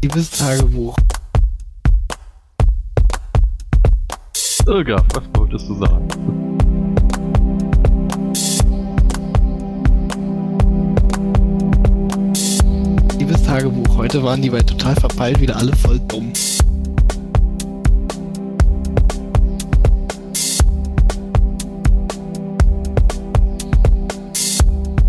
Liebes 0.00 0.30
Tagebuch. 0.30 0.94
Irga, 4.64 5.02
was 5.12 5.24
wolltest 5.34 5.68
du 5.68 5.74
sagen? 5.74 6.08
Liebes 13.18 13.42
Tagebuch. 13.42 13.96
Heute 13.96 14.22
waren 14.22 14.40
die 14.40 14.50
bei 14.50 14.62
total 14.62 14.94
verpeilt 14.94 15.40
wieder 15.40 15.56
alle 15.56 15.74
voll 15.74 15.98
dumm. 16.06 16.32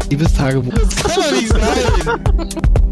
Liebes 0.09 0.33
Tagebuch. 0.33 0.73
Das 0.79 0.95
kann 0.95 1.11
doch 1.15 1.31
nicht 1.31 1.49
sein! 1.49 2.88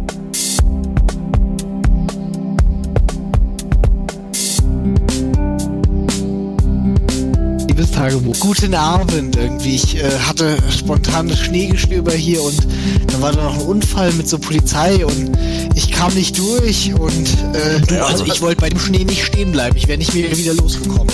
Tagebuch. 7.98 8.40
Guten 8.40 8.76
Abend 8.76 9.36
irgendwie. 9.36 9.74
Ich 9.74 9.98
äh, 9.98 10.04
hatte 10.20 10.56
spontanes 10.70 11.40
Schneegestöber 11.40 12.12
hier 12.12 12.44
und 12.44 12.68
da 13.08 13.22
war 13.22 13.32
da 13.32 13.44
noch 13.44 13.56
ein 13.56 13.66
Unfall 13.66 14.12
mit 14.14 14.30
so 14.30 14.38
Polizei 14.38 15.04
und 15.04 15.36
ich 15.74 15.92
kam 15.92 16.14
nicht 16.14 16.38
durch 16.38 16.94
und 16.94 17.28
äh, 17.56 17.82
du, 17.88 18.06
also 18.06 18.24
ich 18.26 18.40
wollte 18.40 18.62
bei 18.62 18.70
dem 18.70 18.78
Schnee 18.80 19.04
nicht 19.04 19.26
stehen 19.26 19.52
bleiben. 19.52 19.76
Ich 19.78 19.88
wäre 19.88 19.98
nicht 19.98 20.14
mehr 20.14 20.30
wieder 20.38 20.54
losgekommen. 20.54 21.08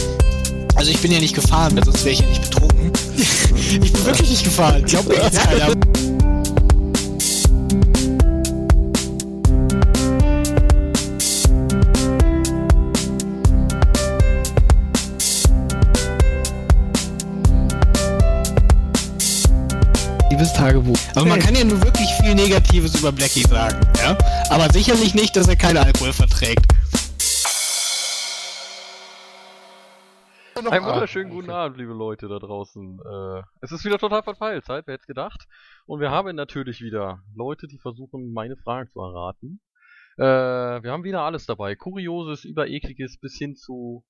Also 0.75 0.91
ich 0.91 0.99
bin 0.99 1.13
ja 1.13 1.19
nicht 1.19 1.35
gefahren, 1.35 1.79
sonst 1.85 2.03
wäre 2.03 2.15
ich 2.15 2.19
ja 2.19 2.27
nicht 2.27 2.49
betrunken. 2.49 2.91
ich 3.55 3.93
bin 3.93 4.05
wirklich 4.05 4.29
nicht 4.29 4.43
gefahren. 4.43 4.83
Glaubt 4.83 5.07
mir 5.07 5.23
jetzt 5.23 5.39
keiner. 5.41 5.73
Tagebuch. 20.83 20.99
Also 21.15 21.25
man 21.27 21.39
kann 21.39 21.55
ja 21.55 21.63
nur 21.63 21.81
wirklich 21.83 22.09
viel 22.21 22.35
Negatives 22.35 22.99
über 22.99 23.11
Blackie 23.11 23.41
sagen, 23.41 23.79
ja? 23.97 24.17
Aber 24.49 24.71
sicherlich 24.71 25.13
nicht, 25.15 25.35
dass 25.35 25.47
er 25.47 25.55
keinen 25.55 25.77
Alkohol 25.77 26.13
verträgt. 26.13 26.65
Einen 30.55 30.85
wunderschönen 30.85 31.29
guten 31.29 31.49
Abend, 31.49 31.77
liebe 31.77 31.93
Leute 31.93 32.27
da 32.27 32.39
draußen. 32.39 32.99
Äh, 32.99 33.41
es 33.61 33.71
ist 33.71 33.83
wieder 33.83 33.97
total 33.97 34.23
verpeilt, 34.23 34.63
Zeit, 34.65 34.87
wer 34.87 34.93
hätte 34.93 35.07
gedacht. 35.07 35.47
Und 35.85 35.99
wir 35.99 36.09
haben 36.09 36.33
natürlich 36.35 36.81
wieder 36.81 37.21
Leute, 37.35 37.67
die 37.67 37.79
versuchen, 37.79 38.31
meine 38.31 38.55
Fragen 38.55 38.89
zu 38.89 39.01
erraten. 39.01 39.59
Äh, 40.17 40.23
wir 40.23 40.91
haben 40.91 41.03
wieder 41.03 41.21
alles 41.21 41.45
dabei. 41.45 41.75
Kurioses, 41.75 42.45
über 42.45 42.67
ekliges 42.67 43.19
bis 43.19 43.35
hin 43.37 43.55
zu, 43.55 44.05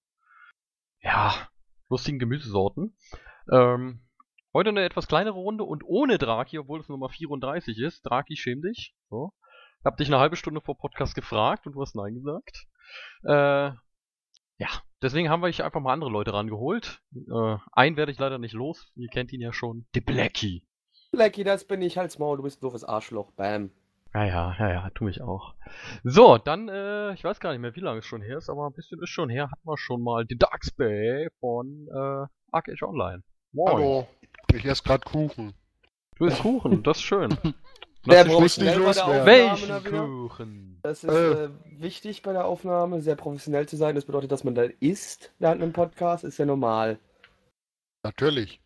ja, 1.02 1.34
lustigen 1.90 2.20
Gemüsesorten. 2.20 2.96
Ähm, 3.52 4.02
heute 4.54 4.70
eine 4.70 4.84
etwas 4.84 5.08
kleinere 5.08 5.36
Runde 5.36 5.64
und 5.64 5.84
ohne 5.84 6.18
Draki, 6.18 6.60
obwohl 6.60 6.80
es 6.80 6.90
Nummer 6.90 7.10
34 7.10 7.80
ist. 7.80 8.02
Draki, 8.04 8.36
schäm 8.36 8.62
dich. 8.62 8.96
So. 9.10 9.34
Ich 9.80 9.86
hab 9.86 9.98
dich 9.98 10.08
eine 10.08 10.20
halbe 10.20 10.36
Stunde 10.36 10.62
vor 10.62 10.78
Podcast 10.78 11.16
gefragt 11.16 11.66
und 11.68 11.74
du 11.74 11.82
hast 11.82 11.96
Nein 11.96 12.16
gesagt. 12.16 12.68
Äh, 13.24 13.72
ja, 14.58 14.70
deswegen 15.02 15.30
haben 15.30 15.42
wir 15.42 15.50
ich 15.50 15.64
einfach 15.64 15.82
mal 15.82 15.94
andere 15.94 16.12
Leute 16.12 16.34
rangeholt. 16.34 17.02
Äh, 17.14 17.58
einen 17.72 17.98
werde 17.98 18.12
ich 18.12 18.20
leider 18.20 18.38
nicht 18.38 18.54
los. 18.54 18.92
Ihr 18.96 19.10
kennt 19.10 19.34
ihn 19.34 19.42
ja 19.42 19.52
schon. 19.52 19.86
The 19.94 20.02
Blackie. 20.02 20.66
Blackie, 21.12 21.44
das 21.44 21.66
bin 21.66 21.82
ich, 21.82 21.98
halt's 21.98 22.18
Maul, 22.18 22.38
du 22.38 22.44
bist 22.44 22.60
ein 22.60 22.62
doofes 22.62 22.84
Arschloch, 22.84 23.32
bam. 23.34 23.72
Ja, 24.14 24.26
ja, 24.26 24.56
ja, 24.60 24.70
ja, 24.70 24.90
tu 24.92 25.04
mich 25.04 25.22
auch. 25.22 25.56
So, 26.04 26.38
dann, 26.38 26.70
äh, 26.70 27.14
ich 27.14 27.24
weiß 27.24 27.40
gar 27.40 27.52
nicht 27.52 27.62
mehr, 27.62 27.76
wie 27.76 27.82
lange 27.82 28.00
es 28.00 28.06
schon 28.06 28.22
her 28.22 28.38
ist, 28.38 28.50
aber 28.50 28.68
ein 28.68 28.74
bisschen 28.74 29.02
ist 29.02 29.10
schon 29.10 29.30
her, 29.30 29.50
hatten 29.52 29.68
wir 29.68 29.78
schon 29.78 30.04
mal 30.04 30.26
die 30.26 30.38
Darkspay 30.38 31.30
von 31.40 31.88
äh, 31.92 32.28
Arc 32.52 32.70
Age 32.70 32.84
Online. 32.84 33.24
Moin. 33.54 33.74
Hallo, 33.74 34.08
ich 34.54 34.66
esse 34.66 34.84
gerade 34.84 35.04
Kuchen. 35.06 35.54
Du 36.18 36.26
isst 36.26 36.40
Kuchen, 36.42 36.84
das 36.84 36.98
ist 36.98 37.04
schön. 37.04 37.30
Professionell 38.04 38.74
bei 38.80 38.80
der 38.80 38.86
loswerden. 38.88 39.52
Aufnahme 39.52 39.84
Welchen. 39.86 39.98
Kuchen? 40.28 40.80
Das 40.84 41.04
ist 41.04 41.10
Äh. 41.12 41.44
äh, 41.46 41.50
wichtig 41.80 42.22
bei 42.22 42.34
der 42.34 42.46
Aufnahme, 42.46 43.02
sehr 43.02 43.16
professionell 43.16 43.68
zu 43.68 43.78
sein. 43.78 43.96
Das 43.96 44.06
bedeutet, 44.06 44.32
dass 44.32 44.44
man 44.44 44.56
da 44.56 44.64
isst 44.80 45.32
während 45.40 45.62
einem 45.62 45.72
Podcast, 45.74 46.24
ist 46.24 46.38
ja 46.38 46.46
normal. 46.46 47.00
Natürlich. 48.04 48.60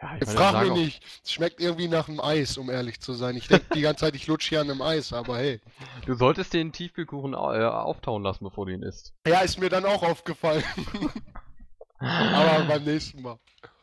Ja, 0.00 0.08
meine, 0.12 0.26
frag 0.26 0.62
mich 0.64 0.72
nicht. 0.72 1.02
Es 1.24 1.32
schmeckt 1.32 1.60
irgendwie 1.60 1.86
nach 1.88 2.08
einem 2.08 2.20
Eis, 2.20 2.56
um 2.56 2.70
ehrlich 2.70 3.00
zu 3.00 3.12
sein. 3.12 3.36
Ich 3.36 3.46
denke 3.48 3.66
die 3.74 3.82
ganze 3.82 4.06
Zeit, 4.06 4.14
ich 4.16 4.26
lutsche 4.26 4.48
hier 4.50 4.60
an 4.62 4.70
einem 4.70 4.82
Eis, 4.82 5.12
aber 5.12 5.36
hey. 5.38 5.60
Du 6.06 6.14
solltest 6.14 6.54
den 6.54 6.72
Tiefkühlkuchen 6.72 7.34
au- 7.34 7.52
äh, 7.52 7.62
auftauen 7.64 8.22
lassen, 8.22 8.44
bevor 8.44 8.66
du 8.66 8.72
ihn 8.72 8.82
isst. 8.82 9.12
Ja, 9.26 9.40
ist 9.40 9.58
mir 9.60 9.68
dann 9.68 9.84
auch 9.84 10.02
aufgefallen. 10.02 10.64
aber 11.98 12.64
beim 12.64 12.84
nächsten 12.84 13.20
Mal. 13.22 13.38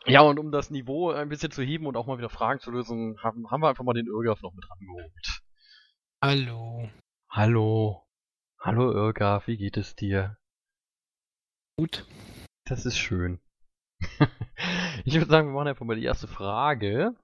Ja, 0.06 0.22
und 0.22 0.40
um 0.40 0.52
das 0.52 0.70
Niveau 0.70 1.12
ein 1.12 1.30
bisschen 1.30 1.52
zu 1.52 1.62
heben 1.62 1.86
und 1.86 1.98
auch 1.98 2.08
mal 2.08 2.18
wieder 2.18 2.30
Fragen 2.30 2.60
zu 2.60 2.72
lösen, 2.72 3.22
haben, 3.22 3.50
haben 3.52 3.62
wir 3.62 3.70
einfach 3.70 3.84
mal 3.84 3.94
den 3.94 4.08
Irgaf 4.08 4.42
noch 4.42 4.54
mit 4.54 4.70
rangeholt. 4.70 5.42
Hallo. 6.22 6.90
Hallo. 7.30 8.06
Hallo 8.60 8.92
Irgaf, 8.92 9.48
wie 9.48 9.58
geht 9.58 9.78
es 9.78 9.96
dir? 9.96 10.38
Gut. 11.78 12.06
Das 12.66 12.86
ist 12.86 12.98
schön. 12.98 13.40
ich 15.06 15.14
würde 15.14 15.30
sagen, 15.30 15.50
wir 15.50 15.54
machen 15.54 15.70
einfach 15.70 15.86
mal 15.86 15.96
die 15.96 16.04
erste 16.04 16.28
Frage. 16.28 17.16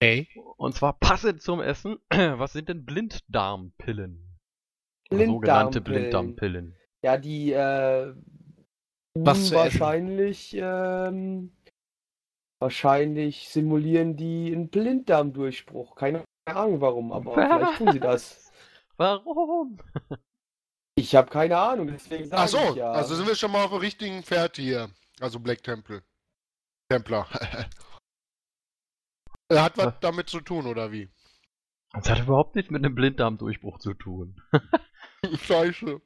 Hey. 0.00 0.28
Und 0.56 0.74
zwar 0.74 0.98
passend 0.98 1.42
zum 1.42 1.60
Essen. 1.60 1.98
Was 2.10 2.52
sind 2.52 2.68
denn 2.68 2.84
Blinddarmpillen? 2.84 4.38
Oder 5.10 5.26
sogenannte 5.26 5.80
Blinddarmpillen. 5.80 6.74
Blinddarmpillen. 6.74 6.76
Ja, 7.02 7.16
die 7.16 7.52
äh, 7.52 8.14
Was 9.14 9.48
zu 9.48 9.54
essen? 9.54 9.56
wahrscheinlich 9.56 10.56
ähm, 10.58 11.52
wahrscheinlich 12.60 13.48
simulieren 13.48 14.16
die 14.16 14.52
einen 14.52 14.68
Blinddarmdurchbruch. 14.68 15.94
Keine 15.94 16.24
Ahnung 16.46 16.80
warum, 16.80 17.12
aber 17.12 17.34
vielleicht 17.34 17.78
tun 17.78 17.92
sie 17.92 18.00
das. 18.00 18.52
Warum? 18.96 19.78
Ich 20.96 21.14
habe 21.14 21.30
keine 21.30 21.56
Ahnung, 21.56 21.86
deswegen 21.86 22.26
sage 22.26 22.42
Ach 22.42 22.48
so, 22.48 22.70
ich 22.70 22.74
ja. 22.74 22.90
also 22.90 23.14
sind 23.14 23.28
wir 23.28 23.36
schon 23.36 23.52
mal 23.52 23.62
auf 23.62 23.70
dem 23.70 23.78
richtigen 23.78 24.24
Pferd 24.24 24.56
hier. 24.56 24.90
Also 25.20 25.38
Black 25.38 25.62
Temple. 25.62 26.02
Templar. 26.90 27.28
Er 29.48 29.62
Hat 29.62 29.78
was 29.78 29.94
damit 30.00 30.28
zu 30.28 30.40
tun, 30.40 30.66
oder 30.66 30.90
wie? 30.90 31.08
Das 31.92 32.10
hat 32.10 32.20
überhaupt 32.20 32.56
nichts 32.56 32.70
mit 32.70 32.84
einem 32.84 32.94
Blinddarmdurchbruch 32.94 33.78
zu 33.78 33.94
tun. 33.94 34.42
Scheiße. 35.42 36.00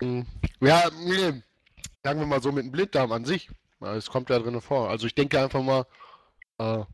Hm. 0.00 0.26
Ja, 0.60 0.88
nee. 1.04 1.42
Sagen 2.02 2.20
wir 2.20 2.26
mal 2.26 2.42
so 2.42 2.52
mit 2.52 2.64
dem 2.64 2.72
Blinddarm 2.72 3.12
an 3.12 3.24
sich. 3.24 3.50
Ja, 3.84 3.94
Es 3.94 4.10
kommt 4.10 4.30
ja 4.30 4.38
drin 4.38 4.60
vor. 4.60 4.88
Also 4.88 5.06
ich 5.06 5.14
denke 5.14 5.40
einfach 5.40 5.62
mal, 5.62 5.86
äh, 6.58 6.84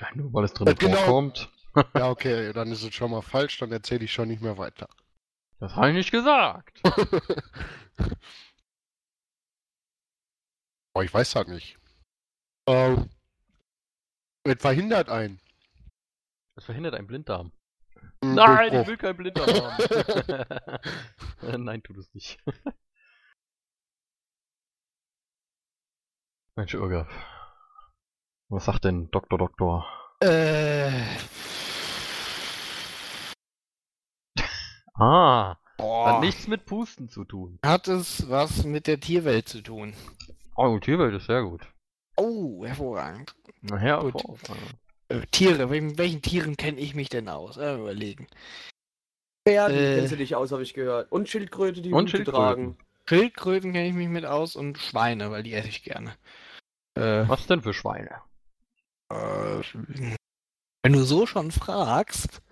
Ja, 0.00 0.08
nur 0.14 0.32
weil 0.32 0.44
es 0.44 0.52
drin 0.52 0.66
Äh, 0.66 0.74
genau. 0.74 0.96
vorkommt. 0.96 1.50
ja 1.94 2.10
okay, 2.10 2.52
dann 2.52 2.70
ist 2.72 2.82
es 2.82 2.94
schon 2.94 3.10
mal 3.12 3.22
falsch, 3.22 3.58
dann 3.58 3.70
erzähle 3.72 4.04
ich 4.04 4.12
schon 4.12 4.28
nicht 4.28 4.42
mehr 4.42 4.58
weiter. 4.58 4.88
Das 5.60 5.74
habe 5.76 5.88
ich 5.90 5.94
nicht 5.94 6.10
gesagt. 6.10 6.80
oh, 10.94 11.02
ich 11.02 11.12
weiß 11.14 11.32
das 11.32 11.46
nicht. 11.46 11.78
Ähm, 12.66 13.08
es 14.44 14.60
verhindert 14.60 15.08
einen. 15.08 15.40
Das 16.56 16.64
verhindert 16.64 16.94
einen 16.94 17.06
Blinddarm. 17.06 17.52
einen 18.20 18.34
Nein, 18.34 18.74
ich 18.74 18.86
will 18.86 18.96
keinen 18.96 19.16
Blinddarm 19.16 19.50
haben. 19.50 20.78
Nein, 21.64 21.82
tut 21.82 21.98
es 21.98 22.12
nicht. 22.14 22.38
Mensch, 26.56 26.74
Irgaf. 26.74 27.08
Was 28.48 28.66
sagt 28.66 28.84
denn 28.84 29.10
Dr. 29.10 29.38
Doktor? 29.38 29.86
Äh. 30.20 30.90
Ah, 34.96 35.48
hat 35.56 35.58
Boah. 35.78 36.20
nichts 36.20 36.46
mit 36.46 36.66
Pusten 36.66 37.08
zu 37.08 37.24
tun. 37.24 37.58
Hat 37.64 37.88
es 37.88 38.30
was 38.30 38.62
mit 38.64 38.86
der 38.86 39.00
Tierwelt 39.00 39.48
zu 39.48 39.60
tun? 39.60 39.92
Oh, 40.54 40.78
Tierwelt 40.78 41.14
ist 41.14 41.26
sehr 41.26 41.42
gut. 41.42 41.62
Oh, 42.16 42.64
hervorragend. 42.64 43.34
Gut. 43.68 44.22
vor- 44.22 44.38
Äh, 45.08 45.22
Tiere, 45.32 45.66
mit 45.66 45.98
welchen 45.98 46.22
Tieren 46.22 46.56
kenne 46.56 46.78
ich 46.78 46.94
mich 46.94 47.08
denn 47.08 47.28
aus? 47.28 47.56
Äh, 47.56 47.74
überlegen. 47.74 48.28
Pferden 49.44 49.76
Äh. 49.76 49.96
kennst 49.96 50.12
du 50.12 50.16
dich 50.16 50.36
aus, 50.36 50.52
habe 50.52 50.62
ich 50.62 50.74
gehört. 50.74 51.10
Und 51.10 51.28
Schildkröte, 51.28 51.82
die 51.82 51.90
Und 51.92 52.08
Schildkröten. 52.10 52.40
tragen. 52.40 52.78
Schildkröten 53.08 53.72
kenne 53.72 53.88
ich 53.88 53.94
mich 53.94 54.08
mit 54.08 54.24
aus 54.24 54.54
und 54.54 54.78
Schweine, 54.78 55.32
weil 55.32 55.42
die 55.42 55.54
esse 55.54 55.68
ich 55.68 55.82
gerne. 55.82 56.14
Äh, 56.94 57.28
Was 57.28 57.46
denn 57.46 57.62
für 57.62 57.74
Schweine? 57.74 58.20
äh, 59.12 59.60
wenn 60.82 60.92
du 60.92 61.02
so 61.02 61.26
schon 61.26 61.50
fragst, 61.50 62.42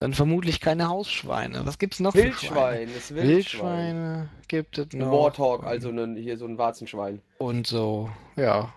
dann 0.00 0.14
vermutlich 0.14 0.60
keine 0.60 0.88
Hausschweine. 0.88 1.66
Was 1.66 1.78
gibt's 1.78 2.00
noch 2.00 2.12
für 2.12 2.32
Schweine? 2.32 2.88
Wildschwein, 2.88 2.88
Wildschwein. 2.88 3.26
Wildschweine 3.26 4.30
gibt 4.48 4.78
es 4.78 4.92
Ein 4.92 4.98
noch. 5.00 5.12
Warthog, 5.12 5.64
also 5.64 5.90
ein, 5.90 6.16
hier 6.16 6.38
so 6.38 6.46
ein 6.46 6.58
Warzenschwein. 6.58 7.22
Und 7.38 7.66
so, 7.66 8.10
ja. 8.36 8.72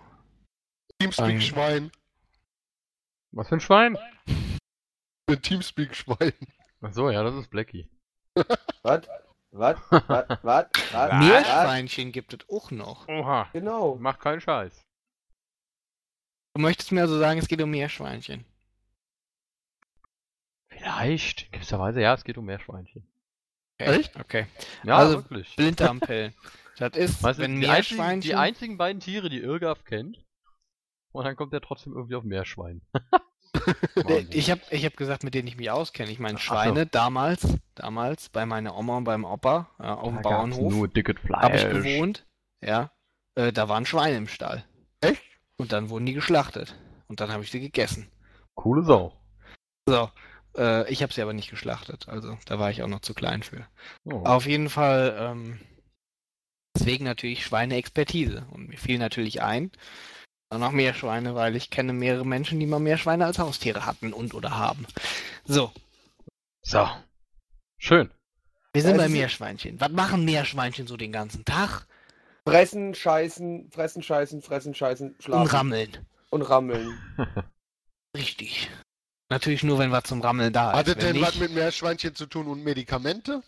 Teamspeak-Schwein. 1.00 1.90
Was 3.32 3.48
für 3.48 3.56
ein 3.56 3.60
Schwein? 3.60 3.98
Ein 5.28 5.42
Teamspeak-Schwein. 5.42 6.32
Ach 6.82 6.92
so, 6.92 7.10
ja, 7.10 7.22
das 7.22 7.34
ist 7.34 7.50
Blackie. 7.50 7.88
Was? 8.82 9.02
Was? 9.56 9.78
Was? 9.90 10.38
Was? 10.42 11.12
Meerschweinchen 11.20 12.10
gibt 12.12 12.34
es 12.34 12.48
auch 12.50 12.72
noch. 12.72 13.06
Oha. 13.06 13.48
Genau. 13.52 13.96
Mach 14.00 14.18
keinen 14.18 14.40
Scheiß. 14.40 14.82
Du 16.56 16.62
möchtest 16.62 16.90
mir 16.90 17.02
also 17.02 17.18
sagen, 17.18 17.38
es 17.38 17.46
geht 17.46 17.62
um 17.62 17.70
Meerschweinchen. 17.70 18.44
Vielleicht. 20.68 21.44
In 21.46 21.52
gewisser 21.52 21.78
Weise, 21.78 22.00
ja, 22.00 22.14
es 22.14 22.24
geht 22.24 22.36
um 22.36 22.46
Meerschweinchen. 22.46 23.06
Okay. 23.78 23.96
Echt? 23.96 24.16
Okay. 24.16 24.46
Ja, 24.82 24.96
Also, 24.96 25.18
wirklich. 25.18 25.54
Blinddarmpillen. 25.56 26.34
Das 26.76 26.96
ist, 26.96 27.22
Weißt 27.22 27.38
wenn 27.38 27.60
die, 27.60 27.68
einzigen, 27.68 27.98
Meerschweinchen... 27.98 28.20
die 28.22 28.34
einzigen 28.34 28.76
beiden 28.78 28.98
Tiere, 28.98 29.28
die 29.30 29.38
Irgaf 29.38 29.84
kennt. 29.84 30.24
Und 31.12 31.24
dann 31.24 31.36
kommt 31.36 31.52
er 31.52 31.60
trotzdem 31.60 31.92
irgendwie 31.92 32.16
auf 32.16 32.24
Meerschwein. 32.24 32.82
Äh. 33.96 34.26
Ich 34.30 34.50
habe 34.50 34.60
ich 34.70 34.84
hab 34.84 34.96
gesagt, 34.96 35.22
mit 35.24 35.34
denen 35.34 35.48
ich 35.48 35.56
mich 35.56 35.70
auskenne. 35.70 36.10
Ich 36.10 36.18
meine, 36.18 36.36
Ach 36.36 36.42
so. 36.42 36.46
Schweine 36.46 36.86
damals, 36.86 37.46
damals 37.74 38.28
bei 38.28 38.44
meiner 38.44 38.76
Oma 38.76 38.98
und 38.98 39.04
beim 39.04 39.24
Opa 39.24 39.70
ja, 39.78 39.94
auf 39.94 40.08
dem 40.08 40.22
Da 40.22 40.28
Bauernhof 40.28 40.72
Nur 40.72 40.88
dickes 40.88 41.20
Fleisch. 41.20 41.42
habe 41.42 41.56
ich 41.56 41.70
gewohnt. 41.70 42.26
Ja, 42.62 42.90
äh, 43.36 43.52
da 43.52 43.68
waren 43.68 43.86
Schweine 43.86 44.16
im 44.16 44.28
Stall. 44.28 44.64
Echt? 45.00 45.22
Und 45.56 45.72
dann 45.72 45.88
wurden 45.90 46.06
die 46.06 46.14
geschlachtet. 46.14 46.74
Und 47.06 47.20
dann 47.20 47.32
habe 47.32 47.44
ich 47.44 47.50
sie 47.50 47.60
gegessen. 47.60 48.10
Coole 48.54 48.82
Sau. 48.82 49.12
So, 49.86 50.10
äh, 50.56 50.90
ich 50.90 51.02
habe 51.02 51.12
sie 51.12 51.22
aber 51.22 51.32
nicht 51.32 51.50
geschlachtet. 51.50 52.08
Also 52.08 52.38
da 52.46 52.58
war 52.58 52.70
ich 52.70 52.82
auch 52.82 52.88
noch 52.88 53.00
zu 53.00 53.14
klein 53.14 53.42
für. 53.42 53.66
Oh. 54.04 54.22
Auf 54.24 54.46
jeden 54.46 54.70
Fall, 54.70 55.16
ähm, 55.18 55.60
deswegen 56.76 57.04
natürlich 57.04 57.44
Schweine-Expertise. 57.44 58.46
Und 58.50 58.68
mir 58.68 58.78
fiel 58.78 58.98
natürlich 58.98 59.42
ein, 59.42 59.70
noch 60.50 60.72
mehr 60.72 60.94
Schweine, 60.94 61.34
weil 61.34 61.56
ich 61.56 61.70
kenne 61.70 61.92
mehrere 61.92 62.24
Menschen, 62.26 62.60
die 62.60 62.66
mal 62.66 62.78
mehr 62.80 62.98
Schweine 62.98 63.26
als 63.26 63.38
Haustiere 63.38 63.86
hatten 63.86 64.12
und 64.12 64.34
oder 64.34 64.56
haben. 64.56 64.86
So, 65.44 65.72
So. 66.62 66.88
Schön. 67.78 68.10
wir 68.72 68.82
sind 68.82 68.92
Ja, 68.92 69.02
bei 69.02 69.08
Meerschweinchen. 69.08 69.80
Was 69.80 69.90
machen 69.90 70.24
Meerschweinchen 70.24 70.86
so 70.86 70.96
den 70.96 71.12
ganzen 71.12 71.44
Tag? 71.44 71.86
Fressen, 72.46 72.94
scheißen, 72.94 73.70
fressen, 73.70 74.02
scheißen, 74.02 74.42
fressen, 74.42 74.74
scheißen, 74.74 75.16
schlafen. 75.18 75.42
Und 75.42 75.52
rammeln. 75.52 76.06
Und 76.30 76.42
rammeln. 76.42 76.98
Richtig. 78.16 78.70
Natürlich 79.30 79.62
nur, 79.62 79.78
wenn 79.78 79.90
was 79.90 80.04
zum 80.04 80.20
Rammeln 80.20 80.52
da 80.52 80.70
ist. 80.72 80.76
Hat 80.76 80.88
es 80.88 80.96
Wenn 80.96 81.02
denn 81.04 81.12
nicht, 81.16 81.26
was 81.26 81.36
mit 81.38 81.52
Meerschweinchen 81.52 82.14
zu 82.14 82.26
tun 82.26 82.46
und 82.46 82.62
Medikamente? 82.62 83.42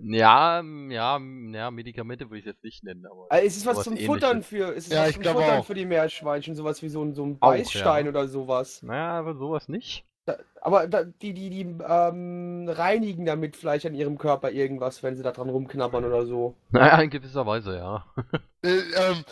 Ja, 0.00 0.60
ja, 0.60 1.16
m- 1.16 1.54
ja, 1.54 1.70
Medikamente 1.70 2.28
würde 2.30 2.38
ich 2.40 2.44
jetzt 2.46 2.64
nicht 2.64 2.82
nennen, 2.82 3.06
aber. 3.06 3.26
Also, 3.30 3.46
es 3.46 3.56
ist 3.58 3.66
was 3.66 3.84
zum 3.84 3.92
ähnliches. 3.94 4.14
Futtern 4.14 4.42
für, 4.42 4.74
es 4.74 4.86
ist 4.86 4.92
Ja, 4.92 5.00
was 5.02 5.10
ich 5.10 5.14
zum 5.16 5.24
Futtern 5.24 5.60
auch. 5.60 5.66
für 5.66 5.74
die 5.74 5.86
Meerschweinchen, 5.86 6.54
sowas 6.54 6.82
wie 6.82 6.88
so 6.88 7.02
ein, 7.04 7.14
so 7.14 7.24
ein 7.24 7.36
Auch, 7.40 7.50
Beißstein 7.50 8.06
ja. 8.06 8.10
oder 8.10 8.26
sowas. 8.28 8.82
Naja, 8.82 9.18
aber 9.18 9.34
sowas 9.36 9.68
nicht. 9.68 10.04
Da, 10.26 10.36
aber 10.60 10.86
da, 10.88 11.04
die, 11.04 11.32
die, 11.32 11.50
die 11.50 11.60
ähm, 11.62 12.68
reinigen 12.68 13.24
damit 13.24 13.56
vielleicht 13.56 13.86
an 13.86 13.94
ihrem 13.94 14.18
Körper 14.18 14.50
irgendwas, 14.50 15.02
wenn 15.02 15.16
sie 15.16 15.22
da 15.22 15.32
dran 15.32 15.48
rumknabbern 15.48 16.04
oder 16.04 16.26
so. 16.26 16.54
Naja, 16.70 17.00
in 17.00 17.10
gewisser 17.10 17.46
Weise, 17.46 17.76
ja. 17.76 18.04
Äh, 18.64 18.80
ähm, 18.96 19.24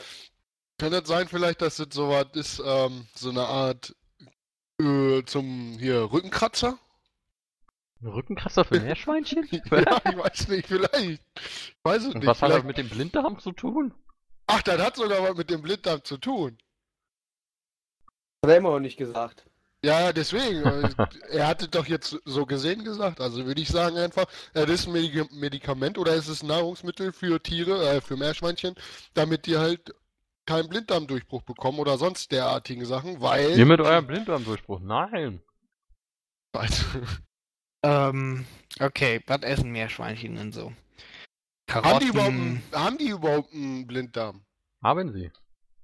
kann 0.79 0.93
das 0.93 1.09
sein 1.09 1.27
vielleicht, 1.29 1.63
dass 1.63 1.77
das 1.77 1.89
sowas 1.91 2.27
ist, 2.35 2.63
ähm, 2.65 3.07
so 3.15 3.31
eine 3.31 3.43
Art 3.47 3.95
äh, 4.81 5.23
zum 5.25 5.77
hier 5.79 6.13
Rückenkratzer? 6.13 6.79
Ein 8.03 8.09
Rückenkratzer 8.09 8.65
für 8.65 8.81
Meerschweinchen? 8.81 9.49
ja, 9.53 9.61
ich 10.11 10.17
weiß 10.17 10.49
nicht, 10.49 10.67
vielleicht. 10.69 10.95
Ich 11.35 11.75
weiß 11.83 12.03
es 12.03 12.09
Und 12.09 12.17
nicht. 12.21 12.27
was 12.27 12.43
hat 12.43 12.51
das 12.51 12.57
vielleicht- 12.57 12.67
mit 12.67 12.79
dem 12.79 12.89
Blinddarm 12.89 13.39
zu 13.39 13.53
tun? 13.53 13.95
Ach, 14.47 14.63
das 14.63 14.81
hat 14.81 14.97
sogar 14.97 15.23
was 15.23 15.37
mit 15.37 15.51
dem 15.51 15.63
Blinddarm 15.63 16.05
zu 16.05 16.19
tun. 16.19 16.59
Hat 18.45 18.51
er 18.51 18.59
immer 18.59 18.71
noch 18.71 18.81
nicht 18.81 18.97
gesagt. 18.97 19.47
Ja, 19.85 20.13
deswegen. 20.13 20.63
er 21.31 21.47
hatte 21.47 21.69
doch 21.69 21.87
jetzt 21.87 22.19
so 22.25 22.47
gesehen 22.47 22.85
gesagt. 22.85 23.21
Also 23.21 23.45
würde 23.47 23.61
ich 23.61 23.69
sagen 23.69 23.97
einfach, 23.97 24.27
das 24.53 24.69
ist 24.69 24.87
ein 24.89 24.93
Medi- 24.95 25.29
Medikament 25.35 25.97
oder 25.99 26.15
ist 26.15 26.29
es 26.29 26.43
ein 26.43 26.49
Nahrungsmittel 26.49 27.13
für 27.13 27.43
Tiere, 27.43 27.89
äh, 27.89 28.01
für 28.01 28.17
Meerschweinchen, 28.17 28.75
damit 29.15 29.47
die 29.47 29.57
halt 29.57 29.95
keinen 30.45 30.69
Blinddarmdurchbruch 30.69 31.43
bekommen 31.43 31.79
oder 31.81 31.99
sonst 31.99 32.31
derartigen 32.31 32.85
Sachen, 32.85 33.21
weil... 33.21 33.59
Ihr 33.59 33.67
mit 33.67 33.81
eurem 33.81 34.07
Blinddarmdurchbruch? 34.07 34.79
Nein. 34.81 35.41
Ähm, 37.87 38.47
okay, 38.81 39.21
was 39.27 39.43
essen 39.43 39.71
Meerschweinchen 39.71 40.35
denn 40.35 40.53
so? 40.53 40.73
haben, 41.71 41.99
die 42.01 42.07
überhaupt, 42.07 42.31
Karotten. 42.33 42.63
einen- 42.73 42.85
haben 42.85 42.99
die 42.99 43.09
überhaupt 43.09 43.53
einen 43.53 43.87
Blinddarm? 43.87 44.45
Haben 44.83 45.13
sie. 45.13 45.31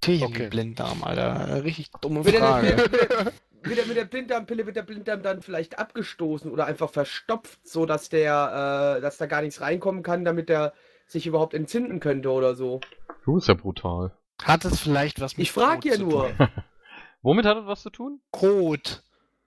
Natürlich 0.01 0.23
Okay. 0.23 0.47
Blinddarm, 0.49 1.03
Alter. 1.03 1.63
Richtig 1.63 1.89
dumme 2.01 2.23
Wird 2.25 2.35
der, 2.35 2.41
Frage. 2.41 2.77
wird, 2.77 2.91
wird, 2.91 3.33
wird 3.63 3.77
der 3.77 3.85
mit 3.87 3.97
der 3.97 4.05
Blinddarmpille 4.05 4.65
wird 4.65 4.75
der 4.75 4.81
Blinddarm 4.83 5.21
dann 5.23 5.41
vielleicht 5.41 5.79
abgestoßen 5.79 6.51
oder 6.51 6.65
einfach 6.65 6.89
verstopft, 6.89 7.59
so 7.65 7.85
dass 7.85 8.09
der, 8.09 8.97
äh, 8.97 9.01
dass 9.01 9.17
da 9.17 9.25
gar 9.25 9.41
nichts 9.41 9.61
reinkommen 9.61 10.03
kann, 10.03 10.25
damit 10.25 10.49
der 10.49 10.73
sich 11.07 11.25
überhaupt 11.27 11.53
entzünden 11.53 11.99
könnte 11.99 12.31
oder 12.31 12.55
so. 12.55 12.79
Du 13.25 13.35
bist 13.35 13.47
ja 13.47 13.53
brutal. 13.53 14.11
Hat 14.41 14.65
es 14.65 14.79
vielleicht 14.81 15.21
was 15.21 15.37
mit 15.37 15.43
Ich 15.43 15.51
frag 15.51 15.75
Kot 15.75 15.85
ja 15.85 15.93
zu 15.95 16.03
nur. 16.03 16.31
Womit 17.21 17.45
hat 17.45 17.57
das 17.57 17.65
was 17.65 17.81
zu 17.81 17.89
tun? 17.89 18.19
Kot. 18.31 19.03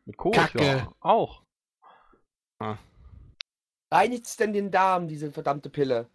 Mit 0.07 0.17
Kot, 0.17 0.35
Kacke. 0.35 0.65
ja. 0.65 0.93
Auch. 1.01 1.43
Reinigt 3.91 4.27
es 4.27 4.37
denn 4.37 4.53
den 4.53 4.71
Darm, 4.71 5.09
diese 5.09 5.31
verdammte 5.33 5.71
Pille? 5.71 6.09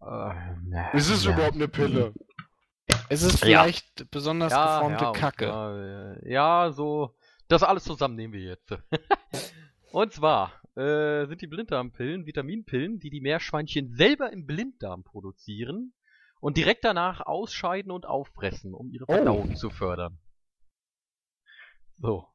Äh, 0.00 0.34
ne, 0.64 0.90
Ist 0.94 1.10
es 1.10 1.24
ja. 1.24 1.32
überhaupt 1.32 1.54
eine 1.56 1.68
Pille? 1.68 2.14
Es 3.08 3.22
ist 3.22 3.40
Ja. 3.40 3.46
vielleicht 3.46 4.10
besonders 4.10 4.52
ja, 4.52 4.78
geformte 4.78 5.04
ja, 5.04 5.12
Kacke. 5.12 5.44
Ja, 5.46 6.12
äh, 6.14 6.32
ja, 6.32 6.70
so. 6.72 7.14
Das 7.48 7.62
alles 7.62 7.84
zusammen 7.84 8.14
nehmen 8.16 8.32
wir 8.32 8.40
jetzt. 8.42 8.72
Und 9.92 10.12
zwar 10.12 10.52
äh, 10.76 11.26
sind 11.26 11.40
die 11.42 11.48
Blinddarmpillen 11.48 12.26
Vitaminpillen, 12.26 13.00
die 13.00 13.10
die 13.10 13.20
Meerschweinchen 13.20 13.94
selber 13.96 14.32
im 14.32 14.46
Blinddarm 14.46 15.02
produzieren 15.02 15.92
und 16.40 16.56
direkt 16.56 16.84
danach 16.84 17.20
ausscheiden 17.26 17.90
und 17.90 18.06
auffressen, 18.06 18.72
um 18.72 18.88
ihre 18.90 19.04
Oh. 19.08 19.12
Verdauung 19.14 19.56
zu 19.56 19.70
fördern. 19.70 20.18
So. 21.98 22.26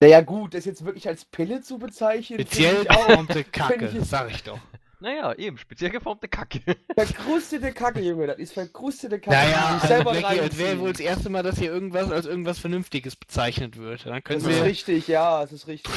Naja 0.00 0.20
gut, 0.20 0.54
das 0.54 0.64
jetzt 0.66 0.84
wirklich 0.84 1.08
als 1.08 1.24
Pille 1.24 1.62
zu 1.62 1.78
bezeichnen, 1.78 2.38
Speziell 2.40 2.84
geformte 2.84 3.44
Kacke, 3.52 3.86
ich- 3.88 4.04
sag 4.08 4.30
ich 4.30 4.42
doch. 4.42 4.58
Naja, 4.98 5.34
eben, 5.34 5.58
speziell 5.58 5.90
geformte 5.90 6.26
Kacke. 6.26 6.60
Verkrustete 6.96 7.72
Kacke, 7.72 8.00
Junge, 8.00 8.26
das 8.28 8.38
ist 8.38 8.54
verkrustete 8.54 9.18
Kacke. 9.20 9.36
Naja, 9.36 9.66
also 9.74 9.86
selber 9.86 10.12
Blackie, 10.12 10.38
es 10.38 10.56
wäre 10.58 10.78
wohl 10.78 10.90
das 10.92 11.00
erste 11.00 11.28
Mal, 11.28 11.42
dass 11.42 11.58
hier 11.58 11.70
irgendwas 11.70 12.10
als 12.10 12.24
irgendwas 12.24 12.58
Vernünftiges 12.58 13.14
bezeichnet 13.14 13.76
wird. 13.76 14.06
Dann 14.06 14.14
Das 14.14 14.24
können 14.24 14.40
ist 14.40 14.48
wir. 14.48 14.64
richtig, 14.64 15.06
ja, 15.06 15.42
das 15.42 15.52
ist 15.52 15.66
richtig. 15.66 15.92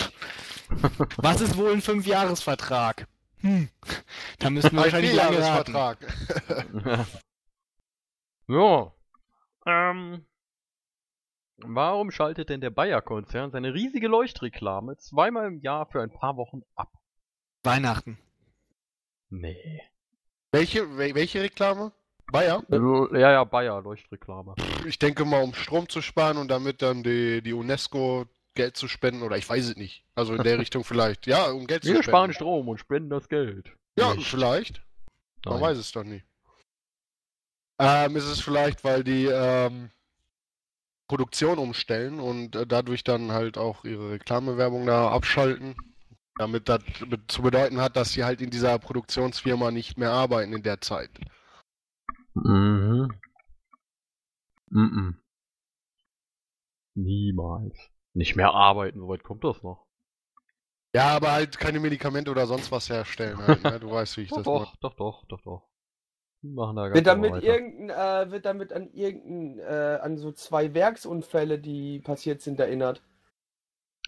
Was 1.17 1.39
ist 1.39 1.55
wohl 1.57 1.71
ein 1.71 1.81
Fünfjahresvertrag? 1.81 3.07
Hm. 3.39 3.69
Da 4.39 4.49
müssen 4.49 4.71
wir 4.73 4.79
Ein 4.79 4.83
wahrscheinlich 4.83 5.13
lange 5.13 5.39
raten. 5.39 5.71
Vierjahresvertrag. 5.71 7.07
ja. 8.47 8.91
Ähm. 9.65 10.25
Warum 11.65 12.11
schaltet 12.11 12.49
denn 12.49 12.61
der 12.61 12.69
Bayer-Konzern 12.69 13.51
seine 13.51 13.73
riesige 13.73 14.07
Leuchtreklame 14.07 14.97
zweimal 14.97 15.47
im 15.47 15.59
Jahr 15.59 15.85
für 15.85 16.01
ein 16.01 16.11
paar 16.11 16.37
Wochen 16.37 16.61
ab? 16.75 16.91
Weihnachten. 17.63 18.17
Nee. 19.29 19.81
Welche, 20.51 20.81
wel- 20.97 21.15
welche 21.15 21.41
Reklame? 21.41 21.91
Bayer? 22.31 22.63
Also, 22.69 23.13
ja, 23.13 23.31
ja, 23.31 23.43
Bayer, 23.43 23.81
Leuchtreklame. 23.81 24.55
Ich 24.85 24.99
denke 24.99 25.25
mal, 25.25 25.43
um 25.43 25.53
Strom 25.53 25.89
zu 25.89 26.01
sparen 26.01 26.37
und 26.37 26.47
damit 26.49 26.81
dann 26.81 27.03
die, 27.03 27.41
die 27.41 27.53
UNESCO 27.53 28.25
Geld 28.55 28.77
zu 28.77 28.87
spenden 28.87 29.23
oder 29.23 29.37
ich 29.37 29.47
weiß 29.49 29.69
es 29.69 29.75
nicht. 29.77 30.05
Also 30.15 30.35
in 30.35 30.43
der 30.43 30.57
Richtung 30.59 30.83
vielleicht. 30.83 31.27
Ja, 31.27 31.49
um 31.51 31.65
Geld 31.67 31.83
zu 31.83 31.89
Wir 31.89 31.95
spenden. 31.95 32.03
sparen 32.09 32.33
Strom 32.33 32.67
und 32.67 32.77
spenden 32.79 33.09
das 33.09 33.29
Geld. 33.29 33.73
Ja, 33.97 34.13
Nicht. 34.13 34.27
vielleicht. 34.29 34.81
Man 35.45 35.55
Nein. 35.55 35.63
weiß 35.63 35.77
es 35.77 35.91
doch 35.91 36.03
nie. 36.03 36.23
Ähm, 37.79 38.15
ist 38.15 38.25
es 38.25 38.41
vielleicht, 38.41 38.83
weil 38.83 39.03
die 39.03 39.25
ähm, 39.25 39.89
Produktion 41.09 41.57
umstellen 41.57 42.19
und 42.21 42.55
äh, 42.55 42.65
dadurch 42.65 43.03
dann 43.03 43.33
halt 43.33 43.57
auch 43.57 43.83
ihre 43.83 44.11
Reklamewerbung 44.11 44.85
da 44.85 45.09
abschalten, 45.09 45.75
damit 46.37 46.69
das 46.69 46.81
zu 47.27 47.41
bedeuten 47.41 47.81
hat, 47.81 47.97
dass 47.97 48.13
sie 48.13 48.23
halt 48.23 48.41
in 48.41 48.51
dieser 48.51 48.79
Produktionsfirma 48.79 49.71
nicht 49.71 49.97
mehr 49.97 50.11
arbeiten 50.11 50.53
in 50.53 50.63
der 50.63 50.79
Zeit. 50.79 51.09
Mhm. 52.35 53.09
Mhm. 54.69 55.17
Niemals. 56.95 57.77
Nicht 58.13 58.35
mehr 58.35 58.53
arbeiten, 58.53 58.99
soweit 58.99 59.23
kommt 59.23 59.43
das 59.43 59.61
noch. 59.63 59.87
Ja, 60.93 61.15
aber 61.15 61.31
halt 61.31 61.57
keine 61.57 61.79
Medikamente 61.79 62.29
oder 62.31 62.45
sonst 62.47 62.71
was 62.71 62.89
herstellen. 62.89 63.37
Halt, 63.37 63.63
ne? 63.63 63.79
Du 63.79 63.91
weißt, 63.91 64.17
wie 64.17 64.21
ich 64.21 64.29
Doch, 64.29 64.37
das 64.37 64.45
meine. 64.45 64.59
doch, 64.59 64.75
doch, 64.77 64.95
doch, 64.95 65.25
doch, 65.25 65.41
doch. 65.41 65.68
Die 66.41 66.47
machen 66.47 66.75
da 66.77 66.83
ganz 66.87 66.95
Wird 66.95 67.07
damit, 67.07 67.43
irgendein, 67.43 67.89
äh, 68.27 68.31
wird 68.31 68.45
damit 68.45 68.71
an 68.71 68.89
irgendein, 68.93 69.59
äh, 69.59 69.99
an 70.01 70.17
so 70.17 70.31
zwei 70.31 70.73
Werksunfälle, 70.73 71.59
die 71.59 71.99
passiert 71.99 72.41
sind, 72.41 72.59
erinnert? 72.59 73.01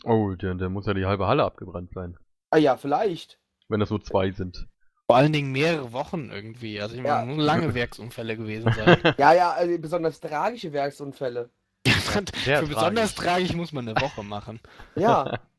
Oh, 0.05 0.33
der, 0.35 0.55
der 0.55 0.69
muss 0.69 0.85
ja 0.85 0.93
die 0.93 1.05
halbe 1.05 1.27
Halle 1.27 1.43
abgebrannt 1.43 1.91
sein. 1.93 2.17
Ah 2.49 2.57
ja, 2.57 2.77
vielleicht. 2.77 3.37
Wenn 3.67 3.79
das 3.79 3.89
nur 3.89 4.01
zwei 4.01 4.31
sind. 4.31 4.67
Vor 5.07 5.17
allen 5.17 5.33
Dingen 5.33 5.51
mehrere 5.51 5.91
Wochen 5.91 6.29
irgendwie. 6.31 6.79
Also 6.81 6.95
ich 6.95 7.03
Ja. 7.03 7.17
meine, 7.19 7.33
muss 7.35 7.43
lange 7.45 7.73
Werksunfälle 7.73 8.37
gewesen 8.37 8.71
sein. 8.71 8.97
Ja, 9.17 9.33
ja, 9.33 9.51
also 9.51 9.77
besonders 9.77 10.19
tragische 10.21 10.71
Werksunfälle. 10.71 11.49
Für 11.85 12.21
besonders 12.65 13.13
tragisch. 13.13 13.15
tragisch 13.15 13.53
muss 13.53 13.73
man 13.73 13.87
eine 13.89 13.99
Woche 13.99 14.23
machen. 14.23 14.59
Ja. 14.95 15.39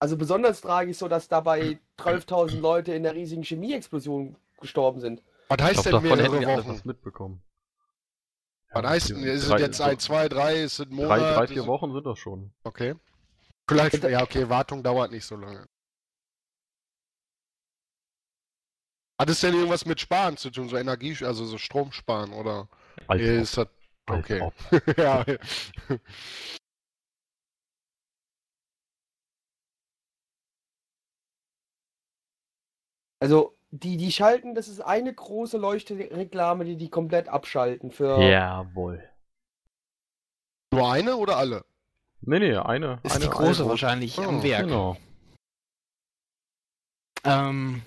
Also 0.00 0.16
besonders 0.16 0.60
tragisch 0.60 0.98
so, 0.98 1.08
dass 1.08 1.26
dabei 1.28 1.78
12.000 1.98 2.60
Leute 2.60 2.92
in 2.92 3.02
der 3.02 3.14
riesigen 3.14 3.42
Chemieexplosion 3.42 4.36
gestorben 4.60 5.00
sind. 5.00 5.22
Was 5.48 5.60
heißt 5.62 5.88
glaube, 5.88 6.08
denn 6.08 6.16
mehrere 6.18 6.46
Wochen? 6.58 6.68
was 6.68 6.84
mitbekommen. 6.84 7.42
Was 8.72 8.82
Ja, 8.82 8.90
heißt 8.90 9.08
denn? 9.10 9.22
Ist 9.22 9.44
es 9.44 9.48
drei- 9.48 9.58
jetzt 9.60 9.80
ein, 9.80 9.98
zwei, 9.98 10.28
drei, 10.28 10.62
ist 10.62 10.78
es 10.78 10.86
ein 10.86 10.94
Monat? 10.94 11.20
Drei, 11.20 11.34
drei, 11.34 11.46
vier 11.46 11.62
ist- 11.62 11.66
Wochen 11.68 11.92
sind 11.92 12.04
das 12.04 12.18
schon. 12.18 12.52
Okay. 12.64 12.94
Vielleicht, 13.68 13.92
Bitte? 13.92 14.10
ja, 14.10 14.22
okay, 14.22 14.48
Wartung 14.48 14.82
dauert 14.82 15.10
nicht 15.10 15.24
so 15.24 15.36
lange. 15.36 15.66
Hat 19.20 19.28
es 19.30 19.40
denn 19.40 19.54
irgendwas 19.54 19.84
mit 19.84 20.00
Sparen 20.00 20.36
zu 20.36 20.50
tun, 20.50 20.68
so 20.68 20.76
Energie, 20.76 21.16
also 21.24 21.44
so 21.44 21.58
Strom 21.58 21.92
sparen 21.92 22.32
oder 22.32 22.68
ob, 23.08 23.16
ist 23.18 23.56
das 23.56 23.66
okay? 24.08 24.50
ja. 24.96 25.24
Also 33.20 33.57
die, 33.70 33.96
die 33.96 34.12
schalten, 34.12 34.54
das 34.54 34.68
ist 34.68 34.80
eine 34.80 35.12
große 35.12 35.58
Leuchtreklame, 35.58 36.64
die 36.64 36.76
die 36.76 36.88
komplett 36.90 37.28
abschalten 37.28 37.90
für. 37.90 38.20
Jawohl. 38.22 39.02
Nur 40.72 40.90
eine 40.92 41.16
oder 41.16 41.36
alle? 41.36 41.64
Nee, 42.20 42.38
nee, 42.40 42.56
eine. 42.56 42.98
Ist 43.02 43.16
eine 43.16 43.24
die 43.26 43.30
große 43.30 43.62
eine- 43.62 43.70
wahrscheinlich 43.70 44.18
Oh, 44.18 44.22
am 44.22 44.42
Werk. 44.42 44.64
Genau. 44.64 44.96
Ähm. 47.24 47.82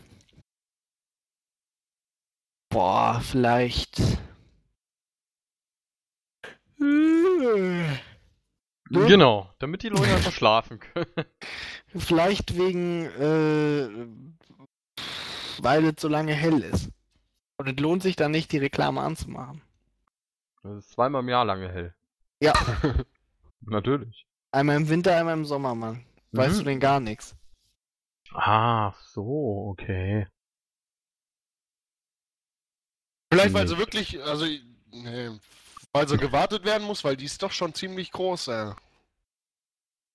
Boah, 2.69 3.19
vielleicht. 3.21 4.01
Genau, 8.89 9.49
damit 9.59 9.83
die 9.83 9.89
Leute 9.89 10.13
einfach 10.13 10.31
schlafen 10.33 10.79
können. 10.79 11.25
Vielleicht 11.95 12.57
wegen, 12.57 13.05
äh, 13.05 13.87
weil 15.61 15.85
es 15.85 15.95
so 16.01 16.07
lange 16.07 16.33
hell 16.33 16.61
ist. 16.63 16.89
Und 17.57 17.67
es 17.69 17.79
lohnt 17.79 18.01
sich 18.03 18.15
dann 18.15 18.31
nicht, 18.31 18.51
die 18.51 18.57
Reklame 18.57 19.01
anzumachen. 19.01 19.61
Das 20.63 20.77
ist 20.85 20.91
zweimal 20.91 21.21
im 21.21 21.29
Jahr 21.29 21.45
lange 21.45 21.71
hell. 21.71 21.93
Ja. 22.41 22.53
Natürlich. 23.61 24.25
Einmal 24.51 24.77
im 24.77 24.89
Winter, 24.89 25.15
einmal 25.15 25.35
im 25.35 25.45
Sommer, 25.45 25.75
Mann. 25.75 26.05
Weißt 26.31 26.55
Mhm. 26.55 26.59
du 26.59 26.63
denn 26.65 26.79
gar 26.79 26.99
nichts? 26.99 27.35
Ah, 28.33 28.93
so, 29.13 29.67
okay. 29.69 30.27
Vielleicht, 33.31 33.53
weil 33.53 33.67
sie 33.67 33.77
wirklich, 33.77 34.21
also, 34.23 34.45
nee, 34.91 35.29
weil 35.93 36.07
so 36.07 36.17
gewartet 36.17 36.63
werden 36.65 36.85
muss, 36.85 37.03
weil 37.03 37.15
die 37.17 37.25
ist 37.25 37.41
doch 37.43 37.51
schon 37.51 37.73
ziemlich 37.73 38.11
groß, 38.11 38.47
ey. 38.49 38.73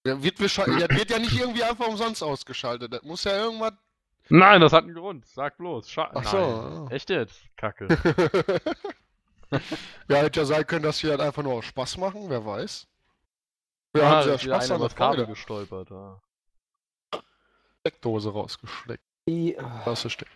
Der 0.05 0.23
wird, 0.23 0.39
wird 0.39 1.11
ja 1.11 1.19
nicht 1.19 1.37
irgendwie 1.41 1.65
einfach 1.65 1.89
umsonst 1.89 2.23
ausgeschaltet. 2.23 2.93
Das 2.93 3.03
muss 3.03 3.25
ja 3.25 3.33
irgendwas. 3.33 3.73
Nein, 4.29 4.61
das 4.61 4.73
hat 4.73 4.85
einen 4.85 4.95
Grund. 4.95 5.27
Sag 5.27 5.57
bloß. 5.59 5.91
Scha 5.91 6.11
Ach 6.15 6.25
so, 6.25 6.39
Nein. 6.39 6.87
ja. 6.89 6.91
Echt 6.91 7.11
jetzt? 7.11 7.41
Kacke. 7.57 7.87
ja, 10.09 10.17
hätte 10.17 10.41
ja 10.41 10.47
sein 10.47 10.67
können, 10.67 10.83
dass 10.83 10.99
sie 10.99 11.11
halt 11.11 11.21
einfach 11.21 11.43
nur 11.43 11.55
aus 11.55 11.65
Spaß 11.67 11.99
machen, 11.99 12.29
wer 12.29 12.45
weiß. 12.45 12.89
Ja, 13.97 14.03
ah, 14.03 14.21
haben 14.21 14.29
ja 14.29 14.39
Spaß 14.39 14.71
an 14.73 14.81
das 14.81 14.97
Kabel 14.97 15.27
gestolpert. 15.27 15.91
Ja. 15.91 16.21
Steckdose 17.81 18.33
rausgesteckt. 18.33 19.03
Die, 19.29 19.57
ist 19.87 20.11
steck- 20.13 20.29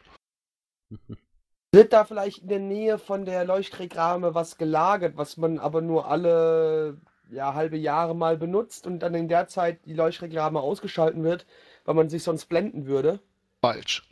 wird 1.72 1.92
da 1.92 2.04
vielleicht 2.04 2.38
in 2.38 2.48
der 2.48 2.58
Nähe 2.58 2.98
von 2.98 3.24
der 3.24 3.44
Leuchtreklame 3.44 4.34
was 4.34 4.56
gelagert, 4.58 5.16
was 5.16 5.36
man 5.36 5.58
aber 5.58 5.80
nur 5.80 6.08
alle 6.08 7.00
ja, 7.30 7.54
halbe 7.54 7.76
Jahre 7.76 8.14
mal 8.16 8.36
benutzt 8.36 8.86
und 8.86 9.00
dann 9.00 9.14
in 9.14 9.28
der 9.28 9.46
Zeit 9.46 9.84
die 9.86 9.94
Leuchtreklame 9.94 10.60
ausgeschalten 10.60 11.22
wird, 11.22 11.46
weil 11.84 11.94
man 11.94 12.08
sich 12.08 12.24
sonst 12.24 12.46
blenden 12.46 12.86
würde? 12.86 13.20
Falsch. 13.64 14.02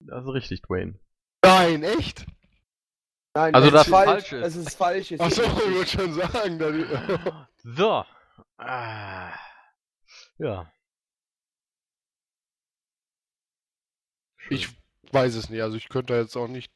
Das 0.00 0.24
ist 0.24 0.32
richtig, 0.32 0.62
Dwayne. 0.62 0.98
Nein, 1.44 1.82
echt? 1.82 2.26
Nein, 3.34 3.54
Also, 3.54 3.68
ist 3.68 3.74
es 3.74 3.88
falsch. 3.88 4.10
falsch 4.10 4.32
ist. 4.32 4.42
Es 4.44 4.56
ist 4.56 4.74
falsch. 4.76 5.12
es 5.12 5.20
Achso, 5.20 5.42
ich 5.42 5.56
würde 5.74 5.86
schon 5.90 6.14
sagen. 6.14 6.58
dass- 6.58 7.46
So. 7.62 8.04
Ah. 8.58 9.34
Ja. 10.38 10.72
Schön. 14.38 14.56
Ich 14.56 14.68
weiß 15.12 15.34
es 15.34 15.50
nicht, 15.50 15.62
also 15.62 15.76
ich 15.76 15.88
könnte 15.88 16.14
jetzt 16.14 16.36
auch 16.36 16.48
nicht 16.48 16.70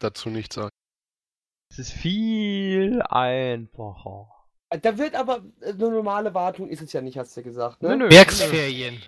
dazu 0.00 0.28
nicht 0.30 0.52
sagen. 0.52 0.70
Es 1.70 1.78
ist 1.78 1.92
viel 1.92 3.00
einfacher. 3.02 4.28
Da 4.82 4.98
wird 4.98 5.14
aber 5.14 5.44
äh, 5.60 5.70
eine 5.70 5.90
normale 5.90 6.32
Wartung 6.34 6.68
ist 6.68 6.82
es 6.82 6.92
ja 6.92 7.00
nicht, 7.00 7.18
hast 7.18 7.36
du 7.36 7.42
gesagt. 7.42 7.82
Ne? 7.82 7.90
Nö, 7.90 7.96
nö. 8.04 8.10
Werksferien. 8.10 9.02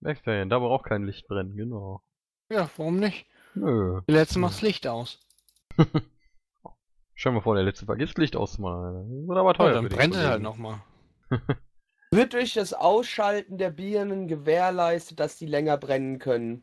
Werksferien, 0.00 0.48
da 0.48 0.58
braucht 0.58 0.80
auch 0.80 0.84
kein 0.88 1.04
Licht 1.04 1.26
brennen, 1.28 1.56
genau. 1.56 2.02
Ja, 2.50 2.68
warum 2.76 2.98
nicht? 2.98 3.26
Nö. 3.54 4.00
Die 4.08 4.12
letzte 4.12 4.38
macht 4.38 4.54
das 4.54 4.62
Licht 4.62 4.86
aus. 4.86 5.20
Stell 7.14 7.32
mal 7.32 7.40
vor, 7.40 7.54
der 7.54 7.64
letzte 7.64 7.86
vergisst 7.86 8.18
Licht 8.18 8.36
auszumachen. 8.36 8.94
Das 8.94 9.28
Wird 9.28 9.38
aber 9.38 9.50
Ja, 9.50 9.54
teuer. 9.54 9.72
dann 9.72 9.82
für 9.84 9.88
die 9.88 9.96
brennt 9.96 10.14
es 10.14 10.24
halt 10.24 10.42
nochmal. 10.42 10.80
Wird 12.10 12.34
durch 12.34 12.52
das 12.54 12.72
Ausschalten 12.72 13.58
der 13.58 13.70
Birnen 13.70 14.28
gewährleistet, 14.28 15.18
dass 15.18 15.38
die 15.38 15.46
länger 15.46 15.76
brennen 15.78 16.18
können? 16.18 16.62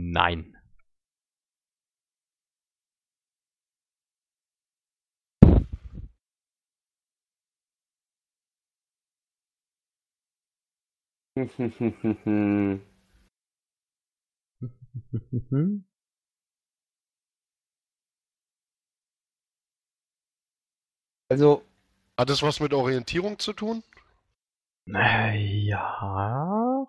Nein. 0.00 0.56
Also, 21.28 21.62
Hat 22.18 22.30
es 22.30 22.42
was 22.42 22.60
mit 22.60 22.74
Orientierung 22.74 23.38
zu 23.38 23.52
tun? 23.54 23.82
Äh, 24.86 25.38
ja. 25.66 26.86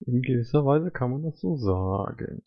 In 0.00 0.22
gewisser 0.22 0.64
Weise 0.64 0.90
kann 0.90 1.10
man 1.10 1.22
das 1.22 1.40
so 1.40 1.56
sagen. 1.56 2.42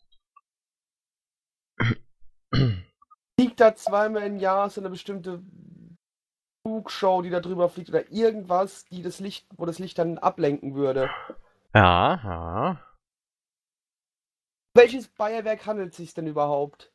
fliegt 3.40 3.60
da 3.60 3.74
zweimal 3.74 4.24
im 4.24 4.36
Jahr 4.36 4.68
so 4.68 4.80
eine 4.80 4.90
bestimmte 4.90 5.42
Flugshow, 6.70 7.20
die 7.22 7.30
da 7.30 7.40
drüber 7.40 7.68
fliegt 7.68 7.88
oder 7.88 8.10
irgendwas, 8.12 8.84
die 8.86 9.02
das 9.02 9.18
Licht, 9.18 9.46
wo 9.56 9.66
das 9.66 9.80
Licht 9.80 9.98
dann 9.98 10.18
ablenken 10.18 10.74
würde. 10.74 11.10
Ja, 11.74 12.20
ja. 12.22 12.86
Welches 14.74 15.08
Bayerwerk 15.08 15.66
handelt 15.66 15.90
es 15.90 15.96
sich 15.96 16.14
denn 16.14 16.28
überhaupt? 16.28 16.92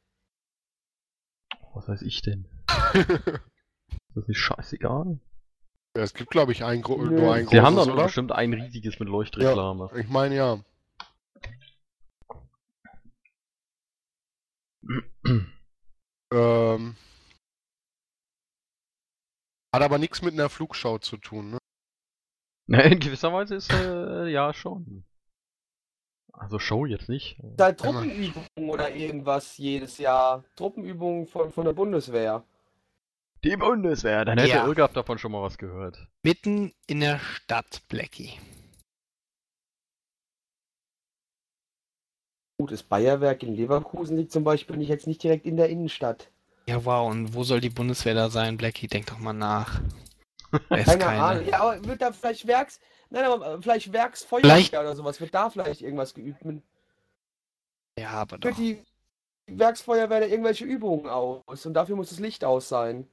Was 1.74 1.90
weiß 1.90 2.04
ich 2.04 2.22
denn? 2.22 2.48
Ist 2.94 4.16
das 4.16 4.28
nicht 4.28 4.40
scheißegal? 4.40 5.20
Ja, 5.98 6.04
es 6.04 6.14
gibt, 6.14 6.30
glaube 6.32 6.54
ich, 6.54 6.64
ein, 6.64 6.82
Gro 6.82 6.98
Nö. 6.98 7.20
nur 7.20 7.34
ein 7.34 7.48
Sie 7.48 7.60
haben 7.60 7.76
großes, 7.76 7.88
doch 7.88 7.94
oder? 7.96 8.04
bestimmt 8.06 8.32
ein 8.32 8.54
riesiges 8.54 8.98
mit 9.00 9.10
Leuchtreklame. 9.10 9.90
Ich 9.96 10.08
meine 10.08 10.36
ja. 10.36 10.60
Ähm, 16.34 16.96
hat 19.76 19.84
aber 19.84 19.98
nichts 19.98 20.22
mit 20.22 20.34
einer 20.34 20.50
Flugschau 20.50 20.98
zu 20.98 21.18
tun, 21.18 21.52
ne? 21.52 21.58
Na, 22.68 22.80
in 22.82 23.00
gewisser 23.00 23.32
Weise 23.32 23.56
ist 23.56 23.72
äh, 23.72 24.28
ja 24.28 24.54
schon. 24.54 25.06
Also 26.34 26.60
Show 26.60 26.86
jetzt 26.86 27.08
nicht. 27.10 27.38
Da 27.42 27.72
Truppenübungen 27.72 28.70
oder 28.70 28.94
irgendwas 28.94 29.58
jedes 29.58 29.98
Jahr. 30.00 30.44
Truppenübungen 30.56 31.28
von, 31.28 31.52
von 31.52 31.66
der 31.66 31.74
Bundeswehr. 31.74 32.44
Die 33.44 33.56
Bundeswehr, 33.56 34.26
dann 34.26 34.40
hätte 34.40 34.50
Ja. 34.50 34.68
Irgab 34.68 34.94
davon 34.94 35.18
schon 35.18 35.32
mal 35.32 35.44
was 35.44 35.58
gehört. 35.58 36.08
Mitten 36.24 36.74
in 36.88 37.00
der 37.00 37.20
Stadt, 37.20 37.84
Blackie. 37.88 38.40
Gut, 42.58 42.72
das 42.72 42.84
Bayerwerk 42.84 43.44
in 43.44 43.56
Leverkusen 43.56 44.18
liegt 44.18 44.32
zum 44.32 44.44
Beispiel 44.44 44.78
nicht, 44.78 44.90
jetzt 44.90 45.08
nicht 45.08 45.22
direkt 45.22 45.46
in 45.46 45.58
der 45.58 45.70
Innenstadt. 45.70 46.32
Ja, 46.68 46.84
wow, 46.84 47.10
und 47.12 47.34
wo 47.34 47.44
soll 47.44 47.62
die 47.62 47.70
Bundeswehr 47.70 48.16
da 48.16 48.30
sein, 48.30 48.58
Blackie? 48.58 48.88
Denk 48.88 49.06
doch 49.08 49.20
mal 49.20 49.34
nach. 49.34 49.82
Da 50.70 50.76
ist 50.78 50.86
Keine, 50.86 51.04
keine. 51.04 51.24
Ahnung. 51.24 51.48
Ja, 51.50 51.60
aber 51.60 51.84
wird 51.86 52.02
da 52.02 52.14
vielleicht 52.14 52.48
Werks. 52.48 52.80
Nein, 53.10 53.26
aber 53.26 53.56
äh, 53.56 53.62
vielleicht 53.62 53.92
Werksfeuerwehr 53.92 54.52
Vielleicht- 54.56 54.74
oder 54.74 54.96
sowas. 54.96 55.20
Wird 55.20 55.34
da 55.36 55.50
vielleicht 55.50 55.82
irgendwas 55.82 56.14
geübt? 56.14 56.46
Mit, 56.46 56.64
Ja, 58.00 58.10
aber 58.12 58.38
doch. 58.38 58.56
führt 58.56 58.60
die 58.60 58.82
Werksfeuerwehr 59.48 60.22
da 60.22 60.26
irgendwelche 60.28 60.64
Übungen 60.64 61.08
aus? 61.10 61.66
Und 61.66 61.74
dafür 61.74 61.98
muss 61.98 62.10
das 62.10 62.20
Licht 62.20 62.46
aus 62.46 62.70
sein. 62.70 63.06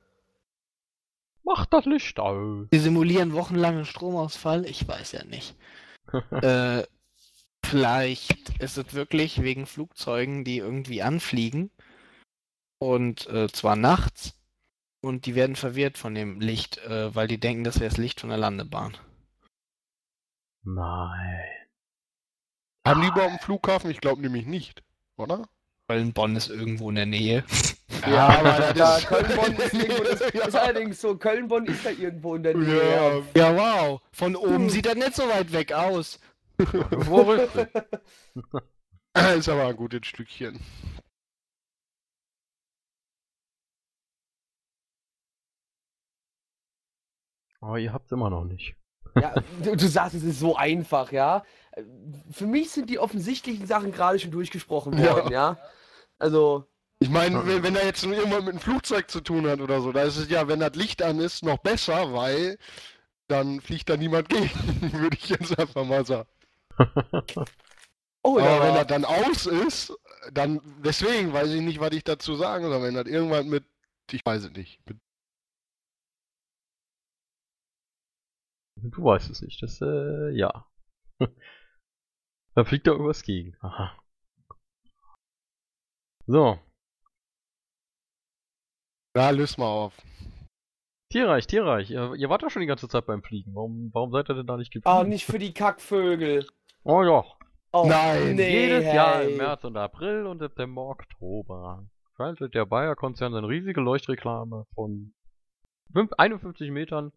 Mach 1.43 1.67
das 1.67 1.85
Licht 1.87 2.21
aus. 2.21 2.69
Sie 2.71 2.79
simulieren 2.79 3.33
wochenlangen 3.33 3.85
Stromausfall? 3.87 4.65
Ich 4.67 4.87
weiß 4.87 5.11
ja 5.13 5.25
nicht. 5.25 5.57
äh, 6.31 6.85
vielleicht 7.65 8.51
ist 8.61 8.79
es 8.79 8.95
wirklich 8.95 9.43
wegen 9.43 9.67
Flugzeugen, 9.67 10.45
die 10.45 10.59
irgendwie 10.59 11.03
anfliegen. 11.03 11.73
Und 12.83 13.27
äh, 13.29 13.49
zwar 13.49 13.77
nachts. 13.77 14.35
und 15.01 15.27
die 15.27 15.35
werden 15.35 15.57
verwirrt 15.57 15.99
von 15.99 16.15
dem 16.15 16.41
Licht, 16.41 16.79
äh, 16.79 17.15
weil 17.15 17.27
die 17.29 17.39
denken, 17.39 17.65
das 17.65 17.81
wäre 17.81 17.89
das 17.91 17.99
Licht 17.99 18.21
von 18.21 18.31
der 18.31 18.39
Landebahn. 18.39 18.97
Nein. 20.65 21.41
Haben 22.87 23.03
die 23.03 23.09
überhaupt 23.09 23.31
einen 23.31 23.39
Flughafen? 23.41 23.91
Ich 23.91 24.01
glaube 24.01 24.23
nämlich 24.23 24.47
nicht, 24.47 24.83
oder? 25.17 25.49
Weil 25.89 26.01
in 26.01 26.13
Bonn 26.13 26.37
ist 26.37 26.49
irgendwo 26.51 26.89
in 26.91 26.97
der 26.97 27.07
Nähe. 27.07 27.45
Ja, 28.07 28.29
aber 28.31 28.73
da, 28.73 28.97
ist- 28.97 29.07
Köln-Bonn 29.13 29.55
ist, 29.55 29.75
irgendwo, 29.75 30.03
das 30.03 30.21
Ja. 30.33 30.47
ist 30.47 30.57
allerdings 30.57 31.01
so, 31.01 31.17
Köln-Bonn 31.17 31.67
ist 31.67 31.85
da 31.87 31.91
irgendwo 31.91 32.35
in 32.35 32.43
der 32.43 32.57
Nähe. 32.57 33.23
Ja, 33.37 33.53
Ja, 33.53 33.57
wow. 33.57 34.01
Von 34.13 34.35
oben 34.35 34.71
sieht 34.71 34.87
das 34.87 34.97
nicht 34.97 35.15
so 35.15 35.29
weit 35.29 35.53
weg 35.53 35.73
aus. 35.73 36.19
Verrückt. 36.59 37.55
ist 39.37 39.49
aber 39.49 39.67
ein 39.69 39.77
gutes 39.77 40.05
Stückchen. 40.07 40.59
Aber 47.63 47.79
ihr 47.79 47.93
habt's 47.93 48.13
immer 48.13 48.29
noch 48.29 48.45
nicht. 48.45 48.75
Ja, 49.17 49.35
du, 49.63 49.77
du 49.77 49.89
sagst, 49.89 50.15
es 50.15 50.23
ist 50.25 50.39
so 50.41 50.57
einfach, 50.57 51.13
ja. 51.13 51.45
Für 52.31 52.47
mich 52.47 52.71
sind 52.71 52.91
die 52.91 52.99
offensichtlichen 52.99 53.67
Sachen 53.67 53.93
gerade 53.93 54.19
schon 54.19 54.31
durchgesprochen 54.31 54.99
Ja. 54.99 55.15
worden, 55.17 55.33
ja. 55.33 55.59
Also, 56.19 56.67
Ich 56.99 57.09
meine, 57.09 57.47
wenn, 57.47 57.63
wenn 57.63 57.77
er 57.77 57.85
jetzt 57.87 58.05
nur 58.05 58.15
irgendwann 58.17 58.45
mit 58.45 58.51
einem 58.55 58.61
Flugzeug 58.61 59.11
zu 59.11 59.21
tun 59.21 59.47
hat 59.47 59.61
oder 59.61 59.81
so, 59.81 59.93
da 59.93 60.03
ist 60.03 60.17
es 60.17 60.29
ja, 60.29 60.49
wenn 60.49 60.61
das 60.61 60.75
Licht 60.75 61.03
an 61.03 61.19
ist, 61.21 61.45
noch 61.45 61.59
besser, 61.59 62.13
weil 62.13 62.59
dann 63.29 63.61
fliegt 63.61 63.89
da 63.89 63.97
niemand 63.97 64.29
gegen, 64.29 64.51
würde 64.93 65.17
ich 65.17 65.29
jetzt 65.31 65.59
einfach 65.59 65.85
mal 65.85 66.05
sagen. 66.05 66.29
oh, 68.23 68.39
Aber 68.39 68.61
wenn 68.61 68.75
ja. 68.75 68.85
das 68.85 68.87
dann 68.89 69.05
aus 69.05 69.47
ist, 69.47 69.93
dann, 70.33 70.61
deswegen 70.85 71.33
weiß 71.33 71.51
ich 71.51 71.61
nicht, 71.63 71.81
was 71.81 71.93
ich 71.93 72.05
dazu 72.05 72.35
sagen 72.37 72.65
soll, 72.65 72.83
wenn 72.83 72.95
das 72.95 73.07
irgendwann 73.07 73.49
mit, 73.49 73.65
ich 74.11 74.25
weiß 74.25 74.45
es 74.45 74.51
nicht, 74.53 74.81
mit 74.89 74.99
Du 78.83 79.05
weißt 79.05 79.31
es 79.31 79.43
nicht. 79.43 79.63
Das, 79.63 79.81
äh, 79.81 80.31
ja. 80.37 80.67
da 82.55 82.65
fliegt 82.65 82.87
da 82.87 82.93
irgendwas 82.93 83.23
gegen. 83.23 83.57
Aha. 83.61 83.97
So. 86.27 86.59
Na, 89.15 89.31
löst 89.31 89.59
mal 89.59 89.67
auf. 89.67 89.95
Tierreich, 91.11 91.47
Tierreich. 91.47 91.91
Ihr, 91.91 92.15
ihr 92.15 92.29
wart 92.31 92.43
doch 92.43 92.51
schon 92.51 92.61
die 92.61 92.67
ganze 92.67 92.89
Zeit 92.89 93.07
beim 93.07 93.23
Fliegen. 93.23 93.55
Warum, 93.55 93.91
warum 93.93 94.11
seid 94.13 94.31
ihr 94.31 94.35
denn 94.35 94.47
da 94.47 94.57
nicht 94.57 94.73
Oh, 94.75 94.81
geflogen? 94.81 95.09
nicht 95.11 95.27
für 95.27 95.39
die 95.39 95.53
Kackvögel. 95.53 96.47
Oh 96.85 97.03
ja. 97.03 97.25
Oh, 97.73 97.87
Nein. 97.87 98.37
nee, 98.37 98.51
Jedes 98.67 98.85
hey. 98.85 98.97
Jahr 98.97 99.23
im 99.23 99.37
März 99.37 99.65
und 99.65 99.77
April 99.77 100.27
und 100.27 100.39
September, 100.39 100.83
Oktober 100.83 101.87
schaltet 102.17 102.55
der 102.55 102.67
Bayer-Konzern 102.67 103.33
seine 103.33 103.49
riesige 103.49 103.81
Leuchtreklame 103.81 104.67
von 104.75 105.15
fünf- 105.93 106.13
51 106.17 106.71
Metern 106.71 107.13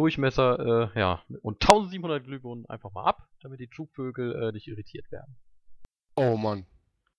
Durchmesser, 0.00 0.90
äh, 0.94 0.98
ja, 0.98 1.22
und 1.42 1.60
1700 1.60 2.24
Glühbirnen 2.24 2.64
einfach 2.70 2.90
mal 2.90 3.04
ab, 3.04 3.28
damit 3.42 3.60
die 3.60 3.68
Zugvögel 3.68 4.44
äh, 4.44 4.52
nicht 4.52 4.66
irritiert 4.66 5.12
werden. 5.12 5.36
Oh 6.16 6.38
Mann. 6.38 6.64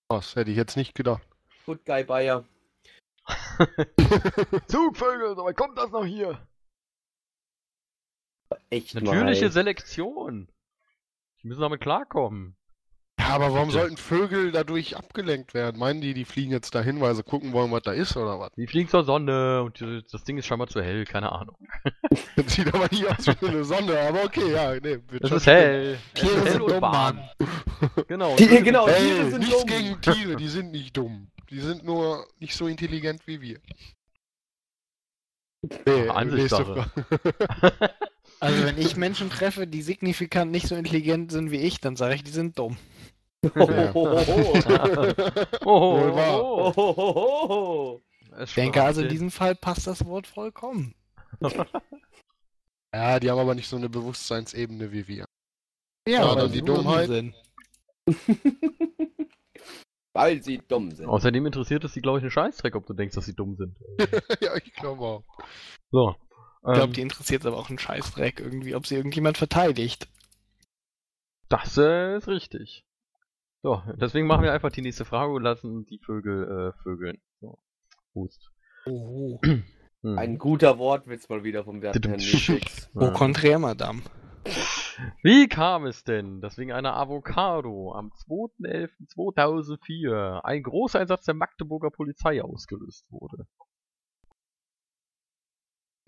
Was 0.09 0.35
hätte 0.35 0.49
ich 0.49 0.57
jetzt 0.57 0.75
nicht 0.75 0.95
gedacht. 0.95 1.21
Good 1.67 1.85
Guy 1.85 2.03
Bayer. 2.03 2.43
Zugvögel, 4.67 5.35
so 5.35 5.45
weit 5.45 5.55
kommt 5.55 5.77
das 5.77 5.91
noch 5.91 6.05
hier? 6.05 6.39
Echt 8.71 8.95
Natürliche 8.95 9.45
mal. 9.45 9.51
Selektion. 9.51 10.51
Die 11.43 11.47
müssen 11.47 11.61
damit 11.61 11.81
klarkommen. 11.81 12.57
Ja, 13.21 13.35
aber 13.35 13.53
warum 13.53 13.67
Bitte. 13.67 13.79
sollten 13.79 13.97
Vögel 13.97 14.51
dadurch 14.51 14.97
abgelenkt 14.97 15.53
werden? 15.53 15.77
Meinen 15.79 16.01
die, 16.01 16.13
die 16.13 16.25
fliegen 16.25 16.51
jetzt 16.51 16.73
dahin, 16.73 16.99
weil 17.01 17.13
sie 17.15 17.23
gucken 17.23 17.53
wollen, 17.53 17.71
was 17.71 17.83
da 17.83 17.91
ist 17.91 18.17
oder 18.17 18.39
was? 18.39 18.49
Die 18.57 18.65
fliegen 18.67 18.89
zur 18.89 19.03
Sonne 19.03 19.61
und 19.63 19.79
die, 19.79 20.01
das 20.11 20.23
Ding 20.23 20.37
ist 20.37 20.47
scheinbar 20.47 20.67
zu 20.67 20.81
hell, 20.81 21.05
keine 21.05 21.31
Ahnung. 21.31 21.55
Das 22.35 22.53
sieht 22.53 22.73
aber 22.73 22.87
nicht 22.91 23.05
aus 23.05 23.27
wie 23.27 23.47
eine 23.47 23.63
Sonne, 23.63 23.99
aber 23.99 24.23
okay, 24.23 24.51
ja, 24.51 24.73
nee, 24.73 24.97
wird 25.09 25.27
schon 25.27 25.37
ist 25.37 25.45
hell. 25.45 25.97
Tiere 26.13 26.31
ist 26.33 26.43
hell 26.45 26.51
sind 26.53 26.69
dumm. 26.69 26.79
Mann. 26.79 27.29
Genau. 28.07 28.35
Die- 28.35 28.47
Tiere 28.47 28.63
genau, 28.63 28.85
sind- 28.87 28.97
Tiere 28.97 29.29
sind 29.31 29.39
nichts 29.39 29.57
dumm. 29.59 29.67
gegen 29.69 30.01
Tiere, 30.01 30.35
die 30.37 30.47
sind 30.47 30.71
nicht 30.71 30.97
dumm. 30.97 31.27
Die 31.49 31.59
sind 31.59 31.83
nur 31.85 32.25
nicht 32.39 32.55
so 32.55 32.67
intelligent 32.67 33.21
wie 33.27 33.41
wir. 33.41 33.59
Nee, 35.85 36.09
Ansichtssache. 36.09 36.73
nächste 36.73 37.03
Frage. 37.69 37.91
Also 38.39 38.65
wenn 38.65 38.79
ich 38.79 38.95
Menschen 38.95 39.29
treffe, 39.29 39.67
die 39.67 39.83
signifikant 39.83 40.51
nicht 40.51 40.65
so 40.67 40.73
intelligent 40.75 41.31
sind 41.31 41.51
wie 41.51 41.57
ich, 41.57 41.79
dann 41.79 41.95
sage 41.95 42.15
ich, 42.15 42.23
die 42.23 42.31
sind 42.31 42.57
dumm. 42.57 42.75
Es 43.43 43.51
Ich 48.49 48.53
denke 48.55 48.83
also 48.83 49.01
in 49.01 49.09
diesem 49.09 49.31
Fall 49.31 49.55
passt 49.55 49.87
das 49.87 50.05
Wort 50.05 50.27
vollkommen. 50.27 50.93
Ja, 52.93 53.21
die 53.21 53.31
haben 53.31 53.39
aber 53.39 53.55
nicht 53.55 53.69
so 53.69 53.77
eine 53.77 53.87
Bewusstseinsebene 53.87 54.91
wie 54.91 55.07
wir. 55.07 55.23
Ja, 56.05 56.25
Ja, 56.25 56.35
weil 56.35 56.49
sie 56.49 56.59
die 56.59 56.65
dumm 56.65 56.75
Dummheit. 56.75 57.07
sind. 57.07 57.33
Weil 60.13 60.43
sie 60.43 60.57
dumm 60.57 60.91
sind. 60.91 61.07
Außerdem 61.07 61.45
interessiert 61.45 61.85
es 61.85 61.93
die, 61.93 62.01
glaube 62.01 62.17
ich, 62.17 62.23
einen 62.23 62.31
Scheißdreck, 62.31 62.75
ob 62.75 62.85
du 62.85 62.93
denkst, 62.93 63.15
dass 63.15 63.23
sie 63.23 63.33
dumm 63.33 63.55
sind. 63.55 63.77
ja, 64.41 64.57
ich 64.57 64.73
glaube 64.73 65.01
auch. 65.05 65.23
So. 65.89 66.15
Ich 66.19 66.61
glaube, 66.73 66.81
Ähm, 66.83 66.91
die 66.93 66.99
interessiert 67.01 67.45
aber 67.45 67.55
auch 67.57 67.69
einen 67.69 67.79
Scheißdreck 67.79 68.41
irgendwie, 68.41 68.75
ob 68.75 68.85
sie 68.85 68.95
irgendjemand 68.95 69.37
verteidigt. 69.37 70.09
das 71.47 71.77
äh, 71.77 72.17
ist 72.17 72.27
richtig. 72.27 72.83
So, 73.63 73.81
deswegen 73.95 74.25
machen 74.27 74.43
wir 74.43 74.53
einfach 74.53 74.71
die 74.71 74.81
nächste 74.81 75.05
Frage 75.05 75.31
und 75.33 75.43
lassen 75.43 75.85
die 75.85 75.99
Vögel 75.99 76.73
äh, 76.73 76.83
vögeln. 76.83 77.21
So. 77.39 77.59
Hust. 78.15 78.51
Oh, 78.85 79.39
Hm. 80.03 80.17
Ein 80.17 80.39
guter 80.39 80.79
Wortwitz 80.79 81.29
mal 81.29 81.43
wieder 81.43 81.63
vom 81.63 81.83
werten 81.83 82.01
Herrn 82.03 82.19
oh 82.95 83.05
Ähm, 83.05 83.13
contraire, 83.13 83.59
Madame. 83.59 84.01
Wie 85.21 85.47
kam 85.47 85.85
es 85.85 86.03
denn, 86.03 86.41
dass 86.41 86.57
wegen 86.57 86.71
einer 86.71 86.95
Avocado 86.95 87.93
am 87.93 88.11
2.11.2004 88.27 90.39
ein 90.41 90.63
großer 90.63 90.99
Einsatz 90.99 91.25
der 91.25 91.35
Magdeburger 91.35 91.91
Polizei 91.91 92.41
ausgelöst 92.41 93.05
wurde? 93.11 93.45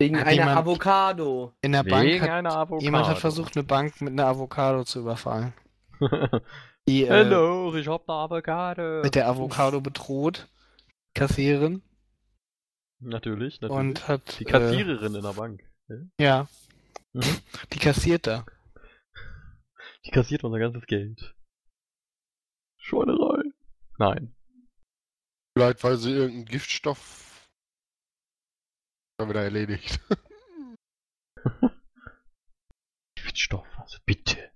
Wegen 0.00 0.18
Hat 0.18 0.26
einer 0.26 0.56
Avocado. 0.56 1.52
In 1.60 1.70
der 1.70 1.84
Bank 1.84 2.04
Wegen 2.04 2.22
hat 2.22 2.30
einer 2.30 2.56
Avocado. 2.56 2.84
jemand 2.84 3.06
hat 3.06 3.18
versucht, 3.18 3.56
eine 3.56 3.62
Bank 3.62 4.00
mit 4.00 4.10
einer 4.12 4.26
Avocado 4.26 4.82
zu 4.82 4.98
überfallen. 4.98 5.52
Die 6.86 7.04
äh, 7.04 7.08
Hallo, 7.10 7.74
ich 7.74 7.88
hab 7.88 8.08
eine 8.08 8.18
Avocado. 8.18 9.02
mit 9.02 9.14
der 9.14 9.28
Avocado 9.28 9.80
bedroht, 9.80 10.48
Kassiererin, 11.14 11.82
Natürlich, 13.00 13.60
natürlich. 13.60 13.78
und 13.78 14.08
hat 14.08 14.38
die 14.38 14.44
Kassiererin 14.44 15.14
in 15.14 15.22
der 15.22 15.32
Bank. 15.32 15.62
Äh, 15.88 16.04
ja, 16.20 16.46
Mhm. 17.12 17.22
die 17.72 17.78
kassiert 17.78 18.26
da. 18.26 18.44
Die 20.04 20.10
kassiert 20.10 20.42
unser 20.44 20.58
ganzes 20.58 20.84
Geld. 20.86 21.34
Schweinerei. 22.78 23.42
Nein. 23.98 24.34
Vielleicht, 25.56 25.82
weil 25.84 25.96
sie 25.96 26.10
irgendeinen 26.10 26.46
Giftstoff 26.46 27.48
dann 29.18 29.28
wieder 29.30 29.42
erledigt. 29.44 30.00
Giftstoff, 33.16 33.66
also 33.78 33.98
bitte. 34.04 34.50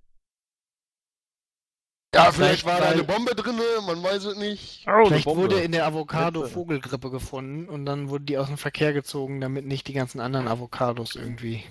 Ja, 2.13 2.31
Vielleicht 2.31 2.61
vielleicht 2.61 2.65
war 2.65 2.79
da 2.79 2.87
eine 2.91 3.03
Bombe 3.03 3.35
drinne, 3.35 3.61
man 3.85 4.01
weiß 4.01 4.25
es 4.25 4.37
nicht. 4.37 4.85
Oh, 4.87 5.05
Vielleicht 5.05 5.27
wurde 5.27 5.59
in 5.61 5.71
der 5.71 5.85
Avocado. 5.85 6.45
Vogelgrippe 6.47 7.11
gefunden 7.11 7.69
und 7.69 7.85
dann 7.85 8.09
wurde 8.09 8.25
die 8.25 8.37
aus 8.39 8.47
dem 8.47 8.57
Verkehr 8.57 8.93
gezogen, 8.93 9.39
damit 9.41 9.65
nicht 9.65 9.87
die 9.87 9.93
ganzen 9.93 10.19
anderen 10.19 10.47
Avocados 10.47 11.15
irgendwie 11.15 11.63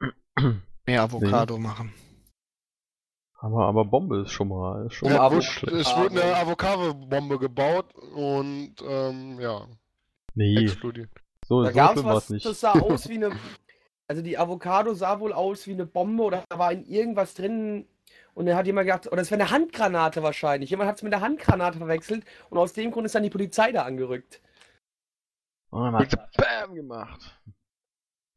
mehr 0.86 1.02
Avocado 1.02 1.58
machen. 1.58 1.92
aber, 3.38 3.66
aber 3.66 3.84
Bombe 3.84 4.22
ist 4.22 4.30
schon 4.32 4.48
mal. 4.48 4.86
Ist 4.86 4.94
schon 4.94 5.12
Um 5.12 5.18
mal 5.18 5.38
es 5.38 5.62
wurde 5.96 6.22
eine 6.22 6.36
Avocado-Bombe 6.36 7.38
gebaut 7.38 7.94
und 8.14 8.76
ähm, 8.88 9.38
ja, 9.40 9.66
Nee, 10.34 10.64
explodiert. 10.64 11.10
so, 11.46 11.62
Da 11.62 11.68
so 11.70 11.74
gab's 11.74 12.04
was, 12.04 12.30
nicht. 12.30 12.46
das 12.46 12.60
sah 12.60 12.72
aus 12.72 13.08
wie 13.10 13.16
eine. 13.16 13.36
Also 14.08 14.22
die 14.22 14.38
Avocado 14.38 14.94
sah 14.94 15.20
wohl 15.20 15.32
aus 15.34 15.66
wie 15.66 15.72
eine 15.72 15.84
Bombe 15.84 16.22
oder 16.22 16.44
da 16.48 16.58
war 16.58 16.72
in 16.72 16.86
irgendwas 16.86 17.34
drin. 17.34 17.86
Und 18.36 18.44
dann 18.44 18.54
hat 18.54 18.66
jemand 18.66 18.86
gedacht, 18.86 19.10
oder 19.10 19.22
es 19.22 19.30
wäre 19.30 19.40
eine 19.40 19.50
Handgranate 19.50 20.22
wahrscheinlich. 20.22 20.68
Jemand 20.68 20.90
hat 20.90 20.96
es 20.96 21.02
mit 21.02 21.14
einer 21.14 21.24
Handgranate 21.24 21.78
verwechselt 21.78 22.22
und 22.50 22.58
aus 22.58 22.74
dem 22.74 22.90
Grund 22.90 23.06
ist 23.06 23.14
dann 23.14 23.22
die 23.22 23.30
Polizei 23.30 23.72
da 23.72 23.84
angerückt. 23.84 24.42
Und 25.70 25.84
dann 25.84 25.94
hat 25.96 26.36
BAM 26.36 26.74
gemacht. 26.74 27.40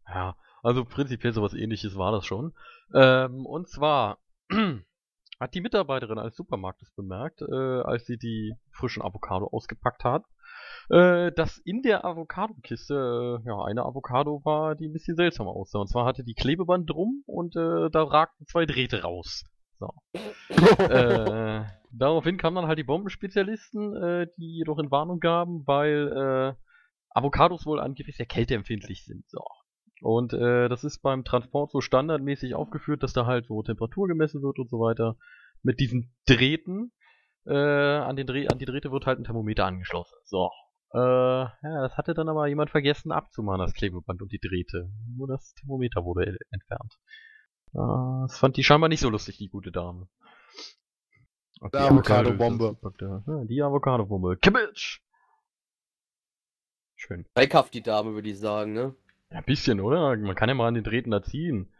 Ja, 0.07 0.37
also 0.63 0.85
prinzipiell 0.85 1.33
sowas 1.33 1.53
ähnliches 1.53 1.97
war 1.97 2.13
das 2.13 2.25
schon. 2.25 2.53
Ähm, 2.93 3.45
und 3.45 3.67
zwar 3.67 4.19
hat 5.39 5.53
die 5.53 5.59
Mitarbeiterin 5.59 6.17
eines 6.17 6.37
Supermarktes 6.37 6.91
bemerkt, 6.95 7.41
äh, 7.41 7.81
als 7.81 8.05
sie 8.05 8.15
die 8.15 8.55
frischen 8.71 9.03
Avocado 9.03 9.47
ausgepackt 9.47 10.05
hat, 10.05 10.23
äh, 10.91 11.33
dass 11.33 11.57
in 11.57 11.81
der 11.81 12.05
Avocado-Kiste 12.05 13.41
äh, 13.43 13.47
ja, 13.49 13.65
eine 13.65 13.83
Avocado 13.83 14.45
war, 14.45 14.75
die 14.75 14.87
ein 14.87 14.93
bisschen 14.93 15.17
seltsam 15.17 15.49
aussah. 15.49 15.79
Und 15.79 15.89
zwar 15.89 16.05
hatte 16.05 16.23
die 16.23 16.35
Klebeband 16.35 16.89
drum 16.89 17.23
und 17.25 17.57
äh, 17.57 17.89
da 17.89 18.03
ragten 18.03 18.47
zwei 18.47 18.65
Drähte 18.65 19.01
raus. 19.01 19.43
So. 19.79 19.93
äh, 20.83 21.63
daraufhin 21.91 22.37
kamen 22.37 22.55
dann 22.57 22.67
halt 22.67 22.77
die 22.77 22.83
Bombenspezialisten, 22.83 23.95
äh, 23.95 24.27
die 24.37 24.57
jedoch 24.57 24.77
in 24.79 24.91
Warnung 24.91 25.19
gaben, 25.19 25.65
weil 25.65 26.11
äh, 26.11 26.53
Avocados 27.11 27.65
wohl 27.65 27.79
angeblich 27.79 28.17
sehr 28.17 28.25
kälteempfindlich 28.25 29.05
sind. 29.05 29.27
So. 29.29 29.43
Und 30.01 30.33
äh, 30.33 30.69
das 30.69 30.83
ist 30.83 31.01
beim 31.01 31.23
Transport 31.23 31.71
so 31.71 31.81
standardmäßig 31.81 32.55
aufgeführt, 32.55 33.03
dass 33.03 33.13
da 33.13 33.25
halt 33.25 33.47
so 33.47 33.61
Temperatur 33.63 34.07
gemessen 34.07 34.41
wird 34.41 34.59
und 34.59 34.69
so 34.69 34.79
weiter. 34.79 35.17
Mit 35.63 35.79
diesen 35.79 36.13
Drähten. 36.25 36.91
Äh, 37.45 37.53
an, 37.53 38.15
den 38.15 38.27
Dreh 38.27 38.47
an 38.47 38.59
die 38.59 38.65
Drähte 38.65 38.91
wird 38.91 39.05
halt 39.05 39.19
ein 39.19 39.23
Thermometer 39.23 39.65
angeschlossen. 39.65 40.15
So. 40.25 40.49
Äh, 40.93 40.97
ja, 40.99 41.81
das 41.81 41.97
hatte 41.97 42.13
dann 42.13 42.29
aber 42.29 42.47
jemand 42.47 42.69
vergessen 42.69 43.11
abzumachen, 43.11 43.59
das 43.59 43.73
Klebeband 43.73 44.21
und 44.21 44.31
die 44.31 44.39
Drähte. 44.39 44.89
Nur 45.17 45.27
das 45.27 45.53
Thermometer 45.55 46.03
wurde 46.03 46.37
entfernt. 46.51 46.97
Äh, 47.73 48.21
das 48.27 48.37
fand 48.37 48.57
die 48.57 48.63
scheinbar 48.63 48.89
nicht 48.89 49.01
so 49.01 49.09
lustig, 49.09 49.37
die 49.37 49.49
gute 49.49 49.71
Dame. 49.71 50.07
Die 51.61 51.77
Avocado-Bombe. 51.77 52.77
Ja, 53.01 53.43
die 53.43 53.61
Avocado-Bombe. 53.61 54.37
Kibbitsch! 54.37 55.01
Schön. 56.95 57.25
Dreckhaft 57.33 57.73
die 57.73 57.81
Dame, 57.81 58.13
würde 58.13 58.29
ich 58.29 58.39
sagen, 58.39 58.73
ne? 58.73 58.95
Ja, 59.31 59.37
ein 59.37 59.43
bisschen, 59.43 59.79
oder? 59.79 60.15
Man 60.15 60.35
kann 60.35 60.49
ja 60.49 60.55
mal 60.55 60.67
an 60.67 60.73
den 60.73 60.83
Drähten 60.83 61.11
da 61.11 61.21
ziehen. 61.21 61.71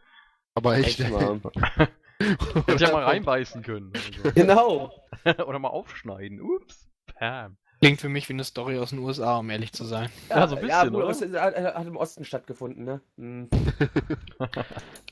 Aber 0.54 0.78
echt, 0.78 1.00
Echt 1.00 1.12
mal. 1.12 1.40
Hätte 2.20 2.84
ja 2.84 2.92
mal 2.92 3.04
reinbeißen 3.06 3.64
können. 3.64 3.94
Also. 3.94 4.32
Genau. 4.34 4.92
oder 5.48 5.60
mal 5.60 5.70
aufschneiden. 5.70 6.42
Ups. 6.42 6.90
Pam. 7.06 7.58
Klingt 7.82 8.02
für 8.02 8.10
mich 8.10 8.28
wie 8.28 8.34
eine 8.34 8.44
Story 8.44 8.78
aus 8.78 8.90
den 8.90 9.00
USA, 9.00 9.38
um 9.38 9.50
ehrlich 9.50 9.72
zu 9.72 9.86
sein. 9.86 10.10
Ja, 10.30 10.48
so 10.48 10.58
ein 10.58 10.68
ja, 10.68 10.84
bisschen, 10.84 10.94
gut, 10.94 11.32
oder? 11.32 11.42
hat, 11.76 11.88
im 11.88 11.96
Osten 11.96 12.26
stattgefunden, 12.26 12.84
ne? 12.84 13.02
Hm. 13.18 13.50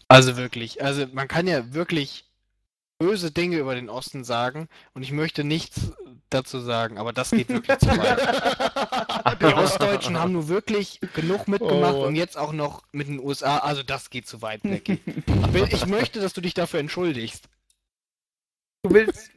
Also 0.10 0.38
wirklich, 0.38 0.82
also 0.82 1.06
man 1.12 1.28
kann 1.28 1.48
ja 1.48 1.74
wirklich 1.74 2.24
böse 2.98 3.30
Dinge 3.30 3.58
über 3.58 3.76
den 3.76 3.90
Osten 3.90 4.24
sagen 4.24 4.70
und 4.94 5.04
ich 5.04 5.12
möchte 5.12 5.44
nichts 5.44 5.92
dazu 6.30 6.60
sagen, 6.60 6.98
aber 6.98 7.14
das 7.14 7.32
geht 7.32 7.50
wirklich 7.50 7.78
zu 7.80 7.88
weit. 7.88 9.40
Die 9.42 9.46
Ostdeutschen 9.54 10.18
haben 10.18 10.32
nur 10.32 10.48
wirklich 10.48 11.00
genug 11.14 11.48
mitgemacht 11.48 11.96
Oh. 11.96 12.08
und 12.08 12.16
jetzt 12.16 12.38
auch 12.38 12.54
noch 12.54 12.84
mit 12.92 13.08
den 13.08 13.20
USA, 13.20 13.58
also 13.60 13.84
das 13.84 14.10
geht 14.10 14.28
zu 14.28 14.42
weit. 14.42 14.62
Aber 15.44 15.72
ich 15.72 15.86
möchte, 15.86 16.20
dass 16.22 16.34
du 16.34 16.42
dich 16.42 16.54
dafür 16.54 16.80
entschuldigst. 16.80 17.50
Du 18.84 18.92
willst, 18.92 19.32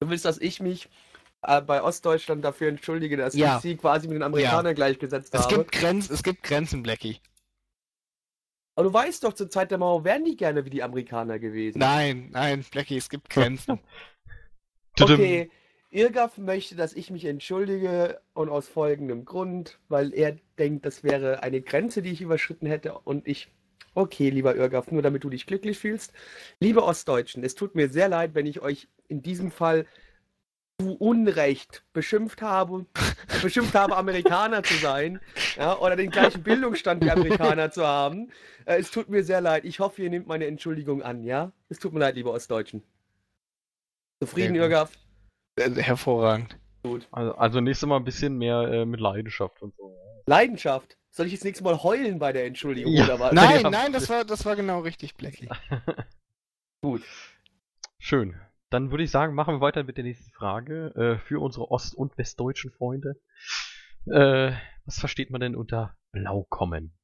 du 0.00 0.08
willst, 0.10 0.24
dass 0.24 0.38
ich 0.38 0.60
mich 0.60 0.88
äh, 1.42 1.60
bei 1.62 1.82
Ostdeutschland 1.82 2.44
dafür 2.44 2.68
entschuldige, 2.68 3.16
dass 3.16 3.34
Ja. 3.34 3.56
ich 3.56 3.62
sie 3.62 3.76
quasi 3.76 4.06
mit 4.08 4.16
den 4.16 4.22
Amerikanern 4.22 4.74
gleichgesetzt 4.74 5.34
Es 5.34 5.44
habe. 5.44 5.56
gibt, 5.56 5.72
Grenz, 5.72 6.10
es 6.10 6.22
gibt 6.22 6.42
Grenzen, 6.42 6.82
Blackie. 6.82 7.18
Aber 8.76 8.88
du 8.88 8.94
weißt 8.94 9.24
doch, 9.24 9.32
zur 9.34 9.50
Zeit 9.50 9.70
der 9.70 9.78
Mauer 9.78 10.04
wären 10.04 10.24
die 10.24 10.36
gerne 10.36 10.64
wie 10.64 10.70
die 10.70 10.82
Amerikaner 10.82 11.38
gewesen. 11.38 11.78
Nein, 11.78 12.30
nein, 12.32 12.64
Blackie, 12.70 12.96
es 12.96 13.08
gibt 13.08 13.30
Grenzen. 13.30 13.78
Okay, 15.00 15.50
Irgaf 15.90 16.36
möchte, 16.36 16.76
dass 16.76 16.92
ich 16.92 17.10
mich 17.10 17.24
entschuldige 17.24 18.20
und 18.34 18.48
aus 18.50 18.68
folgendem 18.68 19.24
Grund, 19.24 19.78
weil 19.88 20.12
er 20.12 20.36
denkt, 20.58 20.84
das 20.84 21.02
wäre 21.02 21.42
eine 21.42 21.62
Grenze, 21.62 22.02
die 22.02 22.10
ich 22.10 22.20
überschritten 22.20 22.66
hätte 22.66 22.98
und 22.98 23.26
ich. 23.26 23.48
Okay, 23.94 24.30
lieber 24.30 24.54
Irgaf, 24.56 24.90
nur 24.90 25.02
damit 25.02 25.24
du 25.24 25.30
dich 25.30 25.46
glücklich 25.46 25.78
fühlst. 25.78 26.12
Liebe 26.60 26.84
Ostdeutschen, 26.84 27.42
es 27.42 27.54
tut 27.54 27.74
mir 27.74 27.88
sehr 27.88 28.08
leid, 28.08 28.34
wenn 28.34 28.46
ich 28.46 28.60
euch 28.60 28.88
in 29.08 29.22
diesem 29.22 29.50
Fall 29.50 29.86
Unrecht 30.88 31.84
beschimpft 31.92 32.42
habe, 32.42 32.86
beschimpft 33.42 33.74
habe, 33.74 33.96
Amerikaner 33.96 34.62
zu 34.62 34.74
sein, 34.74 35.20
ja, 35.56 35.78
oder 35.78 35.96
den 35.96 36.10
gleichen 36.10 36.42
Bildungsstand 36.42 37.04
wie 37.04 37.10
Amerikaner 37.10 37.70
zu 37.70 37.86
haben. 37.86 38.30
Äh, 38.64 38.78
es 38.78 38.90
tut 38.90 39.08
mir 39.08 39.22
sehr 39.24 39.40
leid. 39.40 39.64
Ich 39.64 39.80
hoffe, 39.80 40.02
ihr 40.02 40.10
nehmt 40.10 40.26
meine 40.26 40.46
Entschuldigung 40.46 41.02
an, 41.02 41.22
ja? 41.22 41.52
Es 41.68 41.78
tut 41.78 41.92
mir 41.92 42.00
leid, 42.00 42.14
liebe 42.16 42.30
Ostdeutschen. 42.30 42.82
Zufrieden, 44.22 44.54
gut. 44.54 44.88
Äh, 45.56 45.70
Hervorragend. 45.82 46.58
Also, 47.12 47.34
also 47.34 47.60
nächstes 47.60 47.88
Mal 47.88 47.96
ein 47.96 48.04
bisschen 48.04 48.38
mehr 48.38 48.60
äh, 48.62 48.84
mit 48.86 49.00
Leidenschaft 49.00 49.60
und 49.62 49.74
so. 49.76 49.94
Leidenschaft. 50.26 50.96
Soll 51.10 51.26
ich 51.26 51.32
jetzt 51.32 51.44
nächstes 51.44 51.64
Mal 51.64 51.82
heulen 51.82 52.18
bei 52.18 52.32
der 52.32 52.46
Entschuldigung 52.46 52.92
Ja. 52.92 53.04
oder 53.04 53.20
was? 53.20 53.32
Nein, 53.32 53.62
nein, 53.70 53.92
das 53.92 54.08
war, 54.08 54.24
das 54.24 54.44
war 54.44 54.56
genau 54.56 54.80
richtig, 54.80 55.16
Blackie. 55.16 55.48
Gut. 56.82 57.02
Schön. 57.98 58.40
Dann 58.70 58.90
würde 58.92 59.02
ich 59.04 59.10
sagen, 59.10 59.34
machen 59.34 59.56
wir 59.56 59.60
weiter 59.60 59.82
mit 59.82 59.96
der 59.96 60.04
nächsten 60.04 60.30
Frage 60.30 60.94
äh, 60.94 61.18
für 61.18 61.40
unsere 61.42 61.70
ost- 61.70 61.94
und 61.94 62.16
westdeutschen 62.16 62.70
Freunde. 62.70 63.16
Äh, 64.06 64.52
was 64.86 64.98
versteht 64.98 65.30
man 65.30 65.40
denn 65.40 65.56
unter 65.56 65.96
Blaukommen? 66.12 66.96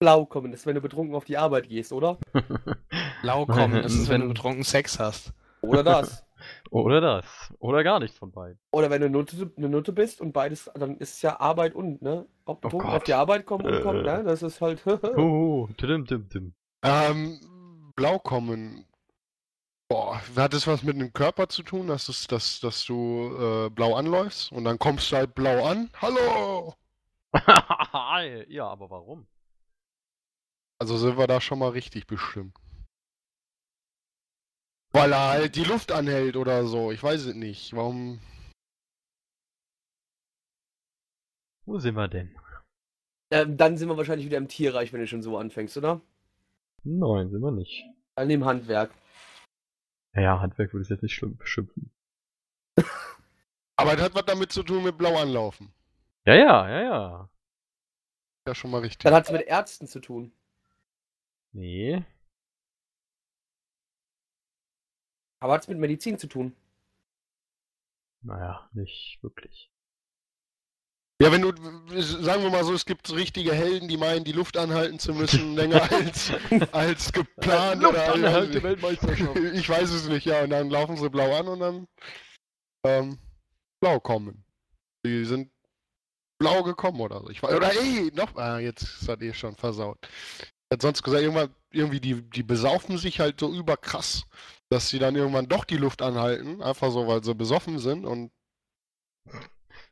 Blau 0.00 0.24
kommen, 0.24 0.50
das 0.50 0.60
ist, 0.60 0.66
wenn 0.66 0.76
du 0.76 0.80
betrunken 0.80 1.14
auf 1.14 1.24
die 1.26 1.36
Arbeit 1.36 1.68
gehst, 1.68 1.92
oder? 1.92 2.18
Blau 3.22 3.44
kommen, 3.44 3.82
das 3.82 3.92
ist, 3.94 4.08
wenn 4.08 4.22
du 4.22 4.28
betrunken 4.28 4.64
Sex 4.64 4.98
hast. 4.98 5.34
Oder 5.60 5.82
das. 5.82 6.26
Oder 6.70 7.02
das. 7.02 7.52
Oder 7.58 7.84
gar 7.84 8.00
nicht 8.00 8.14
von 8.14 8.32
beiden. 8.32 8.58
Oder 8.72 8.88
wenn 8.88 9.02
du 9.02 9.08
eine 9.08 9.14
Nutte, 9.18 9.52
eine 9.58 9.68
Nutte 9.68 9.92
bist 9.92 10.22
und 10.22 10.32
beides, 10.32 10.70
dann 10.74 10.96
ist 10.96 11.12
es 11.16 11.22
ja 11.22 11.38
Arbeit 11.38 11.74
und, 11.74 12.00
ne? 12.00 12.26
Betrunken 12.46 12.78
Gott. 12.78 12.96
auf 12.96 13.04
die 13.04 13.12
Arbeit 13.12 13.44
kommen 13.44 13.66
und 13.66 13.74
Äh. 13.74 13.80
kommen, 13.82 14.02
ne? 14.04 14.24
Das 14.24 14.42
ist 14.42 14.58
halt. 14.62 14.82
Oh, 14.86 15.68
tim, 15.76 16.06
tim, 16.06 16.30
tim. 16.30 16.54
Ähm, 16.82 17.38
Blaukommen. 17.94 18.86
Boah, 19.90 20.20
hat 20.36 20.52
das 20.52 20.68
was 20.68 20.84
mit 20.84 20.96
dem 21.00 21.12
Körper 21.12 21.48
zu 21.48 21.64
tun, 21.64 21.88
dass, 21.88 22.08
es, 22.08 22.28
dass, 22.28 22.60
dass 22.60 22.84
du 22.84 23.34
äh, 23.36 23.70
blau 23.70 23.96
anläufst 23.96 24.52
und 24.52 24.62
dann 24.62 24.78
kommst 24.78 25.10
du 25.10 25.16
halt 25.16 25.34
blau 25.34 25.66
an? 25.66 25.90
Hallo! 26.00 26.74
ja, 28.48 28.68
aber 28.68 28.88
warum? 28.88 29.26
Also 30.78 30.96
sind 30.96 31.18
wir 31.18 31.26
da 31.26 31.40
schon 31.40 31.58
mal 31.58 31.70
richtig 31.70 32.06
bestimmt. 32.06 32.56
Weil 34.92 35.12
er 35.12 35.28
halt 35.30 35.56
die 35.56 35.64
Luft 35.64 35.90
anhält 35.90 36.36
oder 36.36 36.66
so. 36.66 36.92
Ich 36.92 37.02
weiß 37.02 37.26
es 37.26 37.34
nicht. 37.34 37.74
Warum? 37.74 38.20
Wo 41.66 41.80
sind 41.80 41.96
wir 41.96 42.06
denn? 42.06 42.32
ähm, 43.32 43.56
dann 43.56 43.76
sind 43.76 43.88
wir 43.88 43.96
wahrscheinlich 43.96 44.26
wieder 44.26 44.38
im 44.38 44.46
Tierreich, 44.46 44.92
wenn 44.92 45.00
du 45.00 45.08
schon 45.08 45.22
so 45.22 45.36
anfängst, 45.36 45.76
oder? 45.76 46.00
Nein, 46.84 47.28
sind 47.30 47.40
wir 47.40 47.50
nicht. 47.50 47.84
An 48.14 48.28
dem 48.28 48.44
Handwerk. 48.44 48.92
Naja, 50.12 50.40
Handwerk 50.40 50.72
würde 50.72 50.82
ich 50.82 50.90
jetzt 50.90 51.02
nicht 51.02 51.14
schlimm 51.14 51.36
beschimpfen. 51.36 51.92
Aber 53.76 53.96
das 53.96 54.06
hat 54.06 54.14
was 54.14 54.24
damit 54.24 54.52
zu 54.52 54.62
tun 54.62 54.82
mit 54.84 54.98
blau 54.98 55.16
anlaufen. 55.16 55.72
Ja, 56.26 56.34
ja, 56.34 56.68
ja, 56.68 56.82
ja. 56.82 57.30
Ja, 58.46 58.54
schon 58.54 58.70
mal 58.70 58.80
richtig. 58.80 59.04
Dann 59.04 59.14
hat 59.14 59.24
es 59.24 59.32
mit 59.32 59.42
Ärzten 59.42 59.86
zu 59.86 60.00
tun. 60.00 60.32
Nee. 61.52 62.04
Aber 65.40 65.54
hat 65.54 65.62
es 65.62 65.68
mit 65.68 65.78
Medizin 65.78 66.18
zu 66.18 66.26
tun. 66.26 66.54
Naja, 68.22 68.68
nicht 68.72 69.18
wirklich. 69.22 69.69
Ja, 71.22 71.30
wenn 71.30 71.42
du, 71.42 71.52
sagen 72.00 72.42
wir 72.42 72.50
mal 72.50 72.64
so, 72.64 72.72
es 72.72 72.86
gibt 72.86 73.12
richtige 73.12 73.52
Helden, 73.52 73.88
die 73.88 73.98
meinen, 73.98 74.24
die 74.24 74.32
Luft 74.32 74.56
anhalten 74.56 74.98
zu 74.98 75.12
müssen, 75.12 75.54
länger 75.56 75.82
als, 75.92 76.32
als 76.72 77.12
geplant. 77.12 77.84
oder, 77.84 78.06
Luftanhalte 78.06 78.62
Weltmeisterschaft. 78.62 79.38
Ich 79.54 79.68
weiß 79.68 79.90
es 79.90 80.08
nicht, 80.08 80.24
ja. 80.24 80.42
Und 80.42 80.50
dann 80.50 80.70
laufen 80.70 80.96
sie 80.96 81.10
blau 81.10 81.36
an 81.36 81.48
und 81.48 81.60
dann 81.60 81.88
ähm, 82.86 83.18
blau 83.80 84.00
kommen. 84.00 84.44
Die 85.04 85.26
sind 85.26 85.50
blau 86.38 86.62
gekommen 86.62 87.00
oder 87.02 87.20
so. 87.20 87.28
Ich, 87.28 87.40
weiß- 87.40 87.54
oder 87.54 87.70
eh, 87.74 88.10
noch, 88.14 88.34
ah, 88.36 88.58
jetzt 88.58 89.06
das 89.06 89.20
eh 89.20 89.34
schon 89.34 89.56
versaut. 89.56 89.98
Hätte 90.72 90.86
sonst 90.86 91.02
gesagt, 91.02 91.22
irgendwann, 91.22 91.54
irgendwie, 91.70 92.00
die, 92.00 92.22
die 92.22 92.42
besaufen 92.42 92.96
sich 92.96 93.20
halt 93.20 93.38
so 93.40 93.52
überkrass, 93.52 94.24
dass 94.70 94.88
sie 94.88 94.98
dann 94.98 95.16
irgendwann 95.16 95.48
doch 95.48 95.66
die 95.66 95.76
Luft 95.76 96.00
anhalten, 96.00 96.62
einfach 96.62 96.90
so, 96.90 97.06
weil 97.06 97.22
sie 97.22 97.34
besoffen 97.34 97.78
sind 97.78 98.06
und 98.06 98.30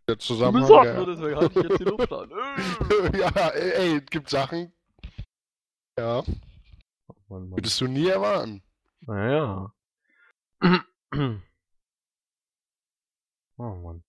der 0.09 0.19
Zusammenhang. 0.19 0.63
besorgt 0.63 0.87
der- 0.87 0.95
nur, 0.97 1.07
deswegen 1.07 1.37
halte 1.37 1.61
ich 1.61 1.69
jetzt 1.69 1.81
die 1.81 1.85
Luft 1.85 2.13
an. 2.13 2.31
Äh. 2.31 3.19
ja, 3.19 3.49
ey, 3.51 3.71
ey, 3.73 3.97
es 3.99 4.07
gibt 4.07 4.29
Sachen. 4.31 4.73
Ja, 5.99 6.23
Mann, 7.29 7.49
Mann. 7.49 7.51
würdest 7.59 7.81
du 7.81 7.87
nie 7.87 8.09
erwarten. 8.09 8.63
Naja. 9.03 9.73
Oh 13.61 13.75
Mann. 13.75 14.05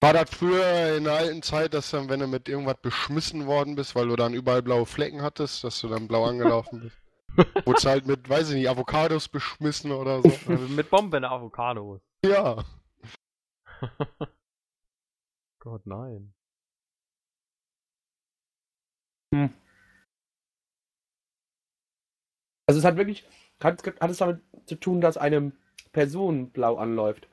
War 0.00 0.12
das 0.14 0.30
früher 0.30 0.96
in 0.96 1.04
der 1.04 1.14
alten 1.14 1.42
Zeit, 1.42 1.74
dass 1.74 1.90
dann, 1.90 2.08
wenn 2.08 2.20
du 2.20 2.26
mit 2.26 2.48
irgendwas 2.48 2.76
beschmissen 2.80 3.46
worden 3.46 3.74
bist, 3.74 3.94
weil 3.94 4.08
du 4.08 4.16
dann 4.16 4.32
überall 4.34 4.62
blaue 4.62 4.86
Flecken 4.86 5.20
hattest, 5.22 5.62
dass 5.64 5.80
du 5.80 5.88
dann 5.88 6.08
blau 6.08 6.24
angelaufen 6.24 6.80
bist? 6.80 6.96
Wurdest 7.66 7.86
halt 7.86 8.06
mit, 8.06 8.28
weiß 8.28 8.50
ich 8.50 8.54
nicht, 8.56 8.68
Avocados 8.68 9.28
beschmissen 9.28 9.92
oder 9.92 10.22
so? 10.22 10.28
Also 10.28 10.68
mit 10.68 10.88
Bomben 10.88 11.24
Avocados. 11.24 12.00
Ja. 12.24 12.64
Gott, 15.60 15.86
nein. 15.86 16.34
Also 22.66 22.78
es 22.78 22.84
hat 22.84 22.96
wirklich, 22.96 23.26
hat, 23.62 23.82
hat 24.00 24.10
es 24.10 24.18
damit 24.18 24.42
zu 24.66 24.76
tun, 24.76 25.00
dass 25.00 25.16
eine 25.16 25.52
Person 25.92 26.50
blau 26.50 26.76
anläuft. 26.76 27.28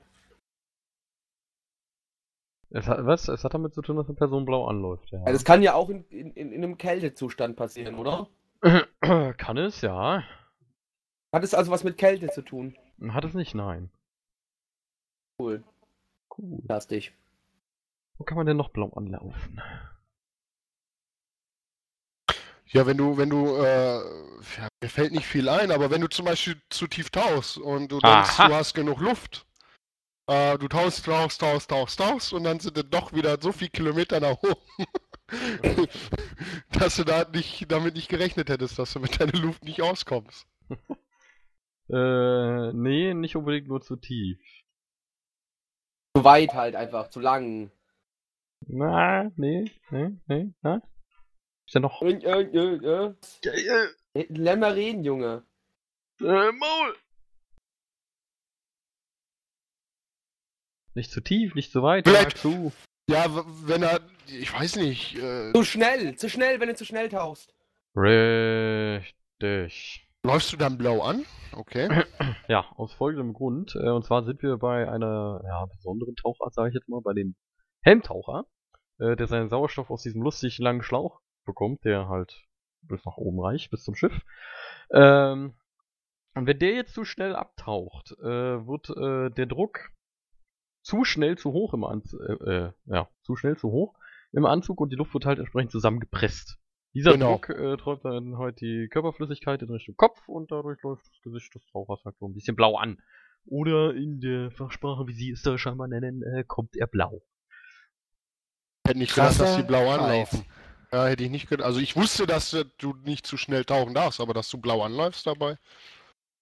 Es 2.70 2.88
hat, 2.88 3.06
was? 3.06 3.28
Es 3.28 3.44
hat 3.44 3.54
damit 3.54 3.74
zu 3.74 3.82
tun, 3.82 3.98
dass 3.98 4.08
eine 4.08 4.16
Person 4.16 4.46
blau 4.46 4.66
anläuft, 4.66 5.12
ja. 5.12 5.22
Also 5.24 5.36
es 5.36 5.44
kann 5.44 5.62
ja 5.62 5.74
auch 5.74 5.90
in, 5.90 6.06
in, 6.10 6.32
in 6.34 6.64
einem 6.64 6.78
Kältezustand 6.78 7.58
passieren, 7.58 7.96
oder? 7.96 8.30
Kann 9.38 9.58
es, 9.58 9.82
ja. 9.82 10.24
Hat 11.34 11.44
es 11.44 11.54
also 11.54 11.72
was 11.72 11.84
mit 11.84 11.98
Kälte 11.98 12.30
zu 12.30 12.42
tun? 12.42 12.78
Hat 13.10 13.26
es 13.26 13.34
nicht, 13.34 13.56
nein. 13.56 13.90
Cool. 15.42 15.64
Cool. 16.38 16.58
Fantastisch. 16.60 17.14
Wo 18.18 18.24
kann 18.24 18.38
man 18.38 18.46
denn 18.46 18.58
noch 18.58 18.70
blau 18.70 18.92
anlaufen? 18.92 19.60
Ja, 22.68 22.86
wenn 22.86 22.98
du, 22.98 23.18
wenn 23.18 23.30
du, 23.30 23.56
äh, 23.56 23.98
ja, 24.58 24.68
mir 24.82 24.90
fällt 24.90 25.12
nicht 25.12 25.26
viel 25.26 25.50
ein, 25.50 25.72
aber 25.72 25.90
wenn 25.90 26.02
du 26.02 26.08
zum 26.08 26.26
Beispiel 26.26 26.62
zu 26.70 26.88
tief 26.88 27.10
tauchst 27.10 27.58
und 27.58 27.92
du 27.92 28.00
denkst, 28.00 28.40
Aha. 28.40 28.48
du 28.48 28.54
hast 28.54 28.74
genug 28.76 29.02
Luft, 29.02 29.46
äh, 30.28 30.58
du 30.60 30.68
tauchst, 30.68 31.06
tauchst, 31.06 31.42
tauchst, 31.42 31.70
tauchst, 31.70 32.00
tauchst 32.00 32.34
und 32.34 32.44
dann 32.44 32.60
sind 32.60 32.78
es 32.78 32.90
doch 32.90 33.12
wieder 33.12 33.42
so 33.42 33.52
viele 33.52 33.72
Kilometer 33.72 34.20
nach 34.20 34.38
oben, 34.44 34.86
dass 36.72 36.96
du 36.96 37.04
da 37.04 37.28
nicht, 37.28 37.70
damit 37.70 37.96
nicht 37.96 38.10
gerechnet 38.10 38.50
hättest, 38.50 38.78
dass 38.80 38.94
du 38.94 39.00
mit 39.00 39.20
deiner 39.20 39.38
Luft 39.40 39.66
nicht 39.66 39.82
auskommst. 39.82 40.46
Äh, 41.90 42.72
nee, 42.72 43.14
nicht 43.14 43.36
unbedingt 43.36 43.68
nur 43.68 43.82
zu 43.82 43.98
tief. 43.98 44.40
Zu 46.16 46.24
weit 46.26 46.54
halt 46.54 46.76
einfach, 46.76 47.10
zu 47.10 47.22
lang. 47.22 47.72
Na, 48.68 49.32
nee, 49.38 49.72
nee, 49.90 50.12
nee, 50.28 50.54
na? 50.62 50.82
Ist 51.66 51.74
ja 51.74 51.80
noch. 51.80 52.02
Äh, 52.02 52.12
äh, 52.12 52.42
äh, 52.42 53.14
äh. 54.14 54.26
Lern 54.30 54.60
mal 54.60 54.74
reden, 54.74 55.04
Junge. 55.06 55.46
Äh, 56.20 56.52
Maul! 56.52 56.96
Nicht 60.96 61.12
zu 61.12 61.22
tief, 61.22 61.56
nicht 61.56 61.72
zu 61.72 61.82
weit, 61.82 62.06
Vielleicht- 62.06 62.32
sag 62.38 62.42
zu. 62.42 62.74
Ja, 63.10 63.34
w- 63.34 63.44
wenn 63.68 63.82
er, 63.84 64.02
ich 64.28 64.54
weiß 64.54 64.76
nicht, 64.76 65.16
äh, 65.18 65.54
Zu 65.54 65.64
schnell, 65.64 66.16
zu 66.18 66.30
schnell, 66.30 66.60
wenn 66.60 66.68
du 66.68 66.76
zu 66.76 66.84
schnell 66.86 67.08
tauchst. 67.10 67.54
Richtig. 67.96 70.08
Läufst 70.24 70.54
du 70.54 70.58
dann 70.58 70.78
blau 70.78 71.02
an? 71.02 71.26
Okay. 71.54 71.90
Ja, 72.48 72.66
aus 72.76 72.94
folgendem 72.94 73.34
Grund. 73.34 73.76
Äh, 73.76 73.90
und 73.90 74.04
zwar 74.04 74.24
sind 74.24 74.42
wir 74.42 74.58
bei 74.58 74.90
einer 74.90 75.42
ja, 75.46 75.66
besonderen 75.68 76.16
Tauchart, 76.16 76.54
sage 76.54 76.70
ich 76.70 76.76
jetzt 76.76 76.90
mal, 76.90 77.02
bei 77.02 77.14
dem 77.14 77.36
Helmtaucher, 77.82 78.46
äh, 79.00 79.16
der 79.16 79.28
seinen 79.28 79.50
Sauerstoff 79.50 79.90
aus 79.90 80.04
diesem 80.04 80.22
lustig 80.22 80.58
langen 80.60 80.84
Schlauch 80.84 81.22
bekommt, 81.46 81.86
der 81.86 82.10
halt 82.10 82.44
bis 82.82 83.06
nach 83.06 83.18
oben 83.18 83.40
reicht, 83.40 83.72
bis 83.72 83.84
zum 83.84 83.96
Schiff. 83.96 84.14
Ähm, 84.92 85.54
und 86.36 86.46
wenn 86.46 86.60
der 86.60 86.74
jetzt 86.74 86.94
zu 86.94 87.06
schnell 87.06 87.36
abtaucht, 87.36 88.12
äh, 88.20 88.68
wird 88.68 88.90
äh, 88.90 89.34
der 89.34 89.46
Druck 89.46 89.92
zu 90.82 91.06
schnell 91.06 91.38
zu 91.38 91.52
hoch 91.52 91.74
im 91.74 91.84
Anzug, 91.84 92.22
äh, 92.22 92.34
äh, 92.34 92.72
ja, 92.86 93.08
zu 93.24 93.36
schnell 93.36 93.58
zu 93.58 93.70
hoch 93.70 93.96
im 94.32 94.46
Anzug 94.46 94.80
und 94.80 94.92
die 94.92 94.96
Luft 94.96 95.14
wird 95.14 95.26
halt 95.26 95.40
entsprechend 95.40 95.72
zusammengepresst. 95.72 96.58
Dieser 96.94 97.14
Genau. 97.14 97.32
Druck 97.38 97.50
äh, 97.50 97.78
träumt 97.78 98.04
dann 98.06 98.38
halt 98.38 98.60
die 98.62 98.88
Körperflüssigkeit 98.92 99.62
in 99.62 99.70
Richtung 99.70 99.96
Kopf 99.96 100.28
und 100.28 100.52
dadurch 100.52 100.82
läuft 100.84 101.06
das 101.08 101.22
Gesicht 101.22 101.56
des 101.56 101.66
Tauchers 101.68 102.02
halt 102.04 102.18
so 102.20 102.28
ein 102.28 102.34
bisschen 102.34 102.56
blau 102.56 102.76
an. 102.78 103.02
Oder 103.46 103.96
in 103.96 104.20
der 104.20 104.52
Fachsprache, 104.52 105.08
wie 105.08 105.14
sie 105.14 105.32
es 105.32 105.42
da 105.42 105.58
scheinbar 105.58 105.88
nennen, 105.88 106.22
äh, 106.22 106.44
kommt 106.46 106.76
er 106.76 106.88
blau. 106.88 107.22
Hätte 108.86 109.00
nicht 109.00 109.16
gedacht, 109.16 109.40
dass 109.40 109.56
die 109.56 109.64
blau 109.64 109.90
anlaufen. 109.90 110.46
Ja, 110.92 111.06
hätte 111.08 111.24
ich 111.24 111.30
nicht 111.30 111.48
gedacht. 111.50 111.66
Also 111.66 111.80
ich 111.80 111.96
wusste, 111.96 112.28
dass 112.28 112.52
du 112.78 112.94
nicht 113.06 113.26
zu 113.26 113.38
schnell 113.38 113.64
tauchen 113.64 113.94
darfst, 113.94 114.20
aber 114.20 114.34
dass 114.34 114.50
du 114.50 114.58
blau 114.58 114.82
anläufst 114.84 115.26
dabei. 115.26 115.58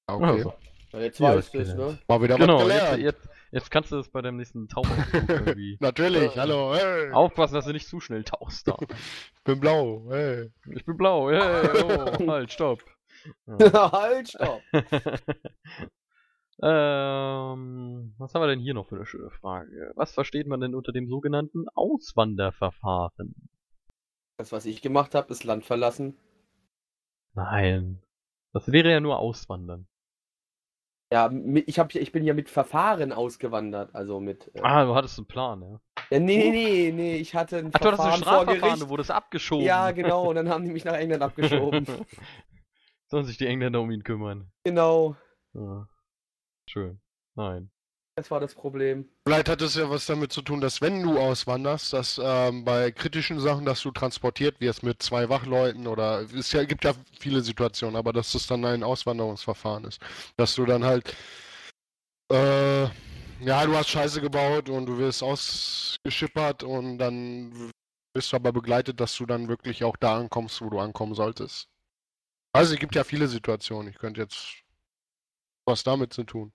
Okay. 0.07 0.25
Also, 0.25 0.53
Ja, 0.93 0.99
jetzt 1.01 1.21
weißt 1.21 1.53
du 1.53 1.59
es, 1.59 1.67
gelernt. 1.69 1.77
ne? 1.93 1.99
Mal 2.07 2.21
wieder 2.23 2.35
genau, 2.37 2.55
was 2.57 2.63
gelernt. 2.63 2.99
jetzt, 2.99 3.23
jetzt 3.23 3.29
kannst 3.69 3.91
du 3.91 3.97
es 3.97 4.09
bei 4.09 4.21
deinem 4.21 4.37
nächsten 4.37 4.67
Tauchausflug 4.67 5.29
irgendwie. 5.29 5.77
Natürlich, 5.79 6.35
Ja. 6.35 6.41
hallo, 6.43 6.73
hey, 6.75 7.11
Aufpassen, 7.11 7.55
dass 7.55 7.65
du 7.65 7.73
nicht 7.73 7.87
zu 7.87 7.99
schnell 7.99 8.23
tauchst. 8.23 8.67
Da. 8.67 8.77
ich 8.79 9.43
bin 9.43 9.59
blau, 9.59 10.05
hey. 10.09 10.51
Ich 10.75 10.85
bin 10.85 10.97
blau, 10.97 11.29
hey, 11.29 11.39
oh, 11.83 12.27
halt, 12.31 12.51
stopp. 12.51 12.79
Ja. 13.47 13.91
halt, 13.91 14.29
stopp. 14.29 14.61
ähm, 16.61 18.13
was 18.17 18.33
haben 18.33 18.41
wir 18.41 18.47
denn 18.47 18.59
hier 18.59 18.73
noch 18.73 18.87
für 18.87 18.95
eine 18.95 19.05
schöne 19.05 19.29
Frage? 19.31 19.91
Was 19.95 20.13
versteht 20.13 20.47
man 20.47 20.59
denn 20.61 20.75
unter 20.75 20.91
dem 20.91 21.07
sogenannten 21.07 21.67
Auswanderverfahren? 21.69 23.33
Das, 24.37 24.51
was 24.51 24.65
ich 24.65 24.81
gemacht 24.81 25.15
habe, 25.15 25.31
ist 25.31 25.43
Land 25.43 25.65
verlassen. 25.65 26.17
Nein. 27.33 28.01
Das 28.53 28.71
wäre 28.71 28.89
ja 28.89 28.99
nur 28.99 29.19
Auswandern. 29.19 29.87
Ja, 31.11 31.31
ich, 31.65 31.79
hab, 31.79 31.95
ich 31.95 32.11
bin 32.11 32.23
ja 32.23 32.33
mit 32.35 32.49
Verfahren 32.49 33.11
ausgewandert, 33.11 33.95
also 33.95 34.19
mit. 34.19 34.51
Äh, 34.55 34.61
Ah, 34.61 34.85
du 34.85 34.93
hattest 34.93 35.17
einen 35.17 35.25
Plan, 35.27 35.61
ja. 35.61 35.79
ja, 36.11 36.19
nee, 36.19 36.49
nee, 36.51 36.91
nee, 36.93 37.15
ich 37.15 37.33
hatte 37.33 37.57
ein 37.57 37.71
Ach, 37.73 37.79
du 37.79 37.87
hattest 37.87 38.01
ein 38.01 38.11
Verfahren 38.11 38.23
vor 38.23 38.33
Strafverfahren, 38.43 38.61
Gericht. 38.61 38.81
du 38.83 38.89
wurdest 38.89 39.11
abgeschoben. 39.11 39.65
Ja, 39.65 39.89
genau, 39.91 40.29
und 40.29 40.35
dann 40.35 40.49
haben 40.49 40.63
die 40.63 40.69
mich 40.71 40.85
nach 40.85 40.93
England 40.93 41.23
abgeschoben. 41.23 41.85
Sollen 43.07 43.25
sich 43.25 43.37
die 43.39 43.47
Engländer 43.47 43.81
um 43.81 43.89
ihn 43.89 44.03
kümmern. 44.03 44.51
genau, 44.63 45.15
Ja. 45.53 45.87
Schön. 46.67 47.01
Nein. 47.33 47.71
Das 48.19 48.29
war 48.29 48.39
das 48.39 48.53
Problem. 48.53 49.07
Vielleicht 49.25 49.49
hat 49.49 49.61
es 49.61 49.75
ja 49.75 49.89
was 49.89 50.05
damit 50.05 50.31
zu 50.33 50.41
tun, 50.41 50.61
dass 50.61 50.81
wenn 50.81 51.01
du 51.01 51.17
auswanderst, 51.17 51.93
dass 51.93 52.19
ähm, 52.21 52.65
bei 52.65 52.91
kritischen 52.91 53.39
Sachen, 53.39 53.65
dass 53.65 53.81
du 53.81 53.91
transportiert 53.91 54.59
wirst 54.59 54.83
mit 54.83 55.01
zwei 55.01 55.29
Wachleuten 55.29 55.87
oder 55.87 56.21
es 56.37 56.51
ja, 56.51 56.63
gibt 56.65 56.83
ja 56.83 56.93
viele 57.19 57.41
Situationen, 57.41 57.95
aber 57.95 58.13
dass 58.13 58.33
das 58.33 58.47
dann 58.47 58.65
ein 58.65 58.83
Auswanderungsverfahren 58.83 59.85
ist. 59.85 60.01
Dass 60.37 60.55
du 60.55 60.65
dann 60.65 60.83
halt 60.83 61.15
äh, 62.31 62.83
ja, 63.41 63.65
du 63.65 63.75
hast 63.75 63.89
Scheiße 63.89 64.21
gebaut 64.21 64.69
und 64.69 64.85
du 64.85 64.97
wirst 64.97 65.23
ausgeschippert 65.23 66.63
und 66.63 66.97
dann 66.97 67.71
bist 68.13 68.33
du 68.33 68.35
aber 68.35 68.51
begleitet, 68.51 68.99
dass 68.99 69.15
du 69.15 69.25
dann 69.25 69.47
wirklich 69.47 69.83
auch 69.83 69.95
da 69.95 70.17
ankommst, 70.17 70.61
wo 70.61 70.69
du 70.69 70.79
ankommen 70.79 71.15
solltest. 71.15 71.69
Also 72.51 72.73
es 72.73 72.79
gibt 72.79 72.95
ja 72.95 73.03
viele 73.03 73.27
Situationen. 73.27 73.89
Ich 73.89 73.97
könnte 73.97 74.21
jetzt 74.21 74.63
was 75.65 75.83
damit 75.83 76.13
zu 76.13 76.23
tun. 76.23 76.51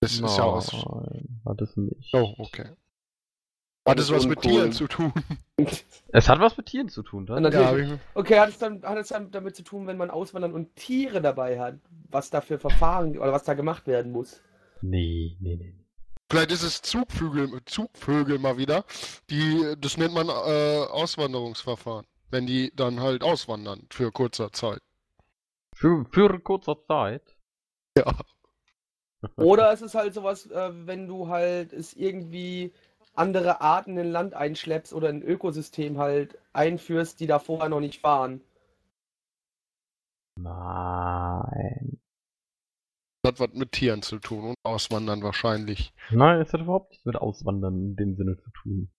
Das 0.00 0.12
ist 0.12 0.20
ja 0.20 0.44
aus. 0.44 0.72
Nein, 0.72 1.40
hat 1.44 1.60
es 1.60 1.76
nicht. 1.76 2.14
Oh, 2.14 2.34
okay. 2.38 2.70
Hat 3.86 3.98
es 3.98 4.10
was 4.12 4.26
mit. 4.26 4.42
Tieren 4.42 4.72
zu 4.72 4.86
tun? 4.86 5.12
Es 6.10 6.26
hat 6.28 6.40
was 6.40 6.56
mit 6.56 6.66
Tieren 6.66 6.88
zu 6.88 7.02
tun, 7.02 7.24
natürlich. 7.24 7.90
Ja, 7.90 7.98
Okay, 8.14 8.38
hat 8.38 8.48
es, 8.48 8.58
dann, 8.58 8.82
hat 8.82 8.96
es 8.96 9.08
dann 9.08 9.30
damit 9.30 9.56
zu 9.56 9.62
tun, 9.62 9.86
wenn 9.86 9.98
man 9.98 10.08
auswandern 10.08 10.54
und 10.54 10.74
Tiere 10.74 11.20
dabei 11.20 11.60
hat, 11.60 11.74
was 12.08 12.30
da 12.30 12.40
für 12.40 12.58
Verfahren 12.58 13.18
oder 13.18 13.30
was 13.30 13.44
da 13.44 13.52
gemacht 13.52 13.86
werden 13.86 14.12
muss? 14.12 14.40
Nee, 14.80 15.36
nee, 15.40 15.56
nee. 15.56 15.74
Vielleicht 16.30 16.52
ist 16.52 16.62
es 16.62 16.80
Zugvögel, 16.80 17.60
Zugvögel 17.66 18.38
mal 18.38 18.56
wieder. 18.56 18.84
Die, 19.28 19.74
das 19.78 19.98
nennt 19.98 20.14
man 20.14 20.28
äh, 20.28 20.86
Auswanderungsverfahren. 20.90 22.06
Wenn 22.30 22.46
die 22.46 22.72
dann 22.74 23.00
halt 23.00 23.22
auswandern 23.22 23.86
für 23.90 24.12
kurzer 24.12 24.52
Zeit. 24.52 24.80
Für, 25.74 26.06
für 26.10 26.38
kurzer 26.40 26.76
Zeit. 26.86 27.36
Ja. 27.96 28.14
Oder 29.36 29.72
es 29.72 29.82
ist 29.82 29.94
halt 29.94 30.14
sowas, 30.14 30.46
äh, 30.50 30.70
wenn 30.86 31.06
du 31.08 31.28
halt 31.28 31.72
es 31.72 31.94
irgendwie 31.94 32.72
andere 33.14 33.60
Arten 33.60 33.96
in 33.98 34.10
Land 34.10 34.34
einschleppst 34.34 34.92
oder 34.92 35.08
ein 35.08 35.22
Ökosystem 35.22 35.98
halt 35.98 36.38
einführst, 36.52 37.18
die 37.20 37.26
da 37.26 37.38
vorher 37.38 37.68
noch 37.68 37.80
nicht 37.80 38.02
waren. 38.04 38.42
Nein. 40.36 42.00
Das 43.22 43.32
hat 43.32 43.40
was 43.40 43.58
mit 43.58 43.72
Tieren 43.72 44.02
zu 44.02 44.18
tun 44.20 44.50
und 44.50 44.56
Auswandern 44.62 45.22
wahrscheinlich. 45.22 45.92
Nein, 46.10 46.40
es 46.40 46.52
hat 46.52 46.60
überhaupt 46.60 46.90
nichts 46.90 47.04
mit 47.04 47.16
Auswandern 47.16 47.74
in 47.74 47.96
dem 47.96 48.16
Sinne 48.16 48.36
zu 48.36 48.50
tun. 48.50 48.90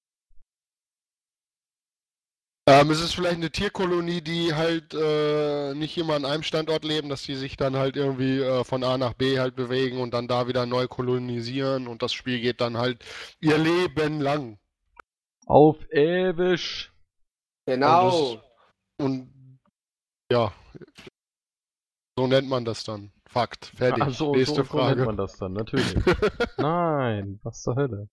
Ähm, 2.69 2.91
es 2.91 3.01
ist 3.01 3.15
vielleicht 3.15 3.38
eine 3.38 3.49
Tierkolonie, 3.49 4.21
die 4.21 4.53
halt 4.53 4.93
äh, 4.93 5.73
nicht 5.73 5.97
immer 5.97 6.13
an 6.13 6.23
einem 6.23 6.43
Standort 6.43 6.84
leben, 6.86 7.10
dass 7.10 7.23
die 7.23 7.34
sich 7.34 7.58
dann 7.58 7.75
halt 7.75 7.97
irgendwie 7.97 8.41
äh, 8.41 8.63
von 8.63 8.84
A 8.84 8.95
nach 8.99 9.13
B 9.13 9.39
halt 9.39 9.55
bewegen 9.55 9.99
und 9.99 10.13
dann 10.13 10.27
da 10.27 10.47
wieder 10.47 10.67
neu 10.67 10.88
kolonisieren 10.88 11.88
und 11.88 12.03
das 12.03 12.13
Spiel 12.13 12.39
geht 12.39 12.62
dann 12.62 12.77
halt 12.77 13.03
ihr 13.39 13.58
Leben 13.58 14.21
lang. 14.21 14.60
Auf 15.47 15.77
ewig. 15.91 16.91
Genau. 17.65 18.34
Und 18.34 18.41
Und 18.99 19.34
ja, 20.32 20.53
so 22.15 22.27
nennt 22.27 22.49
man 22.49 22.65
das 22.65 22.84
dann. 22.84 23.12
Fakt. 23.25 23.65
Fertig. 23.65 24.03
Ach, 24.03 24.13
so, 24.13 24.36
Nächste 24.36 24.63
so, 24.63 24.63
so 24.63 24.77
nennt 24.77 24.99
Frage. 24.99 25.05
man 25.05 25.17
das 25.17 25.38
dann, 25.38 25.53
natürlich. 25.53 25.95
Nein, 26.58 27.39
was 27.41 27.63
zur 27.63 27.75
Hölle. 27.77 28.10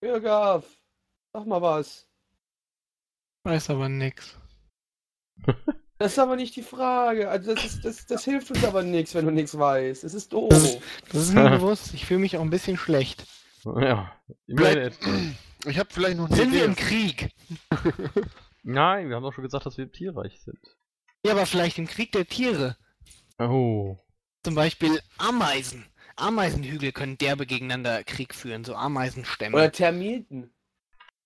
Bürger, 0.00 0.62
sag 1.32 1.44
mal 1.46 1.60
was. 1.60 2.06
Weiß 3.46 3.70
aber 3.70 3.88
nix. 3.88 4.36
Das 5.98 6.12
ist 6.12 6.18
aber 6.18 6.36
nicht 6.36 6.54
die 6.56 6.62
Frage. 6.62 7.30
Also 7.30 7.54
das, 7.54 7.64
ist, 7.64 7.82
das, 7.86 8.04
das 8.04 8.22
hilft 8.26 8.50
uns 8.50 8.62
aber 8.64 8.82
nichts, 8.82 9.14
wenn 9.14 9.24
du 9.24 9.30
nichts 9.32 9.56
weißt. 9.58 10.04
Es 10.04 10.12
ist 10.12 10.30
doof. 10.30 10.50
Das 10.50 10.62
ist- 10.62 10.78
Das 11.10 11.22
ist 11.22 11.32
mir 11.32 11.48
bewusst. 11.56 11.94
Ich 11.94 12.04
fühle 12.04 12.20
mich 12.20 12.36
auch 12.36 12.42
ein 12.42 12.50
bisschen 12.50 12.76
schlecht. 12.76 13.24
Ja, 13.64 14.12
Vielleicht- 14.46 14.76
etwas. 15.00 15.20
Ich 15.64 15.78
habe 15.78 15.88
vielleicht 15.90 16.18
noch 16.18 16.26
eine 16.26 16.36
Sind 16.36 16.52
wir 16.52 16.58
Idee. 16.64 16.66
im 16.66 16.76
Krieg? 16.76 17.30
Nein, 18.62 19.08
wir 19.08 19.16
haben 19.16 19.22
doch 19.22 19.32
schon 19.32 19.44
gesagt, 19.44 19.64
dass 19.64 19.78
wir 19.78 19.84
im 19.86 19.92
Tierreich 19.92 20.38
sind. 20.42 20.58
Ja, 21.24 21.32
aber 21.32 21.46
vielleicht 21.46 21.78
im 21.78 21.86
Krieg 21.86 22.12
der 22.12 22.26
Tiere. 22.26 22.76
Oh. 23.38 23.96
Zum 24.44 24.54
Beispiel 24.54 25.00
Ameisen. 25.16 25.86
Ameisenhügel 26.16 26.92
können 26.92 27.16
derbe 27.16 27.46
gegeneinander 27.46 28.04
Krieg 28.04 28.34
führen, 28.34 28.64
so 28.64 28.74
Ameisenstämme. 28.74 29.56
Oder 29.56 29.72
Termiten. 29.72 30.52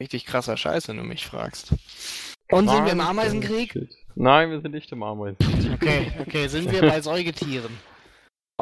Richtig 0.00 0.24
krasser 0.26 0.56
Scheiß, 0.56 0.88
wenn 0.88 0.96
du 0.96 1.04
mich 1.04 1.26
fragst. 1.26 1.72
Und 2.50 2.68
sind 2.68 2.84
wir 2.84 2.92
im 2.92 2.98
Nein, 2.98 3.06
Ameisenkrieg? 3.08 3.72
shit. 3.72 3.94
Nein, 4.16 4.50
wir 4.50 4.60
sind 4.60 4.72
nicht 4.72 4.90
im 4.90 5.02
Ameisenkrieg. 5.02 5.72
Okay, 5.74 6.12
okay, 6.20 6.48
sind 6.48 6.70
wir 6.72 6.80
bei 6.80 7.00
Säugetieren. 7.00 7.70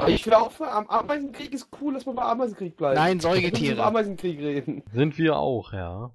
Ich 0.09 0.23
finde 0.23 0.39
auch, 0.39 0.53
für, 0.53 0.71
am 0.71 0.87
Ameisenkrieg 0.89 1.53
ist 1.53 1.69
cool, 1.81 1.95
dass 1.95 2.07
man 2.07 2.15
bei 2.17 2.23
Ameisenkrieg 2.23 2.77
bleibt. 2.77 2.97
Nein, 2.97 3.07
Wir 3.09 3.15
müssen 3.15 3.29
über 3.29 3.35
Säugetiere. 3.35 3.85
Ameisenkrieg 3.85 4.39
reden. 4.39 4.83
Sind 4.93 5.17
wir 5.19 5.37
auch, 5.37 5.73
ja. 5.73 6.13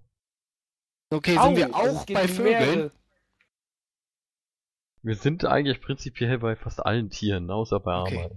Okay, 1.09 1.37
Au, 1.37 1.45
sind 1.47 1.57
wir 1.57 1.75
auch 1.75 2.05
bei 2.05 2.27
Vögeln? 2.27 2.91
Wir 5.01 5.15
sind 5.15 5.43
eigentlich 5.45 5.81
prinzipiell 5.81 6.37
bei 6.39 6.55
fast 6.55 6.85
allen 6.85 7.09
Tieren, 7.09 7.49
außer 7.51 7.79
bei 7.79 7.99
Okay. 8.01 8.29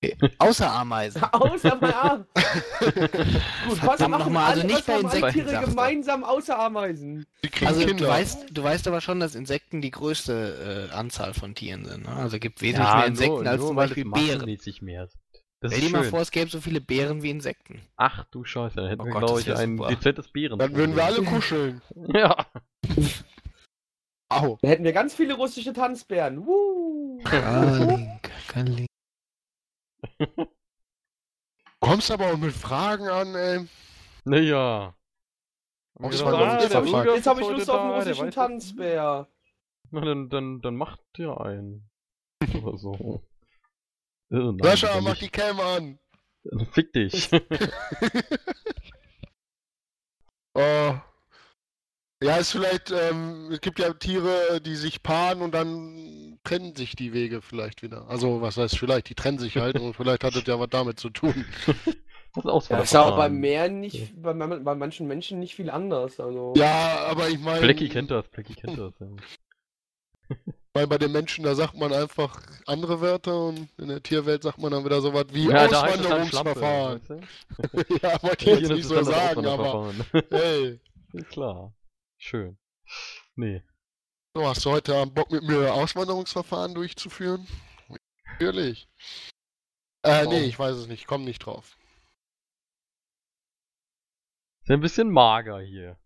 Außer 0.38 0.70
Ameisen. 0.70 1.22
Außer 1.32 1.76
bei 1.76 1.94
Ameisen. 1.94 2.26
Gut, 3.68 3.86
was 3.86 4.00
machen, 4.00 4.10
nochmal, 4.10 4.50
also 4.50 4.60
alle, 4.60 4.64
nicht 4.66 4.78
was 4.78 4.86
bei 4.86 4.92
haben 4.94 5.06
alle 5.06 5.16
Insekten, 5.16 5.48
Tiere 5.48 5.64
gemeinsam 5.64 6.24
außer 6.24 6.58
Ameisen? 6.58 7.26
Also 7.64 7.84
du 7.84 8.06
weißt, 8.06 8.46
du 8.50 8.62
weißt 8.62 8.86
aber 8.86 9.00
schon, 9.00 9.18
dass 9.20 9.34
Insekten 9.34 9.80
die 9.80 9.90
größte 9.90 10.88
äh, 10.90 10.94
Anzahl 10.94 11.34
von 11.34 11.54
Tieren 11.54 11.84
sind. 11.84 12.04
Ne? 12.04 12.14
Also 12.14 12.38
gibt 12.38 12.62
wesentlich 12.62 12.94
mehr 12.94 13.06
Insekten 13.06 13.46
als 13.46 13.60
zum 13.60 13.76
weil 13.76 13.88
Beispiel 13.88 14.06
es 14.06 14.12
Bären. 14.12 14.26
massenmäßig 14.38 14.82
mehr. 14.82 15.08
Das 15.60 15.72
Stell 15.72 15.82
ist 15.82 15.88
dir 15.90 15.96
mal 15.96 16.04
vor, 16.04 16.20
es 16.20 16.30
gäbe 16.30 16.48
so 16.48 16.60
viele 16.60 16.80
Bären 16.80 17.22
wie 17.22 17.30
Insekten. 17.30 17.82
Ach 17.96 18.24
du 18.30 18.44
Scheiße, 18.44 18.76
dann 18.76 18.88
hätten 18.88 19.02
Oh 19.02 19.06
wir, 19.06 19.12
Gott, 19.12 19.26
glaube 19.26 19.42
das 19.42 19.46
ich, 19.48 19.56
ein 19.56 19.76
super. 19.76 19.88
dezentes 19.88 20.28
Bären. 20.28 20.58
Dann 20.60 20.76
würden 20.76 20.94
wir 20.94 21.04
alle 21.04 21.22
kuscheln. 21.24 21.82
Ja. 22.14 22.46
Au. 24.28 24.58
Da 24.62 24.68
hätten 24.68 24.84
wir 24.84 24.92
ganz 24.92 25.14
viele 25.14 25.34
russische 25.34 25.72
Tanzbären. 25.72 26.46
Woo. 26.46 27.18
Karlink, 27.24 28.30
Karlink. 28.46 28.86
Kommst 31.80 32.10
aber 32.10 32.32
auch 32.32 32.36
mit 32.38 32.52
Fragen 32.52 33.08
an, 33.08 33.34
ey. 33.34 33.66
Naja. 34.24 34.94
Auch 35.94 36.04
Jetzt 36.04 36.20
das 36.20 36.24
war 36.24 36.60
jetzt 36.60 36.74
habe 36.74 36.86
ich, 37.40 37.48
Lust 37.48 37.70
auf 37.70 37.80
einen 37.80 37.90
russischen 37.92 38.30
Tanzbär. 38.30 39.28
Na, 39.90 40.00
dann, 40.00 40.28
dann, 40.28 40.60
dann 40.60 40.76
macht 40.76 41.00
dir 41.16 41.40
einen. 41.40 41.88
Oder 42.62 42.78
so. 42.78 43.22
Äh, 44.30 44.36
nein, 44.36 44.58
Sascha, 44.62 45.00
mach 45.00 45.12
nicht. 45.12 45.22
die 45.22 45.28
Cam 45.30 45.60
an. 45.60 45.98
Fick 46.72 46.92
dich. 46.92 47.30
Oh. 50.54 50.94
Ja, 52.22 52.36
ist 52.36 52.50
vielleicht, 52.50 52.90
ähm, 52.90 53.48
es 53.52 53.60
gibt 53.60 53.78
ja 53.78 53.92
Tiere, 53.92 54.60
die 54.60 54.74
sich 54.74 55.02
paaren 55.02 55.40
und 55.40 55.54
dann 55.54 56.38
trennen 56.42 56.74
sich 56.74 56.96
die 56.96 57.12
Wege 57.12 57.42
vielleicht 57.42 57.82
wieder. 57.82 58.08
Also, 58.08 58.40
was 58.42 58.56
heißt 58.56 58.76
vielleicht, 58.76 59.08
die 59.08 59.14
trennen 59.14 59.38
sich 59.38 59.56
halt 59.56 59.78
und 59.78 59.94
vielleicht 59.94 60.24
hat 60.24 60.34
es 60.34 60.44
ja 60.46 60.58
was 60.58 60.68
damit 60.70 60.98
zu 60.98 61.10
tun. 61.10 61.44
Das 62.34 62.44
ist 62.44 62.50
Auswahl. 62.50 62.78
Das 62.80 62.90
ist 62.90 62.94
aber 62.94 63.16
bei 63.16 63.30
Meeren 63.30 63.80
nicht, 63.80 64.22
bei, 64.22 64.34
bei 64.34 64.74
manchen 64.74 65.08
Menschen 65.08 65.40
nicht 65.40 65.54
viel 65.54 65.70
anders. 65.70 66.20
Also. 66.20 66.52
Ja, 66.56 67.06
aber 67.08 67.30
ich 67.30 67.38
meine, 67.38 67.60
Flecky 67.60 67.88
kennt 67.88 68.10
das, 68.10 68.26
Flecky 68.28 68.54
kennt 68.54 68.78
das. 68.78 68.92
Ja. 69.00 70.36
weil 70.74 70.86
bei 70.86 70.98
den 70.98 71.10
Menschen, 71.10 71.44
da 71.44 71.54
sagt 71.54 71.74
man 71.74 71.92
einfach 71.92 72.40
andere 72.66 73.00
Wörter 73.00 73.46
und 73.46 73.68
in 73.78 73.88
der 73.88 74.02
Tierwelt 74.02 74.42
sagt 74.42 74.58
man 74.58 74.70
dann 74.70 74.84
wieder 74.84 75.00
sowas 75.00 75.24
wie 75.32 75.48
Ja, 75.48 75.68
Schlampe. 75.68 76.00
Auswanderungsverfahren. 76.00 77.00
Weißt 77.08 77.10
du? 77.10 77.94
ja, 78.02 78.22
wollte 78.22 78.50
ich 78.50 78.60
jetzt 78.60 78.70
nicht 78.70 78.86
so 78.86 78.94
das 78.96 79.06
sagen, 79.06 79.46
aber 79.46 79.92
hey, 80.30 80.78
Ist 81.14 81.30
klar. 81.30 81.72
Schön. 82.18 82.58
Nee. 83.36 83.62
so, 84.34 84.46
hast 84.46 84.64
du 84.64 84.70
heute 84.70 84.96
Abend 84.96 85.14
Bock 85.14 85.30
mit 85.30 85.44
mir 85.44 85.72
Auswanderungsverfahren 85.72 86.74
durchzuführen? 86.74 87.46
Natürlich. 88.32 88.88
Äh, 90.02 90.26
nee, 90.26 90.44
ich 90.44 90.58
weiß 90.58 90.76
es 90.76 90.88
nicht, 90.88 91.06
komm 91.06 91.24
nicht 91.24 91.38
drauf. 91.40 91.76
Ist 94.62 94.68
ja 94.68 94.74
ein 94.74 94.80
bisschen 94.80 95.10
mager 95.10 95.60
hier. 95.60 95.96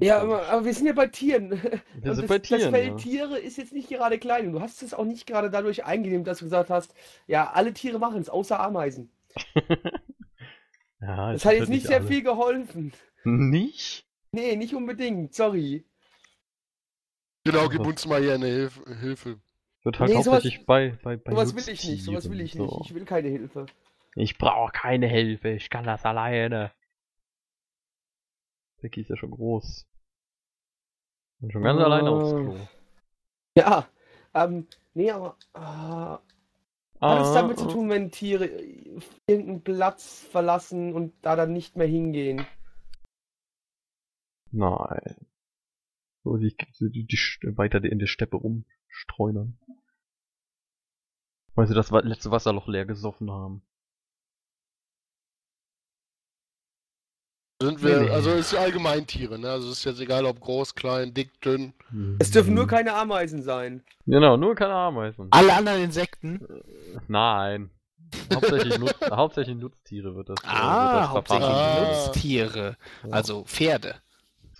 Ja, 0.00 0.20
aber, 0.20 0.46
aber 0.48 0.64
wir 0.66 0.74
sind 0.74 0.86
ja 0.86 0.92
bei 0.92 1.06
Tieren. 1.06 1.50
Wir 1.94 2.14
sind 2.14 2.22
das, 2.22 2.26
bei 2.28 2.38
Tieren. 2.38 2.60
das 2.60 2.70
Feld 2.70 2.88
ja. 2.88 2.96
Tiere 2.96 3.38
ist 3.38 3.56
jetzt 3.56 3.72
nicht 3.72 3.88
gerade 3.88 4.18
klein. 4.18 4.46
Und 4.48 4.52
du 4.52 4.60
hast 4.60 4.82
es 4.82 4.92
auch 4.92 5.06
nicht 5.06 5.26
gerade 5.26 5.50
dadurch 5.50 5.86
eingedämmt, 5.86 6.26
dass 6.26 6.40
du 6.40 6.44
gesagt 6.44 6.68
hast, 6.68 6.94
ja, 7.26 7.50
alle 7.50 7.72
Tiere 7.72 7.98
machen 7.98 8.20
es, 8.20 8.28
außer 8.28 8.60
Ameisen. 8.60 9.10
ja, 11.00 11.32
Das 11.32 11.46
hat 11.46 11.54
jetzt 11.54 11.70
nicht 11.70 11.86
sehr 11.86 12.00
alle. 12.00 12.08
viel 12.08 12.22
geholfen. 12.22 12.92
Nicht? 13.24 14.04
Nee, 14.32 14.56
nicht 14.56 14.74
unbedingt. 14.74 15.34
Sorry. 15.34 15.84
Genau, 17.44 17.62
Ja, 17.62 17.68
gib 17.68 17.86
uns 17.86 18.06
mal 18.06 18.20
hier 18.22 18.34
eine 18.34 18.46
Hilf 18.46 18.80
Hilfe. 19.00 19.40
Wird 19.82 19.98
halt 19.98 20.10
Nee, 20.10 20.16
sowas- 20.22 20.34
hauptsächlich 20.34 20.66
bei, 20.66 20.90
bei, 21.02 21.16
bei 21.16 21.30
Sowas 21.32 21.54
will 21.56 21.72
ich 21.74 21.84
nicht. 21.88 22.04
Sowas 22.04 22.28
will 22.30 22.40
ich 22.40 22.52
so. 22.52 22.64
nicht. 22.64 22.80
Ich 22.90 22.94
will 22.94 23.04
keine 23.06 23.28
Hilfe. 23.28 23.66
Ich 24.14 24.36
brauche 24.38 24.72
keine 24.72 25.06
Hilfe, 25.06 25.50
ich 25.50 25.70
kann 25.70 25.84
das 25.84 26.04
alleine. 26.04 26.72
Becky 28.82 29.00
ist 29.02 29.10
ja 29.10 29.16
schon 29.16 29.30
groß. 29.30 29.86
Und 31.40 31.52
schon 31.52 31.62
ganz 31.62 31.80
Oh. 31.80 31.84
alleine 31.84 32.10
aufs 32.10 32.30
Klo. 32.30 32.56
Ja. 33.56 33.88
Ähm, 34.34 34.66
nee, 34.94 35.10
aber. 35.10 35.36
Äh, 35.54 35.60
hat 37.00 37.22
es 37.22 37.32
damit 37.32 37.58
zu 37.58 37.66
tun, 37.68 37.88
wenn 37.88 38.10
Tiere 38.10 38.46
irgendeinen 39.26 39.62
Platz 39.62 40.26
verlassen 40.30 40.92
und 40.94 41.14
da 41.22 41.34
dann 41.36 41.52
nicht 41.54 41.74
mehr 41.76 41.86
hingehen? 41.86 42.46
Nein. 44.52 45.26
So, 46.24 46.36
die, 46.36 46.54
die, 46.80 47.06
die 47.06 47.56
weiter 47.56 47.82
in 47.82 47.98
der 47.98 48.06
Steppe 48.06 48.36
rumstreunern. 48.36 49.58
Weil 51.54 51.66
sie 51.66 51.74
das 51.74 51.90
letzte 51.90 52.30
Wasserloch 52.30 52.68
leer 52.68 52.84
gesoffen 52.84 53.30
haben. 53.30 53.62
Sind 57.62 57.82
wir, 57.82 57.98
Nee, 58.00 58.04
nee. 58.06 58.10
also 58.10 58.30
ist 58.30 58.52
ja 58.52 58.60
allgemein 58.60 59.06
Tiere, 59.06 59.38
ne? 59.38 59.50
Also 59.50 59.70
ist 59.70 59.84
jetzt 59.84 60.00
egal, 60.00 60.24
ob 60.24 60.40
groß, 60.40 60.74
klein, 60.74 61.12
dick, 61.12 61.38
dünn. 61.42 61.74
Es 62.18 62.30
dürfen 62.30 62.54
nur 62.54 62.64
Mhm. 62.64 62.68
keine 62.68 62.94
Ameisen 62.94 63.42
sein. 63.42 63.84
Genau, 64.06 64.38
nur 64.38 64.54
keine 64.54 64.72
Ameisen. 64.74 65.28
Alle 65.30 65.52
anderen 65.54 65.82
Insekten? 65.82 66.40
Nein. 67.06 67.70
Hauptsächlich, 68.32 68.78
Nutz, 68.78 68.94
hauptsächlich 69.10 69.56
Nutztiere 69.56 70.14
wird 70.16 70.30
das. 70.30 70.38
äh, 70.42 70.46
Ah, 70.46 70.92
wird 70.92 71.02
das 71.02 71.10
hauptsächlich. 71.10 71.48
Ah. 71.48 71.80
Nutztiere. 72.06 72.76
Also 73.10 73.44
Pferde. 73.44 74.00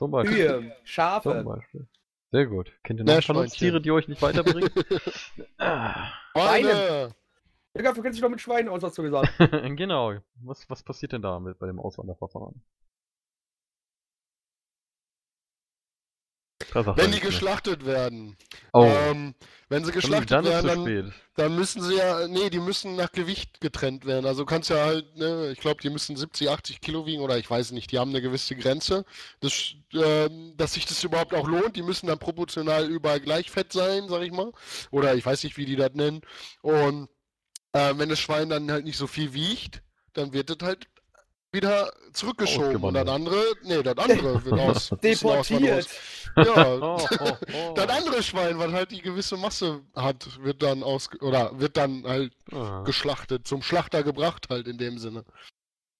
Zum 0.01 0.13
Beispiel. 0.13 0.35
Kühe, 0.35 0.61
Zum 0.63 0.73
Schafe. 0.85 1.45
Beispiel. 1.45 1.87
Sehr 2.33 2.47
gut. 2.47 2.73
Kennt 2.85 3.01
ihr 3.01 3.05
noch 3.05 3.13
Meerschweinchen. 3.13 3.45
Nutztiere, 3.45 3.81
die 3.83 3.91
euch 3.91 4.09
nicht 4.09 4.23
weiterbringen? 4.23 4.71
ah. 5.59 6.09
Schweine! 6.33 7.15
Ja, 7.75 7.83
dafür 7.83 8.03
kennst 8.03 8.05
du 8.05 8.11
dich 8.13 8.21
doch 8.23 8.31
mit 8.31 8.41
Schweinen 8.41 8.71
aus, 8.71 8.83
hast 8.83 8.97
du 8.97 9.03
gesagt. 9.03 9.31
genau. 9.77 10.15
Was, 10.37 10.71
was 10.71 10.83
passiert 10.83 11.13
denn 11.13 11.21
da 11.21 11.39
mit 11.39 11.59
bei 11.59 11.67
dem 11.67 11.79
Auswanderverfahren? 11.79 12.63
Wenn 16.75 17.13
die 17.13 17.21
geschlachtet 17.21 17.85
werden. 17.87 18.37
Oh, 18.73 18.85
Ähm, 18.85 19.35
wenn 19.69 19.85
sie 19.85 19.93
geschlachtet 19.93 20.33
dann 20.33 20.45
werden, 20.45 20.85
dann, 20.85 21.15
dann 21.37 21.57
müssen 21.57 21.81
sie 21.81 21.97
ja, 21.97 22.27
nee, 22.27 22.51
die 22.51 22.59
müssen 22.59 22.97
nach 22.97 23.13
Gewicht 23.13 23.61
getrennt 23.61 24.05
werden. 24.05 24.27
Also 24.27 24.45
kannst 24.45 24.69
ja 24.71 24.85
halt, 24.85 25.17
ne, 25.17 25.51
ich 25.53 25.61
glaube, 25.61 25.81
die 25.81 25.91
müssen 25.91 26.17
70, 26.17 26.51
80 26.51 26.81
Kilo 26.81 27.07
wiegen 27.07 27.23
oder 27.23 27.39
ich 27.39 27.49
weiß 27.49 27.71
nicht, 27.71 27.93
die 27.93 27.99
haben 27.99 28.11
eine 28.11 28.21
gewisse 28.21 28.57
Grenze. 28.57 29.05
Das, 29.41 29.75
ähm, 29.93 30.55
dass 30.57 30.75
sich 30.75 30.87
das 30.87 31.05
überhaupt 31.05 31.35
auch 31.35 31.47
lohnt, 31.47 31.77
die 31.77 31.83
müssen 31.83 32.09
dann 32.09 32.19
proportional 32.19 32.89
überall 32.89 33.21
gleich 33.21 33.51
fett 33.51 33.73
sein, 33.73 34.09
sag 34.09 34.23
ich 34.23 34.33
mal. 34.33 34.51
Oder 34.91 35.15
ich 35.15 35.25
weiß 35.25 35.45
nicht, 35.45 35.57
wie 35.57 35.67
die 35.67 35.77
das 35.77 35.95
nennen. 35.95 36.21
Und 36.63 37.09
äh, 37.73 37.95
wenn 37.97 38.09
das 38.09 38.19
Schwein 38.19 38.49
dann 38.49 38.71
halt 38.71 38.85
nicht 38.85 38.99
so 38.99 39.07
viel 39.07 39.33
wiegt, 39.33 39.83
dann 40.15 40.33
wird 40.33 40.51
das 40.51 40.67
halt 40.67 40.89
wieder 41.53 41.93
zurückgeschoben. 42.13 42.83
Und 42.83 42.95
das 42.95 43.09
andere, 43.09 43.43
nee, 43.65 43.83
das 43.83 43.97
andere 43.99 44.45
wird 44.45 44.61
aus. 44.61 44.91
Deportiert. 45.03 45.89
Ja, 46.37 46.75
Oh, 46.81 46.99
oh, 47.21 47.37
oh. 47.53 47.75
das 47.75 47.89
andere 47.89 48.23
Schwein, 48.23 48.59
was 48.59 48.73
halt 48.73 48.93
die 48.93 49.03
gewisse 49.03 49.37
Masse 49.37 49.83
hat, 49.97 50.41
wird 50.43 50.63
dann 50.63 50.83
aus 50.85 51.09
oder 51.21 51.59
wird 51.59 51.77
dann 51.77 52.05
halt 52.07 52.33
Ah. 52.53 52.83
geschlachtet, 52.85 53.47
zum 53.49 53.63
Schlachter 53.63 54.03
gebracht 54.05 54.47
halt 54.51 54.69
in 54.69 54.79
dem 54.79 54.99
Sinne. 54.99 55.25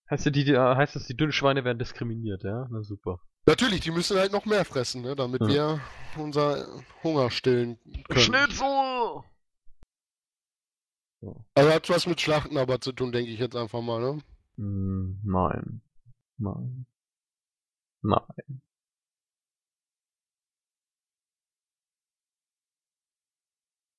Heißt, 0.09 0.27
die, 0.27 0.31
die, 0.45 0.53
äh, 0.53 0.59
heißt 0.59 0.95
das, 0.97 1.07
die 1.07 1.17
dünnen 1.17 1.33
Schweine 1.33 1.65
werden 1.65 1.79
diskriminiert, 1.79 2.43
ja? 2.45 2.67
Na 2.71 2.83
super. 2.83 3.21
Natürlich, 3.47 3.81
die 3.81 3.91
müssen 3.91 4.19
halt 4.19 4.33
noch 4.33 4.45
mehr 4.45 4.65
fressen, 4.65 5.03
ne, 5.03 5.17
damit 5.17 5.41
Ja. 5.43 5.49
wir 5.49 5.81
unser 6.17 6.67
Hunger 7.03 7.31
stillen 7.31 7.79
können. 8.09 8.21
Schnitzel! 8.21 9.23
Also 11.55 11.71
hat 11.73 11.89
was 11.91 12.07
mit 12.07 12.21
Schlachten 12.21 12.57
aber 12.57 12.81
zu 12.81 12.93
tun, 12.93 13.13
denke 13.13 13.31
ich 13.31 13.39
jetzt 13.41 13.57
einfach 13.57 13.81
mal, 13.83 14.01
ne? 14.01 14.19
Hm, 14.61 15.19
nein. 15.25 15.81
Nein. 16.37 16.87
Nein. 18.03 18.61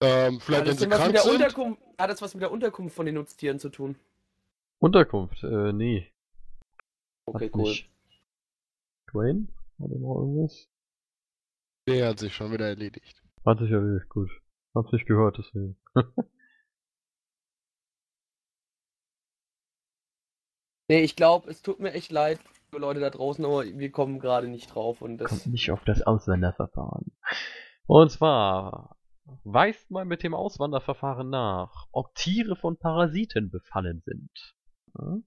Ähm, 0.04 0.40
vielleicht 0.40 0.62
Hat 0.62 0.68
wenn 0.68 0.72
das, 0.72 0.80
sie 0.80 0.86
denn 0.86 0.92
was 0.92 0.98
mit 1.00 1.00
krank 1.00 1.14
der 1.14 1.22
sind. 1.22 1.34
Unterkunft, 1.34 1.82
hat 2.00 2.10
das 2.10 2.22
was 2.22 2.34
mit 2.34 2.42
der 2.42 2.52
Unterkunft 2.52 2.96
von 2.96 3.06
den 3.06 3.16
Nutztieren 3.16 3.60
zu 3.60 3.70
tun? 3.70 3.96
Unterkunft, 4.80 5.44
äh, 5.44 5.74
nee. 5.74 6.12
Okay, 7.26 7.48
Hat 7.48 7.56
cool. 7.56 7.64
nicht. 7.64 7.90
Dwayne? 9.12 9.48
Oder 9.80 9.98
noch 9.98 10.16
irgendwas? 10.16 10.68
Der 11.88 12.10
hat 12.10 12.20
sich 12.20 12.34
schon 12.36 12.52
wieder 12.52 12.68
erledigt. 12.68 13.22
Hat 13.46 13.60
sich 13.60 13.72
erledigt, 13.72 14.10
gut. 14.10 14.30
Hab's 14.76 14.92
nicht 14.92 15.08
gehört, 15.08 15.38
deswegen. 15.38 15.76
Nee, 20.92 21.04
ich 21.04 21.16
glaube, 21.16 21.50
es 21.50 21.62
tut 21.62 21.80
mir 21.80 21.94
echt 21.94 22.12
leid 22.12 22.38
für 22.70 22.78
Leute 22.78 23.00
da 23.00 23.10
draußen, 23.10 23.46
aber 23.46 23.64
wir 23.64 23.92
kommen 23.92 24.20
gerade 24.20 24.50
nicht 24.50 24.76
drauf 24.76 25.02
und 25.02 25.20
das. 25.20 25.30
Kommt 25.30 25.46
nicht 25.48 25.72
auf 25.72 25.86
das 25.86 26.02
Auswanderverfahren. 26.02 27.14
Und 27.88 28.12
zwar 28.12 28.98
weist 29.46 29.90
man 29.90 30.10
mit 30.10 30.22
dem 30.22 30.34
Auswanderverfahren 30.34 31.30
nach, 31.30 31.88
ob 31.94 32.14
Tiere 32.16 32.58
von 32.58 32.76
Parasiten 32.76 33.50
befallen 33.50 34.04
sind. 34.04 34.32
Ja. 35.00 35.18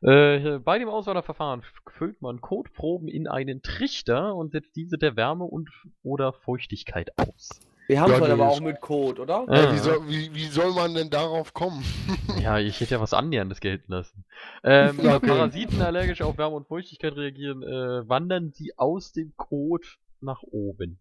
Äh, 0.00 0.58
bei 0.60 0.78
dem 0.78 0.88
Auswanderverfahren 0.88 1.64
füllt 1.88 2.22
man 2.22 2.40
Kotproben 2.40 3.08
in 3.08 3.26
einen 3.26 3.62
Trichter 3.62 4.36
und 4.36 4.52
setzt 4.52 4.76
diese 4.76 4.96
der 4.96 5.16
Wärme 5.16 5.42
und 5.42 5.70
oder 6.04 6.32
Feuchtigkeit 6.32 7.18
aus. 7.18 7.67
Wir 7.88 8.00
haben 8.02 8.12
es 8.12 8.20
heute 8.20 8.32
aber 8.34 8.48
auch 8.48 8.60
mit 8.60 8.80
Code, 8.82 9.22
oder? 9.22 9.46
Äh, 9.48 9.62
Ja, 9.64 9.72
wie, 9.72 9.78
soll, 9.78 10.06
wie, 10.08 10.34
wie 10.34 10.46
soll 10.48 10.72
man 10.74 10.94
denn 10.94 11.08
darauf 11.10 11.54
kommen? 11.54 11.82
Ja, 12.38 12.58
ich 12.58 12.78
hätte 12.80 12.94
ja 12.94 13.00
was 13.00 13.14
annäherndes 13.14 13.58
gelten 13.60 13.90
lassen. 13.90 14.24
Ähm, 14.64 14.98
Okay. 14.98 15.08
Da 15.08 15.18
Parasiten 15.18 15.80
allergisch 15.82 16.20
auf 16.22 16.36
Wärme 16.38 16.56
und 16.56 16.68
Feuchtigkeit 16.68 17.16
reagieren, 17.16 17.62
äh, 17.62 18.08
wandern 18.08 18.52
sie 18.52 18.72
aus 18.76 19.12
dem 19.12 19.32
Kot 19.36 19.98
nach 20.20 20.42
oben. 20.42 21.00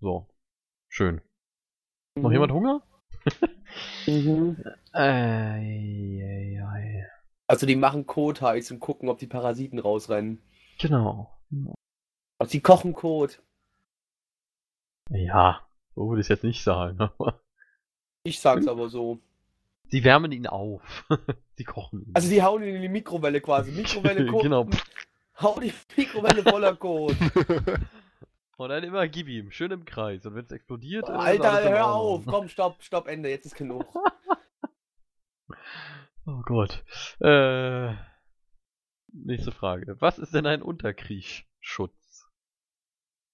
So. 0.00 0.28
Schön. 0.88 1.20
Noch 2.16 2.32
jemand 2.32 2.52
Hunger? 2.52 2.82
Mhm. 4.06 4.62
Eieiei. 4.92 7.06
Also 7.46 7.66
die 7.66 7.76
machen 7.76 8.06
Code 8.06 8.40
heiß 8.40 8.70
und 8.70 8.80
gucken, 8.80 9.08
ob 9.10 9.18
die 9.18 9.26
Parasiten 9.26 9.78
rausrennen. 9.78 10.40
Genau. 10.78 11.30
Also 12.38 12.52
die 12.52 12.60
kochen 12.60 12.94
Code. 12.94 13.34
Ja, 15.10 15.66
so 15.94 16.08
würde 16.08 16.20
ich 16.20 16.26
es 16.26 16.28
jetzt 16.28 16.44
nicht 16.44 16.62
sagen. 16.62 17.00
aber 17.18 17.40
Ich 18.22 18.40
sag's 18.40 18.66
aber 18.66 18.88
so. 18.88 19.18
Sie 19.88 20.04
wärmen 20.04 20.32
ihn 20.32 20.46
auf. 20.46 21.04
Sie 21.56 21.64
kochen 21.64 22.02
ihn. 22.02 22.10
Also 22.14 22.28
die 22.28 22.42
hauen 22.42 22.62
ihn 22.62 22.76
in 22.76 22.82
die 22.82 22.88
Mikrowelle 22.88 23.40
quasi. 23.40 23.72
Mikrowelle 23.72 24.26
Code. 24.26 24.42
Genau. 24.42 24.68
Hau 25.40 25.58
die 25.58 25.72
Mikrowelle 25.96 26.42
voller 26.42 26.76
Code. 26.76 27.16
Und 28.58 28.68
dann 28.68 28.84
immer 28.84 29.08
gib 29.08 29.26
ihm, 29.26 29.50
schön 29.50 29.70
im 29.70 29.86
Kreis. 29.86 30.26
Und 30.26 30.34
wenn 30.34 30.44
es 30.44 30.52
explodiert, 30.52 31.08
ist 31.08 31.14
Alter, 31.14 31.62
hör 31.62 31.86
auf. 31.86 32.26
Komm, 32.26 32.48
stopp, 32.48 32.82
stopp, 32.82 33.08
Ende. 33.08 33.30
Jetzt 33.30 33.46
ist 33.46 33.56
genug. 33.56 33.86
Oh 36.26 36.42
Gott. 36.44 36.84
Äh, 37.20 37.94
nächste 39.12 39.50
Frage. 39.50 39.96
Was 40.00 40.18
ist 40.18 40.34
denn 40.34 40.46
ein 40.46 40.60
Unterkriechschutz? 40.60 42.28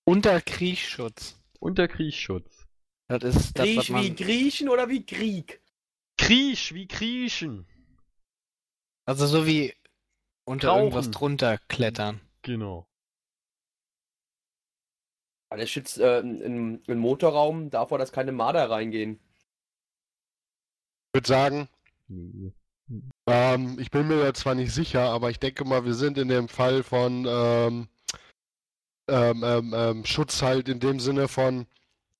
Unterkriechschutz. 0.04 1.42
Unterkriechschutz. 1.56 2.66
Das 3.08 3.22
ist 3.22 3.58
das, 3.58 3.76
was 3.76 3.86
Griech 3.86 3.94
wie. 3.94 4.14
Griechen 4.14 4.68
oder 4.68 4.88
wie 4.88 5.04
Krieg? 5.04 5.60
Kriech, 6.18 6.74
wie 6.74 6.86
kriechen. 6.88 7.66
Also 9.06 9.26
so 9.26 9.46
wie 9.46 9.74
unter 10.44 10.68
Tauchen. 10.68 10.78
irgendwas 10.80 11.10
drunter 11.10 11.58
klettern. 11.68 12.20
Genau. 12.42 12.86
Alles 15.50 15.70
schützt 15.70 15.98
äh, 15.98 16.20
im, 16.20 16.82
im 16.86 16.98
Motorraum 16.98 17.70
davor, 17.70 17.98
dass 17.98 18.12
keine 18.12 18.32
Marder 18.32 18.68
reingehen. 18.68 19.20
Ich 21.08 21.18
würde 21.18 21.28
sagen, 21.28 21.68
Nee. 22.08 22.52
ähm, 23.26 23.78
ich 23.80 23.90
bin 23.90 24.06
mir 24.08 24.22
da 24.22 24.34
zwar 24.34 24.54
nicht 24.54 24.72
sicher, 24.72 25.02
aber 25.10 25.30
ich 25.30 25.38
denke 25.38 25.64
mal, 25.64 25.84
wir 25.84 25.94
sind 25.94 26.18
in 26.18 26.28
dem 26.28 26.48
Fall 26.48 26.82
von 26.82 27.24
ähm, 27.28 27.88
ähm, 29.08 29.42
ähm, 29.44 29.74
ähm, 29.76 30.04
Schutz 30.04 30.42
halt 30.42 30.68
in 30.68 30.80
dem 30.80 31.00
Sinne 31.00 31.28
von, 31.28 31.66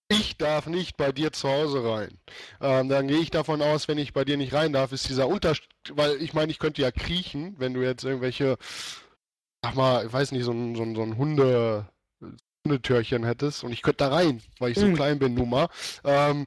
ich 0.09 0.37
darf 0.37 0.67
nicht 0.67 0.97
bei 0.97 1.13
dir 1.13 1.33
zu 1.33 1.49
Hause 1.49 1.85
rein. 1.85 2.21
Ähm, 2.61 2.89
dann 2.89 3.09
gehe 3.09 3.19
ich 3.19 3.31
davon 3.31 3.61
aus, 3.63 3.89
wenn 3.89 3.99
ich 3.99 4.13
bei 4.13 4.25
dir 4.25 4.37
nicht 4.37 4.53
rein 4.53 4.73
darf, 4.73 4.93
ist 4.93 5.09
dieser 5.09 5.29
Unterschied, 5.29 5.69
weil 5.93 6.23
ich 6.23 6.33
meine, 6.33 6.53
ich 6.53 6.59
könnte 6.59 6.83
ja 6.83 6.93
kriechen, 6.93 7.57
wenn 7.59 7.75
du 7.75 7.83
jetzt 7.83 8.05
irgendwelche, 8.05 8.57
sag 9.63 9.75
mal, 9.75 10.07
ich 10.07 10.13
weiß 10.13 10.33
nicht, 10.33 10.45
so 10.45 10.53
ein, 10.53 10.77
so 10.77 10.83
ein, 10.83 10.95
so 10.95 11.03
ein 11.03 11.17
Hunde, 11.17 11.89
Hundetürchen 12.71 13.25
hättest 13.25 13.65
und 13.65 13.73
ich 13.73 13.83
könnte 13.83 14.05
da 14.05 14.09
rein, 14.09 14.43
weil 14.59 14.73
ich 14.73 14.79
so 14.79 14.87
Hm. 14.87 14.95
klein 14.95 15.19
bin, 15.19 15.35
nun 15.35 15.51
mal. 15.51 15.69
Ähm, 16.05 16.47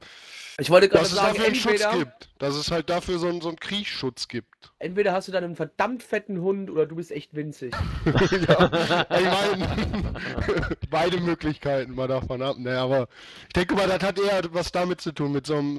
Ich 0.60 0.70
wollte 0.70 0.90
gerade 0.90 1.04
dass 1.04 1.14
es 1.14 1.16
sagen, 1.16 1.28
dafür 1.36 1.46
einen 1.46 1.56
Schutz 1.56 1.82
entweder, 1.82 1.98
gibt. 1.98 2.30
Dass 2.38 2.56
es 2.56 2.70
halt 2.72 2.90
dafür 2.90 3.18
so 3.20 3.28
einen, 3.28 3.42
so 3.42 3.48
einen 3.50 3.60
Kriegsschutz 3.60 4.28
gibt. 4.28 4.72
entweder 4.80 5.14
hast 5.14 5.28
du 5.28 5.32
dann 5.32 5.44
einen 5.46 5.56
verdammt 5.56 6.04
fetten 6.04 6.42
Hund 6.42 6.70
oder 6.70 6.86
du 6.86 6.96
bist 6.98 7.12
echt 7.12 7.34
winzig. 7.34 7.74
ja, 8.06 8.70
ich 9.18 9.26
meine, 9.26 10.14
beide 10.90 11.20
Möglichkeiten 11.22 11.96
mal 11.96 12.08
davon 12.08 12.42
ab. 12.42 12.58
Ne, 12.58 12.78
aber 12.78 13.08
ich 13.48 13.54
denke 13.54 13.76
mal, 13.76 13.88
das 13.88 14.04
hat 14.04 14.20
eher 14.20 14.42
was 14.54 14.72
damit 14.74 15.00
zu 15.02 15.14
tun, 15.14 15.32
mit 15.32 15.48
so 15.48 15.56
einem 15.58 15.78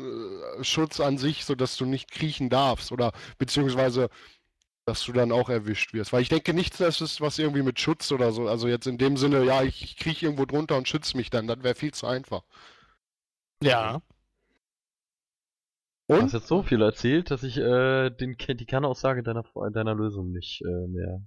äh, 0.59 0.65
Schutz 0.65 0.99
an 1.01 1.19
sich, 1.19 1.45
so 1.45 1.55
dass 1.55 1.77
du 1.77 1.85
nicht 1.85 2.11
kriechen 2.11 2.49
darfst 2.49 2.91
oder 2.93 3.13
beziehungsweise 3.39 4.09
dass 4.87 5.05
du 5.05 5.13
dann 5.13 5.33
auch 5.33 5.49
erwischt 5.49 5.93
wirst. 5.93 6.13
Weil 6.13 6.23
ich 6.23 6.29
denke 6.29 6.55
nicht, 6.55 6.81
dass 6.81 7.01
es 7.01 7.21
was 7.21 7.39
irgendwie 7.39 7.63
mit 7.63 7.79
Schutz 7.79 8.11
oder 8.13 8.33
so, 8.33 8.49
also 8.49 8.69
jetzt 8.69 8.87
in 8.87 8.99
dem 8.99 9.17
Sinne, 9.17 9.45
ja, 9.45 9.63
ich, 9.63 9.83
ich 9.83 9.97
krieche 9.97 10.27
irgendwo 10.27 10.47
drunter 10.47 10.77
und 10.77 10.89
schütze 10.89 11.17
mich 11.17 11.31
dann, 11.31 11.47
das 11.47 11.63
wäre 11.63 11.75
viel 11.75 11.93
zu 11.93 12.07
einfach. 12.07 12.43
Ja. 13.63 14.01
Du 16.09 16.15
Und? 16.15 16.23
hast 16.23 16.33
jetzt 16.33 16.49
so 16.49 16.63
viel 16.63 16.83
erzählt, 16.83 17.31
dass 17.31 17.43
ich 17.43 17.57
äh, 17.57 18.11
den, 18.11 18.37
die 18.37 18.67
Kernaussage 18.67 19.23
deiner, 19.23 19.45
deiner 19.73 19.95
Lösung 19.95 20.33
nicht 20.33 20.63
äh, 20.63 20.87
mehr 20.89 21.23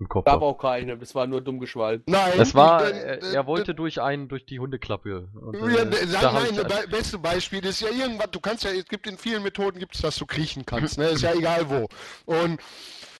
im 0.00 0.08
Kopf 0.08 0.24
Gab 0.26 0.34
habe. 0.34 0.44
auch 0.46 0.58
keine, 0.58 0.96
das 0.96 1.14
war 1.14 1.26
nur 1.26 1.40
dumm 1.40 1.58
geschwallt. 1.58 2.02
Nein, 2.06 2.32
Es 2.38 2.54
war, 2.54 2.84
denn- 2.84 3.20
er, 3.34 3.46
wollte 3.46 3.74
durch 3.74 4.00
einen, 4.00 4.28
durch 4.28 4.46
die 4.46 4.58
Hundeklappe. 4.60 5.28
Und, 5.34 5.56
Ja, 5.56 5.82
äh, 5.82 5.84
ne, 5.86 5.96
da 6.12 6.32
nein, 6.32 6.54
da- 6.56 6.62
das 6.64 6.86
beste 6.86 7.18
Beispiel 7.18 7.64
ist 7.64 7.80
ja 7.80 7.88
irgendwas, 7.88 8.30
du 8.30 8.40
kannst 8.40 8.64
ja, 8.64 8.70
es 8.70 8.84
gibt 8.86 9.06
in 9.06 9.18
vielen 9.18 9.42
Methoden 9.42 9.78
gibt's, 9.78 10.00
dass 10.00 10.16
du 10.16 10.26
kriechen 10.26 10.64
kannst, 10.64 10.98
ne? 10.98 11.06
Ist 11.08 11.22
ja 11.22 11.32
egal 11.34 11.68
wo. 11.68 11.88
Und 12.26 12.60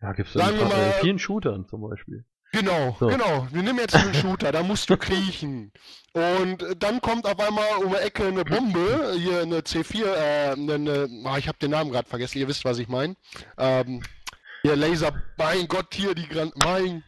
Ja, 0.00 0.12
gibt's 0.12 0.32
Sagen 0.34 0.52
in, 0.54 0.60
wir 0.60 0.66
paar- 0.68 0.76
mal- 0.78 0.86
in 0.86 0.92
vielen 1.00 1.18
Shootern 1.18 1.66
zum 1.68 1.80
Beispiel. 1.88 2.24
genau, 2.52 2.96
So. 3.00 3.08
genau. 3.08 3.48
Wir 3.50 3.62
nehmen 3.62 3.78
jetzt 3.80 3.96
einen 3.96 4.14
Shooter, 4.14 4.52
da 4.52 4.62
musst 4.62 4.88
du 4.88 4.96
kriechen. 4.96 5.72
Und 6.14 6.62
äh, 6.62 6.76
dann 6.76 7.00
kommt 7.02 7.26
auf 7.26 7.38
einmal 7.40 7.66
um 7.84 7.90
die 7.90 7.96
Ecke 7.98 8.24
eine 8.26 8.44
Bombe, 8.44 9.12
hier 9.18 9.42
eine 9.42 9.58
C4, 9.60 10.04
äh, 10.06 10.52
eine, 10.52 10.74
eine 10.74 11.08
ah, 11.26 11.36
ich 11.38 11.46
habe 11.48 11.58
den 11.58 11.72
Namen 11.72 11.90
gerade 11.90 12.08
vergessen, 12.08 12.38
ihr 12.38 12.48
wisst, 12.48 12.64
was 12.64 12.78
ich 12.78 12.88
meine. 12.88 13.14
Ähm, 13.58 14.02
hier 14.68 14.76
Laser, 14.76 15.12
mein 15.38 15.66
Gott, 15.66 15.86
hier 15.94 16.14
die 16.14 16.28
Gran 16.28 16.52
mein. 16.64 17.02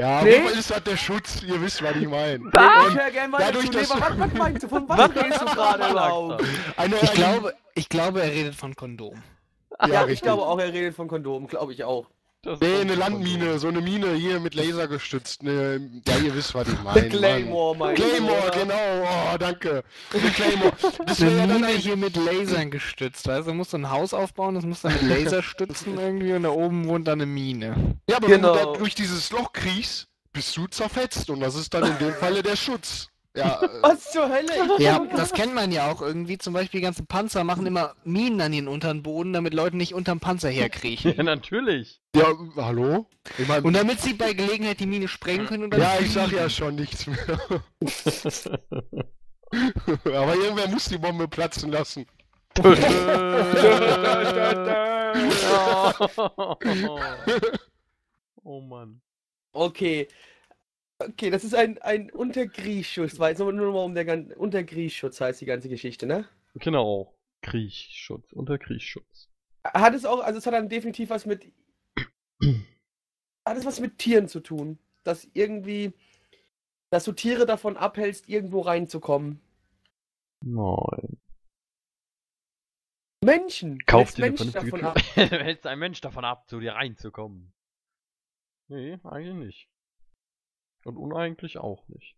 Ja, 0.00 0.22
Nee. 0.22 0.38
nee. 0.40 0.58
ist 0.58 0.70
das 0.70 0.82
der 0.84 0.96
Schutz, 0.96 1.42
ihr 1.42 1.60
wisst, 1.60 1.82
was 1.82 1.96
ich 1.96 2.08
meine. 2.08 2.44
ich 2.48 2.54
höre 2.98 3.10
gerne 3.10 3.28
mal 3.28 3.38
dadurch, 3.38 3.70
dass- 3.70 3.90
was, 3.90 4.18
was 4.18 4.32
meinst 4.34 4.62
du? 4.62 4.68
Von 4.68 4.88
was 4.88 5.10
redest 5.14 5.40
du 5.40 5.44
gerade? 5.46 6.38
Eine, 6.76 6.96
Ich 7.02 7.12
glaube, 7.12 7.54
ich 7.74 7.88
glaube, 7.88 8.22
er 8.22 8.30
redet 8.30 8.54
von 8.54 8.74
Kondom. 8.74 9.22
ja, 9.80 9.88
Ja, 9.88 10.06
ich 10.06 10.20
glaube 10.22 10.42
auch, 10.42 10.58
er 10.58 10.72
redet 10.72 10.94
von 10.94 11.08
Kondom, 11.08 11.46
glaube 11.46 11.72
ich 11.72 11.84
auch. 11.84 12.06
Das 12.46 12.60
Nee, 12.60 12.80
eine 12.80 12.94
Landmine, 12.94 13.58
so 13.58 13.66
eine 13.68 13.80
Mine 13.80 14.14
hier 14.14 14.38
mit 14.40 14.54
Laser 14.54 14.86
gestützt. 14.88 15.42
Ne, 15.42 15.90
ja, 16.06 16.16
ihr 16.18 16.34
wisst, 16.34 16.54
was 16.54 16.68
ich 16.68 16.80
meine. 16.84 17.08
Claymore, 17.08 17.76
Mann. 17.76 17.88
mein 17.88 17.96
Claymore, 17.96 18.50
genau. 18.54 19.02
Oh, 19.34 19.36
danke. 19.38 19.82
Eine 20.14 20.30
Claymore. 20.30 20.72
Das 21.06 21.20
wäre 21.20 21.36
ja 21.36 21.42
Eine 21.42 21.52
dann 21.54 21.60
Mine 21.62 21.72
ein, 21.74 21.78
hier 21.78 21.96
mit 21.96 22.16
Lasern 22.16 22.70
gestützt, 22.70 23.26
du? 23.26 23.50
Du 23.50 23.54
musst 23.54 23.72
so 23.72 23.76
ein 23.78 23.90
Haus 23.90 24.14
aufbauen, 24.14 24.54
das 24.54 24.64
muss 24.64 24.82
dann 24.82 24.92
mit 24.92 25.02
Laser 25.02 25.42
stützen 25.42 25.98
irgendwie 25.98 26.32
und 26.34 26.44
da 26.44 26.50
oben 26.50 26.86
wohnt 26.86 27.08
dann 27.08 27.20
eine 27.20 27.26
Mine. 27.26 27.96
ja, 28.08 28.16
aber 28.18 28.28
Genau. 28.28 28.54
wenn 28.54 28.58
du 28.60 28.72
da 28.72 28.78
durch 28.78 28.94
dieses 28.94 29.30
Loch 29.32 29.52
kriegst, 29.52 30.06
bist 30.32 30.56
du 30.56 30.66
zerfetzt. 30.68 31.28
Und 31.30 31.40
das 31.40 31.56
ist 31.56 31.74
dann 31.74 31.84
in 31.84 31.98
dem 31.98 32.12
Falle 32.20 32.42
der 32.42 32.56
Schutz. 32.56 33.08
Ja, 33.36 33.60
äh, 33.62 33.68
Was 33.82 34.10
zur 34.10 34.28
Hölle? 34.28 34.50
Ja, 34.78 34.98
das 35.14 35.32
kennt 35.32 35.54
man 35.54 35.70
ja 35.70 35.90
auch 35.90 36.00
irgendwie. 36.02 36.38
Zum 36.38 36.54
Beispiel 36.54 36.80
die 36.80 36.84
ganzen 36.84 37.06
Panzer 37.06 37.44
machen 37.44 37.66
immer 37.66 37.94
Minen 38.04 38.40
an 38.40 38.52
den 38.52 38.66
unteren 38.66 39.02
Boden, 39.02 39.32
damit 39.32 39.54
Leute 39.54 39.76
nicht 39.76 39.94
unterm 39.94 40.20
Panzer 40.20 40.48
herkriechen. 40.48 40.96
Ja, 41.16 41.22
natürlich. 41.22 42.00
ja, 42.14 42.26
hallo? 42.56 43.06
Ich 43.38 43.46
mein, 43.48 43.62
Und 43.64 43.74
damit 43.74 44.00
sie 44.00 44.14
bei 44.14 44.32
Gelegenheit 44.32 44.80
die 44.80 44.86
Mine 44.86 45.08
sprengen 45.08 45.46
können 45.46 45.64
und 45.64 45.70
dann 45.70 45.80
ja, 45.80 45.98
ich 46.00 46.12
sag 46.12 46.32
ja 46.32 46.48
schon 46.56 46.74
nichts 46.74 47.06
mehr. 47.06 47.38
aber 50.04 50.34
irgendwer 50.34 50.68
muss 50.68 50.88
die 50.88 50.98
Bombe 50.98 51.28
platzen 51.28 51.70
lassen. 51.70 52.06
oh 58.42 58.60
Mann. 58.60 59.00
Okay. 59.52 60.08
Okay, 60.98 61.30
das 61.30 61.44
ist 61.44 61.54
ein, 61.54 61.78
ein 61.78 62.10
Unterkriechschutz, 62.10 63.18
weil 63.18 63.34
nur 63.34 63.52
noch 63.52 63.72
mal 63.72 63.84
um 63.84 63.94
der 63.94 64.06
ganze 64.06 64.34
Unterkriechschutz 64.36 65.20
heißt 65.20 65.40
die 65.40 65.46
ganze 65.46 65.68
Geschichte, 65.68 66.06
ne? 66.06 66.26
Genau. 66.54 67.14
Kriechschutz, 67.42 68.32
Unterkriechschutz. 68.32 69.28
Hat 69.64 69.94
es 69.94 70.04
auch, 70.04 70.20
also 70.20 70.38
es 70.38 70.46
hat 70.46 70.54
dann 70.54 70.68
definitiv 70.68 71.10
was 71.10 71.26
mit. 71.26 71.52
hat 73.46 73.56
es 73.56 73.66
was 73.66 73.80
mit 73.80 73.98
Tieren 73.98 74.28
zu 74.28 74.40
tun? 74.40 74.78
Dass 75.04 75.28
irgendwie. 75.34 75.92
Dass 76.90 77.04
du 77.04 77.12
Tiere 77.12 77.46
davon 77.46 77.76
abhältst, 77.76 78.28
irgendwo 78.28 78.60
reinzukommen. 78.60 79.40
Nein. 80.44 81.18
Menschen! 83.24 83.78
Du 83.78 83.84
Kauf 83.86 84.14
dir 84.14 84.22
Menschen 84.22 84.52
davon 84.52 84.84
ab. 84.84 84.98
Hältst 85.14 85.66
ein 85.66 85.78
Mensch 85.78 86.00
davon 86.00 86.24
ab, 86.24 86.48
zu 86.48 86.60
dir 86.60 86.74
reinzukommen. 86.74 87.52
Nee, 88.68 88.98
eigentlich 89.04 89.34
nicht. 89.34 89.68
Und 90.86 90.96
uneigentlich 90.96 91.58
auch 91.58 91.88
nicht. 91.88 92.14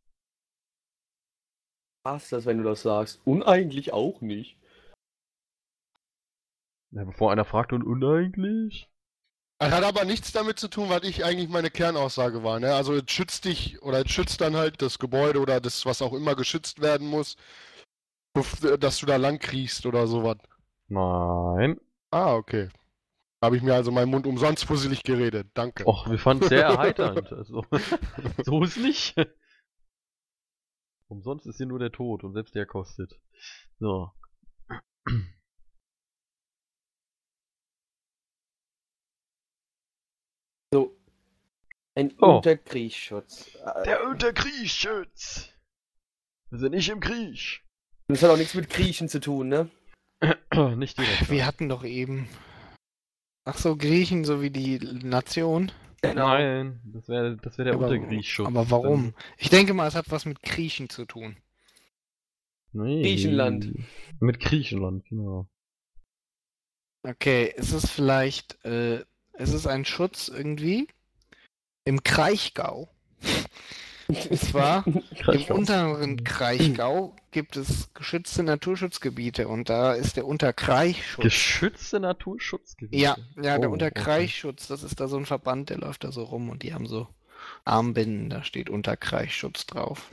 Was 2.05 2.29
das, 2.29 2.45
wenn 2.45 2.59
du 2.59 2.65
das 2.65 2.83
sagst? 2.83 3.21
Uneigentlich 3.25 3.95
auch 3.95 4.21
nicht. 4.21 4.59
Ja, 6.91 7.05
bevor 7.05 7.33
einer 7.33 7.47
fragt 7.47 7.73
und 7.73 7.83
uneigentlich? 7.83 8.91
Das 9.59 9.73
hat 9.73 9.85
aber 9.85 10.05
nichts 10.05 10.33
damit 10.33 10.59
zu 10.59 10.69
tun, 10.69 10.91
was 10.91 11.03
ich 11.03 11.25
eigentlich 11.25 11.49
meine 11.49 11.71
Kernaussage 11.71 12.45
war. 12.45 12.61
Ne? 12.61 12.75
Also 12.75 12.95
es 12.95 13.11
schützt 13.11 13.47
dich 13.47 13.81
oder 13.83 14.05
es 14.05 14.13
schützt 14.13 14.41
dann 14.43 14.55
halt 14.55 14.83
das 14.83 14.99
Gebäude 14.99 15.41
oder 15.41 15.61
das, 15.61 15.87
was 15.87 16.03
auch 16.03 16.13
immer 16.13 16.37
geschützt 16.37 16.81
werden 16.81 17.09
muss, 17.09 17.37
dass 18.79 18.99
du 18.99 19.07
da 19.07 19.17
lang 19.17 19.39
kriechst 19.39 19.87
oder 19.87 20.07
sowas. 20.07 20.37
Nein. 20.89 21.81
Ah, 22.11 22.35
okay. 22.35 22.69
Habe 23.43 23.57
ich 23.57 23.63
mir 23.63 23.75
also 23.75 23.93
meinen 23.93 24.11
Mund 24.11 24.27
umsonst 24.27 24.65
fusselig 24.65 25.03
geredet. 25.05 25.49
Danke. 25.55 25.87
Och, 25.87 26.11
wir 26.11 26.19
fanden 26.19 26.45
es 26.45 26.49
sehr 26.49 26.65
erheiternd. 26.67 27.33
Also, 27.33 27.65
so 28.45 28.63
ist 28.65 28.79
nicht. 28.79 29.15
Umsonst 31.07 31.47
ist 31.47 31.57
hier 31.57 31.67
nur 31.67 31.79
der 31.79 31.93
Tod 31.93 32.25
und 32.25 32.33
selbst 32.35 32.55
der 32.55 32.67
kostet. 32.67 33.19
So. 33.79 34.11
So. 40.73 40.97
Ein 41.95 42.15
Oh. 42.21 42.37
Unterkriegsschutz. 42.37 43.57
Äh, 43.85 43.97
Unterkriegsschutz. 44.07 45.51
Wir 46.51 46.59
sind 46.59 46.73
nicht 46.75 46.89
im 46.89 47.01
Krieg. 47.01 47.63
Das 48.09 48.23
hat 48.23 48.31
auch 48.31 48.37
nichts 48.37 48.55
mit 48.55 48.71
Griechen 48.71 49.09
zu 49.09 49.21
tun, 49.21 49.49
ne? 49.49 49.71
nicht 50.77 50.99
direkt. 50.99 51.31
Wir 51.31 51.47
hatten 51.47 51.69
doch 51.69 51.85
eben. 51.85 52.29
Ach 53.51 53.57
so, 53.57 53.77
Griechen 53.77 54.25
sowie 54.27 54.51
die 54.51 54.79
Nation. 54.79 55.73
Nein, 56.03 56.81
das 56.85 57.09
wäre 57.09 57.39
das 57.39 57.57
wär 57.57 57.65
der 57.65 57.75
Aber- 57.75 57.89
Unterkriegsschutz. 57.89 58.47
Aber 58.47 58.71
warum? 58.71 59.15
Ich 59.39 59.49
denke 59.49 59.73
mal, 59.73 59.87
es 59.89 59.95
hat 59.95 60.11
was 60.11 60.27
mit 60.27 60.43
Griechen 60.43 60.91
zu 60.91 61.07
tun. 61.07 61.39
Nee. 62.73 63.01
Griechenland. 63.01 63.73
Mit 64.21 64.39
Griechenland, 64.41 65.07
genau. 65.07 65.49
Okay, 67.05 67.51
ist 67.57 67.73
es 67.73 67.91
vielleicht, 67.91 68.63
äh, 68.67 68.99
ist 69.39 69.55
es 69.55 69.67
ein 69.67 69.87
Schutz 69.87 70.29
irgendwie 70.29 70.87
im 71.87 72.03
Kraichgau? 72.03 72.91
Und 74.09 74.41
zwar 74.41 74.85
im 75.33 75.43
unteren 75.55 76.25
Kraichgau 76.25 77.15
gibt 77.31 77.57
es 77.57 77.93
geschützte 77.93 78.43
Naturschutzgebiete 78.43 79.49
und 79.49 79.69
da 79.69 79.93
ist 79.93 80.17
der 80.17 80.27
Unterkraichschutz. 80.27 81.23
Geschützte 81.23 82.01
Naturschutzgebiete. 82.01 83.03
Ja, 83.03 83.17
ja, 83.37 83.59
der 83.59 83.69
Oh, 83.69 83.75
Unterkreichschutz, 83.75 84.67
das 84.67 84.83
ist 84.83 84.99
da 85.01 85.09
so 85.09 85.19
ein 85.19 85.27
Verband, 85.27 85.69
der 85.69 85.79
läuft 85.79 86.05
da 86.05 86.13
so 86.13 86.23
rum 86.25 86.49
und 86.49 86.63
die 86.63 86.73
haben 86.73 86.87
so 86.87 87.07
Armbinden, 87.65 88.31
da 88.31 88.43
steht 88.45 88.71
Unterkreichschutz 88.71 89.67
drauf. 89.67 90.11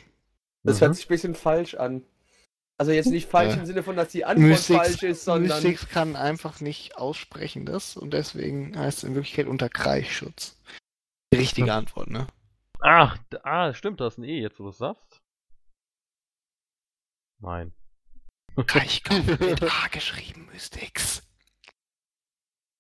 Das 0.63 0.77
Mhm. 0.77 0.85
hört 0.85 0.95
sich 0.97 1.05
ein 1.05 1.09
bisschen 1.09 1.35
falsch 1.35 1.75
an. 1.75 2.03
Also 2.77 2.91
jetzt 2.91 3.05
nicht 3.07 3.29
falsch 3.29 3.53
Ja. 3.53 3.61
im 3.61 3.65
Sinne 3.65 3.83
von, 3.83 3.95
dass 3.95 4.09
die 4.09 4.25
Antwort 4.25 4.59
falsch 4.59 5.03
ist, 5.03 5.23
sondern. 5.23 5.63
Mystics 5.63 5.87
kann 5.87 6.17
einfach 6.17 6.59
nicht 6.59 6.97
aussprechen 6.97 7.65
das 7.65 7.95
und 7.95 8.11
deswegen 8.13 8.77
heißt 8.77 8.97
es 8.99 9.03
in 9.05 9.15
Wirklichkeit 9.15 9.47
Unterkreichschutz. 9.47 10.57
Die 11.33 11.37
richtige. 11.37 11.73
Antwort, 11.73 12.09
ne? 12.09 12.27
Ach, 12.87 13.17
ah, 13.41 13.73
stimmt, 13.73 13.99
das 13.99 14.13
ist 14.13 14.17
ein 14.19 14.25
E, 14.25 14.41
jetzt 14.41 14.59
wo 14.59 14.65
du 14.65 14.69
es 14.69 14.77
sagst. 14.77 15.19
Nein. 17.39 17.73
Kraichgau 18.67 19.15
mit 19.23 19.63
A 19.63 19.87
geschrieben, 19.91 20.47
Mystics. 20.53 21.23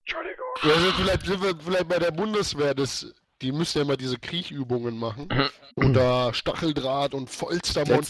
Entschuldigung. 0.01 0.45
Ja, 0.61 0.73
also 0.75 0.91
vielleicht 0.91 1.25
sind 1.25 1.41
wir 1.41 1.59
vielleicht 1.59 1.87
bei 1.87 1.97
der 1.97 2.11
Bundeswehr, 2.11 2.75
das, 2.75 3.15
die 3.41 3.51
müssen 3.51 3.79
ja 3.79 3.83
immer 3.83 3.97
diese 3.97 4.19
Kriechübungen 4.19 4.95
machen. 4.95 5.27
Unter 5.75 6.35
Stacheldraht 6.35 7.15
und 7.15 7.27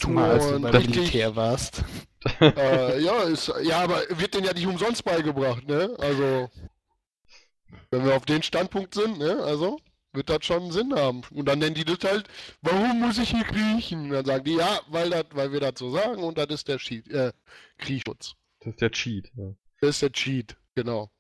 Mal, 0.10 0.32
als 0.32 0.50
du 0.50 0.60
beim 0.60 0.66
richtig, 0.76 0.98
Militär 0.98 1.36
warst. 1.38 1.86
äh, 2.42 3.00
ja, 3.02 3.22
ist, 3.24 3.54
ja, 3.64 3.80
aber 3.80 4.02
wird 4.10 4.34
denen 4.34 4.48
ja 4.48 4.54
nicht 4.54 4.68
umsonst 4.68 5.06
beigebracht, 5.06 5.66
ne? 5.66 5.96
Also, 6.00 6.50
wenn 7.90 8.04
wir 8.04 8.18
auf 8.18 8.26
den 8.26 8.44
Standpunkt 8.44 8.94
sind, 8.94 9.18
ne? 9.18 9.42
Also, 9.42 9.80
wird 10.16 10.30
das 10.30 10.46
schon 10.46 10.72
Sinn 10.72 10.94
haben. 10.96 11.22
Und 11.32 11.48
dann 11.48 11.60
nennen 11.60 11.76
die 11.76 11.86
das 11.86 12.00
halt, 12.04 12.28
warum 12.62 13.00
muss 13.00 13.18
ich 13.18 13.30
hier 13.32 13.44
kriechen? 13.44 14.10
Dann 14.10 14.26
sagen 14.26 14.44
die, 14.44 14.56
ja, 14.56 14.80
weil, 14.88 15.10
das, 15.10 15.26
weil 15.32 15.52
wir 15.52 15.60
das 15.60 15.74
so 15.78 15.92
sagen 15.92 16.24
und 16.24 16.38
das 16.38 16.48
ist 16.48 16.68
der 16.68 16.78
Cheat, 16.78 17.08
äh, 17.10 17.34
Kriechschutz. 17.78 18.36
Das 18.60 18.70
ist 18.74 18.82
der 18.82 18.92
Cheat. 18.92 19.32
Ja. 19.36 19.54
Das 19.82 19.90
ist 19.92 20.02
der 20.02 20.12
Cheat, 20.12 20.58
genau. 20.74 21.12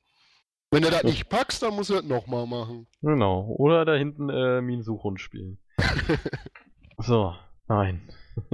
Wenn 0.71 0.81
du 0.81 0.89
das 0.89 1.03
nicht 1.03 1.29
packst, 1.29 1.61
dann 1.61 1.75
musst 1.75 1.89
du 1.89 1.93
das 1.93 2.03
nochmal 2.03 2.47
machen. 2.47 2.87
Genau. 3.01 3.45
Oder 3.57 3.85
da 3.85 3.95
hinten 3.95 4.29
äh, 4.29 4.61
Minensuchhund 4.61 5.21
spielen. 5.21 5.59
so, 6.97 7.35
nein. 7.67 8.01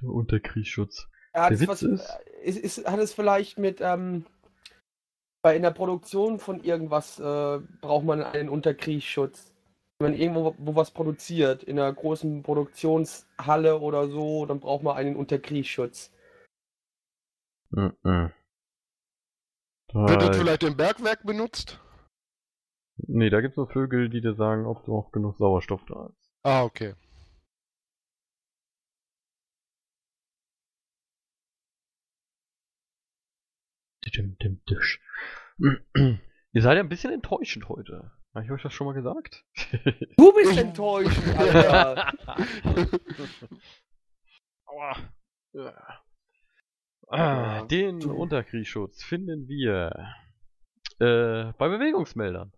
der 0.00 0.08
Unterkriegsschutz. 0.08 1.08
Hat 1.36 1.50
Der 1.50 1.54
es, 1.56 1.60
Witz 1.60 1.68
was, 1.68 1.82
ist- 1.82 2.18
ist, 2.42 2.78
ist, 2.78 2.86
hat 2.90 2.98
es 2.98 3.12
vielleicht 3.12 3.58
mit, 3.58 3.80
ähm, 3.82 4.24
bei 5.42 5.54
in 5.54 5.62
der 5.62 5.70
Produktion 5.70 6.38
von 6.40 6.64
irgendwas 6.64 7.18
äh, 7.20 7.60
braucht 7.80 8.04
man 8.04 8.22
einen 8.22 8.48
Unterkriegsschutz. 8.48 9.52
Wenn 9.98 10.10
man 10.12 10.20
irgendwo 10.20 10.54
wo 10.58 10.74
was 10.74 10.90
produziert, 10.90 11.62
in 11.62 11.78
einer 11.78 11.92
großen 11.92 12.42
Produktionshalle 12.42 13.78
oder 13.78 14.08
so, 14.08 14.46
dann 14.46 14.60
braucht 14.60 14.82
man 14.82 14.96
einen 14.96 15.16
Unterkriegsschutz. 15.16 16.10
Wird 17.70 17.96
das 19.94 20.28
Da, 20.28 20.32
vielleicht 20.32 20.62
im 20.64 20.76
Bergwerk 20.76 21.24
benutzt? 21.24 21.80
nee, 23.06 23.30
da 23.30 23.40
gibt's 23.40 23.56
nur 23.56 23.68
Vögel, 23.68 24.08
die 24.08 24.20
dir 24.20 24.34
sagen, 24.34 24.66
ob 24.66 24.86
noch 24.88 25.12
genug 25.12 25.36
Sauerstoff 25.38 25.84
da 25.86 26.06
ist. 26.06 26.32
Ah, 26.44 26.64
okay. 26.64 26.94
Dim, 34.16 34.36
dim, 34.38 34.62
disch. 34.68 35.00
Ihr 35.58 36.62
seid 36.62 36.76
ja 36.76 36.82
ein 36.82 36.88
bisschen 36.88 37.12
enttäuschend 37.12 37.68
heute. 37.68 38.12
Habe 38.34 38.44
ich 38.44 38.50
euch 38.50 38.62
das 38.62 38.72
schon 38.72 38.86
mal 38.86 38.94
gesagt? 38.94 39.44
Du 40.16 40.32
bist 40.32 40.58
enttäuscht, 40.58 41.20
Alter. 41.36 42.12
Aua. 44.66 44.96
Ja. 45.52 46.00
Ah, 47.08 47.62
den 47.64 48.04
Unterkriegsschutz 48.04 49.02
finden 49.04 49.48
wir 49.48 50.14
äh, 50.98 51.52
bei 51.58 51.68
Bewegungsmeldern. 51.68 52.52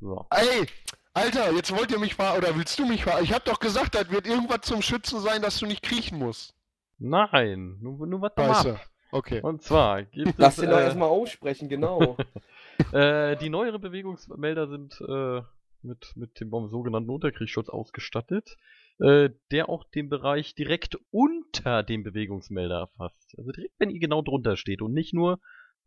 So. 0.00 0.26
Ey, 0.30 0.66
Alter, 1.12 1.52
jetzt 1.52 1.76
wollt 1.76 1.90
ihr 1.92 1.98
mich 1.98 2.14
ver... 2.14 2.36
Oder 2.38 2.56
willst 2.56 2.78
du 2.78 2.86
mich 2.86 3.04
ver... 3.04 3.20
Ich 3.20 3.32
hab 3.32 3.44
doch 3.44 3.60
gesagt, 3.60 3.94
das 3.94 4.10
wird 4.10 4.26
irgendwas 4.26 4.62
zum 4.62 4.80
Schützen 4.80 5.20
sein, 5.20 5.42
dass 5.42 5.58
du 5.58 5.66
nicht 5.66 5.82
kriechen 5.82 6.18
musst. 6.18 6.54
Nein, 6.98 7.78
nur, 7.80 8.06
nur 8.06 8.22
was 8.22 8.32
Scheiße. 8.36 8.80
Okay. 9.12 9.40
Und 9.42 9.62
zwar 9.62 10.04
gibt 10.04 10.34
Lass 10.38 10.56
es 10.56 10.62
den 10.62 10.70
doch 10.70 10.78
äh, 10.78 10.84
erstmal 10.84 11.08
aussprechen, 11.08 11.68
genau. 11.68 12.16
äh, 12.92 13.36
die 13.36 13.50
neueren 13.50 13.80
Bewegungsmelder 13.80 14.68
sind 14.68 15.00
äh, 15.00 15.42
mit, 15.82 16.12
mit 16.16 16.40
dem 16.40 16.50
sogenannten 16.68 17.10
Unterkriegsschutz 17.10 17.68
ausgestattet, 17.68 18.56
äh, 18.98 19.30
der 19.50 19.68
auch 19.68 19.84
den 19.84 20.08
Bereich 20.08 20.54
direkt 20.54 20.98
unter 21.10 21.82
dem 21.82 22.02
Bewegungsmelder 22.02 22.78
erfasst. 22.78 23.34
Also 23.38 23.50
direkt, 23.52 23.74
wenn 23.78 23.90
ihr 23.90 24.00
genau 24.00 24.22
drunter 24.22 24.56
steht 24.56 24.82
und 24.82 24.92
nicht 24.92 25.14
nur 25.14 25.40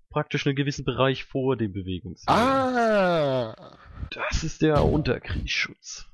praktisch 0.10 0.46
einen 0.46 0.56
gewissen 0.56 0.86
Bereich 0.86 1.24
vor 1.24 1.58
dem 1.58 1.74
Bewegungsmelder. 1.74 2.40
Ah. 2.40 3.78
Das 4.12 4.44
ist 4.44 4.62
der 4.62 4.84
Unterkriegsschutz. 4.84 6.10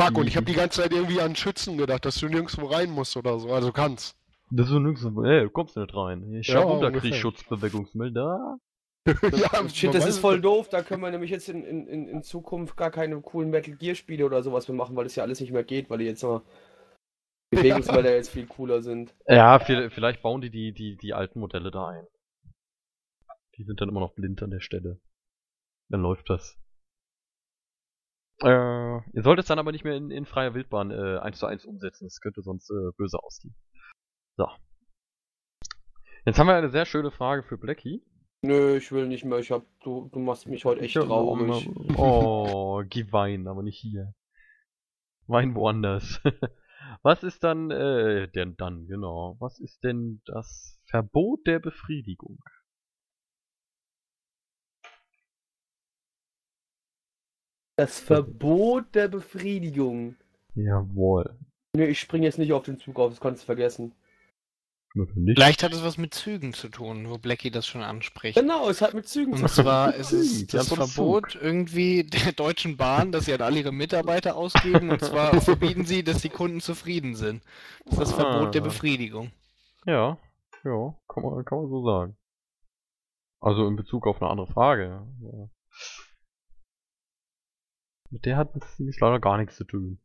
Fuck, 0.00 0.18
und 0.18 0.26
ich 0.26 0.36
hab 0.36 0.46
die 0.46 0.54
ganze 0.54 0.82
Zeit 0.82 0.92
irgendwie 0.92 1.20
an 1.20 1.36
Schützen 1.36 1.78
gedacht, 1.78 2.04
dass 2.04 2.16
du 2.16 2.28
nirgendwo 2.28 2.66
rein 2.66 2.90
musst 2.90 3.16
oder 3.16 3.38
so. 3.38 3.52
Also 3.52 3.72
kannst. 3.72 4.16
Das 4.50 4.66
ist 4.66 4.72
so 4.72 4.78
nix, 4.78 5.02
ey, 5.04 5.42
du 5.42 5.50
kommst 5.50 5.76
nicht 5.76 5.94
rein. 5.96 6.32
Ich 6.34 6.48
Ja, 6.48 6.56
hab 6.60 6.66
ungefähr. 6.66 6.86
Unterkriegsschutzbewegungsmelder. 6.88 8.58
ja, 9.06 9.68
Shit, 9.68 9.94
das 9.94 10.06
ist 10.06 10.18
voll 10.18 10.40
doof. 10.40 10.68
Da 10.68 10.82
können 10.82 11.02
wir 11.02 11.10
nämlich 11.10 11.30
jetzt 11.30 11.48
in, 11.48 11.62
in, 11.64 12.08
in 12.08 12.22
Zukunft 12.22 12.76
gar 12.76 12.90
keine 12.90 13.20
coolen 13.20 13.50
Metal 13.50 13.74
Gear 13.76 13.94
Spiele 13.94 14.24
oder 14.24 14.42
sowas 14.42 14.66
mehr 14.68 14.76
machen, 14.76 14.96
weil 14.96 15.04
das 15.04 15.14
ja 15.16 15.22
alles 15.22 15.40
nicht 15.40 15.52
mehr 15.52 15.64
geht, 15.64 15.90
weil 15.90 15.98
die 15.98 16.06
jetzt 16.06 16.22
noch 16.22 16.42
Bewegungsmelder 17.50 18.14
jetzt 18.14 18.30
viel 18.30 18.46
cooler 18.46 18.82
sind. 18.82 19.14
Ja, 19.26 19.56
vi- 19.58 19.90
vielleicht 19.90 20.22
bauen 20.22 20.40
die, 20.40 20.50
die 20.50 20.72
die 20.72 20.96
die 20.96 21.12
alten 21.14 21.38
Modelle 21.38 21.70
da 21.70 21.88
ein. 21.88 22.06
Die 23.56 23.64
sind 23.64 23.80
dann 23.80 23.88
immer 23.88 24.00
noch 24.00 24.14
blind 24.14 24.42
an 24.42 24.50
der 24.50 24.60
Stelle. 24.60 25.00
Dann 25.90 26.00
läuft 26.00 26.28
das. 26.30 26.56
Äh, 28.40 28.48
ihr 28.48 29.22
sollt 29.22 29.38
es 29.38 29.46
dann 29.46 29.58
aber 29.58 29.70
nicht 29.70 29.84
mehr 29.84 29.94
in, 29.96 30.10
in 30.10 30.24
freier 30.26 30.54
Wildbahn 30.54 30.90
äh, 30.90 31.18
1 31.18 31.38
zu 31.38 31.46
1 31.46 31.64
umsetzen. 31.66 32.06
Das 32.06 32.20
könnte 32.20 32.42
sonst 32.42 32.70
äh, 32.70 32.90
böse 32.96 33.22
ausgehen. 33.22 33.54
So. 34.36 34.48
Jetzt 36.24 36.38
haben 36.38 36.46
wir 36.46 36.56
eine 36.56 36.70
sehr 36.70 36.86
schöne 36.86 37.10
Frage 37.10 37.42
für 37.42 37.58
Blackie. 37.58 38.02
Nö, 38.42 38.76
ich 38.76 38.92
will 38.92 39.06
nicht 39.06 39.24
mehr. 39.24 39.38
Ich 39.38 39.50
hab, 39.50 39.64
du, 39.80 40.08
du 40.12 40.18
machst 40.18 40.46
mich 40.46 40.64
heute 40.64 40.82
echt 40.82 40.94
traurig. 40.94 41.68
Oh, 41.96 42.82
geh 42.88 43.10
weinen, 43.12 43.48
aber 43.48 43.62
nicht 43.62 43.78
hier. 43.78 44.14
Wein 45.26 45.54
woanders. 45.54 46.20
Was 47.02 47.22
ist 47.22 47.42
dann, 47.44 47.70
äh, 47.70 48.28
denn 48.28 48.56
dann, 48.56 48.86
genau. 48.86 49.36
Was 49.40 49.60
ist 49.60 49.82
denn 49.84 50.20
das 50.26 50.78
Verbot 50.86 51.46
der 51.46 51.58
Befriedigung? 51.58 52.38
Das 57.76 57.98
Verbot 57.98 58.94
der 58.94 59.08
Befriedigung. 59.08 60.16
Jawohl. 60.54 61.36
Nö, 61.74 61.84
ich 61.84 61.98
spring 61.98 62.22
jetzt 62.22 62.38
nicht 62.38 62.52
auf 62.52 62.64
den 62.64 62.78
Zug 62.78 62.98
auf, 62.98 63.10
das 63.10 63.20
kannst 63.20 63.42
du 63.42 63.46
vergessen. 63.46 63.94
Vielleicht 65.24 65.64
hat 65.64 65.72
es 65.72 65.82
was 65.82 65.98
mit 65.98 66.14
Zügen 66.14 66.54
zu 66.54 66.68
tun, 66.68 67.10
wo 67.10 67.18
Blackie 67.18 67.50
das 67.50 67.66
schon 67.66 67.82
anspricht. 67.82 68.38
Genau, 68.38 68.68
es 68.68 68.80
hat 68.80 68.94
mit 68.94 69.08
Zügen 69.08 69.34
zu 69.34 69.42
Und 69.42 69.52
tun. 69.52 69.64
zwar 69.64 69.94
ist 69.96 70.12
es 70.12 70.46
das 70.46 70.68
Verbot 70.72 71.34
irgendwie 71.34 72.04
der 72.04 72.30
Deutschen 72.30 72.76
Bahn, 72.76 73.10
dass 73.10 73.24
sie 73.24 73.34
an 73.34 73.40
alle 73.42 73.58
ihre 73.58 73.72
Mitarbeiter 73.72 74.36
ausgeben. 74.36 74.90
Und 74.90 75.00
zwar 75.00 75.40
verbieten 75.40 75.84
sie, 75.84 76.04
dass 76.04 76.22
die 76.22 76.28
Kunden 76.28 76.60
zufrieden 76.60 77.16
sind. 77.16 77.42
Das 77.86 77.94
ist 77.94 78.00
das 78.02 78.12
Verbot 78.12 78.54
der 78.54 78.62
Ah. 78.62 78.64
Befriedigung. 78.66 79.32
Ja, 79.84 80.16
ja, 80.62 80.94
kann 81.08 81.22
man, 81.24 81.44
kann 81.44 81.58
man 81.58 81.68
so 81.68 81.84
sagen. 81.84 82.16
Also 83.40 83.66
in 83.66 83.74
Bezug 83.74 84.06
auf 84.06 84.22
eine 84.22 84.30
andere 84.30 84.46
Frage. 84.46 85.04
Ja. 85.22 85.48
Mit 88.10 88.24
der 88.26 88.36
hat 88.36 88.54
es 88.54 88.78
nämlich 88.78 88.98
leider 89.00 89.18
gar 89.18 89.38
nichts 89.38 89.56
zu 89.56 89.64
tun. 89.64 90.00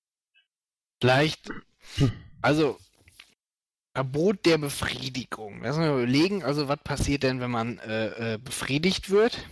Vielleicht, 0.99 1.51
also 2.41 2.77
Verbot 3.99 4.45
der 4.45 4.57
Befriedigung. 4.57 5.59
Lass 5.61 5.75
uns 5.75 5.85
mal 5.85 5.97
überlegen, 5.97 6.41
also 6.41 6.69
was 6.69 6.79
passiert 6.85 7.21
denn, 7.23 7.41
wenn 7.41 7.51
man 7.51 7.79
äh, 7.79 8.35
äh, 8.35 8.37
befriedigt 8.37 9.09
wird? 9.09 9.45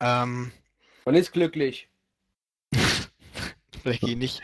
Ähm, 0.00 0.50
Man 1.04 1.14
ist 1.14 1.30
glücklich. 1.32 1.90
Blackie 3.84 4.16
nicht. 4.16 4.40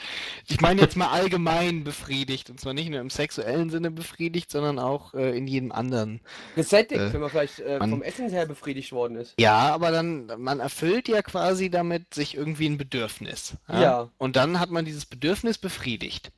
Ich 0.48 0.60
meine 0.60 0.82
jetzt 0.82 0.98
mal 0.98 1.08
allgemein 1.08 1.82
befriedigt. 1.82 2.50
Und 2.50 2.60
zwar 2.60 2.74
nicht 2.74 2.90
nur 2.90 3.00
im 3.00 3.08
sexuellen 3.08 3.70
Sinne 3.70 3.90
befriedigt, 3.90 4.50
sondern 4.50 4.78
auch 4.78 5.14
äh, 5.14 5.34
in 5.34 5.46
jedem 5.46 5.72
anderen. 5.72 6.20
Gesättigt, 6.54 7.00
Äh, 7.00 7.10
wenn 7.14 7.22
man 7.22 7.30
vielleicht 7.30 7.58
äh, 7.60 7.78
man- 7.78 7.88
vom 7.88 8.02
Essen 8.02 8.28
her 8.28 8.44
befriedigt 8.44 8.92
worden 8.92 9.16
ist. 9.16 9.32
Ja, 9.40 9.72
aber 9.72 9.90
dann, 9.92 10.26
man 10.36 10.60
erfüllt 10.60 11.08
ja 11.08 11.22
quasi 11.22 11.70
damit 11.70 12.12
sich 12.12 12.34
irgendwie 12.36 12.66
ein 12.68 12.76
Bedürfnis. 12.76 13.56
Ja. 13.66 14.10
Und 14.18 14.36
dann 14.36 14.60
hat 14.60 14.70
man 14.70 14.84
dieses 14.84 15.06
Bedürfnis 15.06 15.56
befriedigt. 15.56 16.32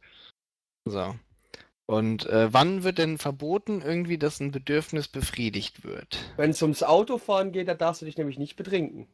So. 0.85 1.17
Und 1.87 2.27
äh, 2.27 2.53
wann 2.53 2.83
wird 2.83 2.99
denn 2.99 3.19
verboten, 3.19 3.83
irgendwie, 3.83 4.17
dass 4.17 4.41
ein 4.41 4.51
Bedürfnis 4.51 5.09
befriedigt 5.09 5.85
wird? 5.85 6.19
Wenn 6.37 6.51
es 6.51 6.63
ums 6.63 6.83
Autofahren 6.83 7.53
geht, 7.53 7.69
da 7.69 7.75
darfst 7.75 8.01
du 8.01 8.07
dich 8.07 8.17
nämlich 8.17 8.39
nicht 8.39 8.57
betrinken. 8.57 9.07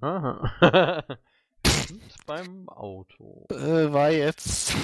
Aha. 0.00 1.04
Und 1.90 2.26
beim 2.26 2.68
Auto. 2.68 3.46
Äh, 3.50 3.92
war 3.92 4.10
jetzt. 4.10 4.74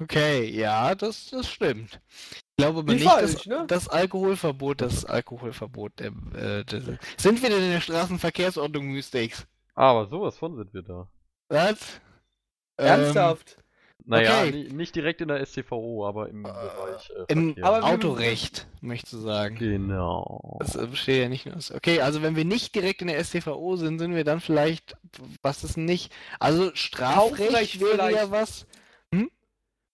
Okay, 0.00 0.48
ja, 0.48 0.94
das, 0.94 1.30
das 1.30 1.48
stimmt. 1.48 2.00
Ich 2.20 2.56
glaube 2.56 2.80
aber 2.80 2.92
Nicht 2.92 3.04
falsch, 3.04 3.32
dass 3.32 3.46
ne? 3.46 3.64
das 3.66 3.88
Alkoholverbot, 3.88 4.80
das 4.80 5.04
Alkoholverbot, 5.04 5.98
der, 5.98 6.12
äh, 6.34 6.64
das, 6.64 6.84
sind 7.16 7.42
wir 7.42 7.50
denn 7.50 7.64
in 7.64 7.72
der 7.72 7.80
Straßenverkehrsordnung 7.80 8.86
Mystics? 8.86 9.46
Aber 9.74 10.06
sowas 10.06 10.36
von 10.36 10.56
sind 10.56 10.72
wir 10.72 10.82
da. 10.82 11.08
Was? 11.48 12.00
Ähm, 12.78 12.86
Ernsthaft? 12.86 13.58
Naja, 14.04 14.40
Okay. 14.42 14.50
ni- 14.52 14.72
nicht 14.72 14.94
direkt 14.94 15.20
in 15.20 15.28
der 15.28 15.44
STVO, 15.44 16.06
aber 16.06 16.28
im 16.30 16.42
Bereich 16.44 17.10
äh, 17.10 17.24
Im. 17.32 17.56
Aber 17.62 17.84
Autorecht, 17.84 18.66
möchte 18.80 19.16
ich 19.16 19.22
sagen. 19.22 19.56
Genau. 19.56 20.56
Das 20.60 20.76
äh, 20.76 20.86
besteht 20.86 21.22
ja 21.22 21.28
nicht 21.28 21.44
nur 21.46 21.56
aus. 21.56 21.70
Okay, 21.70 22.00
also 22.00 22.22
wenn 22.22 22.34
wir 22.36 22.44
nicht 22.46 22.74
direkt 22.74 23.02
in 23.02 23.08
der 23.08 23.22
StVO 23.22 23.76
sind, 23.76 23.98
sind 23.98 24.14
wir 24.14 24.24
dann 24.24 24.40
vielleicht, 24.40 24.96
was 25.42 25.62
ist 25.64 25.76
denn 25.76 25.84
nicht? 25.84 26.12
Also 26.38 26.74
Strafrecht 26.74 27.80
wäre 27.80 27.96
ja 27.98 28.06
vielleicht. 28.06 28.30
was. 28.30 28.66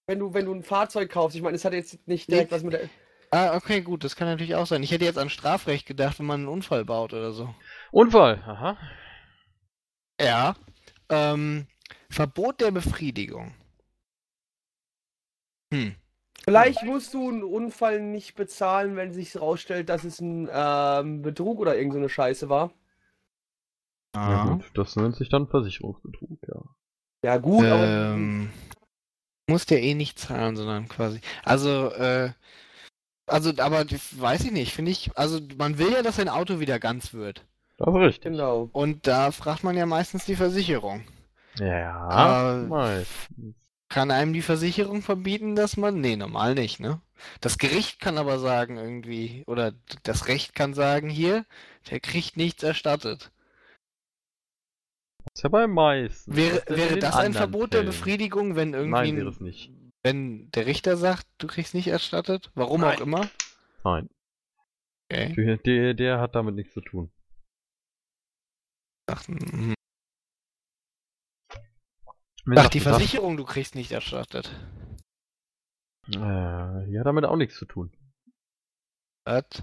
Wenn 0.07 0.18
du, 0.18 0.34
wenn 0.34 0.44
du 0.44 0.52
ein 0.55 0.62
Fahrzeug 0.62 1.11
kaufst, 1.11 1.34
ich 1.34 1.42
meine, 1.42 1.57
es 1.57 1.64
hat 1.64 1.72
jetzt 1.72 2.07
nicht 2.07 2.30
direkt 2.30 2.50
Nee. 2.50 2.55
was 2.57 2.62
mit 2.62 2.74
der. 2.74 2.90
Ah, 3.30 3.57
okay, 3.57 3.80
gut, 3.80 4.05
das 4.05 4.14
kann 4.16 4.28
natürlich 4.28 4.55
auch 4.55 4.66
sein. 4.66 4.82
Ich 4.82 4.90
hätte 4.92 5.07
jetzt 5.07 5.18
an 5.18 5.30
Strafrecht 5.30 5.86
gedacht, 5.86 6.18
wenn 6.18 6.26
man 6.26 6.40
einen 6.40 6.48
Unfall 6.48 6.84
baut 6.84 7.14
oder 7.14 7.32
so. 7.32 7.52
Unfall, 7.90 8.34
aha. 8.46 8.76
Ja. 10.20 10.55
Ähm, 11.09 11.66
Verbot 12.11 12.61
der 12.61 12.70
Befriedigung. 12.70 13.55
Hm. 15.75 15.95
Vielleicht 16.45 16.83
musst 16.85 17.14
du 17.14 17.29
einen 17.29 17.43
Unfall 17.43 18.01
nicht 18.01 18.35
bezahlen, 18.35 18.97
wenn 18.97 19.12
sich 19.12 19.41
rausstellt, 19.41 19.89
dass 19.89 20.05
es 20.05 20.20
ein 20.20 20.49
ähm, 20.53 21.22
Betrug 21.22 21.59
oder 21.59 21.77
irgend 21.77 21.95
so 21.95 21.99
eine 21.99 22.09
Scheiße 22.09 22.49
war. 22.49 22.72
Ja 24.14 24.45
gut, 24.45 24.70
das 24.75 24.95
nennt 24.95 25.16
sich 25.16 25.29
dann 25.29 25.49
Versicherungsbetrug, 25.49 26.39
ja. 26.47 26.62
Ja, 27.25 27.39
gut, 27.39 27.64
aber. 27.64 28.14
Ähm, 28.14 28.51
musst 29.49 29.70
ja 29.70 29.79
eh 29.79 29.95
nicht 29.95 30.18
zahlen, 30.18 30.57
sondern 30.57 30.89
quasi. 30.89 31.20
Also, 31.43 31.91
äh, 31.93 32.31
also, 33.27 33.51
aber 33.59 33.85
weiß 33.87 34.45
ich 34.45 34.53
nicht, 34.53 34.72
finde 34.72 34.91
ich, 34.91 35.16
also 35.16 35.41
man 35.57 35.79
will 35.79 35.93
ja, 35.93 36.03
dass 36.03 36.20
ein 36.20 36.29
Auto 36.29 36.61
wieder 36.61 36.79
ganz 36.79 37.14
wird. 37.14 37.45
Das 37.79 37.89
ist 37.89 37.95
richtig. 37.95 38.33
Genau. 38.33 38.68
Und 38.72 39.07
da 39.07 39.33
fragt 39.33 39.64
man 39.64 39.77
ja 39.77 39.87
meistens 39.87 40.27
die 40.27 40.37
Versicherung. 40.37 41.05
Ja, 41.59 42.61
Äh, 42.61 42.66
meistens. 42.66 43.63
Kann 43.89 44.11
einem 44.11 44.32
die 44.32 44.43
Versicherung 44.43 45.03
verbieten, 45.03 45.55
dass 45.55 45.76
man. 45.76 46.01
Nee, 46.01 46.16
normal 46.16 46.55
nicht, 46.55 46.80
ne? 46.80 47.01
Das 47.41 47.59
Gericht 47.59 48.01
kann 48.01 48.18
aber 48.18 48.39
sagen, 48.39 48.76
irgendwie, 48.76 49.45
oder 49.47 49.72
das 50.03 50.26
Recht 50.28 50.55
kann 50.55 50.74
sagen, 50.74 51.09
hier, 51.09 51.45
der 51.91 52.01
kriegt 52.01 52.37
nichts 52.37 52.62
erstattet. 52.62 53.30
ist 55.35 55.43
ja 55.43 55.49
bei 55.49 55.66
meisten. 55.66 56.35
Wäre, 56.35 56.59
in 56.66 56.76
wäre 56.76 56.99
das 56.99 57.16
ein 57.16 57.35
Verbot 57.35 57.72
der 57.72 57.80
Fällen? 57.80 57.93
Befriedigung, 57.93 58.57
wenn 58.57 58.74
irgendwie. 58.74 58.91
Nein, 58.91 59.09
ein- 59.11 59.16
wäre 59.18 59.28
es 59.28 59.41
nicht. 59.41 59.70
Wenn 60.03 60.51
der 60.51 60.66
Richter 60.66 60.97
sagt, 60.99 61.26
du 61.39 61.47
kriegst 61.47 61.72
nicht 61.74 61.87
erstattet? 61.89 62.51
Warum 62.55 62.82
Nein. 62.82 62.97
auch 62.97 63.01
immer? 63.01 63.30
Nein. 63.85 64.11
Okay. 65.11 65.35
Der, 65.35 65.57
der, 65.59 65.95
der 65.95 66.20
hat 66.20 66.35
damit 66.35 66.55
nichts 66.57 66.74
zu 66.74 66.80
tun. 66.80 67.11
Ach, 69.07 69.26
mhm. 69.28 69.39
Wenn 69.68 69.74
Ach, 72.57 72.68
die 72.68 72.80
Versicherung, 72.80 73.36
du 73.36 73.45
kriegst 73.45 73.74
nicht 73.74 73.92
erstattet. 73.92 74.51
Äh, 76.09 76.86
die 76.86 76.99
hat 76.99 77.07
damit 77.07 77.24
auch 77.24 77.36
nichts 77.36 77.57
zu 77.57 77.64
tun. 77.64 77.90
Was? 79.24 79.62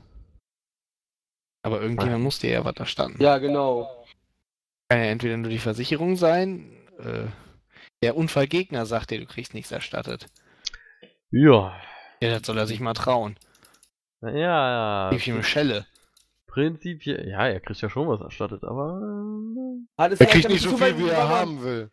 Aber 1.64 1.82
irgendjemand 1.82 2.24
muss 2.24 2.40
dir 2.40 2.50
ja 2.52 2.66
was 2.66 2.76
erstatten. 2.78 3.22
Ja, 3.22 3.38
genau. 3.38 4.06
Kann 4.90 5.00
ja 5.00 5.06
entweder 5.06 5.38
nur 5.38 5.52
die 5.52 5.60
Versicherung 5.60 6.16
sein, 6.16 6.72
äh, 6.98 7.28
der 8.04 8.18
Unfallgegner 8.18 8.88
sagt 8.88 9.12
dir, 9.12 9.20
du 9.20 9.28
kriegst 9.28 9.54
nichts 9.54 9.72
erstattet. 9.72 10.26
Ja. 11.30 11.80
Ja, 12.20 12.40
das 12.40 12.48
soll 12.48 12.58
er 12.58 12.66
sich 12.68 12.80
mal 12.80 12.94
trauen. 12.94 13.38
Ja, 14.22 14.30
ja. 14.32 15.10
Gib 15.12 15.20
ich 15.20 15.28
ihm 15.28 15.36
eine 15.36 15.44
Schelle. 15.44 15.86
Prinzipiell, 16.48 17.30
ja, 17.30 17.48
er 17.48 17.60
kriegt 17.62 17.80
ja 17.82 17.90
schon 17.90 18.08
was 18.08 18.20
erstattet, 18.22 18.64
aber. 18.64 19.00
äh, 19.00 20.02
Hat 20.02 20.12
es 20.12 20.20
Er 20.20 20.26
kriegt 20.28 20.50
nicht 20.50 20.64
so 20.64 20.76
viel, 20.76 20.98
wie 20.98 21.08
er 21.08 21.30
haben 21.30 21.64
will. 21.64 21.92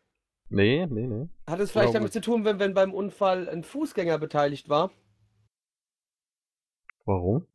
Nee, 0.51 0.87
nee, 0.87 1.07
nee. 1.07 1.29
Hat 1.47 1.61
es 1.61 1.71
vielleicht 1.71 1.95
damit 1.95 2.13
zu 2.13 2.21
tun, 2.21 2.45
wenn, 2.45 2.59
wenn 2.59 2.75
beim 2.75 2.95
Unfall 2.95 3.49
ein 3.49 3.63
Fußgänger 3.63 4.19
beteiligt 4.19 4.69
war? 4.69 4.91
Warum? 7.05 7.47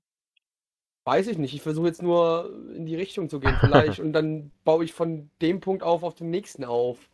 Weiß 1.05 1.27
ich 1.27 1.37
nicht. 1.37 1.53
Ich 1.53 1.61
versuche 1.61 1.87
jetzt 1.87 2.01
nur 2.01 2.49
in 2.75 2.85
die 2.85 2.95
Richtung 2.95 3.29
zu 3.29 3.39
gehen, 3.39 3.57
vielleicht. 3.59 3.99
und 3.99 4.13
dann 4.13 4.51
baue 4.63 4.85
ich 4.85 4.93
von 4.93 5.31
dem 5.41 5.59
Punkt 5.59 5.83
auf 5.83 6.03
auf 6.03 6.15
den 6.15 6.29
nächsten 6.29 6.63
auf. 6.63 7.09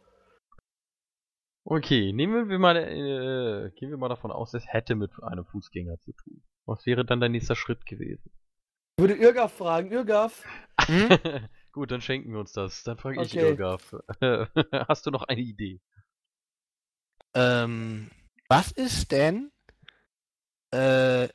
Okay, 1.63 2.13
nehmen 2.13 2.49
wir 2.49 2.59
mal, 2.59 2.75
äh, 2.77 3.71
gehen 3.71 3.89
wir 3.89 3.97
mal 3.97 4.09
davon 4.09 4.31
aus, 4.31 4.53
es 4.53 4.65
hätte 4.67 4.95
mit 4.95 5.11
einem 5.21 5.45
Fußgänger 5.45 5.99
zu 5.99 6.13
tun. 6.13 6.41
Was 6.65 6.85
wäre 6.85 7.05
dann 7.05 7.19
der 7.19 7.29
nächste 7.29 7.55
Schritt 7.55 7.85
gewesen? 7.85 8.31
Ich 8.97 9.01
würde 9.01 9.15
Irgaf 9.15 9.53
fragen. 9.53 9.91
Irgaf, 9.91 10.45
Gut, 11.71 11.91
dann 11.91 12.01
schenken 12.01 12.31
wir 12.31 12.39
uns 12.39 12.51
das. 12.51 12.83
Dann 12.83 12.97
frage 12.97 13.21
ich 13.21 13.33
Okay. 13.33 13.49
Irgaf. 13.49 13.95
Hast 14.87 15.05
du 15.05 15.11
noch 15.11 15.23
eine 15.23 15.41
Idee? 15.41 15.79
Ähm, 17.35 18.09
was 18.47 18.71
ist 18.71 19.11
denn, 19.11 19.51
äh, 20.71 21.29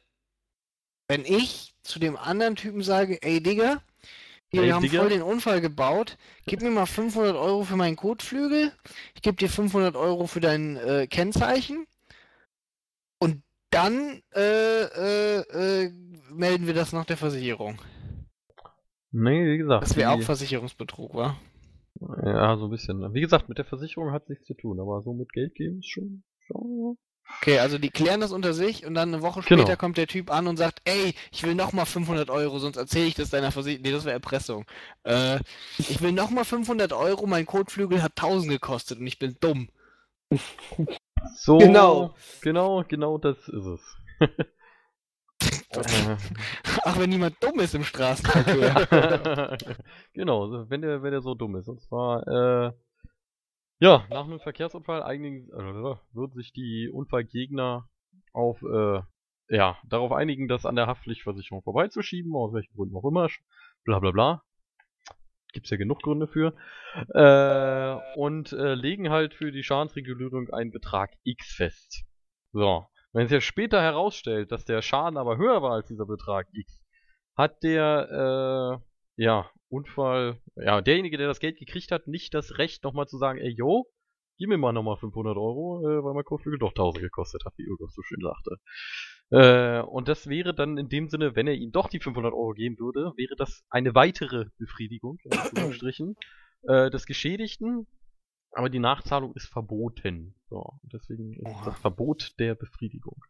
wenn 1.09 1.25
ich 1.25 1.75
zu 1.83 1.99
dem 1.99 2.17
anderen 2.17 2.57
Typen 2.57 2.83
sage, 2.83 3.23
ey 3.23 3.41
Digga, 3.41 3.81
wir 4.51 4.75
haben 4.75 4.83
Digga? 4.83 5.01
voll 5.01 5.09
den 5.11 5.23
Unfall 5.23 5.61
gebaut, 5.61 6.17
gib 6.47 6.63
mir 6.63 6.71
mal 6.71 6.87
500 6.87 7.37
Euro 7.37 7.65
für 7.65 7.77
meinen 7.77 7.97
Kotflügel, 7.97 8.73
ich 9.15 9.23
gebe 9.23 9.37
dir 9.37 9.49
500 9.49 9.97
Euro 9.97 10.27
für 10.27 10.41
dein 10.41 10.77
äh, 10.77 11.07
Kennzeichen 11.07 11.87
und 13.19 13.43
dann 13.71 14.23
äh, 14.35 14.83
äh, 14.83 15.85
äh, 15.85 15.93
melden 16.31 16.67
wir 16.67 16.75
das 16.75 16.93
nach 16.93 17.05
der 17.05 17.17
Versicherung. 17.17 17.79
Nee, 19.17 19.47
wie 19.47 19.59
gesagt. 19.59 19.85
Das 19.85 19.97
wäre 19.97 20.11
auch 20.11 20.21
Versicherungsbetrug, 20.21 21.15
wa? 21.15 21.37
Ja, 22.25 22.57
so 22.57 22.65
ein 22.65 22.71
bisschen. 22.71 23.15
Wie 23.15 23.21
gesagt, 23.21 23.49
mit 23.49 23.59
der 23.59 23.65
Versicherung 23.65 24.11
hat 24.11 24.29
nichts 24.29 24.45
zu 24.47 24.55
tun, 24.55 24.81
aber 24.81 25.03
so 25.03 25.13
mit 25.13 25.33
Geld 25.33 25.55
geben 25.55 25.79
ist 25.79 25.89
schon. 25.89 26.25
schon 26.47 26.99
Okay, 27.41 27.61
also 27.61 27.79
die 27.79 27.91
klären 27.91 28.21
das 28.21 28.33
unter 28.33 28.53
sich 28.53 28.85
und 28.85 28.95
dann 28.95 29.15
eine 29.15 29.23
Woche 29.23 29.43
später 29.43 29.65
Genau. 29.65 29.77
kommt 29.77 29.97
der 29.99 30.09
Typ 30.09 30.31
an 30.33 30.47
und 30.49 30.57
sagt, 30.57 30.83
ey, 30.85 31.15
ich 31.33 31.45
will 31.45 31.55
nochmal 31.55 31.87
500 31.87 32.29
Euro, 32.29 32.59
sonst 32.59 32.77
erzähle 32.77 33.07
ich 33.07 33.15
das 33.15 33.31
deiner 33.31 33.53
Versicherung. 33.53 33.83
Nee, 33.85 33.93
das 33.93 34.05
wäre 34.05 34.15
Erpressung. 34.15 34.67
Äh, 35.05 35.39
ich 35.79 36.03
will 36.03 36.13
nochmal 36.13 36.45
500 36.45 36.93
Euro, 36.93 37.27
mein 37.27 37.47
Kotflügel 37.47 38.03
hat 38.03 38.13
1000 38.17 38.51
gekostet 38.51 38.99
und 38.99 39.07
ich 39.07 39.19
bin 39.21 39.37
dumm. 39.41 39.69
so. 41.37 41.59
Genau. 41.59 42.15
Genau, 42.43 42.83
genau 42.87 43.19
das 43.19 43.39
ist 43.49 43.65
es. 43.65 43.97
Ach, 46.85 46.99
wenn 46.99 47.11
niemand 47.11 47.43
dumm 47.43 47.61
ist 47.61 47.75
im 47.75 47.85
Straßenverkehr. 47.85 49.59
genau, 50.13 50.69
wenn 50.71 50.83
der, 50.83 51.03
wenn 51.03 51.13
der 51.13 51.23
so 51.23 51.35
dumm 51.35 51.57
ist. 51.57 51.69
Und 51.69 51.81
zwar, 51.81 52.27
äh, 52.27 52.73
ja, 53.81 54.07
nach 54.11 54.25
einem 54.25 54.41
Verkehrsunfall 54.41 55.03
einigen, 55.03 55.49
äh, 55.49 55.97
würden 56.13 56.35
sich 56.35 56.53
die 56.53 56.89
Unfallgegner 56.93 57.89
auf 58.33 58.63
äh, 58.63 59.01
ja, 59.49 59.77
darauf 59.85 60.13
einigen, 60.13 60.49
das 60.49 60.65
an 60.65 60.77
der 60.77 60.87
Haftpflichtversicherung 60.87 61.63
vorbeizuschieben, 61.63 62.35
aus 62.35 62.53
welchen 62.53 62.75
Gründen 62.75 62.97
auch 62.97 63.05
immer. 63.05 63.29
Bla 63.85 63.99
bla 63.99 64.11
bla. 64.11 64.43
Gibt's 65.53 65.71
ja 65.71 65.77
genug 65.77 66.03
Gründe 66.03 66.27
für. 66.27 66.55
Äh, 67.15 68.19
und 68.19 68.53
äh, 68.53 68.75
legen 68.75 69.11
halt 69.11 69.35
für 69.35 69.53
die 69.53 69.63
Schadensregulierung 69.63 70.51
einen 70.51 70.73
Betrag 70.73 71.13
X 71.23 71.55
fest. 71.55 72.05
So. 72.53 72.87
Wenn 73.15 73.27
es 73.27 73.31
ja 73.31 73.41
später 73.41 73.81
herausstellt, 73.81 74.51
dass 74.51 74.65
der 74.65 74.83
Schaden 74.83 75.17
aber 75.17 75.39
höher 75.39 75.63
war 75.63 75.73
als 75.73 75.87
dieser 75.87 76.05
Betrag 76.05 76.49
X, 76.53 76.83
hat 77.37 77.63
der, 77.63 78.81
äh, 79.17 79.23
ja, 79.23 79.49
Unfall, 79.69 80.41
ja, 80.57 80.81
derjenige, 80.81 81.17
der 81.17 81.29
das 81.29 81.39
Geld 81.39 81.59
gekriegt 81.59 81.93
hat, 81.93 82.09
nicht 82.09 82.35
das 82.35 82.59
Recht, 82.59 82.83
nochmal 82.83 83.07
zu 83.07 83.17
sagen, 83.17 83.39
ey, 83.39 83.55
yo, 83.57 83.87
gib 84.37 84.49
mir 84.49 84.59
mal 84.59 84.73
nochmal 84.73 84.97
500 84.97 85.37
Euro, 85.37 85.81
äh, 85.85 86.03
weil 86.03 86.13
mein 86.15 86.25
Kotflügel 86.25 86.59
doch 86.59 86.73
1000 86.73 87.03
gekostet 87.03 87.45
hat, 87.45 87.55
wie 87.57 87.69
Ulrich 87.69 87.93
so 87.95 88.03
schön 88.03 88.21
sagte. 88.21 88.57
Äh, 89.31 89.83
und 89.83 90.09
das 90.09 90.29
wäre 90.29 90.53
dann 90.53 90.77
in 90.77 90.89
dem 90.89 91.09
Sinne, 91.09 91.37
wenn 91.37 91.47
er 91.47 91.55
ihm 91.55 91.71
doch 91.71 91.89
die 91.89 92.01
500 92.01 92.33
Euro 92.33 92.53
geben 92.53 92.79
würde, 92.81 93.13
wäre 93.17 93.37
das 93.37 93.65
eine 93.71 93.95
weitere 93.95 94.47
Befriedigung, 94.59 95.19
in 95.23 95.39
Anführungsstrichen, 95.39 96.17
äh, 96.69 96.91
des 96.91 97.07
Geschädigten, 97.07 97.87
aber 98.55 98.71
die 98.71 98.79
Nachzahlung 98.79 99.35
ist 99.35 99.47
verboten. 99.47 100.35
So, 100.49 100.79
deswegen 100.83 101.35
ist 101.35 101.47
Oha. 101.47 101.65
das 101.65 101.79
Verbot 101.79 102.35
der 102.39 102.55
Befriedigung. 102.55 103.23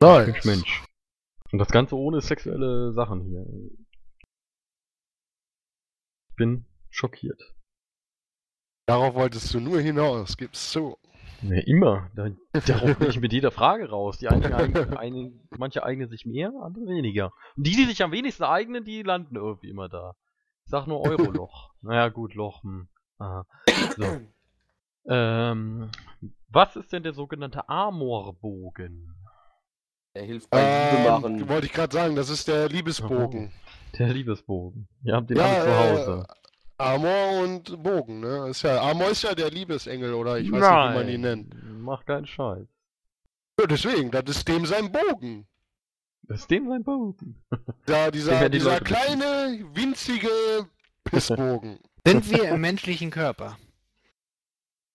Nice. 0.00 0.26
Mensch, 0.26 0.44
Mensch. 0.44 0.84
Und 1.52 1.58
das 1.58 1.68
Ganze 1.68 1.96
ohne 1.96 2.20
sexuelle 2.20 2.92
Sachen 2.92 3.22
hier. 3.22 3.44
Ich 6.30 6.36
bin 6.36 6.64
schockiert. 6.88 7.42
Darauf 8.86 9.14
wolltest 9.14 9.52
du 9.52 9.60
nur 9.60 9.80
hinaus, 9.80 10.36
gib's 10.36 10.70
zu. 10.70 10.96
Ja, 11.42 11.60
immer. 11.66 12.10
Da, 12.14 12.30
darauf 12.66 12.98
bin 12.98 13.10
ich 13.10 13.20
mit 13.20 13.32
jeder 13.32 13.50
Frage 13.50 13.88
raus. 13.90 14.18
Die 14.18 14.28
einen, 14.28 14.52
einen, 14.52 14.96
einen, 14.96 15.48
manche 15.58 15.82
eignen 15.82 16.08
sich 16.08 16.26
mehr, 16.26 16.52
andere 16.62 16.86
weniger. 16.86 17.32
Und 17.56 17.66
die, 17.66 17.76
die 17.76 17.84
sich 17.84 18.02
am 18.02 18.12
wenigsten 18.12 18.44
eignen, 18.44 18.84
die 18.84 19.02
landen 19.02 19.36
irgendwie 19.36 19.70
immer 19.70 19.88
da. 19.88 20.16
Ich 20.70 20.72
sag 20.72 20.86
nur 20.86 21.00
Euroloch. 21.00 21.72
naja, 21.82 22.10
gut, 22.10 22.36
Loch. 22.36 22.62
Hm. 22.62 22.86
Aha. 23.18 23.44
So. 23.96 24.04
Ähm, 25.08 25.90
was 26.50 26.76
ist 26.76 26.92
denn 26.92 27.02
der 27.02 27.14
sogenannte 27.14 27.66
Amorbogen? 27.68 29.16
Er 30.12 30.24
hilft 30.24 30.50
beim 30.50 30.60
Liebe 30.60 31.10
machen. 31.10 31.40
Ähm, 31.40 31.48
wollte 31.48 31.66
ich 31.66 31.72
gerade 31.72 31.92
sagen, 31.92 32.14
das 32.14 32.28
ist 32.28 32.46
der 32.46 32.68
Liebesbogen. 32.68 33.50
Der 33.98 34.08
Liebesbogen. 34.12 34.86
Ihr 35.02 35.16
habt 35.16 35.30
den 35.30 35.38
Ja, 35.38 35.46
alle 35.46 35.64
zu 35.64 35.78
Hause. 35.78 36.26
Äh, 36.28 36.82
Amor 36.82 37.42
und 37.42 37.82
Bogen, 37.82 38.20
ne? 38.20 38.50
Ist 38.50 38.62
ja, 38.62 38.78
Amor 38.82 39.08
ist 39.08 39.22
ja 39.22 39.34
der 39.34 39.50
Liebesengel, 39.50 40.12
oder 40.12 40.38
ich 40.38 40.52
weiß 40.52 40.60
nicht, 40.60 40.70
wie 40.70 40.98
man 40.98 41.08
ihn 41.08 41.20
nennt. 41.22 41.54
Mach 41.80 42.04
keinen 42.04 42.26
Scheiß. 42.26 42.68
Ja, 43.58 43.66
deswegen, 43.66 44.10
das 44.10 44.24
ist 44.28 44.46
dem 44.46 44.66
sein 44.66 44.92
Bogen. 44.92 45.48
Das 46.30 46.42
ist 46.42 46.50
dem 46.52 46.68
sein 46.68 46.84
Bogen. 46.84 47.42
Da, 47.86 48.04
Dem 48.10 48.12
dieser, 48.12 48.48
die 48.48 48.58
dieser 48.58 48.74
Leute 48.74 48.84
kleine, 48.84 49.64
winzige 49.74 50.28
Pissbogen. 51.02 51.80
Sind 52.06 52.30
wir 52.30 52.50
im 52.50 52.60
menschlichen 52.60 53.10
Körper? 53.10 53.58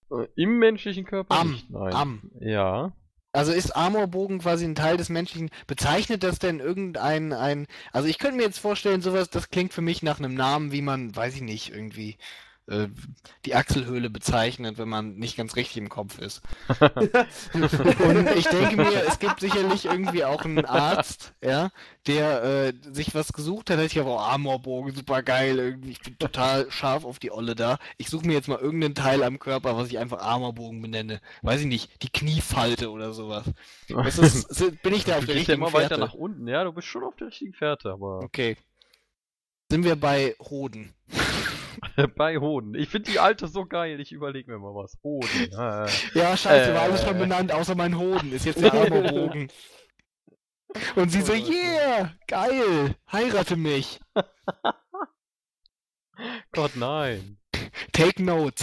Äh, 0.10 0.28
Im 0.38 0.60
menschlichen 0.60 1.04
Körper 1.04 1.36
Am, 1.36 1.52
nicht, 1.52 1.70
nein. 1.70 1.94
am. 1.94 2.32
Ja. 2.40 2.94
Also 3.34 3.52
ist 3.52 3.76
Amorbogen 3.76 4.40
quasi 4.40 4.64
ein 4.64 4.76
Teil 4.76 4.96
des 4.96 5.10
menschlichen. 5.10 5.50
Bezeichnet 5.68 6.24
das 6.24 6.40
denn 6.40 6.62
irgendein 6.62 7.34
ein. 7.34 7.68
Also 7.92 8.08
ich 8.08 8.18
könnte 8.18 8.38
mir 8.38 8.44
jetzt 8.44 8.60
vorstellen, 8.60 9.02
sowas, 9.02 9.30
das 9.30 9.50
klingt 9.50 9.74
für 9.74 9.82
mich 9.82 10.04
nach 10.04 10.20
einem 10.20 10.36
Namen, 10.36 10.72
wie 10.72 10.82
man, 10.82 11.14
weiß 11.14 11.36
ich 11.36 11.42
nicht, 11.42 11.70
irgendwie 11.70 12.18
äh, 12.68 12.88
die 13.46 13.56
Achselhöhle 13.56 14.10
bezeichnet, 14.10 14.78
wenn 14.78 14.90
man 14.90 15.16
nicht 15.16 15.38
ganz 15.38 15.56
richtig 15.56 15.78
im 15.78 15.90
Kopf 15.90 16.20
ist. 16.20 16.42
Und 17.54 18.30
ich 18.36 18.48
denke 18.48 18.78
mir, 18.78 19.04
es 19.08 19.20
gibt 19.20 19.40
sicherlich 19.40 19.86
irgendwie 19.86 20.24
auch 20.26 20.46
einen 20.46 20.66
Arzt, 20.66 21.34
ja, 21.44 21.70
der 22.08 22.44
äh, 22.44 22.74
sich 22.92 23.14
was 23.14 23.34
gesucht 23.34 23.70
hat. 23.70 23.78
Da 23.78 23.84
ich 23.84 24.00
oh, 24.00 24.18
Amorbogen, 24.18 24.96
super 24.96 25.22
geil, 25.22 25.60
irgendwie, 25.60 25.92
ich 25.92 26.02
bin 26.02 26.18
total 26.18 26.70
scharf 26.72 27.06
auf 27.06 27.20
die 27.20 27.32
Olle 27.32 27.56
da. 27.56 27.78
Ich 27.98 28.10
suche 28.10 28.26
mir 28.26 28.34
jetzt 28.34 28.48
mal 28.48 28.60
irgendeinen 28.60 28.96
Teil 28.96 29.24
am 29.24 29.40
Körper, 29.40 29.78
was 29.78 29.90
ich 29.90 30.00
einfach 30.00 30.22
Amorbogen 30.22 30.82
benenne. 30.82 31.22
Weiß 31.44 31.62
ich 31.62 31.68
nicht, 31.68 32.02
die 32.04 32.10
Kniefalte 32.10 32.90
oder 32.90 33.14
sowas. 33.14 33.46
Das 33.88 34.18
ist, 34.18 34.54
sind- 34.56 34.82
bin 34.82 34.94
ich 34.94 35.06
da 35.06 35.18
auf 35.18 35.26
der 35.26 35.36
ja 35.36 35.40
richtigen 35.40 35.60
immer 35.62 35.74
weiter 35.74 35.90
Fährte? 35.90 36.04
nach 36.04 36.14
unten. 36.14 36.48
Ja, 36.48 36.64
du 36.64 36.72
bist 36.74 36.88
schon 36.88 37.04
auf 37.04 37.16
der 37.16 37.28
richtigen 37.28 37.54
Fährte, 37.54 37.92
aber 37.92 38.20
Okay. 38.24 38.58
Sind 39.72 39.84
wir 39.84 39.96
bei 39.96 40.36
Hoden? 40.40 40.94
bei 42.16 42.38
Hoden. 42.38 42.76
Ich 42.76 42.90
finde 42.90 43.12
die 43.12 43.20
alte 43.20 43.48
so 43.48 43.66
geil. 43.66 44.00
Ich 44.00 44.12
überlege 44.12 44.52
mir 44.52 44.60
mal 44.60 44.74
was. 44.76 44.98
Hoden. 45.04 45.30
Äh. 45.52 45.90
Ja, 46.18 46.36
scheiße, 46.38 46.74
war 46.74 46.82
Äh. 46.82 46.86
alles 46.86 47.04
schon 47.04 47.18
benannt, 47.18 47.52
außer 47.52 47.76
mein 47.76 47.98
Hoden. 47.98 48.32
Ist 48.34 48.46
jetzt 48.46 48.62
der 48.62 48.74
Amorbogen. 48.86 49.50
Und 50.96 51.10
sie 51.10 51.22
so, 51.22 51.34
yeah, 51.34 52.14
geil, 52.28 52.96
heirate 53.12 53.56
mich. 53.56 54.00
Gott, 56.52 56.76
nein. 56.76 57.38
Take 57.94 58.22
notes. 58.22 58.62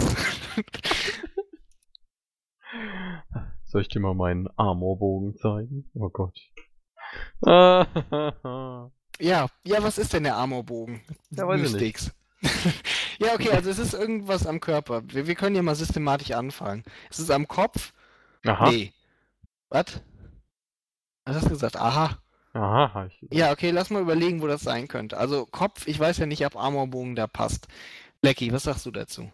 Soll 3.65 3.81
ich 3.83 3.89
dir 3.89 4.01
mal 4.01 4.15
meinen 4.15 4.49
Amorbogen 4.57 5.37
zeigen? 5.37 5.91
Oh 5.95 6.11
Gott. 6.11 6.39
Ja, 7.45 7.87
ja, 9.65 9.83
was 9.83 9.99
ist 9.99 10.13
denn 10.13 10.25
der 10.25 10.37
Amorbogen? 10.37 11.01
Ja, 11.31 11.47
weiß. 11.49 11.61
Mystics. 11.61 12.13
ja, 13.19 13.35
okay, 13.35 13.51
also 13.51 13.71
es 13.71 13.79
ist 13.79 13.95
irgendwas 13.95 14.47
am 14.47 14.61
Körper. 14.61 15.03
Wir, 15.07 15.27
wir 15.27 15.35
können 15.35 15.57
ja 15.57 15.63
mal 15.63 15.75
systematisch 15.75 16.33
anfangen. 16.33 16.85
Es 17.11 17.19
ist 17.19 17.31
am 17.31 17.49
Kopf? 17.49 17.93
Aha. 18.45 18.71
Nee. 18.71 18.93
Was? 19.69 20.01
Was 21.25 21.37
hast 21.37 21.47
du 21.47 21.51
gesagt? 21.51 21.77
Aha. 21.77 22.19
Aha, 22.55 22.95
hab 22.95 23.07
ich 23.07 23.19
gesagt. 23.21 23.35
Ja, 23.35 23.53
okay, 23.53 23.71
lass 23.71 23.91
mal 23.91 24.03
überlegen, 24.03 24.43
wo 24.43 24.47
das 24.47 24.63
sein 24.63 24.89
könnte. 24.89 25.17
Also 25.17 25.47
Kopf, 25.47 25.87
ich 25.87 25.99
weiß 25.99 26.19
ja 26.19 26.27
nicht, 26.27 26.45
ob 26.45 26.57
Amorbogen 26.57 27.15
da 27.15 27.27
passt. 27.27 27.69
Lecky, 28.23 28.53
was 28.53 28.65
sagst 28.65 28.87
du 28.87 28.91
dazu? 28.91 29.31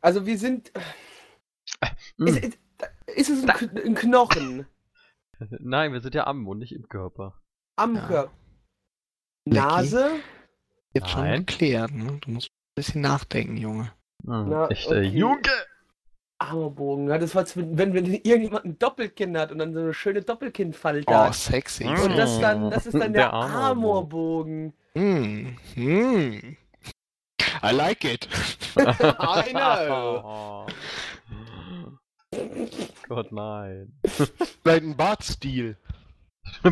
Also 0.00 0.26
wir 0.26 0.38
sind. 0.38 0.72
Hm. 2.18 2.26
Ist, 2.26 2.44
ist, 2.44 2.58
ist 3.06 3.28
es 3.30 3.48
ein, 3.48 3.78
ein 3.78 3.94
Knochen? 3.94 4.66
Nein, 5.60 5.92
wir 5.92 6.00
sind 6.00 6.14
ja 6.14 6.26
am 6.26 6.46
und 6.46 6.58
nicht 6.58 6.72
im 6.72 6.88
Körper. 6.88 7.40
Am 7.76 7.96
Ja. 7.96 8.06
Körper? 8.06 8.32
Lecky? 9.46 9.58
Nase? 9.58 10.10
Jetzt 10.94 11.10
schon 11.10 11.24
geklärt, 11.30 11.92
ne? 11.92 12.18
Du 12.20 12.30
musst 12.30 12.48
ein 12.48 12.74
bisschen 12.76 13.00
nachdenken, 13.02 13.56
Junge. 13.56 13.92
Hm, 14.24 14.48
Na, 14.48 14.68
Echter 14.68 14.90
okay. 14.90 15.02
Junge! 15.02 15.40
Armerbogen. 16.38 17.08
Ja, 17.08 17.18
das 17.18 17.34
war, 17.34 17.44
wenn, 17.54 17.94
wenn 17.94 18.06
irgendjemand 18.06 18.64
ein 18.64 18.78
Doppelkinn 18.78 19.36
hat 19.38 19.52
und 19.52 19.58
dann 19.58 19.72
so 19.72 19.80
eine 19.80 19.94
schöne 19.94 20.22
Doppelkinnfalte 20.22 21.04
Oh, 21.08 21.14
hat. 21.14 21.34
sexy. 21.34 21.84
Mm. 21.84 22.00
Und 22.00 22.16
das 22.16 22.40
dann, 22.40 22.70
das 22.70 22.86
ist 22.86 22.94
dann 22.94 23.12
der, 23.12 23.30
Der 23.30 23.32
Amorbogen. 23.32 24.74
Amorbogen. 24.94 25.56
Mm. 25.76 25.80
Mm. 25.80 26.56
I 27.62 27.70
like 27.72 28.04
it. 28.04 28.28
I 28.76 29.50
know. 29.52 30.66
Gott, 33.08 33.30
nein. 33.32 33.92
Vielleicht 34.04 34.82
ein 34.84 34.96
Bartstil. 34.96 35.76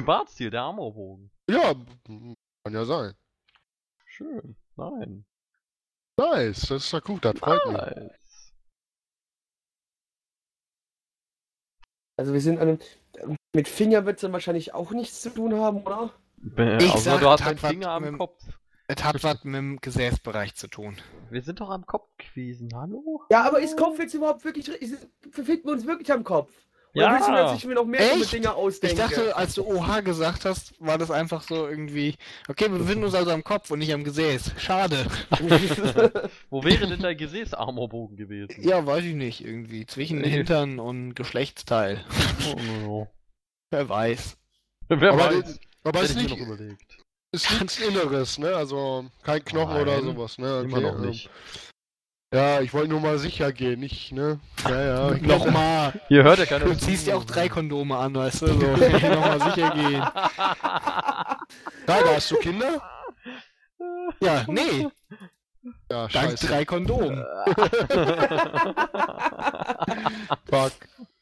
Bartstil, 0.05 0.51
der 0.51 0.63
Amorbogen. 0.63 1.31
Ja, 1.49 1.75
kann 2.65 2.73
ja 2.75 2.85
sein. 2.85 3.15
Schön. 4.23 4.57
Nein. 4.77 5.25
Nice, 6.17 6.61
das 6.69 6.85
ist 6.85 6.93
doch 6.93 7.03
gut, 7.03 7.25
das 7.25 7.39
freut 7.39 7.67
mich. 7.67 7.77
Nice. 7.77 8.53
Also 12.17 12.33
wir 12.33 12.41
sind 12.41 12.59
an 12.59 12.69
einem, 12.69 13.37
mit 13.55 13.69
Finger 13.69 14.07
wird 14.07 14.17
es 14.17 14.23
dann 14.23 14.33
wahrscheinlich 14.33 14.75
auch 14.75 14.93
nichts 14.93 15.23
zu 15.23 15.31
tun 15.31 15.55
haben, 15.55 15.83
oder? 15.83 16.13
Ich 16.79 16.93
Außer 16.93 16.99
sag, 16.99 17.21
du 17.21 17.29
hast 17.29 17.43
einen 17.47 17.59
Finger 17.59 17.91
am 17.91 18.05
mit 18.05 18.19
Kopf. 18.19 18.43
Es 18.89 19.03
hat 19.03 19.23
was 19.25 19.45
mit 19.45 19.55
dem 19.55 19.81
Gesäßbereich 19.81 20.55
zu 20.55 20.69
tun. 20.69 21.01
Wir 21.31 21.43
sind 21.43 21.61
doch 21.61 21.71
am 21.71 21.87
Kopf 21.87 22.11
gewesen, 22.19 22.69
hallo? 22.75 23.23
Ja, 23.31 23.45
aber 23.45 23.61
ist 23.61 23.77
Kopf 23.77 23.99
jetzt 23.99 24.15
überhaupt 24.15 24.45
wirklich, 24.45 24.69
ist, 24.69 25.09
befinden 25.31 25.65
wir 25.65 25.73
uns 25.73 25.87
wirklich 25.87 26.13
am 26.13 26.25
Kopf? 26.25 26.53
Oder 26.95 27.05
Ja. 27.07 27.15
willst 27.15 27.29
du, 27.29 27.33
dass 27.33 27.57
ich 27.59 27.65
mir 27.65 27.75
noch 27.75 27.87
mehr 27.87 28.01
Echt? 28.01 28.13
dumme 28.15 28.27
Dinge 28.27 28.45
Ich 28.45 28.51
ausdenke? 28.51 28.97
dachte, 28.97 29.37
als 29.37 29.55
du 29.55 29.65
OH 29.67 30.03
gesagt 30.03 30.45
hast, 30.45 30.75
war 30.79 30.99
das 30.99 31.11
einfach 31.11 31.43
so 31.43 31.67
irgendwie. 31.67 32.17
Okay, 32.49 32.71
wir 32.71 32.79
befinden 32.79 33.05
uns 33.05 33.15
also 33.15 33.31
am 33.31 33.43
Kopf 33.45 33.71
und 33.71 33.79
nicht 33.79 33.93
am 33.95 34.05
Gesäß. 34.05 34.53
Schade. 34.59 35.07
Wo 36.51 36.63
wäre 36.65 36.87
denn 36.87 37.01
dein 37.01 37.17
Gesäß-Amorbogen 37.17 38.17
gewesen? 38.17 38.57
Ja, 38.61 38.85
weiß 38.85 39.05
ich 39.05 39.15
nicht, 39.15 39.43
irgendwie. 39.45 39.87
Zwischen 39.87 40.23
Hintern 40.23 40.79
und 40.79 41.15
Geschlechtsteil. 41.15 42.05
Oh, 42.51 42.61
no. 42.61 43.09
Wer 43.71 43.89
weiß. 43.89 44.37
Wer 44.89 45.13
Aber, 45.13 45.25
weiß. 45.35 45.61
aber 45.85 46.01
Hätte 46.01 46.13
ist, 46.13 46.17
ich 46.21 46.23
mir 46.25 46.29
noch 46.29 46.37
nicht, 46.37 46.47
überlegt. 46.47 46.99
ist 47.35 47.51
nichts 47.53 47.79
Inneres, 47.81 48.39
ne? 48.39 48.55
Also 48.55 49.07
kein 49.23 49.43
Knochen 49.45 49.81
oder 49.81 49.97
Nein, 49.97 50.05
sowas, 50.05 50.37
ne? 50.37 50.61
Immer 50.61 50.77
Okay, 50.77 50.87
noch 50.87 50.95
ähm, 50.97 51.09
nicht. 51.09 51.31
Ja, 52.33 52.63
ich 52.63 52.73
wollte 52.73 52.89
nur 52.89 53.01
mal 53.01 53.19
sicher 53.19 53.53
gehen, 53.53 53.81
nicht, 53.81 54.11
ne? 54.13 54.41
Ja, 54.67 55.11
ja. 55.11 55.11
Nochmal. 55.21 55.93
Hier 56.09 56.23
hört 56.23 56.39
ja 56.39 56.47
keiner 56.47 56.65
Du 56.65 56.75
ziehst 56.75 57.07
ja 57.07 57.15
auch 57.15 57.25
drei 57.25 57.49
Kondome 57.51 57.97
an, 57.97 58.15
weißt 58.15 58.43
du? 58.43 58.47
So, 58.47 58.55
nochmal 58.67 59.41
sicher 59.51 59.71
gehen. 59.71 60.03
Frage, 61.87 62.09
hast 62.15 62.31
du 62.31 62.37
Kinder? 62.37 62.81
Ja, 64.21 64.45
nee. 64.47 64.89
Ja, 65.91 66.09
Dank 66.09 66.11
scheiße. 66.13 66.47
drei 66.49 66.65
Kondomen. 66.65 67.19
Fuck. 70.49 70.73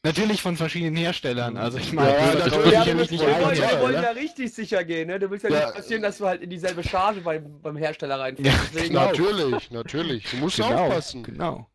Natürlich 0.03 0.41
von 0.41 0.57
verschiedenen 0.57 0.95
Herstellern. 0.95 1.57
Also 1.57 1.77
ich 1.77 1.93
meine, 1.93 2.09
Ja, 2.09 2.33
Ja, 2.33 2.45
ich 2.47 2.53
du, 2.53 2.59
ja 2.71 2.85
willst, 2.97 3.11
nicht 3.11 3.21
wir 3.23 3.39
wollen, 3.39 3.55
ja, 3.55 3.69
wir 3.71 3.81
wollen 3.81 3.93
ja 4.01 4.09
richtig 4.11 4.51
sicher 4.53 4.83
gehen, 4.83 5.07
ne? 5.07 5.19
Du 5.19 5.29
willst 5.29 5.43
ja, 5.43 5.51
Ja. 5.51 5.65
nicht 5.67 5.75
passieren, 5.75 6.01
dass 6.01 6.17
du 6.17 6.25
halt 6.25 6.41
in 6.41 6.49
dieselbe 6.49 6.83
Charge 6.83 7.21
beim, 7.21 7.61
beim 7.61 7.77
Hersteller 7.77 8.19
reinfällst. 8.19 8.73
Ja, 8.73 8.81
genau. 8.81 9.05
Natürlich, 9.05 9.69
natürlich. 9.69 10.31
Du 10.31 10.37
musst 10.37 10.59
aufpassen. 10.59 11.21
Genau. 11.23 11.67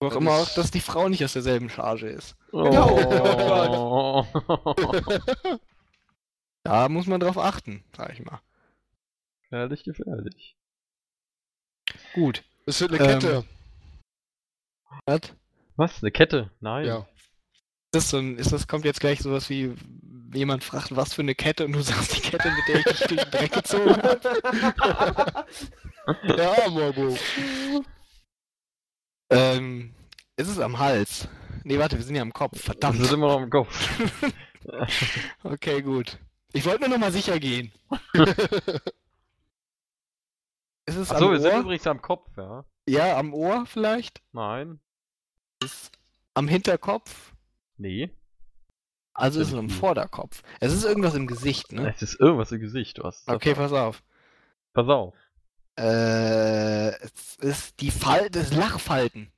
Wo 0.00 0.06
auch 0.06 0.10
Das 0.14 0.20
immer 0.20 0.30
auch, 0.32 0.48
dass 0.54 0.70
die 0.70 0.80
Frau 0.80 1.08
nicht 1.10 1.22
aus 1.22 1.34
derselben 1.34 1.68
Charge 1.68 2.08
ist. 2.08 2.34
Genau. 2.50 4.24
Oh. 4.48 5.58
Da 6.64 6.88
muss 6.88 7.08
man 7.08 7.18
drauf 7.18 7.38
achten, 7.38 7.82
sag 7.96 8.12
ich 8.12 8.24
mal. 8.24 8.40
gefährlich, 9.42 9.82
gefährlich. 9.82 10.56
Gut. 12.14 12.42
Das 12.66 12.80
ist 12.80 12.88
eine 12.90 12.98
Ähm, 13.00 13.06
Kette. 13.20 13.44
Was? 15.06 15.20
Was? 15.76 16.02
Eine 16.02 16.10
Kette? 16.10 16.50
Nein. 16.60 16.86
ja. 16.86 17.06
Das 17.92 18.08
so 18.10 18.18
ein, 18.18 18.38
ist 18.38 18.52
das 18.52 18.66
kommt 18.66 18.84
jetzt 18.86 19.00
gleich 19.00 19.20
sowas 19.20 19.50
wie 19.50 19.74
jemand 20.32 20.64
fragt, 20.64 20.96
was 20.96 21.12
für 21.12 21.20
eine 21.22 21.34
Kette 21.34 21.66
und 21.66 21.72
du 21.72 21.82
sagst 21.82 22.16
die 22.16 22.20
Kette, 22.20 22.50
mit 22.50 22.66
der 22.68 22.76
ich 22.76 22.84
dich 22.84 23.00
durch 23.00 23.20
den 23.22 23.30
Dreck 23.30 23.52
gezogen 23.52 24.02
habe. 24.02 25.44
Der 26.36 26.64
Amorbo. 26.66 27.18
Ähm, 29.30 29.94
ist 30.36 30.48
es 30.48 30.58
am 30.58 30.78
Hals? 30.78 31.28
Nee, 31.64 31.78
warte, 31.78 31.96
wir 31.98 32.04
sind 32.04 32.16
ja 32.16 32.22
am 32.22 32.32
Kopf. 32.32 32.60
Verdammt. 32.62 32.98
ist 33.00 33.12
immer 33.12 33.28
noch 33.28 33.42
im 33.42 33.50
Kopf. 33.50 33.90
Okay, 35.42 35.82
gut. 35.82 36.18
Ich 36.52 36.64
wollte 36.64 36.82
nur 36.82 36.90
noch 36.90 36.98
mal 36.98 37.10
sicher 37.10 37.40
gehen. 37.40 37.72
Ist 40.86 40.96
es 40.96 41.10
Achso, 41.10 41.26
am 41.26 41.32
wir 41.32 41.40
sind 41.40 41.52
Ohr? 41.54 41.60
übrigens 41.60 41.86
am 41.86 42.02
Kopf, 42.02 42.28
ja. 42.36 42.64
Ja, 42.88 43.16
am 43.18 43.32
Ohr 43.34 43.66
vielleicht? 43.66 44.22
Nein. 44.32 44.80
Am 46.34 46.48
Hinterkopf? 46.48 47.32
Nee. 47.76 48.10
Also 49.14 49.40
ist 49.40 49.48
es 49.52 49.54
am. 49.54 49.68
Vorderkopf. 49.68 50.42
Es 50.60 50.72
ist 50.72 50.84
irgendwas 50.84 51.14
im 51.14 51.26
Gesicht, 51.26 51.70
ne? 51.72 51.92
Es 51.94 52.02
ist 52.02 52.18
irgendwas 52.18 52.50
im 52.50 52.60
Gesicht, 52.60 52.98
du 52.98 53.04
hast. 53.04 53.28
Okay, 53.28 53.54
pass 53.54 53.72
auf. 53.72 54.02
Pass 54.72 54.88
auf. 54.88 55.14
Äh, 55.78 56.88
es 57.02 57.36
ist 57.36 57.80
die 57.80 57.90
Fall 57.90 58.30
des 58.30 58.52
Lachfalten. 58.54 59.30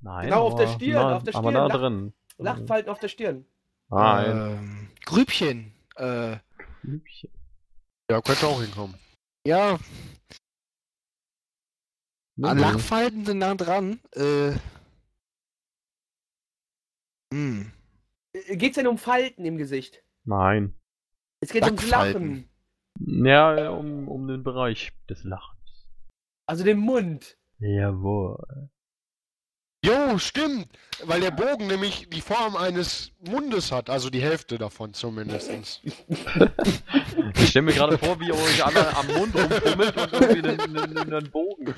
Nein. 0.00 0.26
Genau, 0.26 0.46
auf 0.46 0.54
der 0.56 0.66
aber 0.68 0.74
Stirn, 0.76 0.92
nah- 1.02 1.16
auf 1.16 1.22
der 1.24 1.34
Aber 1.34 1.50
Stirn, 1.50 1.54
nah 1.54 1.66
Lach- 1.74 1.80
drin. 1.80 2.12
Lachfalten 2.38 2.90
auf 2.90 2.98
der 3.00 3.08
Stirn. 3.08 3.44
Nein. 3.90 4.30
Ähm, 4.30 4.90
Grübchen. 5.04 5.74
Äh, 5.96 6.36
Blümchen. 6.82 7.30
Ja, 8.10 8.20
könnte 8.22 8.46
auch 8.46 8.60
hinkommen. 8.62 8.94
Ja, 9.46 9.78
Nee, 12.40 12.54
Lachfalten 12.54 13.26
sind 13.26 13.38
nah 13.38 13.54
dran. 13.54 14.00
Äh, 14.12 14.52
hm. 17.34 17.70
Äh, 18.32 18.56
Geht's 18.56 18.76
denn 18.76 18.86
um 18.86 18.96
Falten 18.96 19.44
im 19.44 19.58
Gesicht? 19.58 20.02
Nein. 20.24 20.74
Es 21.40 21.52
geht 21.52 21.64
ums. 21.64 21.86
Lachen. 21.90 22.48
Ja, 22.98 23.68
um, 23.70 24.08
um 24.08 24.26
den 24.26 24.42
Bereich 24.42 24.92
des 25.10 25.22
Lachens. 25.24 25.86
Also 26.46 26.64
den 26.64 26.78
Mund. 26.78 27.36
Jawohl. 27.58 28.70
Jo, 29.90 30.18
stimmt. 30.18 30.68
Weil 31.04 31.20
der 31.20 31.30
Bogen 31.30 31.66
nämlich 31.66 32.08
die 32.10 32.20
Form 32.20 32.56
eines 32.56 33.12
Mundes 33.26 33.72
hat, 33.72 33.88
also 33.88 34.10
die 34.10 34.20
Hälfte 34.20 34.58
davon 34.58 34.92
zumindest. 34.92 35.50
Ich 37.36 37.48
stelle 37.48 37.64
mir 37.64 37.72
gerade 37.72 37.96
vor, 37.96 38.20
wie 38.20 38.26
ihr 38.28 38.34
euch 38.34 38.64
alle 38.64 38.94
am 38.96 39.06
Mund 39.06 39.34
rumfummelt 39.34 39.96
und 39.96 40.12
irgendwie 40.12 40.48
einen, 40.48 40.78
einen, 40.78 41.14
einen 41.14 41.30
Bogen. 41.30 41.74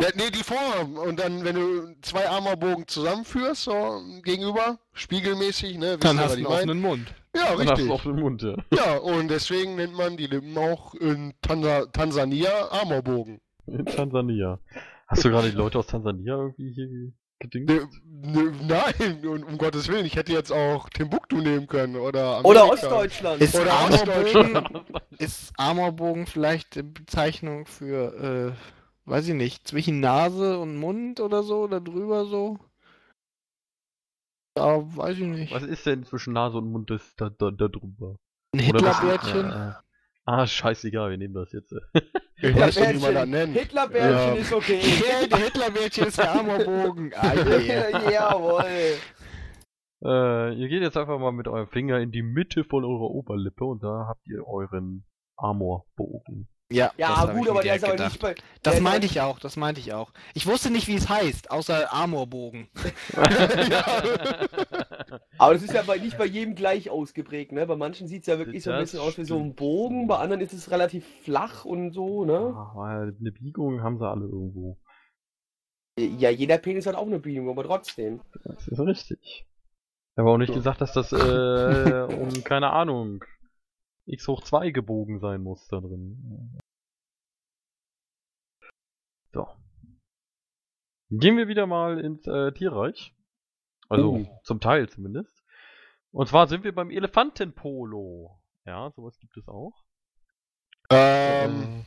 Ja, 0.00 0.08
nee, 0.14 0.30
die 0.30 0.42
Form. 0.44 0.98
Und 0.98 1.18
dann, 1.18 1.44
wenn 1.44 1.54
du 1.54 1.94
zwei 2.02 2.28
Armerbogen 2.28 2.86
zusammenführst, 2.86 3.62
so 3.62 4.02
gegenüber, 4.22 4.78
spiegelmäßig, 4.92 5.78
ne? 5.78 5.92
wisst 5.92 6.04
Dann 6.04 6.18
hast 6.18 6.32
du 6.32 6.38
einen 6.38 6.46
offenen 6.46 6.80
Mund. 6.80 7.14
Ja, 7.34 7.42
Dann 7.44 7.50
hast 7.52 7.60
richtig. 7.70 7.86
du 7.86 7.92
auf 7.92 8.02
den 8.02 8.16
Mund, 8.16 8.42
ja. 8.42 8.56
Ja, 8.74 8.96
und 8.98 9.28
deswegen 9.28 9.76
nennt 9.76 9.94
man 9.94 10.16
die 10.16 10.26
Lippen 10.26 10.56
auch 10.58 10.94
in 10.94 11.32
Tansa 11.42 11.86
Tansania 11.86 12.70
Amorbogen. 12.70 13.40
In 13.66 13.86
Tansania. 13.86 14.58
Hast 15.10 15.24
du 15.24 15.28
gerade 15.30 15.50
die 15.50 15.56
Leute 15.56 15.76
aus 15.76 15.88
Tansania 15.88 16.36
irgendwie 16.36 16.72
hier 16.72 17.12
gedingt? 17.40 17.68
Ne, 17.68 17.88
ne, 18.04 18.52
nein, 18.62 19.26
und 19.26 19.42
um 19.42 19.58
Gottes 19.58 19.88
Willen, 19.88 20.06
ich 20.06 20.14
hätte 20.14 20.32
jetzt 20.32 20.52
auch 20.52 20.88
Timbuktu 20.88 21.38
nehmen 21.38 21.66
können 21.66 21.96
oder 21.96 22.44
Oder 22.44 22.62
Amerika. 22.62 22.86
Ostdeutschland. 22.86 23.42
Ist 23.42 23.56
Oder 23.56 23.72
Armorbogen, 23.72 24.68
ist 25.18 25.52
Armorbogen 25.56 26.26
vielleicht 26.26 26.76
eine 26.76 26.84
Bezeichnung 26.84 27.66
für, 27.66 28.54
äh, 28.54 29.10
weiß 29.10 29.26
ich 29.26 29.34
nicht, 29.34 29.66
zwischen 29.66 29.98
Nase 29.98 30.60
und 30.60 30.76
Mund 30.76 31.18
oder 31.18 31.42
so, 31.42 31.64
oder 31.64 31.80
drüber 31.80 32.24
so? 32.26 32.58
Ja, 34.56 34.96
weiß 34.96 35.18
ich 35.18 35.26
nicht. 35.26 35.52
Was 35.52 35.64
ist 35.64 35.86
denn 35.86 36.04
zwischen 36.04 36.34
Nase 36.34 36.58
und 36.58 36.70
Mund 36.70 36.88
das, 36.88 37.16
da, 37.16 37.30
da, 37.30 37.50
da 37.50 37.66
drüber? 37.66 38.14
Ein 38.54 38.60
Oder 38.68 39.00
Hitlerbärtchen? 39.00 39.74
Ah, 40.32 40.46
scheißegal, 40.46 41.10
wir 41.10 41.18
nehmen 41.18 41.34
das 41.34 41.52
jetzt. 41.52 41.74
Ich 42.42 42.54
weiß 42.56 42.78
nicht, 42.80 42.94
wie 42.94 43.00
man 43.02 43.14
das 43.14 43.26
nennt. 43.28 43.54
Hitlerbärchen 43.54 44.34
Ja. 44.34 44.40
ist 44.40 44.52
okay. 44.52 44.80
Ja, 45.20 45.26
der 45.26 45.38
Hitlerbärtchen 45.44 46.06
ist 46.06 46.18
der 46.18 46.30
Armorbogen. 46.30 47.12
Ah, 47.14 47.34
yeah. 47.34 48.10
Jawohl. 48.10 48.64
Äh, 50.02 50.54
ihr 50.54 50.68
geht 50.68 50.80
jetzt 50.80 50.96
einfach 50.96 51.18
mal 51.18 51.32
mit 51.32 51.48
eurem 51.48 51.66
Finger 51.68 51.98
in 51.98 52.12
die 52.12 52.22
Mitte 52.22 52.64
von 52.64 52.84
eurer 52.84 53.10
Oberlippe 53.10 53.64
und 53.64 53.82
da 53.82 54.06
habt 54.08 54.26
ihr 54.26 54.46
euren 54.46 55.04
Armorbogen. 55.36 56.48
Ja, 56.72 56.88
das 56.96 56.98
Ja, 56.98 57.32
gut, 57.32 57.44
ich 57.44 57.50
aber 57.50 57.62
der 57.62 57.76
ist 57.76 57.84
aber 57.84 57.92
gedacht. 57.92 58.12
nicht 58.12 58.22
bei. 58.22 58.34
Das 58.62 58.74
der- 58.74 58.82
meinte 58.82 59.06
ich 59.06 59.20
auch, 59.20 59.38
das 59.40 59.56
meinte 59.56 59.80
ich 59.80 59.92
auch. 59.92 60.12
Ich 60.34 60.46
wusste 60.46 60.70
nicht, 60.70 60.86
wie 60.88 60.94
es 60.94 61.08
heißt, 61.08 61.50
außer 61.50 61.92
Armorbogen. 61.92 62.68
Aber 65.38 65.54
das 65.54 65.62
ist 65.62 65.72
ja 65.72 65.82
bei, 65.82 65.96
nicht 65.98 66.18
bei 66.18 66.26
jedem 66.26 66.54
gleich 66.54 66.90
ausgeprägt, 66.90 67.52
ne? 67.52 67.66
Bei 67.66 67.76
manchen 67.76 68.06
sieht 68.08 68.22
es 68.22 68.26
ja 68.26 68.38
wirklich 68.38 68.62
so 68.62 68.70
ein 68.70 68.80
Das 68.80 68.92
bisschen 68.92 69.00
aus 69.08 69.18
wie 69.18 69.24
so 69.24 69.38
ein. 69.38 69.54
Bogen, 69.54 70.06
bei 70.06 70.16
anderen 70.18 70.40
ist 70.42 70.52
es 70.52 70.70
relativ 70.70 71.04
flach 71.24 71.64
und 71.64 71.92
so, 71.92 72.24
ne? 72.24 72.52
Ah, 72.54 72.72
weil 72.74 73.16
eine 73.18 73.32
Biegung 73.32 73.82
haben 73.82 73.98
sie 73.98 74.06
alle 74.08 74.24
irgendwo. 74.26 74.78
Ja, 75.98 76.30
jeder 76.30 76.58
Penis 76.58 76.86
hat 76.86 76.94
auch 76.94 77.06
eine 77.06 77.18
Biegung, 77.18 77.48
aber 77.50 77.64
trotzdem. 77.64 78.20
Das 78.44 78.68
ist 78.68 78.78
richtig. 78.80 79.46
Ich 80.12 80.18
habe 80.18 80.30
auch 80.30 80.38
nicht 80.38 80.52
gesagt, 80.54 80.80
dass 80.80 80.92
das 80.92 81.12
äh, 81.12 81.16
um, 82.20 82.44
keine 82.44 82.70
Ahnung, 82.72 83.24
x 84.06 84.28
hoch 84.28 84.42
2 84.42 84.70
gebogen 84.70 85.20
sein 85.20 85.42
muss 85.42 85.66
da 85.68 85.80
drin. 85.80 86.59
So. 89.32 89.48
Gehen 91.10 91.36
wir 91.36 91.48
wieder 91.48 91.66
mal 91.66 91.98
ins 92.00 92.26
äh, 92.26 92.52
Tierreich. 92.52 93.14
Also, 93.88 94.12
Oh. 94.16 94.40
zum 94.44 94.60
Teil 94.60 94.88
zumindest. 94.88 95.42
Und 96.12 96.28
zwar 96.28 96.46
sind 96.46 96.64
wir 96.64 96.74
beim 96.74 96.90
Elefantenpolo. 96.90 98.40
Ja, 98.64 98.90
sowas 98.92 99.18
gibt 99.18 99.36
es 99.36 99.48
auch. 99.48 99.72
Ähm, 100.90 101.84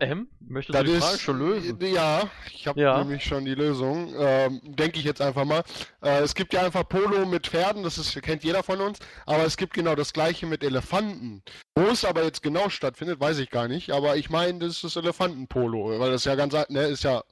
M, 0.00 0.28
möchtest 0.40 0.78
du 0.78 0.84
das 0.84 0.92
die 0.92 1.00
Frage 1.00 1.14
ist, 1.14 1.20
schon 1.22 1.38
lösen? 1.38 1.78
Ja, 1.80 2.28
ich 2.52 2.66
habe 2.66 2.80
Ja. 2.80 2.98
nämlich 2.98 3.24
schon 3.24 3.44
die 3.44 3.54
Lösung. 3.54 4.12
Ähm, 4.18 4.60
Denke 4.64 4.98
ich 4.98 5.04
jetzt 5.04 5.20
einfach 5.22 5.44
mal. 5.44 5.62
Äh, 6.02 6.20
es 6.22 6.34
gibt 6.34 6.52
ja 6.52 6.62
einfach 6.62 6.88
Polo 6.88 7.24
mit 7.26 7.46
Pferden, 7.46 7.82
das 7.82 7.96
ist, 7.98 8.20
kennt 8.22 8.42
jeder 8.44 8.62
von 8.62 8.80
uns, 8.80 8.98
aber 9.26 9.44
es 9.44 9.56
gibt 9.56 9.74
genau 9.74 9.94
das 9.94 10.12
gleiche 10.12 10.46
mit 10.46 10.64
Elefanten. 10.64 11.42
Wo 11.76 11.84
es 11.84 12.04
aber 12.04 12.24
jetzt 12.24 12.42
genau 12.42 12.68
stattfindet, 12.68 13.20
weiß 13.20 13.38
ich 13.38 13.50
gar 13.50 13.68
nicht, 13.68 13.90
aber 13.92 14.16
ich 14.16 14.28
meine, 14.30 14.58
das 14.58 14.72
ist 14.72 14.84
das 14.84 14.96
Elefantenpolo, 14.96 15.98
weil 16.00 16.10
das 16.10 16.24
ja 16.24 16.34
ganz, 16.34 16.54
ne, 16.68 16.82
ist 16.86 17.04
ja, 17.04 17.22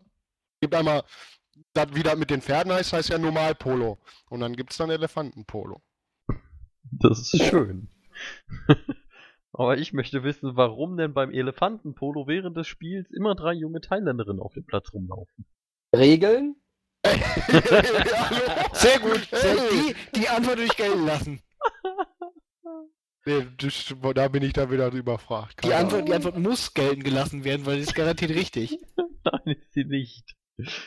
gibt 0.60 0.74
einmal, 0.74 1.02
das 1.72 1.94
wieder 1.94 2.14
mit 2.16 2.30
den 2.30 2.42
Pferden 2.42 2.72
heißt, 2.72 2.92
heißt 2.92 3.08
ja 3.08 3.18
Normalpolo. 3.18 3.98
Und 4.28 4.40
dann 4.40 4.54
gibt 4.54 4.72
es 4.72 4.76
dann 4.78 4.90
Elefantenpolo. 4.90 5.82
Das 6.90 7.32
ist 7.32 7.42
schön. 7.42 7.88
Aber 9.56 9.78
ich 9.78 9.92
möchte 9.92 10.24
wissen, 10.24 10.56
warum 10.56 10.96
denn 10.96 11.14
beim 11.14 11.30
Elefantenpolo 11.30 12.26
während 12.26 12.56
des 12.56 12.66
Spiels 12.66 13.08
immer 13.12 13.36
drei 13.36 13.52
junge 13.52 13.80
Thailänderinnen 13.80 14.42
auf 14.42 14.52
dem 14.52 14.66
Platz 14.66 14.92
rumlaufen. 14.92 15.46
Regeln? 15.94 16.56
Sehr 18.72 18.98
gut. 18.98 19.28
Sehr, 19.30 19.54
die, 19.54 19.94
die 20.16 20.28
Antwort 20.28 20.58
durch 20.58 20.76
gelten 20.76 21.06
lassen. 21.06 21.40
Nee, 23.26 23.46
das, 23.56 23.94
da 24.14 24.28
bin 24.28 24.42
ich 24.42 24.52
da 24.52 24.70
wieder 24.70 24.92
überfragt. 24.92 25.64
Die 25.64 25.72
Antwort, 25.72 26.06
die 26.06 26.12
Antwort 26.12 26.36
muss 26.36 26.74
gelten 26.74 27.02
gelassen 27.02 27.42
werden, 27.42 27.64
weil 27.64 27.76
sie 27.76 27.84
ist 27.84 27.94
garantiert 27.94 28.32
richtig. 28.32 28.78
Nein, 29.24 29.56
ist 29.56 29.72
sie 29.72 29.84
nicht. 29.84 30.36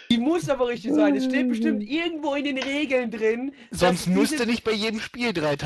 Die 0.09 0.18
muss 0.18 0.49
aber 0.49 0.68
richtig 0.68 0.93
sein. 0.93 1.15
Es 1.15 1.26
steht 1.26 1.49
bestimmt 1.49 1.84
irgendwo 1.84 2.36
in 2.36 2.45
den 2.45 2.57
Regeln 2.57 3.11
drin. 3.11 3.51
Sonst 3.72 4.07
müsste 4.07 4.45
nicht 4.45 4.63
bei 4.63 4.72
jedem 4.72 5.01
Spiel 5.01 5.34
drei 5.34 5.57
Genau. 5.57 5.59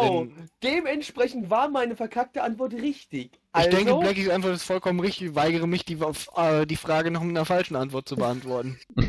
Thailänderinnen. 0.00 0.50
Dementsprechend 0.62 1.48
war 1.48 1.68
meine 1.68 1.96
verkackte 1.96 2.42
Antwort 2.42 2.74
richtig. 2.74 3.30
Ich 3.32 3.40
Also, 3.52 3.70
denke, 3.70 3.94
Blackies 3.94 4.28
Antwort 4.28 4.56
ist 4.56 4.64
vollkommen 4.64 5.00
richtig. 5.00 5.28
Ich 5.28 5.34
weigere 5.34 5.66
mich, 5.66 5.84
die, 5.86 6.00
auf, 6.02 6.28
äh, 6.36 6.66
die 6.66 6.76
Frage 6.76 7.10
noch 7.10 7.22
mit 7.22 7.34
einer 7.36 7.46
falschen 7.46 7.76
Antwort 7.76 8.06
zu 8.08 8.16
beantworten. 8.16 8.78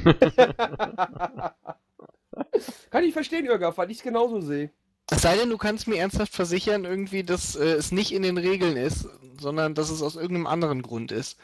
Kann 2.90 3.04
ich 3.04 3.14
verstehen, 3.14 3.46
Irgaf, 3.46 3.78
weil 3.78 3.92
ich 3.92 3.98
es 3.98 4.04
genauso 4.04 4.42
sehe. 4.42 4.72
Es 5.10 5.22
sei 5.22 5.38
denn, 5.38 5.50
du 5.50 5.58
kannst 5.58 5.88
mir 5.88 5.98
ernsthaft 5.98 6.34
versichern, 6.34 6.84
irgendwie, 6.84 7.24
dass 7.24 7.56
äh, 7.56 7.64
es 7.64 7.92
nicht 7.92 8.14
in 8.14 8.24
den 8.24 8.38
Regeln 8.38 8.76
ist, 8.76 9.08
sondern 9.40 9.74
dass 9.74 9.90
es 9.90 10.02
aus 10.02 10.16
irgendeinem 10.16 10.48
anderen 10.48 10.82
Grund 10.82 11.12
ist. 11.12 11.38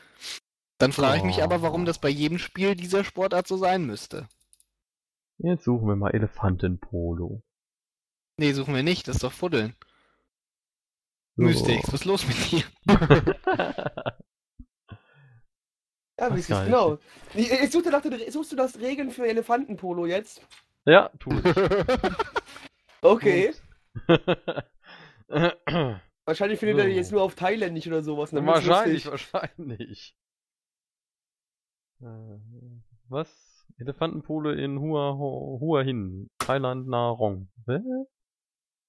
Dann 0.84 0.92
frage 0.92 1.18
ich 1.20 1.24
mich 1.24 1.38
Oh. 1.40 1.44
aber, 1.44 1.62
warum 1.62 1.86
das 1.86 1.98
bei 1.98 2.10
jedem 2.10 2.38
Spiel 2.38 2.76
dieser 2.76 3.06
Sportart 3.06 3.48
so 3.48 3.56
sein 3.56 3.86
müsste. 3.86 4.28
Jetzt 5.38 5.64
suchen 5.64 5.88
wir 5.88 5.96
mal 5.96 6.12
Elefantenpolo. 6.14 7.42
Nee, 8.38 8.52
suchen 8.52 8.76
wir 8.76 8.84
nicht, 8.84 9.08
das 9.08 9.16
ist 9.16 9.24
doch 9.24 9.32
Fuddeln. 9.32 9.76
So. 11.38 11.44
Mystics, 11.44 11.88
was 11.88 12.02
ist 12.02 12.06
los 12.06 12.28
mit 12.28 12.52
dir? 12.52 12.64
Ja, 16.20 16.28
Ach, 16.30 16.36
wie 16.36 16.40
ist 16.42 16.48
geil. 16.50 16.66
genau. 16.68 17.00
Ich, 17.34 17.52
ich 17.52 17.72
suchte 17.72 17.90
nach 17.90 18.02
den, 18.02 18.32
suchst 18.32 18.52
du 18.52 18.56
das 18.56 18.78
Regeln 18.80 19.10
für 19.10 19.28
Elefantenpolo 19.28 20.06
jetzt? 20.06 20.46
ja, 20.86 21.10
tu 21.20 21.32
ich. 21.32 21.44
Okay. 23.02 23.54
Wahrscheinlich 26.26 26.60
findet 26.60 26.78
So. 26.78 26.84
er 26.84 26.88
jetzt 26.90 27.12
nur 27.12 27.22
auf 27.24 27.34
Thailändisch 27.36 27.88
oder 27.88 28.04
sowas. 28.04 28.32
wahrscheinlich, 28.32 29.08
wahrscheinlich. 29.08 30.16
Äh, 32.02 32.40
Was? 33.10 33.30
Elefantenpolo 33.80 34.52
in 34.52 34.80
Hua, 34.80 35.14
Ho- 35.18 35.58
Hua 35.60 35.82
Hin, 35.82 36.30
Thailand, 36.38 36.88
Narong. 36.88 37.50
Hä? 37.68 37.80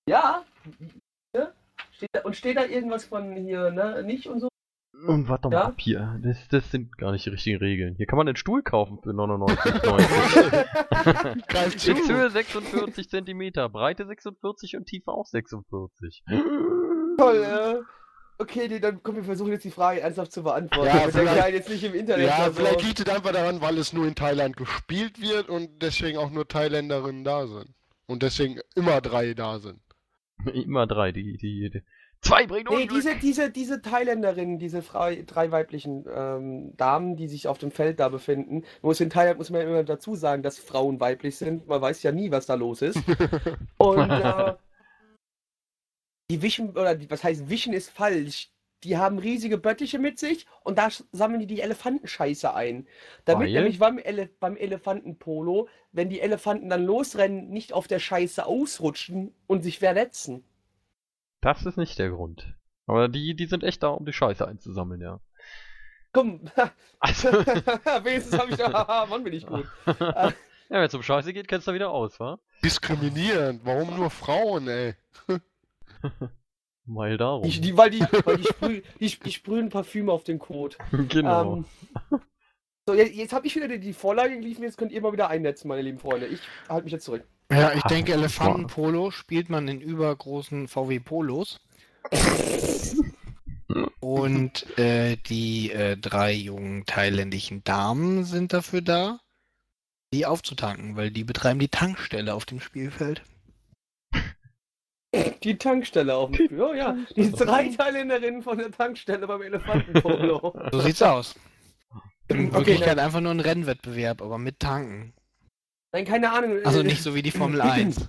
Ja. 0.09 0.45
ja. 1.35 1.53
Steht 1.93 2.11
da, 2.13 2.21
und 2.23 2.37
steht 2.37 2.57
da 2.57 2.65
irgendwas 2.65 3.05
von 3.07 3.35
hier, 3.37 3.71
ne? 3.71 4.03
Nicht 4.05 4.27
und 4.27 4.41
so? 4.41 4.49
Und 5.07 5.29
warte 5.29 5.43
doch 5.43 5.51
mal 5.51 5.57
Ja? 5.59 5.65
ab 5.67 5.79
hier. 5.81 6.19
Das, 6.23 6.49
das 6.49 6.71
sind 6.71 6.97
gar 6.99 7.13
nicht 7.13 7.27
die 7.27 7.31
richtigen 7.31 7.59
Regeln. 7.59 7.95
Hier 7.97 8.07
kann 8.07 8.17
man 8.17 8.27
einen 8.29 8.37
Stuhl 8.37 8.63
kaufen 8.63 8.99
für 9.03 9.11
99,90. 9.11 11.47
Greif 11.49 11.77
zu. 11.77 11.91
X-Höhe 11.93 12.31
46 12.31 13.09
cm, 13.11 13.53
Breite 13.71 14.07
46 14.07 14.77
und 14.77 14.87
Tiefe 14.87 15.11
auch 15.13 15.27
46. 15.27 16.25
Toll, 17.19 17.37
äh. 17.43 17.81
Okay, 18.39 18.67
nee, 18.69 18.81
dann 18.81 19.01
komm, 19.03 19.17
wir 19.17 19.25
versuchen 19.25 19.53
jetzt 19.53 19.65
die 19.65 19.71
Frage 19.71 20.01
ernsthaft 20.01 20.33
zu 20.33 20.43
beantworten. 20.43 20.89
Ja, 20.89 21.09
der 21.09 21.23
Kleine 21.25 21.57
jetzt 21.57 21.69
nicht 21.69 21.85
im 21.85 21.95
Internet 21.95 22.27
Ja, 22.27 22.51
vielleicht 22.53 22.83
liegt 22.83 23.01
es 23.01 23.09
einfach 23.09 23.33
daran, 23.33 23.61
weil 23.61 23.79
es 23.79 23.93
nur 23.93 24.07
in 24.07 24.15
Thailand 24.17 24.57
gespielt 24.57 25.21
wird 25.21 25.49
und 25.49 25.83
deswegen 25.83 26.19
auch 26.19 26.31
nur 26.31 26.49
Thailänderinnen 26.49 27.23
da 27.23 27.47
sind. 27.47 27.69
Und 28.07 28.23
deswegen 28.23 28.61
immer 28.75 29.01
drei 29.01 29.35
da 29.35 29.59
sind. 29.59 29.81
Immer 30.53 30.87
drei, 30.87 31.13
die, 31.13 31.37
die, 31.37 31.71
die. 31.71 31.83
Zwei 32.21 32.47
bringen 32.47 32.67
Nee, 32.71 32.83
Unglück. 32.83 33.03
diese, 33.03 33.17
diese, 33.17 33.51
diese 33.51 33.83
Thailänderinnen, 33.83 34.59
diese 34.59 34.83
Frau, 34.83 35.11
drei 35.27 35.51
weiblichen 35.53 36.05
ähm, 36.13 36.73
Damen, 36.77 37.17
die 37.17 37.29
sich 37.29 37.49
auf 37.49 37.59
dem 37.59 37.71
Feld 37.71 38.01
da 38.01 38.09
befinden. 38.09 38.65
Muss 38.83 39.01
in 39.01 39.11
Thailand 39.11 39.39
muss 39.39 39.51
man 39.51 39.61
ja 39.61 39.69
immer 39.69 39.85
dazu 39.85 40.17
sagen, 40.17 40.43
dass 40.43 40.59
Frauen 40.59 41.01
weiblich 41.01 41.37
sind. 41.37 41.69
Man 41.69 41.81
weiß 41.83 42.03
ja 42.03 42.13
nie, 42.13 42.31
was 42.31 42.47
da 42.47 42.55
los 42.55 42.83
ist. 42.83 42.99
Und 43.77 44.11
äh, 44.11 44.55
die 46.31 46.43
wischen, 46.43 46.71
oder 46.71 46.95
die, 46.95 47.11
was 47.11 47.25
heißt 47.25 47.49
wischen 47.49 47.73
ist 47.73 47.91
falsch. 47.91 48.51
Die 48.83 48.99
haben 48.99 49.19
riesige 49.19 49.57
Böttiche 49.57 49.99
mit 49.99 50.19
sich 50.19 50.47
und 50.63 50.79
da 50.79 50.89
sammeln 51.11 51.41
die 51.41 51.47
die 51.47 51.63
Elefantenscheiße 51.63 52.53
ein. 52.53 52.87
Damit 53.25 53.47
Weil? 53.49 53.55
nämlich 53.55 53.79
beim, 53.79 53.99
Ele 53.99 54.29
beim 54.41 54.57
Elefantenpolo, 54.57 55.69
wenn 55.93 56.11
die 56.11 56.21
Elefanten 56.21 56.69
dann 56.69 56.85
losrennen, 56.85 57.49
nicht 57.49 57.73
auf 57.73 57.89
der 57.89 57.99
Scheiße 57.99 58.45
ausrutschen 58.45 59.35
und 59.47 59.63
sich 59.63 59.79
verletzen. 59.79 60.45
Das 61.41 61.65
ist 61.65 61.79
nicht 61.79 61.99
der 61.99 62.11
Grund. 62.11 62.55
Aber 62.87 63.09
die, 63.09 63.35
die 63.35 63.47
sind 63.47 63.65
echt 63.65 63.83
da, 63.83 63.89
um 63.89 64.05
die 64.05 64.13
Scheiße 64.13 64.47
einzusammeln, 64.47 65.01
ja. 65.01 65.21
Komm, 66.13 66.51
Also, 66.99 67.29
wenigstens 68.05 68.39
habe 68.39 68.51
ich 68.51 68.57
da, 68.57 68.73
haha, 68.73 69.07
Mann, 69.07 69.25
bin 69.25 69.33
ich 69.33 69.47
gut. 69.47 69.67
ja, 69.87 70.33
wenn 70.69 70.85
es 70.85 70.95
um 70.95 71.03
Scheiße 71.03 71.33
geht, 71.33 71.49
kennst 71.49 71.67
du 71.67 71.73
wieder 71.73 71.91
aus, 71.91 72.21
wa? 72.21 72.39
Diskriminierend. 72.63 73.65
Warum 73.65 73.97
nur 73.97 74.11
Frauen, 74.11 74.69
ey? 74.69 74.95
Mal 76.87 77.17
darum. 77.17 77.49
Die, 77.49 77.61
die, 77.61 77.77
weil 77.77 77.91
die, 77.91 78.01
weil 78.01 78.37
die, 78.37 78.45
sprüh, 78.45 78.83
die, 79.01 79.19
die 79.19 79.33
sprühen 79.33 79.71
Parfüm 79.71 80.11
auf 80.11 80.25
den 80.25 80.39
Kot. 80.39 80.77
genau. 81.09 81.57
Ähm, 81.57 81.65
so, 82.87 82.95
jetzt, 82.95 83.15
jetzt 83.15 83.33
habe 83.33 83.47
ich 83.47 83.57
wieder 83.57 83.69
die, 83.69 83.81
die 83.81 83.95
Vorlage 83.95 84.37
geliefert, 84.37 84.65
jetzt 84.65 84.77
könnt 84.77 84.93
ihr 84.93 85.01
mal 85.01 85.13
wieder 85.13 85.31
einnetzen, 85.31 85.69
meine 85.69 85.81
lieben 85.81 85.99
Freunde. 85.99 86.27
Ich 86.27 86.41
halte 86.69 86.85
mich 86.85 86.93
jetzt 86.93 87.07
zurück. 87.07 87.25
Ja, 87.51 87.73
ich 87.73 87.83
denke, 87.85 88.13
Elefantenpolo 88.13 89.11
spielt 89.11 89.49
man 89.49 89.69
in 89.69 89.81
übergroßen 89.81 90.69
VW 90.69 91.01
Polos. 91.01 91.61
Und 94.01 94.79
äh, 94.79 95.17
die 95.17 95.73
äh, 95.73 95.97
drei 95.97 96.33
jungen 96.33 96.85
thailändischen 96.85 97.65
Damen 97.65 98.25
sind 98.25 98.53
dafür 98.53 98.83
da, 98.83 99.21
die 100.13 100.27
aufzutanken, 100.27 100.97
weil 100.97 101.11
die 101.11 101.25
betreiben 101.25 101.59
die 101.59 101.69
Tankstelle 101.69 102.35
auf 102.35 102.45
dem 102.45 102.61
Spielfeld. 102.61 103.23
Die 105.43 105.57
Tankstelle 105.59 106.15
auf 106.15 106.31
dem 106.31 106.47
Spiel. 106.47 106.61
Oh 106.63 106.73
ja, 106.75 106.97
die 107.17 107.31
drei 107.33 107.69
Thailänderinnen 107.69 108.43
von 108.43 108.59
der 108.59 108.71
Tankstelle 108.71 109.27
beim 109.27 109.43
Elefantenpolo. 109.43 110.55
So 110.73 110.81
sieht's 110.81 111.03
aus. 111.03 111.35
In 112.29 112.47
Okay, 112.49 112.55
Wirklichkeit 112.55 112.99
dann, 112.99 113.07
einfach 113.07 113.21
nur 113.21 113.33
ein 113.33 113.41
Rennwettbewerb, 113.41 114.23
aber 114.23 114.39
mit 114.39 114.59
Tanken. 114.61 115.13
nein, 115.93 116.05
keine 116.05 116.33
Ahnung. 116.33 116.59
Also 116.65 116.83
nicht 116.83 117.03
so 117.03 117.15
wie 117.15 117.23
die 117.23 117.31
Formel 117.31 117.61
1. 117.61 118.09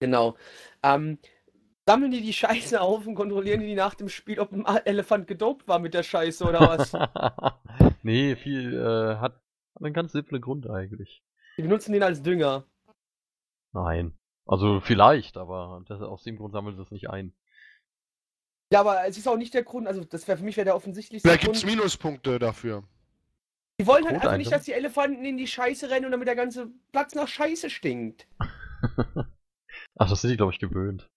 Genau. 0.00 0.36
Ähm, 0.82 1.18
sammeln 1.86 2.10
die 2.10 2.22
die 2.22 2.32
Scheiße 2.32 2.80
auf 2.80 3.06
und 3.06 3.14
kontrollieren 3.14 3.60
die 3.60 3.74
nach 3.74 3.94
dem 3.94 4.08
Spiel, 4.08 4.40
ob 4.40 4.52
ein 4.52 4.64
Elefant 4.86 5.26
gedopt 5.26 5.68
war 5.68 5.78
mit 5.78 5.94
der 5.94 6.02
Scheiße 6.02 6.44
oder 6.44 6.60
was? 6.60 6.92
nee, 8.02 8.34
viel, 8.36 8.74
äh, 8.74 9.16
hat, 9.20 9.34
hat 9.74 9.82
einen 9.84 9.92
ganz 9.94 10.12
simplen 10.12 10.40
Grund 10.40 10.68
eigentlich. 10.70 11.22
Die 11.58 11.62
benutzen 11.62 11.92
den 11.92 12.02
als 12.02 12.22
Dünger. 12.22 12.64
Nein. 13.72 14.12
Also 14.46 14.80
vielleicht, 14.80 15.36
aber 15.36 15.82
das, 15.86 16.00
aus 16.00 16.22
dem 16.24 16.36
Grund 16.36 16.52
sammeln 16.52 16.76
sie 16.76 16.82
es 16.82 16.90
nicht 16.90 17.08
ein. 17.10 17.32
Ja, 18.72 18.80
aber 18.80 19.06
es 19.06 19.18
ist 19.18 19.28
auch 19.28 19.36
nicht 19.36 19.54
der 19.54 19.62
Grund, 19.64 19.86
also 19.86 20.02
das 20.04 20.26
wäre 20.26 20.38
für 20.38 20.44
mich 20.44 20.56
wäre 20.56 20.64
der 20.64 20.76
offensichtlichste 20.76 21.28
Vielleicht 21.28 21.44
gibt's 21.44 21.60
Grund. 21.60 21.74
Minuspunkte 21.76 22.38
dafür. 22.38 22.84
Die 23.80 23.86
wollen 23.86 24.04
halt 24.04 24.16
einfach 24.16 24.36
nicht, 24.36 24.52
dass 24.52 24.64
die 24.64 24.72
Elefanten 24.72 25.24
in 25.24 25.36
die 25.36 25.46
Scheiße 25.46 25.90
rennen 25.90 26.06
und 26.06 26.12
damit 26.12 26.28
der 26.28 26.36
ganze 26.36 26.70
Platz 26.92 27.14
nach 27.14 27.28
Scheiße 27.28 27.68
stinkt. 27.70 28.26
Ach, 29.98 30.08
das 30.08 30.20
sind 30.20 30.30
die, 30.30 30.36
glaube 30.36 30.52
ich, 30.52 30.58
gewöhnt. 30.58 31.08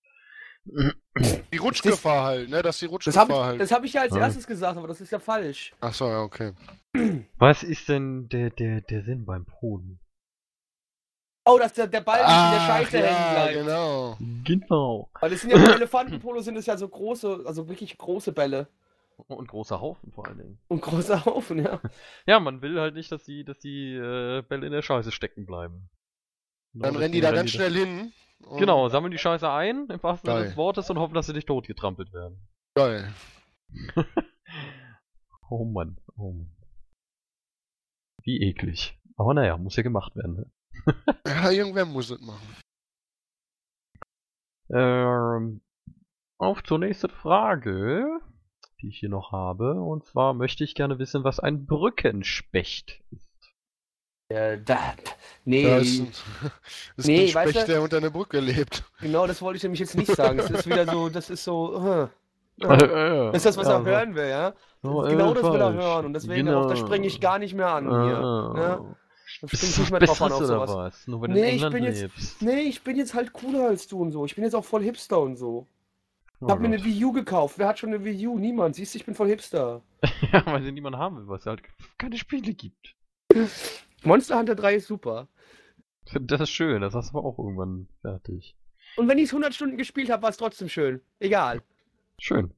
Die 1.54 1.58
Rutschgefahr 1.58 2.24
halt, 2.26 2.50
ne? 2.50 2.62
Dass 2.64 2.80
die 2.80 2.86
Das 2.86 2.92
Rutschgefahr 2.94 3.22
habe 3.28 3.32
ich, 3.34 3.40
halt. 3.40 3.62
das 3.62 3.72
hab 3.72 3.84
ich 3.84 3.94
ja 3.94 4.02
als 4.02 4.14
Ah. 4.14 4.20
erstes 4.20 4.48
gesagt, 4.48 4.78
aber 4.78 4.88
das 4.88 5.00
ist 5.00 5.12
ja 5.12 5.20
falsch. 5.20 5.74
Achso, 5.80 6.10
ja, 6.10 6.22
okay. 6.22 6.54
Was 7.38 7.62
ist 7.64 7.88
denn 7.88 8.28
der, 8.30 8.50
der, 8.50 8.82
der 8.82 9.04
Sinn 9.04 9.26
beim 9.26 9.46
Polen? 9.46 10.00
Oh, 11.46 11.60
dass 11.60 11.74
der, 11.74 11.86
der 11.88 12.02
Ball 12.02 12.20
in 12.20 12.26
der 12.26 12.66
Scheiße 12.66 12.98
hängen 12.98 13.08
ja, 13.08 13.34
bleibt. 13.34 13.54
genau. 13.54 14.18
Genau. 14.44 15.10
Weil 15.20 15.30
das 15.30 15.42
sind 15.42 15.52
ja 15.52 15.58
bei 15.58 15.74
Elefantenpolo 15.74 16.42
sind 16.42 16.58
es 16.58 16.66
ja 16.66 16.76
so 16.76 16.88
große, 16.88 17.44
also 17.46 17.70
wirklich 17.70 17.98
große 17.98 18.32
Bälle. 18.32 18.68
Und 19.28 19.48
großer 19.48 19.80
Haufen 19.80 20.12
vor 20.12 20.28
allen 20.28 20.40
Dingen. 20.40 20.60
Und 20.68 20.82
großer 20.82 21.24
Haufen, 21.26 21.64
ja. 21.64 21.80
Ja, 22.26 22.40
man 22.40 22.62
will 22.62 22.80
halt 22.80 22.96
nicht, 22.96 23.12
dass 23.12 23.24
die, 23.24 23.46
dass 23.46 23.60
die 23.60 23.94
äh, 23.94 24.42
Bälle 24.42 24.66
in 24.66 24.72
der 24.72 24.82
Scheiße 24.82 25.12
stecken 25.12 25.46
bleiben. 25.46 25.90
Genau 26.74 26.88
Dann 26.88 26.96
rennen 26.98 27.14
die 27.14 27.22
da 27.22 27.32
ganz 27.32 27.52
schnell 27.52 27.74
hin. 27.74 28.12
Genau, 28.58 28.90
sammeln 28.90 29.12
die 29.12 29.18
Scheiße 29.18 29.50
ein, 29.50 29.88
im 29.90 30.04
wahrsten 30.04 30.30
Sinne 30.30 30.46
des 30.46 30.58
Wortes, 30.58 30.90
und 30.90 31.00
hoffen, 31.00 31.14
dass 31.14 31.28
sie 31.28 31.34
nicht 31.34 31.48
totgetrampelt 31.48 32.12
werden. 32.12 32.38
Geil. 32.76 33.14
oh 35.50 35.64
Mann, 35.64 35.98
oh 36.18 36.32
Mann. 36.32 36.52
Wie 38.24 38.42
eklig. 38.42 39.00
Aber 39.16 39.34
naja, 39.34 39.58
muss 39.58 39.78
ja 39.78 39.84
gemacht 39.84 40.16
werden. 40.16 40.36
Ne? 40.36 40.52
Ja, 41.28 41.50
irgendwer 41.52 41.86
muss 41.86 42.10
es 42.10 42.20
machen. 42.22 42.56
Ähm, 44.70 45.62
auf 46.38 46.64
zur 46.64 46.80
nächsten 46.80 47.10
Frage, 47.10 48.06
die 48.82 48.90
ich 48.90 49.00
hier 49.00 49.10
noch 49.10 49.32
habe. 49.32 49.82
Und 49.82 50.06
zwar 50.06 50.34
möchte 50.34 50.64
ich 50.64 50.76
gerne 50.76 51.00
wissen, 51.00 51.24
was 51.24 51.40
ein 51.40 51.66
Brückenspecht 51.66 53.04
ist. 53.12 53.26
Ja, 54.32 54.56
da, 54.58 54.96
nee, 55.44 55.62
Da 55.64 55.78
ist 55.78 56.00
ein, 56.00 56.12
das 56.98 57.06
Nee, 57.06 57.26
ist 57.26 57.30
ein 57.32 57.36
weißt 57.36 57.52
Specht, 57.52 57.68
du- 57.68 57.72
der 57.74 57.82
unter 57.84 57.98
einer 57.98 58.10
Brücke 58.10 58.40
lebt. 58.40 58.84
genau 59.00 59.28
das 59.28 59.40
wollte 59.42 59.58
ich 59.58 59.64
nämlich 59.64 59.80
jetzt 59.82 59.96
nicht 59.96 60.12
sagen. 60.12 60.40
Es 60.40 60.50
ist 60.50 60.66
wieder 60.66 60.88
so, 60.88 61.10
das 61.10 61.30
ist 61.30 61.44
so, 61.44 61.76
äh, 61.78 62.08
das 62.58 63.36
ist 63.36 63.46
das, 63.46 63.58
was 63.58 63.68
Ja, 63.68 63.78
er 63.80 63.86
hören 63.86 64.16
will, 64.16 64.28
ja. 64.30 64.52
Das 64.82 65.10
genau 65.10 65.32
äh, 65.32 65.36
das 65.36 65.44
will 65.44 65.62
er 65.62 65.74
hören 65.74 66.06
und 66.08 66.14
deswegen 66.14 66.48
Genau. 66.48 66.64
auch, 66.64 66.68
da 66.70 66.76
springe 66.76 67.06
ich 67.06 67.22
gar 67.22 67.38
nicht 67.38 67.54
mehr 67.54 67.70
an 67.70 67.86
hier. 67.86 68.18
Äh, 68.18 68.58
Ne? 68.58 68.96
Da 69.42 69.48
springe 69.48 69.62
ich 69.64 69.68
Bist 69.68 69.78
nicht 69.80 69.90
du 69.90 69.94
mehr 69.94 70.00
drauf 70.02 70.22
an 70.22 70.32
auf 70.32 70.46
sowas. 70.46 70.70
was? 70.76 71.08
Nur 71.08 71.28
du 71.28 71.34
Nee, 71.34 71.40
in 71.42 71.46
ich 71.48 71.54
England 71.54 71.74
bin 71.76 71.84
jetzt- 71.84 72.02
lebst. 72.02 72.42
Nee, 72.42 72.60
ich 72.62 72.82
bin 72.84 72.96
jetzt 72.98 73.14
halt 73.14 73.34
cooler 73.34 73.68
als 73.68 73.88
du 73.88 74.02
und 74.02 74.12
so. 74.12 74.26
Ich 74.26 74.36
bin 74.36 74.44
jetzt 74.44 74.54
auch 74.56 74.66
voll 74.66 74.84
Hipster 74.84 75.20
und 75.20 75.36
so. 75.38 75.68
Ich 76.36 76.42
Oh 76.42 76.50
hab 76.50 76.60
mir 76.60 76.68
eine. 76.68 76.84
Wii 76.84 77.06
U 77.06 77.12
gekauft. 77.12 77.58
Wer 77.58 77.68
hat 77.68 77.80
schon 77.80 77.90
eine 77.94 78.04
Wii 78.04 78.28
U? 78.28 78.38
Niemand. 78.38 78.76
Siehst 78.76 78.94
du, 78.94 78.98
ich 79.00 79.06
bin 79.06 79.16
voll 79.16 79.28
Hipster. 79.28 79.82
ja, 80.34 80.46
weil 80.46 80.64
sie 80.64 80.72
niemand 80.72 80.96
haben 80.98 81.18
will, 81.18 81.28
weil 81.28 81.38
es 81.38 81.46
halt 81.46 81.62
keine 81.98 82.18
Spiele 82.18 82.54
gibt. 82.54 82.96
Monster 84.04 84.38
Hunter 84.38 84.56
3 84.56 84.76
ist 84.76 84.88
super. 84.88 85.28
Das 86.14 86.42
ist 86.42 86.50
schön, 86.52 86.82
das 86.82 86.94
hast 86.94 87.14
du 87.14 87.18
aber 87.18 87.28
auch 87.28 87.40
irgendwann 87.40 87.88
fertig. 88.02 88.56
Und 88.98 89.08
wenn 89.08 89.18
ich 89.18 89.26
es 89.26 89.32
100 89.32 89.54
Stunden 89.56 89.78
gespielt 89.78 90.10
habe, 90.10 90.22
war 90.24 90.30
es 90.30 90.38
trotzdem 90.38 90.70
schön. 90.70 91.02
Egal. 91.20 91.62
Schön. 92.20 92.54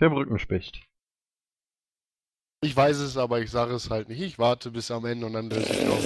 Der 0.00 0.10
Brückenspecht. 0.10 0.80
Ich 2.60 2.74
weiß 2.74 2.98
es, 2.98 3.16
aber 3.16 3.40
ich 3.40 3.50
sage 3.50 3.74
es 3.74 3.88
halt 3.90 4.08
nicht. 4.08 4.20
Ich 4.20 4.38
warte 4.38 4.70
bis 4.70 4.90
am 4.90 5.04
Ende 5.04 5.26
und 5.26 5.32
dann 5.34 5.48
löse 5.48 5.72
ich 5.72 5.88
auf. 5.88 6.04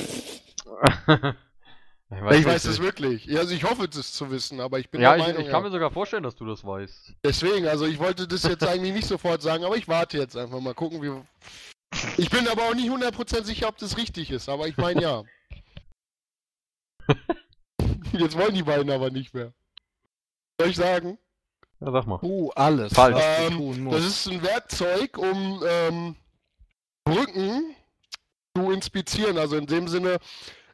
ich 2.11 2.38
Ich 2.40 2.44
weiß 2.44 2.64
es 2.66 2.80
wirklich. 2.80 3.38
Also 3.38 3.55
ich 3.55 3.64
hoffe 3.64 3.84
es 3.84 4.12
zu 4.12 4.30
wissen, 4.30 4.61
aber 4.61 4.78
ich 4.78 4.90
bin 4.90 5.00
Ja, 5.00 5.11
der 5.14 5.18
ich, 5.18 5.26
Meinung, 5.26 5.42
ich 5.42 5.48
kann 5.48 5.62
ja. 5.62 5.68
mir 5.68 5.72
sogar 5.72 5.90
vorstellen, 5.90 6.22
dass 6.24 6.36
du 6.36 6.44
das 6.44 6.62
weißt. 6.62 7.14
Deswegen, 7.24 7.66
also 7.66 7.86
ich 7.86 7.98
wollte 7.98 8.28
das 8.28 8.42
jetzt 8.42 8.66
eigentlich 8.66 8.92
nicht 8.92 9.07
sofort 9.07 9.40
sagen, 9.40 9.64
aber 9.64 9.76
ich 9.76 9.88
warte 9.88 10.18
jetzt 10.18 10.36
einfach 10.36 10.61
mal 10.61 10.74
gucken, 10.74 11.00
wie 11.00 11.22
Ich 12.18 12.28
bin 12.28 12.46
aber 12.48 12.64
auch 12.64 12.74
nicht 12.74 12.90
100% 12.90 13.44
sicher, 13.44 13.68
ob 13.68 13.78
das 13.78 13.96
richtig 13.96 14.30
ist, 14.30 14.50
aber 14.50 14.68
ich 14.68 14.76
meine 14.76 15.00
ja. 15.00 15.22
Jetzt 18.12 18.36
wollen 18.36 18.55
die 18.55 18.62
beiden 18.62 18.90
aber 18.90 19.11
nicht 19.11 19.32
mehr. 19.32 19.55
Soll 20.61 20.68
ich 20.68 20.76
sagen? 20.76 21.18
Ja, 21.80 21.90
sag 21.90 22.07
mal. 22.07 22.18
Uh, 22.22 22.50
alles, 22.50 22.92
Falsch. 22.92 23.18
Ähm, 23.20 23.90
Das 23.90 24.05
ist 24.05 24.28
ein 24.28 24.42
Werkzeug, 24.42 25.16
um 25.16 25.64
ähm, 25.66 26.16
Brücken 27.15 27.75
zu 28.57 28.71
inspizieren. 28.71 29.39
Also 29.39 29.57
in 29.57 29.67
dem 29.67 29.89
Sinne, 29.89 30.19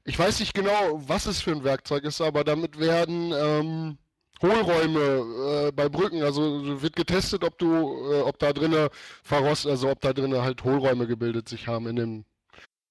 ich 0.04 0.18
weiß 0.18 0.40
nicht 0.40 0.54
genau, 0.54 1.00
was 1.06 1.26
es 1.26 1.40
für 1.40 1.52
ein 1.52 1.64
Werkzeug 1.64 2.04
ist, 2.04 2.20
aber 2.20 2.44
damit 2.44 2.78
werden 2.78 3.32
ähm, 3.32 3.98
Hohlräume 4.40 5.68
äh, 5.68 5.72
bei 5.72 5.88
Brücken, 5.88 6.22
also 6.22 6.80
wird 6.80 6.94
getestet, 6.94 7.42
ob 7.44 7.58
du, 7.58 8.12
äh, 8.12 8.20
ob 8.20 8.38
da 8.38 8.52
drinne 8.52 8.90
verrost, 9.22 9.66
also 9.66 9.90
ob 9.90 10.00
da 10.00 10.12
drinne 10.12 10.42
halt 10.42 10.62
Hohlräume 10.62 11.06
gebildet 11.06 11.48
sich 11.48 11.66
haben 11.66 11.88
in 11.88 11.96
den 11.96 12.24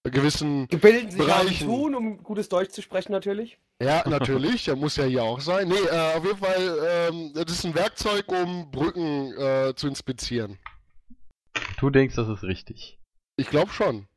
gewissen. 0.04 0.68
Gebilden 0.68 1.12
sich 1.12 1.22
auch 1.22 1.26
Bereichen. 1.26 1.68
tun, 1.68 1.95
um 1.95 2.24
gutes 2.24 2.50
Deutsch 2.50 2.72
zu 2.72 2.82
sprechen 2.82 3.12
natürlich. 3.12 3.58
Ja, 3.82 4.08
natürlich, 4.08 4.66
der 4.66 4.76
muss 4.76 4.95
ja 4.95 5.06
hier 5.06 5.24
auch 5.24 5.39
sein. 5.39 5.68
Nee, 5.68 5.76
äh, 5.76 6.18
auf 6.18 6.26
jeden 6.26 6.38
Fall, 6.38 7.10
ähm, 7.10 7.32
das 7.34 7.52
ist 7.52 7.66
ein 7.66 7.76
Werkzeug, 7.76 8.26
um 8.32 8.72
Brücken 8.72 9.34
äh, 9.38 9.74
zu 9.76 9.88
inspizieren. 9.88 10.58
Du 11.80 11.89
denkst, 11.89 12.16
das 12.16 12.28
ist 12.28 12.43
richtig. 12.43 12.97
Ich 13.38 13.47
glaube 13.47 13.71
schon. 13.71 14.07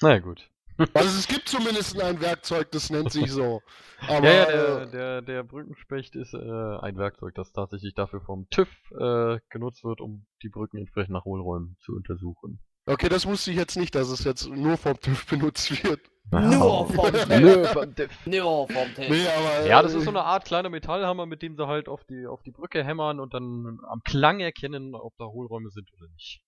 Naja, 0.00 0.18
gut. 0.18 0.48
Also 0.94 1.18
es 1.18 1.28
gibt 1.28 1.48
zumindest 1.48 2.00
ein 2.00 2.20
Werkzeug, 2.20 2.70
das 2.72 2.90
nennt 2.90 3.12
sich 3.12 3.30
so. 3.30 3.60
Aber 4.08 4.26
ja, 4.26 4.32
ja, 4.32 4.46
der, 4.46 4.80
äh, 4.82 4.90
der, 4.90 5.22
der 5.22 5.42
Brückenspecht 5.44 6.16
ist 6.16 6.34
äh, 6.34 6.38
ein 6.38 6.96
Werkzeug, 6.96 7.34
das 7.34 7.52
tatsächlich 7.52 7.94
dafür 7.94 8.20
vom 8.20 8.48
TÜV 8.50 8.68
äh, 8.98 9.38
genutzt 9.50 9.84
wird, 9.84 10.00
um 10.00 10.26
die 10.42 10.48
Brücken 10.48 10.78
entsprechend 10.78 11.12
nach 11.12 11.24
Hohlräumen 11.24 11.76
zu 11.80 11.92
untersuchen. 11.92 12.58
okay, 12.86 13.08
das 13.08 13.26
wusste 13.26 13.50
ich 13.50 13.58
jetzt 13.58 13.76
nicht, 13.76 13.94
dass 13.94 14.08
es 14.08 14.24
jetzt 14.24 14.48
nur 14.48 14.76
vom 14.76 14.98
TÜV 14.98 15.26
benutzt 15.26 15.84
wird. 15.84 16.00
Nur 16.32 16.86
vom 16.88 17.12
TÜV. 17.12 17.28
Nö, 17.28 17.64
vom 17.66 17.94
TÜV. 17.94 18.26
Nur 18.26 18.68
vom 18.68 18.94
Tisch. 18.94 19.08
Nee, 19.10 19.26
aber 19.28 19.66
Ja, 19.66 19.82
das 19.82 19.92
ist 19.92 20.02
äh, 20.02 20.04
so 20.04 20.10
eine 20.10 20.22
Art 20.24 20.46
kleiner 20.46 20.70
Metallhammer, 20.70 21.26
mit 21.26 21.42
dem 21.42 21.56
sie 21.56 21.66
halt 21.66 21.88
auf 21.88 22.04
die, 22.04 22.26
auf 22.26 22.42
die 22.42 22.52
Brücke 22.52 22.82
hämmern 22.82 23.20
und 23.20 23.34
dann 23.34 23.78
am 23.88 24.02
Klang 24.04 24.40
erkennen, 24.40 24.94
ob 24.94 25.14
da 25.18 25.26
Hohlräume 25.26 25.70
sind 25.70 25.92
oder 25.92 26.08
nicht. 26.12 26.40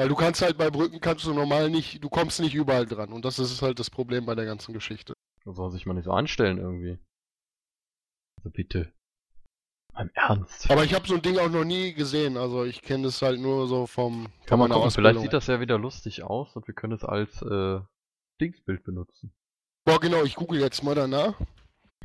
Weil 0.00 0.08
du 0.08 0.14
kannst 0.14 0.40
halt 0.40 0.56
bei 0.56 0.70
Brücken 0.70 0.98
kannst 0.98 1.26
du 1.26 1.34
normal 1.34 1.68
nicht, 1.68 2.02
du 2.02 2.08
kommst 2.08 2.40
nicht 2.40 2.54
überall 2.54 2.86
dran 2.86 3.12
und 3.12 3.22
das 3.26 3.38
ist 3.38 3.60
halt 3.60 3.78
das 3.78 3.90
Problem 3.90 4.24
bei 4.24 4.34
der 4.34 4.46
ganzen 4.46 4.72
Geschichte. 4.72 5.12
Da 5.44 5.52
soll 5.52 5.70
sich 5.70 5.84
mal 5.84 5.92
nicht 5.92 6.06
so 6.06 6.12
anstellen 6.12 6.56
irgendwie. 6.56 6.98
Also 8.38 8.48
bitte. 8.48 8.94
Im 9.98 10.10
Ernst. 10.14 10.70
Aber 10.70 10.84
ich 10.84 10.94
habe 10.94 11.06
so 11.06 11.16
ein 11.16 11.20
Ding 11.20 11.36
auch 11.36 11.50
noch 11.50 11.64
nie 11.64 11.92
gesehen, 11.92 12.38
also 12.38 12.64
ich 12.64 12.80
kenne 12.80 13.04
das 13.04 13.20
halt 13.20 13.40
nur 13.40 13.68
so 13.68 13.86
vom 13.86 14.28
Kann 14.46 14.58
man 14.58 14.70
gucken, 14.70 14.90
vielleicht 14.90 15.16
Ausbildung. 15.16 15.22
sieht 15.22 15.32
das 15.34 15.48
ja 15.48 15.60
wieder 15.60 15.76
lustig 15.76 16.22
aus 16.22 16.56
und 16.56 16.66
wir 16.66 16.72
können 16.72 16.94
es 16.94 17.04
als 17.04 17.42
äh, 17.42 17.80
Dingsbild 18.40 18.82
benutzen. 18.84 19.34
Boah, 19.84 20.00
genau, 20.00 20.24
ich 20.24 20.34
google 20.34 20.60
jetzt 20.60 20.82
mal 20.82 20.94
danach. 20.94 21.38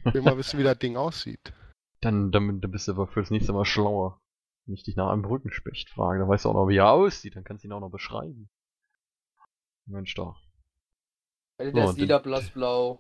Ich 0.03 0.13
will 0.13 0.21
mal 0.21 0.37
wissen, 0.37 0.59
wie 0.59 0.63
das 0.63 0.79
Ding 0.79 0.97
aussieht. 0.97 1.53
Dann, 2.01 2.33
dann, 2.33 2.59
dann 2.59 2.71
bist 2.71 2.89
du 2.89 2.91
aber 2.91 3.07
fürs 3.07 3.31
nächste 3.31 3.53
Mal 3.53 3.63
schlauer. 3.63 4.19
Wenn 4.65 4.73
ich 4.75 4.83
dich 4.83 4.95
nach 4.95 5.09
einem 5.11 5.21
Brückenspecht 5.21 5.89
frage, 5.89 6.19
dann 6.19 6.27
weißt 6.29 6.45
du 6.45 6.49
auch 6.49 6.53
noch, 6.53 6.67
wie 6.67 6.77
er 6.77 6.89
aussieht, 6.91 7.35
dann 7.35 7.43
kannst 7.43 7.63
du 7.63 7.67
ihn 7.67 7.71
auch 7.73 7.79
noch 7.79 7.91
beschreiben. 7.91 8.49
Mensch 9.85 10.15
doch. 10.15 10.41
Der 11.59 11.71
So, 11.71 11.91
ist 11.91 11.97
lila, 11.99 12.17
blass, 12.17 12.49
blau. 12.49 12.99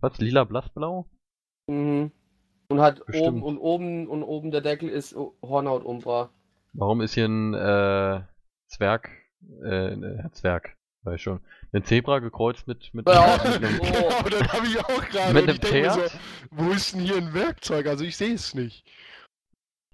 Was? 0.00 0.18
Lila, 0.18 0.44
blassblau? 0.44 1.06
Mhm. 1.68 2.10
Und 2.68 2.80
hat 2.80 3.04
Bestimmt. 3.06 3.28
oben 3.28 3.42
und 3.42 3.58
oben 3.58 4.08
und 4.08 4.22
oben 4.24 4.50
der 4.50 4.60
Deckel 4.60 4.88
ist 4.88 5.14
Hornhautumbra. 5.42 6.30
Warum 6.72 7.00
ist 7.00 7.14
hier 7.14 7.26
ein 7.26 7.54
äh, 7.54 8.22
Zwerg, 8.66 9.08
äh, 9.62 9.92
äh, 9.94 10.30
Zwerg, 10.32 10.76
weiß 11.04 11.20
schon, 11.20 11.40
ein 11.72 11.84
Zebra 11.84 12.18
gekreuzt 12.18 12.66
mit, 12.66 12.92
mit, 12.92 13.08
Ja. 13.08 13.38
mit 13.44 13.64
einem, 13.64 13.80
Oh. 13.80 13.84
genau, 14.24 14.28
das 14.28 14.52
habe 14.52 14.66
ich 14.66 14.78
auch 14.80 15.08
gerade. 15.08 15.32
mit 15.32 15.48
einem 15.48 15.58
Pferd? 15.58 16.10
so, 16.10 16.18
wo 16.50 16.70
ist 16.72 16.92
denn 16.92 17.00
hier 17.02 17.16
ein 17.16 17.32
Werkzeug? 17.32 17.86
Also 17.86 18.04
ich 18.04 18.16
sehe 18.16 18.34
es 18.34 18.52
nicht. 18.52 18.84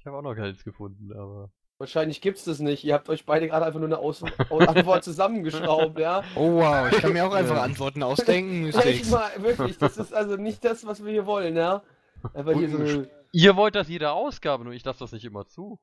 Ich 0.02 0.06
habe 0.06 0.16
auch 0.16 0.22
noch 0.22 0.34
keins 0.34 0.64
gefunden, 0.64 1.12
aber. 1.12 1.52
Wahrscheinlich 1.78 2.20
gibt's 2.20 2.42
das 2.42 2.58
nicht. 2.58 2.82
Ihr 2.82 2.92
habt 2.94 3.08
euch 3.08 3.24
beide 3.24 3.46
gerade 3.46 3.64
einfach 3.64 3.78
nur 3.78 3.86
eine 3.88 3.98
Aus 3.98 4.24
Antwort 4.50 5.04
zusammengeschraubt, 5.04 5.96
ja? 6.00 6.24
Oh 6.34 6.54
wow, 6.54 6.90
ich 6.90 6.98
kann 6.98 7.12
mir 7.12 7.24
auch 7.24 7.32
einfach. 7.32 7.62
Antworten 7.62 8.02
ausdenken. 8.02 8.66
Echt 8.80 9.08
mal, 9.12 9.30
wirklich, 9.40 9.78
das 9.78 9.96
ist 9.98 10.12
also 10.12 10.34
nicht 10.36 10.64
das, 10.64 10.84
was 10.84 11.04
wir 11.04 11.12
hier 11.12 11.24
wollen, 11.26 11.54
ja? 11.56 11.84
Einfach 12.34 12.54
hier 12.54 12.68
so 12.68 12.78
eine, 12.78 13.10
Ihr 13.30 13.54
wollt 13.54 13.76
das 13.76 13.86
jede 13.88 14.10
Ausgabe, 14.10 14.64
nur 14.64 14.72
ich 14.72 14.84
lasse 14.84 14.98
das 14.98 15.12
nicht 15.12 15.24
immer 15.24 15.46
zu. 15.46 15.78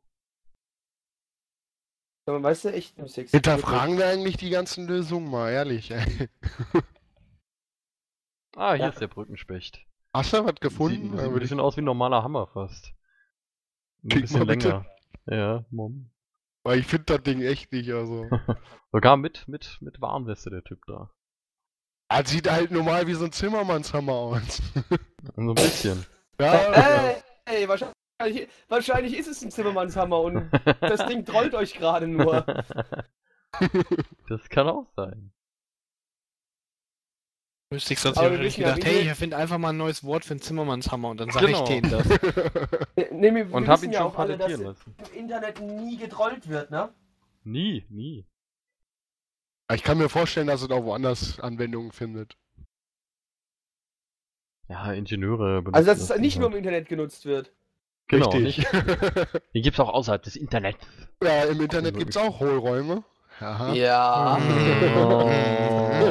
weißt 2.28 2.66
du, 2.66 2.74
echt 2.74 2.96
Sex. 3.10 3.32
Hinterfragen 3.32 3.98
wir 3.98 4.06
eigentlich 4.08 4.36
die 4.36 4.50
ganzen 4.50 4.86
Lösungen 4.86 5.32
mal, 5.32 5.50
ehrlich. 5.50 5.92
Ey. 5.92 6.28
Ah, 8.56 8.74
hier 8.74 8.86
Ja. 8.86 8.90
ist 8.92 9.00
der 9.00 9.08
Brückenspecht. 9.08 9.86
Hast 10.14 10.34
du 10.34 10.38
was 10.44 10.48
Sieht, 10.48 10.62
gefunden? 10.62 11.02
sieht 11.04 11.14
Dann 11.14 11.20
ein 11.20 11.26
würde 11.32 11.38
ich- 11.38 11.42
bisschen 11.44 11.60
aus 11.62 11.78
wie 11.78 11.82
ein 11.82 11.86
normaler 11.86 12.24
Hammer 12.24 12.48
fast. 12.48 12.94
Ein 14.04 14.22
bisschen 14.22 14.40
mal 14.40 14.46
bitte. 14.46 14.70
länger. 14.70 14.86
Ja, 15.28 15.66
Mom. 15.70 16.10
Weil 16.64 16.80
ich 16.80 16.88
finde 16.88 17.06
das 17.06 17.24
Ding 17.24 17.42
echt 17.42 17.72
nicht, 17.72 17.92
also. 17.92 18.28
Sogar 18.92 19.18
mit, 19.18 19.48
mit, 19.48 19.78
mit 19.82 20.02
Warnweste 20.02 20.50
der 20.50 20.64
Typ 20.64 20.86
da. 20.88 21.10
Das 22.10 22.30
sieht 22.30 22.50
halt 22.50 22.72
normal 22.72 23.06
wie 23.08 23.14
so 23.14 23.26
ein 23.26 23.32
Zimmermannshammer 23.32 24.14
aus. 24.14 24.62
So 25.36 25.52
ein 25.52 25.56
bisschen. 25.56 26.06
ja, 26.40 26.54
Ey, 26.54 27.16
ey, 27.46 27.68
wahrscheinlich, 27.68 28.48
wahrscheinlich 28.70 29.18
ist 29.18 29.28
es 29.28 29.42
ein 29.44 29.52
Zimmermannshammer 29.52 30.20
und 30.20 30.50
das 30.80 31.06
Ding 31.08 31.26
trollt 31.26 31.54
euch 31.54 31.74
gerade 31.74 32.08
nur. 32.08 32.46
das 34.30 34.50
kann 34.50 34.68
auch 34.70 34.88
sein. 34.96 35.32
Mistakes 37.72 38.04
hat 38.04 38.16
sich 38.16 38.20
Aber 38.20 38.30
wahrscheinlich 38.32 38.58
ja, 38.58 38.74
gedacht, 38.74 38.90
hey, 38.92 39.02
ich 39.12 39.14
finde 39.18 39.38
einfach 39.38 39.60
mal 39.60 39.70
ein 39.70 39.78
neues 39.78 40.04
Wort 40.04 40.26
für 40.26 40.32
einen 40.34 40.42
Zimmermannshammer 40.42 41.10
und 41.10 41.20
dann 41.20 41.30
sage 41.30 41.46
Genau. 41.48 41.64
ich 41.64 41.70
denen 41.70 41.92
das. 41.92 42.08
Nee, 43.12 43.34
wir, 43.36 43.54
Und 43.54 43.64
wir 43.66 43.72
hab 43.72 43.84
ihn 43.84 43.92
ja 43.92 44.00
schon 44.00 44.08
auch 44.08 44.18
alle, 44.18 44.38
dass 44.38 44.48
patentieren 44.48 44.74
lassen. 44.76 44.96
im 45.14 45.20
Internet 45.20 45.60
nie 45.62 45.98
getrollt 45.98 46.50
wird, 46.50 46.72
ne? 46.72 46.90
Nie, 47.44 47.86
nie. 47.90 48.26
ich 49.72 49.84
kann 49.84 49.98
mir 50.00 50.10
vorstellen, 50.10 50.48
dass 50.48 50.62
es 50.64 50.70
auch 50.72 50.84
woanders 50.84 51.40
Anwendungen 51.40 51.92
findet. 51.92 52.38
Ja, 54.68 54.92
Ingenieure 54.92 55.62
benutzen 55.62 55.76
Also, 55.76 55.92
dass 55.92 56.00
das 56.00 56.10
es 56.10 56.22
nicht 56.22 56.38
nur 56.38 56.48
im 56.48 56.54
halt. 56.54 56.66
Internet 56.66 56.90
genutzt 56.90 57.26
wird. 57.26 57.52
Genau, 58.08 58.30
Richtig. 58.32 58.58
nicht. 58.58 58.68
Die 59.54 59.62
gibt's 59.62 59.80
auch 59.80 59.90
außerhalb 59.90 60.24
des 60.24 60.36
Internets. 60.36 60.80
ja, 61.24 61.44
im 61.44 61.62
Internet 61.62 61.98
gibt's 62.00 62.18
auch 62.18 62.40
Hohlräume. 62.40 63.04
Aha. 63.40 63.74
Ja. 63.74 64.40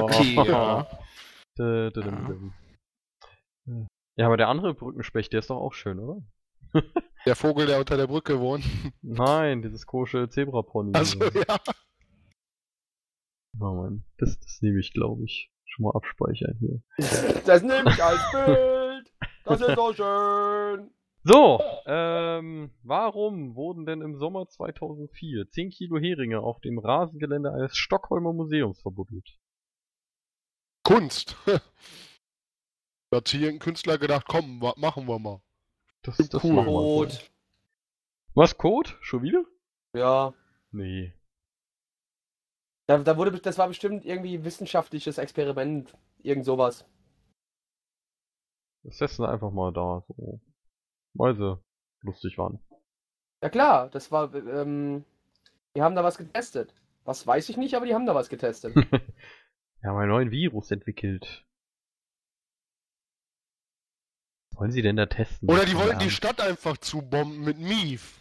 Okay, 0.02 0.34
ja. 0.46 0.86
Ja, 4.16 4.26
aber 4.26 4.36
der 4.36 4.48
andere 4.48 4.74
Brückenspecht, 4.74 5.32
der 5.32 5.40
ist 5.40 5.50
doch 5.50 5.58
auch 5.58 5.72
schön, 5.72 5.98
oder? 5.98 6.22
Der 7.26 7.36
Vogel, 7.36 7.66
der 7.66 7.78
unter 7.80 7.96
der 7.96 8.06
Brücke 8.06 8.40
wohnt. 8.40 8.64
Nein, 9.02 9.60
dieses 9.60 9.84
kosche 9.84 10.28
Zebrapony. 10.28 10.92
Also 10.94 11.22
ja. 11.24 11.58
Oh 13.60 13.74
Mann, 13.74 14.04
das, 14.18 14.38
das 14.38 14.62
nehme 14.62 14.78
ich, 14.78 14.92
glaube 14.92 15.24
ich. 15.24 15.50
Schon 15.66 15.84
mal 15.84 15.92
abspeichern 15.94 16.56
hier. 16.58 16.80
Das 17.44 17.62
nehme 17.62 17.90
ich 17.90 18.02
als 18.02 18.20
Bild. 18.32 19.12
Das 19.44 19.60
ist 19.60 19.74
so 19.74 19.92
schön. 19.92 20.90
So, 21.24 21.60
ähm, 21.86 22.70
warum 22.82 23.54
wurden 23.54 23.84
denn 23.84 24.00
im 24.00 24.16
Sommer 24.16 24.46
2004 24.48 25.50
10 25.50 25.70
Kilo 25.70 25.98
Heringe 25.98 26.40
auf 26.40 26.60
dem 26.60 26.78
Rasengelände 26.78 27.52
eines 27.52 27.76
Stockholmer 27.76 28.32
Museums 28.32 28.80
verbuddelt? 28.80 29.36
Kunst. 30.88 31.36
Da 31.46 31.58
hat 33.18 33.28
sich 33.28 33.40
irgendein 33.40 33.60
Künstler 33.64 33.98
gedacht, 33.98 34.26
komm, 34.28 34.60
wa- 34.60 34.74
machen 34.76 35.06
wir 35.06 35.18
mal. 35.18 35.40
Das, 36.02 36.16
das 36.16 36.42
Cool. 36.44 36.58
Rot. 36.60 37.30
Was, 38.34 38.56
Code? 38.56 38.90
Schon 39.00 39.22
wieder? 39.22 39.44
Ja. 39.94 40.32
Nee. 40.70 41.12
Da, 42.86 42.98
da 42.98 43.16
wurde, 43.16 43.38
das 43.38 43.58
war 43.58 43.68
bestimmt 43.68 44.04
irgendwie 44.04 44.44
wissenschaftliches 44.44 45.18
Experiment. 45.18 45.94
Irgend 46.22 46.44
sowas. 46.44 46.86
Das 48.84 48.98
setzen 48.98 49.22
wir 49.24 49.28
einfach 49.28 49.50
mal 49.50 49.72
da, 49.72 50.04
so. 50.08 50.40
Weil 51.14 51.34
sie 51.36 51.58
lustig 52.02 52.38
waren. 52.38 52.60
Ja 53.42 53.48
klar, 53.50 53.88
das 53.90 54.10
war, 54.10 54.34
ähm, 54.34 55.04
die 55.76 55.82
haben 55.82 55.94
da 55.94 56.02
was 56.04 56.16
getestet. 56.18 56.74
Was 57.04 57.26
weiß 57.26 57.48
ich 57.48 57.56
nicht, 57.56 57.74
aber 57.74 57.86
die 57.86 57.94
haben 57.94 58.06
da 58.06 58.14
was 58.14 58.28
getestet. 58.28 58.74
Wir 59.80 59.90
haben 59.90 59.98
einen 59.98 60.10
neuen 60.10 60.30
Virus 60.30 60.70
entwickelt. 60.70 61.44
Was 64.50 64.60
wollen 64.60 64.72
sie 64.72 64.82
denn 64.82 64.96
da 64.96 65.06
testen? 65.06 65.48
Oder 65.48 65.64
die 65.64 65.72
Keine 65.72 65.84
wollten 65.84 66.00
die. 66.00 66.10
Stadt 66.10 66.40
einfach 66.40 66.78
zubomben 66.78 67.44
mit 67.44 67.58
Mief. 67.58 68.20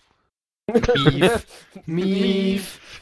Mief, 0.68 1.48
Mief. 1.86 2.80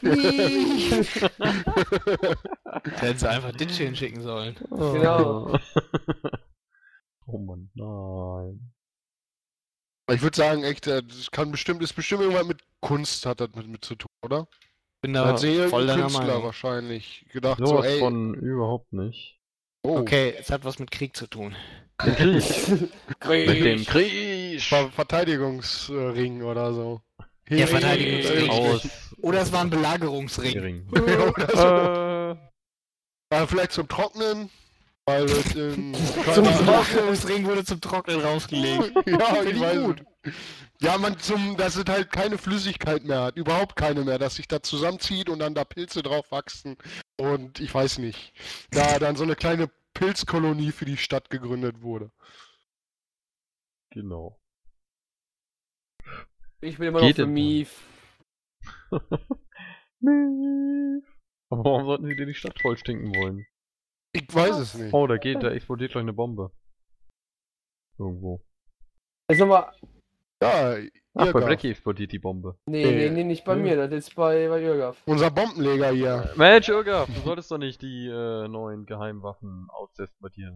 Hätten 2.82 3.18
sie 3.18 3.28
einfach 3.28 3.52
Ditch 3.52 3.76
hinschicken 3.76 4.22
sollen. 4.22 4.54
Genau. 4.70 5.52
oh 7.26 7.38
Mann, 7.38 7.68
nein. 7.74 8.72
Ich 10.12 10.22
würde 10.22 10.36
sagen, 10.36 10.62
echt, 10.62 10.86
äh, 10.86 11.02
das 11.02 11.32
kann 11.32 11.50
bestimmt, 11.50 11.82
ist 11.82 11.94
bestimmt 11.94 12.22
irgendwas 12.22 12.46
mit 12.46 12.62
Kunst 12.80 13.26
hat 13.26 13.40
das 13.40 13.52
mit, 13.56 13.66
mit 13.66 13.84
zu 13.84 13.96
tun, 13.96 14.12
oder? 14.22 14.46
Bin 15.06 15.12
da 15.14 15.24
Als 15.24 15.42
voll 15.70 15.86
deiner 15.86 16.02
Künstler 16.02 16.26
Meinung. 16.26 16.42
wahrscheinlich 16.42 17.26
gedacht 17.32 17.58
so, 17.60 17.66
Sowas 17.66 17.86
ey, 17.86 17.98
von 18.00 18.34
überhaupt 18.34 18.92
nicht. 18.92 19.38
oh, 19.84 19.98
Okay, 19.98 20.34
es 20.38 20.50
hat 20.50 20.64
was 20.64 20.78
mit 20.80 20.90
Krieg 20.90 21.16
zu 21.16 21.26
tun. 21.28 21.54
Den 22.04 22.40
Krieg. 22.40 22.88
Mit 23.46 23.64
dem 23.64 23.84
Krieg. 23.86 24.60
Ver 24.62 24.90
Verteidigungsring 24.90 26.42
oder 26.42 26.74
so. 26.74 27.00
Ja, 27.48 27.66
Verteidigungsring. 27.66 28.50
Aus. 28.50 28.88
Oder 29.22 29.40
es 29.42 29.52
war 29.52 29.60
ein 29.62 29.70
Belagerungsring. 29.70 30.58
Ring. 30.58 30.88
oder 30.90 31.56
so. 31.56 32.40
Äh, 33.32 33.36
Äh, 33.42 33.46
vielleicht 33.48 33.72
zum 33.72 33.88
Trocknen, 33.88 34.50
weil 35.06 35.24
es 35.24 35.54
in 35.54 35.94
Zum. 36.34 36.44
Belagerungsring 36.44 37.44
wurde 37.46 37.64
zum 37.64 37.80
Trocknen 37.80 38.20
rausgelegt. 38.20 38.92
Ja, 39.06 39.42
ich 39.42 39.52
ich 39.52 39.60
weiß. 39.60 39.78
gut. 39.84 40.04
Ja, 40.80 40.98
man 40.98 41.18
zum, 41.18 41.56
dass 41.56 41.76
es 41.76 41.84
halt 41.88 42.10
keine 42.12 42.36
Flüssigkeit 42.38 43.04
mehr 43.04 43.22
hat, 43.22 43.36
überhaupt 43.36 43.76
keine 43.76 44.04
mehr, 44.04 44.18
dass 44.18 44.36
sich 44.36 44.48
da 44.48 44.62
zusammenzieht 44.62 45.28
und 45.30 45.38
dann 45.38 45.54
da 45.54 45.64
Pilze 45.64 46.02
drauf 46.02 46.30
wachsen 46.32 46.76
und 47.16 47.60
ich 47.60 47.72
weiß 47.74 47.98
nicht, 47.98 48.32
da 48.70 48.98
dann 48.98 49.16
so 49.16 49.22
eine 49.24 49.36
kleine 49.36 49.70
Pilzkolonie 49.94 50.72
für 50.72 50.84
die 50.84 50.98
Stadt 50.98 51.30
gegründet 51.30 51.80
wurde. 51.82 52.10
genau. 53.90 54.38
Ich 56.60 56.78
bin 56.78 56.88
immer 56.88 57.00
noch 57.00 57.06
Geht 57.06 57.16
für 57.16 57.22
denn? 57.22 57.32
Mief. 57.32 57.86
Aber 61.50 61.64
warum 61.64 61.86
sollten 61.86 62.06
sie 62.06 62.16
dir 62.16 62.26
die 62.26 62.34
Stadt 62.34 62.60
voll 62.60 62.76
stinken 62.76 63.14
wollen? 63.14 63.46
Ich 64.16 64.34
weiß 64.34 64.56
es 64.58 64.74
nicht. 64.74 64.92
Oh, 64.94 65.06
da 65.06 65.16
geht, 65.18 65.42
da 65.42 65.50
explodiert 65.50 65.92
gleich 65.92 66.02
eine 66.02 66.12
Bombe. 66.12 66.50
Irgendwo. 67.98 68.40
Jetzt 69.30 69.40
nochmal. 69.40 69.72
Ja, 70.42 70.76
Ach, 71.14 71.32
bei. 71.32 71.46
Blackie 71.46 71.70
explodiert 71.70 72.12
die 72.12 72.18
Bombe. 72.18 72.58
Nee, 72.66 72.84
Nee. 72.84 73.08
nee, 73.10 73.24
nicht 73.24 73.44
bei 73.44 73.54
Nee. 73.54 73.62
mir, 73.62 73.76
das 73.76 73.90
ist 73.92 74.14
bei, 74.14 74.48
bei 74.48 74.60
Jürgaf. 74.60 74.98
unser 75.06 75.30
Bombenleger 75.30 75.90
hier. 75.90 76.30
Mensch, 76.36 76.68
Irga, 76.68 77.06
du 77.06 77.20
solltest 77.22 77.50
doch 77.50 77.56
nicht 77.58 77.80
die 77.80 78.06
äh, 78.06 78.46
neuen 78.48 78.84
Geheimwaffen 78.84 79.68
dir. 80.28 80.52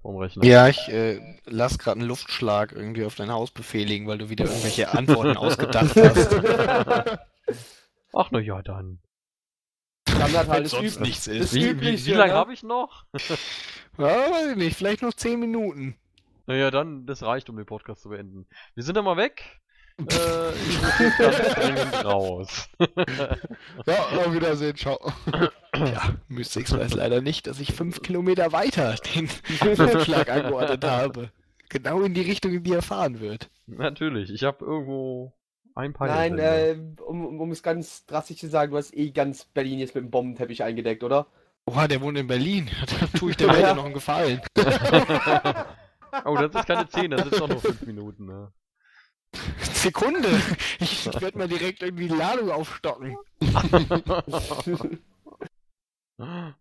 Vom 0.00 0.16
Rechner. 0.16 0.44
Ja, 0.44 0.68
ich 0.68 0.88
äh, 0.88 1.20
lass 1.44 1.78
gerade 1.78 1.98
einen 2.00 2.08
Luftschlag 2.08 2.72
irgendwie 2.72 3.04
auf 3.04 3.14
dein 3.16 3.30
Haus 3.30 3.50
befehligen, 3.50 4.06
weil 4.06 4.18
du 4.18 4.30
wieder 4.30 4.46
irgendwelche 4.46 4.92
Antworten 4.92 5.36
ausgedacht 5.36 5.94
hast. 5.96 7.20
Ach 8.14 8.30
na 8.30 8.38
ja, 8.40 8.62
dann. 8.62 9.00
Standard 10.16 10.48
halt, 10.48 10.68
sonst 10.68 11.00
nichts 11.00 11.26
ist. 11.26 11.54
Wie, 11.54 11.64
wie, 11.64 11.68
Übliche, 11.70 12.06
wie 12.06 12.10
lange 12.12 12.32
habe 12.32 12.52
ich 12.52 12.62
noch? 12.62 13.04
Ja, 13.98 14.08
weiß 14.08 14.50
ich 14.50 14.56
nicht, 14.56 14.76
vielleicht 14.76 15.00
noch 15.00 15.14
10 15.14 15.40
Minuten. 15.40 15.96
Naja, 16.46 16.70
dann, 16.70 17.06
das 17.06 17.22
reicht, 17.22 17.48
um 17.48 17.56
den 17.56 17.64
Podcast 17.64 18.02
zu 18.02 18.10
beenden. 18.10 18.46
Wir 18.74 18.84
sind 18.84 18.94
dann 18.94 19.04
mal 19.04 19.16
weg. 19.16 19.42
Äh, 19.98 20.52
ich 20.68 20.82
muss 20.82 20.98
jetzt 20.98 21.18
ganz 21.18 21.54
dringend 21.54 22.04
raus. 22.04 22.68
Ja, 23.86 23.94
auf 23.94 24.34
Wiedersehen, 24.34 24.76
ciao. 24.76 24.98
Ja, 25.74 26.14
Mystics 26.28 26.76
weiß 26.76 26.92
leider 26.92 27.22
nicht, 27.22 27.46
dass 27.46 27.60
ich 27.60 27.72
5 27.72 28.02
Kilometer 28.02 28.52
weiter 28.52 28.94
den 29.14 29.30
Luftschlag 29.78 30.28
angeordnet 30.28 30.84
habe. 30.84 31.30
Genau 31.70 32.02
in 32.02 32.12
die 32.12 32.20
Richtung, 32.20 32.52
in 32.52 32.62
die 32.62 32.74
er 32.74 32.82
fahren 32.82 33.20
wird. 33.20 33.48
Natürlich, 33.66 34.30
ich 34.30 34.44
habe 34.44 34.62
irgendwo 34.66 35.32
ein 35.76 35.92
paar. 35.92 36.08
Nein, 36.08 36.38
äh, 36.38 36.76
um, 37.06 37.40
um- 37.40 37.50
es 37.52 37.62
ganz 37.62 38.06
drastisch 38.06 38.38
zu 38.38 38.48
sagen, 38.48 38.72
du 38.72 38.78
hast 38.78 38.96
eh 38.96 39.10
ganz 39.10 39.44
Berlin 39.44 39.78
jetzt 39.78 39.94
mit 39.94 40.04
dem 40.04 40.10
Bombenteppich 40.10 40.62
eingedeckt, 40.64 41.04
oder? 41.04 41.26
Oha, 41.66 41.86
der 41.86 42.00
wohnt 42.00 42.18
in 42.18 42.26
Berlin. 42.26 42.70
Dann 43.00 43.12
tue 43.12 43.30
ich 43.30 43.36
der 43.36 43.48
Welt 43.52 43.60
ja 43.60 43.74
noch 43.74 43.84
einen 43.84 43.94
Gefallen. 43.94 44.40
oh, 46.24 46.36
das 46.36 46.54
ist 46.54 46.66
keine 46.66 46.88
10, 46.88 47.10
das 47.10 47.26
ist 47.26 47.40
doch 47.40 47.48
nur 47.48 47.60
5 47.60 47.82
Minuten. 47.82 48.26
Ne? 48.26 48.52
Sekunde! 49.60 50.40
Ich 50.80 51.06
werde 51.20 51.36
mal 51.36 51.48
direkt 51.48 51.82
irgendwie 51.82 52.08
die 52.08 52.14
Ladung 52.14 52.50
aufstocken. 52.50 53.16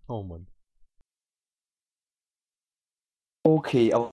oh 0.07 0.23
Mann. 0.23 0.47
Okay, 3.43 3.93
aber 3.93 4.11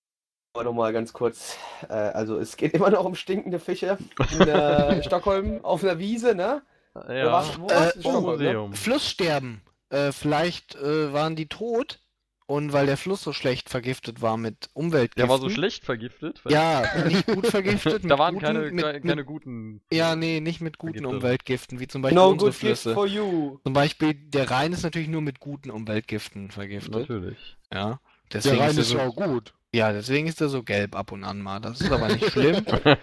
nochmal 0.60 0.92
ganz 0.92 1.12
kurz. 1.12 1.56
Äh, 1.88 1.94
also 1.94 2.38
es 2.38 2.56
geht 2.56 2.74
immer 2.74 2.90
noch 2.90 3.04
um 3.04 3.14
stinkende 3.14 3.58
Fische 3.58 3.96
in 4.32 4.40
äh, 4.48 5.02
Stockholm 5.06 5.64
auf 5.64 5.82
einer 5.82 5.98
Wiese, 5.98 6.34
ne? 6.34 6.62
Ja, 7.08 7.32
was- 7.32 7.58
wo 7.58 7.66
Äh, 7.68 7.90
Stockholm, 7.98 8.40
ne? 8.70 8.76
Flusssterben. 8.76 9.62
Äh, 9.88 10.12
vielleicht 10.12 10.74
äh, 10.76 11.12
waren 11.12 11.36
die 11.36 11.46
tot 11.46 12.00
und 12.46 12.72
weil 12.74 12.84
der 12.86 12.96
Fluss 12.98 13.22
so 13.22 13.32
schlecht 13.32 13.70
vergiftet 13.70 14.20
war 14.20 14.36
mit 14.36 14.68
Umweltgiften. 14.74 15.20
Der 15.22 15.28
war 15.30 15.38
so 15.38 15.48
schlecht 15.48 15.84
vergiftet. 15.84 16.42
Ja, 16.48 16.82
nicht 17.06 17.26
gut 17.26 17.46
vergiftet. 17.46 18.02
da 18.10 18.18
waren 18.18 18.34
guten, 18.34 18.44
keine, 18.46 18.70
mit, 18.70 18.84
keine, 18.84 19.00
keine 19.00 19.24
guten. 19.24 19.82
Ja, 19.90 20.16
nee, 20.16 20.40
nicht 20.40 20.60
mit 20.60 20.76
guten. 20.78 21.06
Umweltgiften, 21.06 21.80
wie 21.80 21.88
zum 21.88 22.02
Beispiel 22.02 22.16
No 22.16 22.30
unsere 22.30 22.50
good 22.50 22.60
gift 22.60 22.82
Flüsse. 22.82 22.94
for 22.94 23.06
you. 23.06 23.58
Zum 23.64 23.72
Beispiel, 23.72 24.14
der 24.14 24.50
Rhein 24.50 24.72
ist 24.74 24.82
natürlich 24.82 25.08
nur 25.08 25.22
mit 25.22 25.40
guten 25.40 25.70
Umweltgiften 25.70 26.50
vergiftet. 26.50 26.92
Natürlich. 26.94 27.56
Ja. 27.72 28.00
Der 28.32 28.40
Deswegen 28.40 28.58
Rhein 28.58 28.70
ist, 28.70 28.76
er 28.76 28.82
ist 28.82 28.88
so, 28.90 28.98
ja 28.98 29.06
auch 29.08 29.16
gut. 29.16 29.54
Ja, 29.74 29.92
deswegen 29.92 30.26
ist 30.26 30.40
er 30.40 30.48
so 30.48 30.62
gelb 30.62 30.94
ab 30.94 31.12
und 31.12 31.24
an 31.24 31.40
mal. 31.40 31.60
Das 31.60 31.80
ist 31.80 31.90
aber 31.90 32.08
nicht 32.08 32.30
schlimm. 32.30 32.64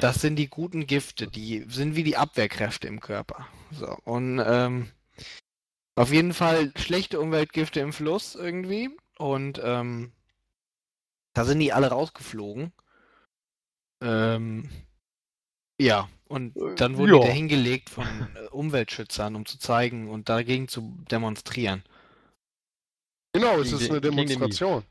Das 0.00 0.20
sind 0.20 0.36
die 0.36 0.48
guten 0.48 0.86
Gifte, 0.86 1.26
die 1.26 1.64
sind 1.66 1.96
wie 1.96 2.04
die 2.04 2.16
Abwehrkräfte 2.16 2.86
im 2.86 3.00
Körper. 3.00 3.48
So, 3.72 3.96
und 4.04 4.40
ähm, 4.44 4.90
auf 5.96 6.12
jeden 6.12 6.34
Fall 6.34 6.72
schlechte 6.76 7.18
Umweltgifte 7.18 7.80
im 7.80 7.92
Fluss 7.92 8.36
irgendwie. 8.36 8.90
Und 9.18 9.60
ähm, 9.64 10.12
da 11.34 11.44
sind 11.44 11.58
die 11.58 11.72
alle 11.72 11.88
rausgeflogen. 11.88 12.72
Ähm, 14.04 14.68
ja, 15.80 16.08
und 16.28 16.54
dann 16.76 16.96
wurden 16.96 17.14
die 17.14 17.18
ja. 17.18 17.26
da 17.26 17.32
hingelegt 17.32 17.90
von 17.90 18.06
äh, 18.06 18.46
Umweltschützern, 18.50 19.34
um 19.34 19.46
zu 19.46 19.58
zeigen 19.58 20.08
und 20.08 20.28
dagegen 20.28 20.68
zu 20.68 20.94
demonstrieren. 21.10 21.82
Genau, 23.32 23.58
es 23.58 23.72
ist 23.72 23.90
eine. 23.90 24.00
Demonstration. 24.00 24.84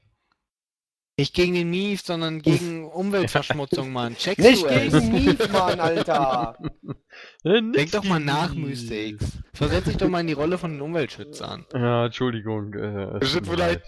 Nicht 1.20 1.34
gegen 1.34 1.56
den 1.56 1.70
Mief, 1.72 2.02
sondern 2.02 2.42
gegen 2.44 2.86
Umweltverschmutzung, 2.90 3.92
Mann. 3.92 4.16
Checkst 4.18 4.46
Nicht 4.46 4.64
du 4.64 4.68
es? 4.68 4.94
gegen 4.94 5.12
Mief, 5.12 5.52
Mann, 5.52 5.80
Alter! 5.80 6.58
Denk 7.44 7.92
doch 7.92 8.04
mal 8.04 8.20
nach, 8.20 8.54
Mystics. 8.54 9.26
Versetz 9.54 9.86
dich 9.86 9.98
doch 9.98 10.10
mal 10.10 10.20
in 10.22 10.28
die 10.28 10.34
Rolle 10.34 10.58
von 10.60 10.72
den 10.74 10.82
Umweltschützern. 10.82 11.66
Ja, 11.74 12.06
Entschuldigung. 12.06 12.74
Äh, 12.74 13.18
Es 13.22 13.34
es 13.34 13.48
vielleicht- 13.48 13.82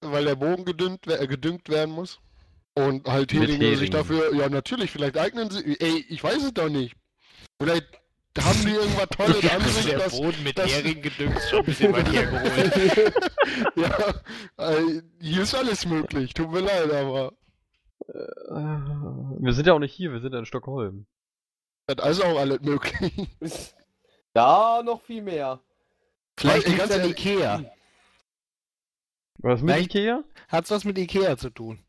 weil 0.00 0.24
der 0.24 0.36
Bogen 0.36 0.64
gedüngt, 0.64 1.00
wer- 1.06 1.20
äh, 1.20 1.26
gedüngt 1.26 1.68
werden 1.68 1.94
muss. 1.94 2.20
Und 2.74 3.08
halt 3.08 3.32
Heringe 3.32 3.76
sich 3.76 3.90
dafür, 3.90 4.32
ja 4.36 4.48
natürlich, 4.48 4.92
vielleicht 4.92 5.18
eignen 5.18 5.50
sie, 5.50 5.76
ey, 5.80 6.04
ich 6.08 6.22
weiß 6.22 6.44
es 6.44 6.54
doch 6.54 6.68
nicht. 6.68 6.94
Vielleicht 7.60 7.86
haben 8.44 8.64
die 8.64 8.72
irgendwas 8.72 9.08
Tolles 9.08 9.50
an 9.50 9.60
sich, 9.68 9.92
dass, 9.92 10.16
Boden 10.18 10.42
mit 10.42 10.58
das- 10.58 10.70
Hering 10.72 11.02
gedüngt 11.02 11.40
schon 11.50 11.58
ein 11.60 11.64
bisschen 11.64 11.92
weit 11.92 12.12
hergeholt. 12.12 13.14
ja, 13.76 14.70
äh, 14.70 15.02
hier 15.20 15.42
ist 15.42 15.54
alles 15.54 15.86
möglich, 15.86 16.34
tut 16.34 16.50
mir 16.50 16.60
leid, 16.60 16.90
aber 16.92 17.32
Äh, 18.08 18.12
Wir 19.40 19.52
sind 19.52 19.66
ja 19.66 19.72
auch 19.74 19.78
nicht 19.78 19.92
hier, 19.94 20.12
wir 20.12 20.20
sind 20.20 20.32
ja 20.32 20.38
in 20.38 20.46
Stockholm. 20.46 21.06
das 21.86 22.18
ist 22.18 22.24
auch 22.24 22.38
alles 22.38 22.60
möglich. 22.60 23.12
Ja, 24.36 24.82
noch 24.84 25.00
viel 25.02 25.22
mehr. 25.22 25.58
Vielleicht 26.38 26.66
Ey, 26.66 26.72
liegt 26.74 26.78
ganz 26.88 26.92
an 26.92 27.08
Ikea. 27.10 27.64
Was 29.38 29.62
mit 29.62 29.74
Vielleicht- 29.74 29.94
Ikea? 29.94 30.22
Hat's 30.48 30.70
was 30.70 30.84
mit 30.84 30.96
Ikea 30.98 31.36
zu 31.36 31.50
tun. 31.50 31.80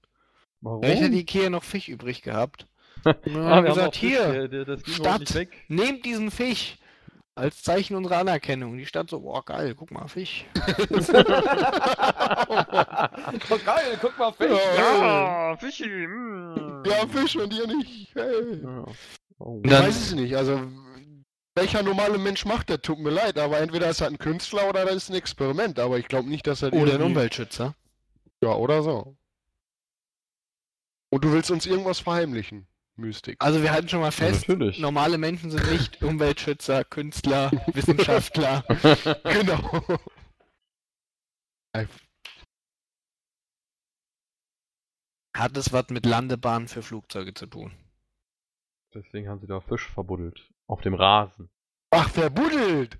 Warum? 0.61 0.81
Vielleicht 0.81 1.03
hat 1.03 1.11
Ikea 1.11 1.49
noch 1.51 1.63
Fisch 1.63 1.89
übrig 1.89 2.21
gehabt. 2.23 2.65
Ah, 3.05 3.09
Und 3.25 3.33
wir 3.33 3.41
haben 3.43 3.49
haben 3.51 3.65
gesagt, 3.65 3.95
Fisch, 3.97 4.09
hier, 4.09 4.47
der, 4.47 4.65
der, 4.65 4.77
Stadt. 4.77 5.07
heute 5.07 5.19
nicht 5.19 5.35
weg. 5.35 5.65
nehmt 5.67 6.05
diesen 6.05 6.31
Fisch. 6.31 6.77
Als 7.35 7.63
Zeichen 7.63 7.95
unserer 7.95 8.17
Anerkennung. 8.17 8.77
Die 8.77 8.85
Stadt 8.85 9.09
so, 9.09 9.21
boah, 9.21 9.43
geil, 9.45 9.73
guck 9.73 9.91
mal, 9.91 10.07
Fisch. 10.07 10.45
Oh, 13.49 13.57
geil, 13.65 13.97
guck 14.01 14.17
mal, 14.17 14.31
Fisch. 14.33 14.59
Ja, 14.77 15.55
Fischi. 15.57 15.87
Mm. 16.07 16.83
ja, 16.85 17.07
Fisch 17.07 17.35
und 17.37 17.53
ihr 17.53 17.67
nicht. 17.67 18.13
Hey. 18.13 18.61
Ja. 18.63 18.85
Oh. 19.39 19.61
Ich 19.63 19.69
Dann- 19.69 19.85
weiß 19.85 19.95
es 19.95 20.13
nicht, 20.13 20.35
also 20.35 20.61
welcher 21.55 21.83
normale 21.83 22.17
Mensch 22.17 22.45
macht 22.45 22.69
das? 22.69 22.81
Tut 22.81 22.99
mir 22.99 23.09
leid, 23.09 23.37
aber 23.37 23.59
entweder 23.59 23.89
ist 23.89 24.01
das 24.01 24.07
ein 24.07 24.17
Künstler 24.17 24.69
oder 24.69 24.85
das 24.85 24.95
ist 24.95 25.09
ein 25.09 25.15
Experiment, 25.15 25.79
aber 25.79 25.97
ich 25.97 26.07
glaube 26.07 26.29
nicht, 26.29 26.47
dass 26.47 26.61
er 26.61 26.73
Oder 26.73 26.95
ein 26.95 27.01
Umweltschützer. 27.01 27.75
Ja, 28.41 28.53
oder 28.55 28.81
so. 28.83 29.15
Und 31.09 31.23
du 31.23 31.31
willst 31.31 31.51
uns 31.51 31.65
irgendwas 31.65 31.99
verheimlichen, 31.99 32.67
Mystik. 32.99 33.37
Also 33.39 33.61
wir 33.61 33.71
halten 33.71 33.89
schon 33.89 33.99
mal 33.99 34.07
Ja, 34.07 34.11
fest, 34.11 34.47
natürlich. 34.47 34.79
normale 34.79 35.17
Menschen 35.17 35.51
sind 35.51 35.69
nicht 35.71 36.01
Umweltschützer, 36.03 36.83
Künstler, 36.83 37.51
Wissenschaftler. 37.73 38.63
genau. 39.23 39.83
Hat 45.35 45.55
es 45.57 45.71
was 45.71 45.89
mit 45.89 46.05
Landebahnen 46.05 46.67
für 46.67 46.81
Flugzeuge 46.81 47.33
zu 47.33 47.47
tun? 47.47 47.71
Deswegen 48.93 49.29
haben 49.29 49.39
sie 49.39 49.47
da 49.47 49.61
Fisch 49.61 49.87
verbuddelt. 49.87 50.49
Auf 50.67 50.81
dem 50.81 50.93
Rasen. 50.95 51.49
Ach, 51.91 52.09
verbuddelt! 52.09 52.99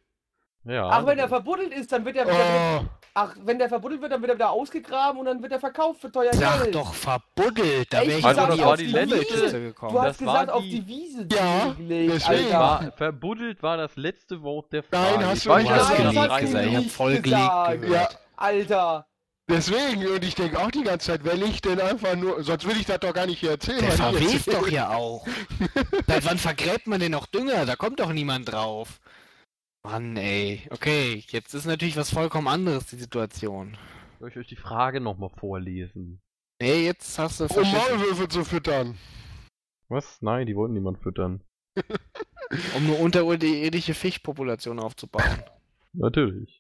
Ja. 0.70 0.88
Ach, 0.90 1.06
wenn 1.06 1.18
er 1.18 1.28
verbuddelt 1.28 1.74
ist, 1.74 1.92
dann 1.92 2.06
wird 2.06 2.16
er 2.18 2.26
wieder. 2.28 2.82
Oh, 2.84 2.86
Ach, 3.16 3.36
wenn 3.44 3.58
der 3.58 3.68
verbuddelt 3.68 4.02
wird, 4.02 4.12
dann 4.12 4.22
wird 4.22 4.30
er 4.32 4.36
wieder 4.36 4.52
ausgegraben 4.52 5.20
und 5.20 5.26
dann 5.26 5.42
wird 5.42 5.52
er 5.52 5.60
verkauft 5.60 6.00
für 6.02 6.12
teuer 6.12 6.32
Sag 6.34 6.62
Geld. 6.64 6.76
doch 6.76 6.94
verbuddelt, 6.94 7.92
da 7.92 8.02
wäre 8.06 8.20
ich 8.20 8.24
Also, 8.26 8.46
das 8.46 8.60
war 8.60 8.78
die 8.78 8.86
die 8.86 8.92
letzte- 8.92 9.52
Du 9.52 9.60
gekommen. 9.62 9.96
Das 9.96 10.06
hast 10.06 10.26
war 10.26 10.34
gesagt, 10.46 10.52
auf 10.52 10.62
die- 10.64 10.70
die 10.82 10.88
Wiese 10.88 11.28
Ja, 11.32 11.74
gelegt, 11.76 12.14
deswegen. 12.14 12.54
War, 12.54 12.92
verbuddelt 12.96 13.64
war 13.64 13.78
das 13.78 13.96
letzte 13.96 14.42
Wort 14.44 14.72
der 14.72 14.84
Frage. 14.84 15.18
Nein, 15.18 15.26
hast 15.28 15.38
Ich 15.40 15.44
du 15.46 15.50
weiß 15.50 15.64
nicht 15.64 15.76
das 15.76 15.88
gelegt, 15.98 16.16
das 16.16 16.40
du 16.52 16.60
ich 16.60 16.76
hab 16.78 16.86
voll 16.92 17.12
gelegt 17.14 17.24
gesagt. 17.26 17.82
gehört. 17.82 18.12
Ja. 18.14 18.20
Alter. 18.38 19.06
deswegen, 19.50 20.08
und 20.08 20.24
ich 20.24 20.36
denke 20.36 20.60
auch 20.60 20.72
die 20.72 20.84
ganze 20.84 21.08
Zeit, 21.08 21.26
wenn 21.26 21.42
ich 21.42 21.62
denn 21.62 21.82
einfach 21.82 22.16
nur, 22.16 22.44
sonst 22.44 22.68
will 22.68 22.78
ich 22.78 22.86
das 22.86 23.00
doch 23.00 23.14
gar 23.14 23.26
nicht 23.26 23.40
hier 23.40 23.52
erzählen. 23.52 23.80
Der 23.80 23.90
erzähle. 23.90 24.56
doch 24.56 24.68
ja 24.70 24.90
auch. 24.92 25.26
Seit 26.08 26.26
wann 26.26 26.38
vergräbt 26.38 26.86
man 26.88 27.00
denn 27.00 27.12
noch 27.12 27.26
Dünger? 27.26 27.66
Da 27.66 27.76
kommt 27.76 28.00
doch 28.00 28.14
niemand 28.14 28.52
drauf. 28.52 29.00
Mann, 29.84 30.18
ey. 30.18 30.68
Okay, 30.72 31.24
jetzt 31.30 31.54
ist 31.54 31.66
natürlich 31.66 31.98
was 31.98 32.12
vollkommen 32.12 32.48
anderes, 32.48 32.88
die 32.88 32.98
Situation. 32.98 33.78
Soll 34.20 34.30
ich 34.30 34.38
euch 34.38 34.48
die 34.48 34.56
Frage 34.56 35.00
nochmal 35.00 35.30
vorlesen? 35.30 36.22
Nee, 36.62 36.86
jetzt 36.86 37.18
hast 37.18 37.40
du 37.40 37.46
Um 37.46 37.50
verschissen. 37.50 37.78
Maulwürfe 37.78 38.28
zu 38.28 38.44
füttern. 38.44 38.98
Was? 39.88 40.22
Nein, 40.22 40.46
die 40.48 40.56
wollten 40.56 40.74
niemand 40.74 41.00
füttern. 41.00 41.42
Um 42.76 42.86
eine 42.86 42.96
unterirdische 42.96 43.94
Fischpopulation 43.94 44.80
aufzubauen. 44.80 45.44
Natürlich. 45.94 46.59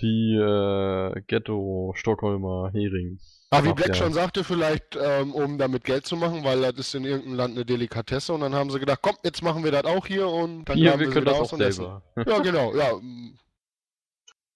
Die 0.00 0.34
äh, 0.34 1.20
Ghetto-Stockholmer 1.26 2.70
Herings. 2.72 3.46
Aber 3.50 3.68
wie. 3.68 3.72
Black 3.74 3.96
schon 3.96 4.12
sagte, 4.12 4.44
vielleicht 4.44 4.96
ähm, 5.00 5.32
um 5.34 5.56
damit 5.58 5.84
Geld 5.84 6.06
zu 6.06 6.16
machen, 6.16 6.44
weil 6.44 6.60
das 6.62 6.74
ist 6.78 6.94
in 6.94 7.04
irgendeinem 7.04 7.36
Land 7.36 7.54
eine 7.56 7.64
Delikatesse 7.64 8.32
und 8.32 8.40
dann 8.40 8.54
haben 8.54 8.70
sie 8.70 8.80
gedacht, 8.80 8.98
komm, 9.02 9.16
jetzt 9.24 9.42
machen 9.42 9.64
wir 9.64 9.70
das 9.72 9.84
auch 9.84 10.06
hier 10.06 10.28
und 10.28 10.64
dann 10.66 10.76
Hier, 10.76 10.90
graben 10.90 11.00
wir 11.00 11.06
sie 11.06 11.12
können 11.12 11.26
wieder 11.26 11.32
das 11.32 11.40
aus 11.40 11.48
auch 11.48 11.52
und 11.54 11.60
essen. 11.62 11.82
selber. 11.84 12.02
Ja, 12.26 12.38
genau, 12.40 12.74
ja. 12.74 12.92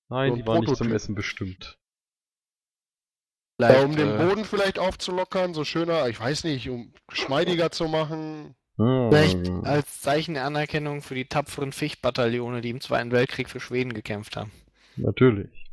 Nein, 0.09 0.31
So 0.31 0.37
die 0.37 0.47
waren 0.47 0.61
nicht 0.61 0.77
zum. 0.77 0.93
Essen 0.93 1.15
bestimmt. 1.15 1.79
ja 3.61 3.83
um 3.85 3.95
den 3.97 4.09
äh, 4.11 4.17
Boden 4.19 4.45
vielleicht 4.45 4.79
aufzulockern, 4.79 5.55
so 5.55 5.65
schöner, 5.65 6.09
ich 6.09 6.19
weiß 6.21 6.45
nicht, 6.45 6.69
um 6.69 6.93
geschmeidiger 7.07 7.71
zu 7.71 7.87
machen. 7.89 8.55
Vielleicht 8.77 9.47
Hm. 9.47 9.65
als 9.65 10.01
Zeichen 10.01 10.35
der 10.35 10.45
Anerkennung 10.47 11.03
für 11.03 11.15
die 11.15 11.27
tapferen 11.27 11.73
Fischbataillone, 11.73 12.63
die 12.63 12.71
im 12.71 12.81
Zweiten 12.81 13.13
Weltkrieg 13.13 13.51
für 13.51 13.61
Schweden 13.61 13.93
gekämpft 13.93 14.37
haben. 14.37 14.51
Natürlich. 14.97 15.71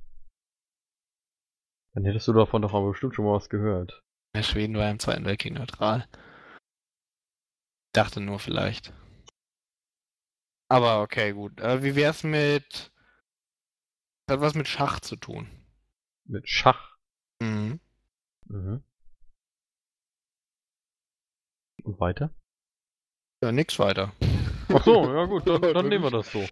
Dann 1.94 2.06
hättest 2.06 2.28
du 2.28 2.34
davon 2.34 2.62
doch 2.62 2.74
aber 2.74 2.92
bestimmt 2.92 3.16
schon 3.16 3.26
mal 3.26 3.34
was 3.34 3.50
gehört. 3.50 4.04
Ja, 4.36 4.44
Schweden 4.44 4.78
war 4.78 4.90
im 4.90 5.00
Zweiten 5.00 5.26
Weltkrieg 5.26 5.54
neutral. 5.54 6.08
Dachte 7.94 8.20
nur 8.20 8.40
vielleicht. 8.40 8.94
Aber 10.70 11.02
okay, 11.02 11.34
gut. 11.34 11.60
Äh, 11.60 11.82
wie 11.82 11.96
wär's 11.96 12.24
mit. 12.24 12.92
Das 14.28 14.36
hat 14.36 14.42
was 14.42 14.54
mit 14.54 14.68
Schach 14.68 15.00
zu 15.00 15.16
tun. 15.16 15.50
Mit 16.26 16.48
Schach. 16.48 16.98
Mhm. 17.42 17.80
Mhm. 18.46 18.84
Und 21.84 22.00
weiter? 22.00 22.34
Ja, 23.42 23.52
nix 23.52 23.80
weiter. 23.80 24.14
Ach 24.70 24.84
so, 24.84 25.14
ja 25.14 25.26
gut, 25.26 25.48
dann, 25.48 25.62
dann 25.62 25.88
nehmen 25.88 26.04
wir 26.04 26.12
das 26.12 26.32
so. 26.32 26.46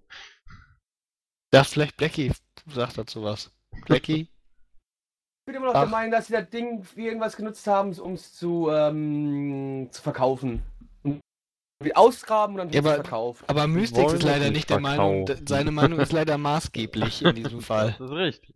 Das 1.51 1.73
vielleicht 1.73 1.97
Blackie 1.97 2.31
sagt 2.67 2.97
dazu 2.97 3.23
was. 3.23 3.51
Blackie? 3.85 4.21
Ich 5.47 5.53
bin 5.53 5.55
immer 5.55 5.67
noch 5.67 5.75
Ach. 5.75 5.81
der 5.83 5.89
Meinung, 5.89 6.11
dass 6.11 6.27
sie 6.27 6.33
das 6.33 6.49
Ding 6.49 6.83
für 6.83 7.01
irgendwas 7.01 7.35
genutzt 7.37 7.67
haben, 7.67 7.93
um 7.99 8.13
es 8.13 8.33
zu, 8.33 8.69
ähm, 8.71 9.87
zu 9.91 10.01
verkaufen. 10.01 10.63
Ausgraben 11.93 12.55
und 12.55 12.59
dann 12.59 12.69
Ja, 12.69 12.75
wird 12.75 12.85
es 12.85 12.87
aber- 12.99 13.03
verkauft. 13.03 13.43
Aber 13.47 13.67
Mystics 13.67 14.13
ist 14.13 14.23
leider 14.23 14.49
nicht 14.49 14.69
der 14.69 14.79
Meinung, 14.79 15.27
verkaufen. 15.27 15.45
d- 15.45 15.49
seine 15.53 15.71
Meinung 15.71 15.99
ist 15.99 16.13
leider 16.13 16.37
maßgeblich 16.37 17.21
in 17.21 17.35
diesem 17.35 17.61
Fall. 17.61 17.95
Das 17.99 18.09
ist 18.09 18.15
richtig. 18.15 18.55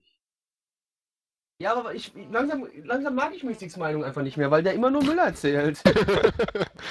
Ja, 1.62 1.76
aber 1.76 1.94
ich, 1.94 2.14
langsam, 2.32 2.66
langsam 2.86 3.16
mag 3.16 3.36
ich 3.36 3.44
Mystics 3.44 3.76
Meinung 3.76 4.06
einfach 4.06 4.22
nicht 4.24 4.38
mehr, 4.38 4.50
weil 4.50 4.64
der 4.64 4.74
immer 4.74 4.90
nur 4.90 5.04
Müll 5.04 5.20
erzählt. 5.20 5.82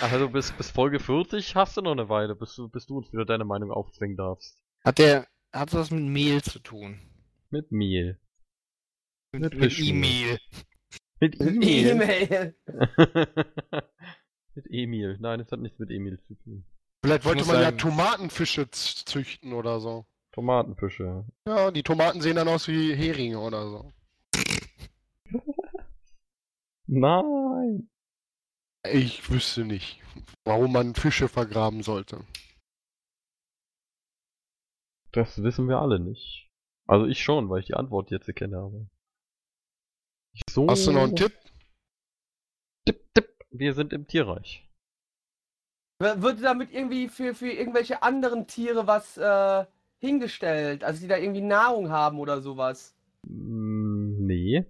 Also 0.03 0.29
bis, 0.29 0.53
bis 0.53 0.71
Folge 0.71 1.01
40 1.01 1.57
hast 1.57 1.77
du 1.77 1.81
noch 1.81 1.93
eine 1.93 2.09
Weile, 2.11 2.37
bis 2.37 2.55
du, 2.55 2.69
bis 2.69 2.87
du 2.87 2.99
uns 2.99 3.11
wieder 3.13 3.25
deine 3.25 3.45
Meinung 3.47 3.73
aufzwingen 3.73 4.17
darfst. 4.17 4.63
Hat 4.85 4.99
der. 4.99 5.27
Hat 5.53 5.73
was 5.73 5.91
mit 5.91 6.05
Mehl 6.05 6.43
zu 6.43 6.59
tun? 6.59 7.01
Mit 7.51 7.73
Mehl. 7.73 8.19
Mit. 9.33 9.55
E-Mail. 9.79 10.39
Mit 11.21 11.41
Emil. 11.41 11.87
E-Mail. 11.89 12.55
mit 14.55 14.67
Emil. 14.71 15.17
Nein, 15.21 15.41
es 15.41 15.51
hat 15.51 15.61
nichts 15.61 15.79
mit 15.79 15.91
Emil 15.91 16.19
zu 16.27 16.35
tun. 16.35 16.65
Vielleicht 17.05 17.25
wollte 17.25 17.45
man 17.45 17.63
ja 17.63 17.73
Tomatenfische 17.73 18.71
züchten 18.71 19.53
oder 19.53 19.81
so. 19.81 20.07
Tomatenfische. 20.33 21.25
Ja, 21.47 21.71
die 21.71 21.83
Tomaten 21.83 22.21
sehen 22.21 22.37
dann 22.37 22.49
aus 22.49 22.69
wie 22.69 22.95
Heringe 22.95 23.39
oder 23.39 23.69
so. 23.69 23.93
Nein. 26.87 27.89
Ich 28.91 29.29
wüsste 29.31 29.65
nicht, 29.65 30.01
warum 30.45 30.73
man 30.73 30.95
Fische 30.95 31.29
vergraben 31.29 31.83
sollte. 31.83 32.25
Das 35.13 35.43
wissen 35.43 35.69
wir 35.69 35.81
alle 35.81 35.99
nicht. 35.99 36.49
Also 36.87 37.07
ich 37.07 37.23
schon, 37.23 37.49
weil 37.51 37.61
ich 37.61 37.67
die 37.67 37.75
Antwort 37.75 38.11
jetzt 38.11 38.35
kenne, 38.35 38.59
aber. 38.59 38.87
Ich 40.33 40.43
so. 40.51 40.69
Hast 40.69 40.87
du 40.87 40.93
noch 40.93 41.05
einen 41.05 41.17
Tipp? 41.17 41.33
Tipp, 42.87 43.07
tipp. 43.15 43.29
Wir 43.51 43.75
sind 43.75 43.93
im 43.93 44.07
Tierreich. 44.07 44.69
Wird 46.01 46.43
damit 46.43 46.73
irgendwie 46.73 47.09
für, 47.09 47.35
für 47.35 47.51
irgendwelche 47.51 48.03
anderen 48.03 48.47
Tiere 48.47 48.87
was 48.87 49.17
äh, 49.17 49.67
hingestellt? 49.99 50.85
Also 50.85 51.01
die 51.01 51.09
da 51.09 51.17
irgendwie 51.17 51.41
Nahrung 51.41 51.91
haben 51.91 52.21
oder 52.21 52.41
sowas? 52.41 52.97
Mm, 53.27 54.25
nee. 54.25 54.65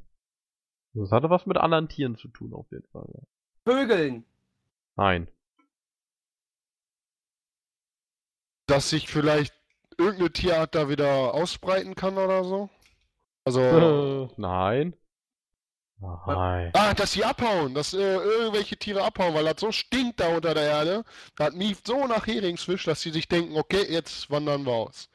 Das 0.94 1.12
hatte 1.12 1.28
was 1.28 1.44
mit 1.46 1.58
anderen 1.58 1.88
Tieren 1.88 2.16
zu 2.16 2.28
tun, 2.28 2.54
auf 2.54 2.70
jeden 2.72 2.88
Fall. 2.88 3.06
ja. 3.12 3.22
Vögeln. 3.70 4.24
Nein. 4.96 5.28
Dass 8.66 8.90
sich 8.90 9.08
vielleicht 9.08 9.57
irgendeine 9.98 10.32
Tierart 10.32 10.74
da 10.74 10.88
wieder 10.88 11.34
ausbreiten 11.34 11.94
kann 11.94 12.16
oder 12.16 12.44
so? 12.44 12.70
Also. 13.44 13.60
Äh, 13.60 14.28
nein. 14.36 14.94
Nein. 16.00 16.70
Ah, 16.74 16.94
dass 16.94 17.12
sie 17.12 17.24
abhauen, 17.24 17.74
dass 17.74 17.92
äh, 17.92 17.98
irgendwelche 17.98 18.76
Tiere 18.76 19.02
abhauen, 19.02 19.34
weil 19.34 19.44
das 19.44 19.60
so 19.60 19.72
stinkt 19.72 20.20
da 20.20 20.28
unter 20.28 20.54
der 20.54 20.62
Erde. 20.62 21.04
Das 21.34 21.52
mieft 21.54 21.88
so 21.88 22.06
nach 22.06 22.26
Heringsfisch, 22.26 22.84
dass 22.84 23.02
sie 23.02 23.10
sich 23.10 23.26
denken, 23.26 23.56
okay, 23.56 23.84
jetzt 23.90 24.30
wandern 24.30 24.64
wir 24.64 24.72
aus. 24.72 25.08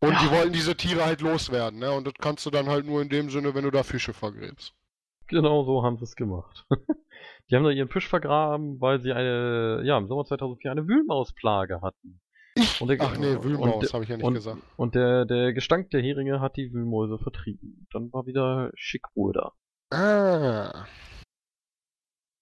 Und 0.00 0.20
die 0.20 0.30
wollen 0.30 0.52
diese 0.52 0.76
Tiere 0.76 1.04
halt 1.04 1.20
loswerden, 1.22 1.80
ne? 1.80 1.90
Und 1.92 2.06
das 2.06 2.14
kannst 2.20 2.46
du 2.46 2.50
dann 2.50 2.68
halt 2.68 2.86
nur 2.86 3.02
in 3.02 3.08
dem 3.08 3.30
Sinne, 3.30 3.54
wenn 3.54 3.64
du 3.64 3.70
da 3.70 3.82
Fische 3.82 4.12
vergräbst. 4.14 4.74
Genau 5.28 5.64
so 5.64 5.82
haben 5.82 5.98
sie 5.98 6.04
es 6.04 6.16
gemacht. 6.16 6.66
Die 7.50 7.56
haben 7.56 7.64
da 7.64 7.70
ihren 7.70 7.88
Fisch 7.88 8.08
vergraben, 8.08 8.80
weil 8.80 9.00
sie 9.00 9.12
eine, 9.12 9.82
ja, 9.84 9.96
im 9.96 10.06
Sommer 10.06 10.24
2004 10.24 10.70
eine 10.70 10.86
Wühlmausplage 10.86 11.80
hatten. 11.80 12.20
Der- 12.80 12.96
Ach 13.00 13.16
nee, 13.18 13.34
und 13.34 13.44
Wühlmaus 13.44 13.94
habe 13.94 14.04
ich 14.04 14.10
ja 14.10 14.16
nicht 14.16 14.26
und, 14.26 14.34
gesagt. 14.34 14.58
Und 14.76 14.94
der, 14.94 15.24
der 15.24 15.52
Gestank 15.52 15.90
der 15.90 16.02
Heringe 16.02 16.40
hat 16.40 16.56
die 16.56 16.72
Wühlmäuse 16.72 17.18
vertrieben. 17.18 17.86
Dann 17.92 18.12
war 18.12 18.26
wieder 18.26 18.70
schick 18.74 19.06
Ruhe 19.14 19.32
da. 19.32 19.52
Ah. 19.96 20.86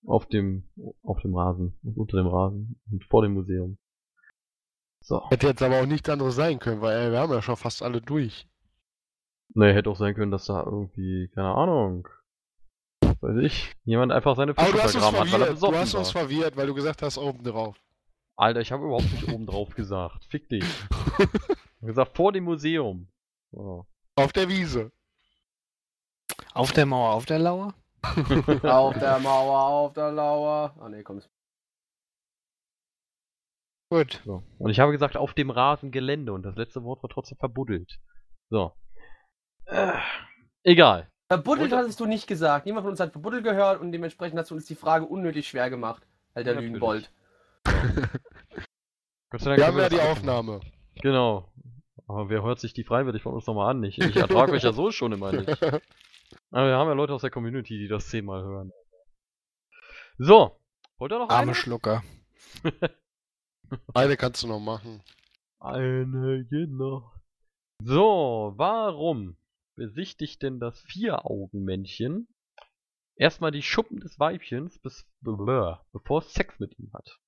Auf 0.07 0.27
dem, 0.27 0.69
auf 1.03 1.21
dem 1.21 1.35
Rasen 1.37 1.79
und 1.83 1.97
unter 1.99 2.17
dem 2.17 2.29
Rasen 2.29 2.81
und 2.91 3.05
vor 3.05 3.23
dem 3.23 3.35
Museum. 3.35 3.79
So. 5.05 5.29
Hätte 5.31 5.49
jetzt 5.49 5.63
aber 5.63 5.81
auch 5.83 5.87
nichts 5.87 6.09
anderes 6.09 6.35
sein 6.37 6.59
können, 6.59 6.81
weil 6.81 6.97
ey, 6.99 7.13
wir 7.13 7.19
haben 7.21 7.33
ja 7.33 7.43
schon 7.43 7.57
fast 7.57 7.83
alle 7.83 8.01
durch. 8.01 8.49
Ne, 9.55 9.73
hätte 9.73 9.91
auch 9.91 9.97
sein 9.97 10.15
können, 10.15 10.33
dass 10.33 10.47
da 10.47 10.65
irgendwie, 10.65 11.29
keine 11.35 11.55
Ahnung, 11.55 12.09
weiß 13.21 13.37
ich, 13.45 13.75
jemand 13.85 14.13
einfach 14.13 14.37
seine 14.37 14.55
Fische 14.55 14.73
uns 14.73 14.93
vergraben 14.93 15.21
hat, 15.21 15.33
weil 15.33 15.41
er 15.43 15.47
verwirrt, 15.47 15.49
du 15.49 15.55
besoffen 15.55 15.79
hast 15.79 15.95
uns 15.95 16.15
war. 16.15 16.23
verwirrt, 16.23 16.57
weil 16.57 16.67
du 16.67 16.75
gesagt 16.75 17.03
hast, 17.03 17.19
oben 17.19 17.43
drauf. 17.45 17.77
Alter, 18.37 18.61
ich 18.61 18.71
habe 18.73 18.85
überhaupt 18.85 19.11
nicht 19.13 19.29
oben 19.33 19.47
drauf 19.47 19.75
gesagt. 19.75 20.25
Fick 20.27 20.49
dich. 20.49 20.65
Ich 21.79 21.83
hab 21.83 21.89
gesagt, 21.89 22.17
vor 22.17 22.33
dem 22.33 22.45
Museum. 22.45 23.07
So. 23.53 23.87
Auf 24.17 24.33
der 24.33 24.49
Wiese. 24.49 24.91
Auf 26.55 26.73
der 26.73 26.87
Mauer, 26.87 27.13
auf 27.13 27.27
der 27.27 27.39
Lauer? 27.39 27.75
auf 28.63 28.99
der 28.99 29.19
Mauer, 29.19 29.61
auf 29.61 29.93
der 29.93 30.11
Lauer. 30.11 30.75
Ah 30.81 30.89
ne, 30.89 31.03
komm. 31.03 31.21
Gut. 33.91 34.23
So. 34.25 34.43
Und 34.59 34.71
ich 34.71 34.81
habe 34.81 34.91
gesagt, 34.91 35.17
auf 35.17 35.35
dem 35.35 35.51
Rasengelände 35.51 36.33
und 36.33 36.43
das 36.45 36.57
letzte 36.57 36.83
Wort 36.83 37.03
war 37.03 37.11
trotzdem 37.11 37.39
verbuddelt. 37.39 37.99
So. 38.49 38.73
Äh, 39.67 39.93
egal. 40.65 41.11
Verbuddelt 41.29 41.73
Und- 41.73 41.79
hattest 41.79 41.99
du 42.01 42.07
nicht 42.07 42.27
gesagt. 42.27 42.67
Niemand 42.67 42.85
von 42.85 42.91
uns 42.93 43.01
hat 43.01 43.13
verbuddelt 43.13 43.45
gehört 43.45 43.81
und 43.81 43.93
dementsprechend 43.93 44.39
hast 44.39 44.51
du 44.51 44.55
uns 44.55 44.67
die 44.67 44.75
Frage 44.77 45.07
unnötig 45.07 45.49
schwer 45.49 45.71
gemacht. 45.71 46.07
Alter 46.35 46.55
Natürlich. 46.55 46.73
Lügenbold. 46.73 47.13
Gott 49.31 49.41
sei 49.41 49.51
Dank 49.51 49.59
Wir 49.59 49.67
haben 49.67 49.79
ja 49.79 49.89
die 49.89 50.01
alles 50.01 50.19
Aufnahme. 50.19 50.61
Genau. 51.03 51.53
Aber 52.07 52.29
wer 52.29 52.43
hört 52.43 52.61
sich 52.61 52.73
die 52.73 52.85
freiwillig 52.85 53.23
von 53.23 53.35
uns 53.35 53.47
nochmal 53.47 53.71
an? 53.71 53.83
Ich, 53.83 53.99
ich 53.99 54.17
ertrage 54.17 54.53
euch 54.53 54.63
ja 54.63 54.73
so 54.73 54.93
schon 54.93 55.13
immer 55.13 55.33
nicht. 55.33 55.49
Aber 56.51 56.67
wir 56.69 56.77
haben 56.77 56.89
ja 56.89 56.95
Leute 56.95 57.13
aus 57.15 57.23
der 57.23 57.31
Community, 57.31 57.79
die 57.79 57.89
das 57.89 58.09
zehnmal 58.09 58.43
hören. 58.45 58.73
So. 60.19 60.61
Wollt 60.99 61.13
ihr 61.13 61.19
noch 61.19 61.29
Arme 61.29 61.43
eine? 61.43 61.55
Schlucker. 61.55 62.03
Eine 63.95 64.17
kannst 64.17 64.43
du 64.45 64.47
noch 64.47 64.61
machen. 64.61 65.03
Eine 65.59 66.47
noch. 66.69 67.17
So, 67.83 68.55
warum 68.57 69.37
besichtigt 69.77 70.43
denn 70.43 70.59
das 70.59 70.81
Vier-Augen-Männchen 70.81 72.29
erstmal 73.15 73.51
die 73.51 73.63
Schuppen 73.63 74.01
des 74.01 74.19
Weibchens, 74.19 74.79
bis, 74.79 75.07
bevor 75.21 76.21
es 76.21 76.33
Sex 76.35 76.59
mit 76.59 76.79
ihm 76.79 76.91
hat? 76.93 77.19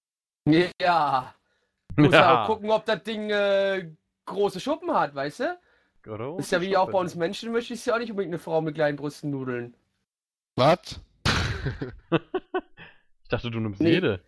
Ja. 0.80 1.34
Muss 1.96 2.12
ja. 2.12 2.42
auch 2.42 2.46
gucken, 2.46 2.70
ob 2.70 2.84
das 2.84 3.02
Ding 3.02 3.30
äh, 3.30 3.90
große 4.26 4.60
Schuppen 4.60 4.92
hat, 4.92 5.14
weißt 5.14 5.40
du? 5.40 5.58
Große 6.02 6.40
ist 6.40 6.52
ja 6.52 6.60
wie 6.60 6.66
Schuppen. 6.66 6.76
auch 6.76 6.90
bei 6.90 6.98
uns 6.98 7.14
Menschen, 7.14 7.52
möchte 7.52 7.74
ich 7.74 7.84
ja 7.84 7.94
auch 7.94 7.98
nicht 7.98 8.10
unbedingt 8.10 8.32
eine 8.32 8.38
Frau 8.38 8.60
mit 8.60 8.74
kleinen 8.74 8.96
Brüsten 8.96 9.30
nudeln. 9.30 9.76
Was? 10.56 11.00
ich 13.22 13.28
dachte, 13.28 13.50
du 13.50 13.60
nimmst 13.60 13.80
Nee. 13.80 13.92
jede. 13.94 14.22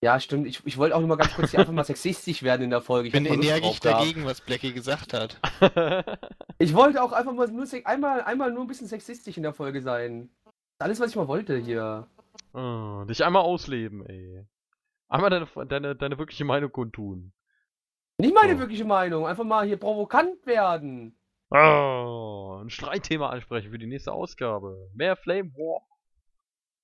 Ja, 0.00 0.20
stimmt. 0.20 0.46
Ich, 0.46 0.64
ich 0.64 0.78
wollte 0.78 0.94
auch 0.94 1.00
nur 1.00 1.08
mal 1.08 1.16
ganz 1.16 1.34
kurz 1.34 1.50
hier 1.50 1.60
einfach 1.60 1.72
mal 1.72 1.84
sexistisch 1.84 2.42
werden 2.44 2.62
in 2.62 2.70
der 2.70 2.80
Folge. 2.82 3.08
Ich 3.08 3.12
bin 3.12 3.26
energisch 3.26 3.80
dagegen, 3.80 4.24
was 4.24 4.40
Blackie 4.40 4.72
gesagt 4.72 5.12
hat. 5.12 5.40
Ich 6.60 6.74
wollte 6.74 7.00
auch 7.04 7.12
einfach 7.12 7.32
mal 7.32 7.46
nur 7.46 7.66
einmal, 7.84 8.22
einmal 8.22 8.50
nur 8.50 8.62
ein 8.62 8.66
bisschen 8.66 8.88
sexistisch 8.88 9.36
in 9.36 9.44
der 9.44 9.52
Folge 9.54 9.80
sein. 9.80 10.28
Das 10.44 10.50
ist 10.50 10.80
alles, 10.80 11.00
was 11.00 11.10
ich 11.10 11.16
mal 11.16 11.28
wollte 11.28 11.56
hier. 11.56 12.08
oh, 12.52 13.04
dich 13.04 13.24
einmal 13.24 13.42
ausleben, 13.42 14.04
ey. 14.06 14.44
Einmal 15.08 15.30
deine, 15.30 15.46
deine, 15.66 15.94
deine 15.94 16.18
wirkliche 16.18 16.44
Meinung 16.44 16.72
kundtun. 16.72 17.32
Nicht 18.20 18.34
meine 18.34 18.56
Oh. 18.56 18.58
wirkliche 18.58 18.84
Meinung, 18.84 19.24
einfach 19.24 19.44
mal 19.44 19.64
hier 19.66 19.76
provokant 19.76 20.44
werden. 20.46 21.16
Oh, 21.50 22.60
ein 22.60 22.70
Streitthema 22.70 23.30
ansprechen 23.30 23.70
für 23.70 23.78
die 23.78 23.86
nächste 23.86 24.12
Ausgabe. 24.12 24.90
Mehr 24.94 25.14
Flame 25.16 25.52
War. 25.54 25.86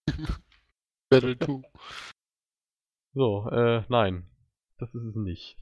Battle 1.11 1.37
2. 1.37 1.63
So, 3.15 3.49
äh, 3.51 3.85
nein. 3.89 4.27
Das 4.79 4.93
ist 4.93 5.05
es 5.05 5.15
nicht. 5.15 5.57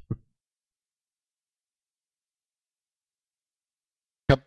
Ich 4.27 4.33
hab, 4.33 4.43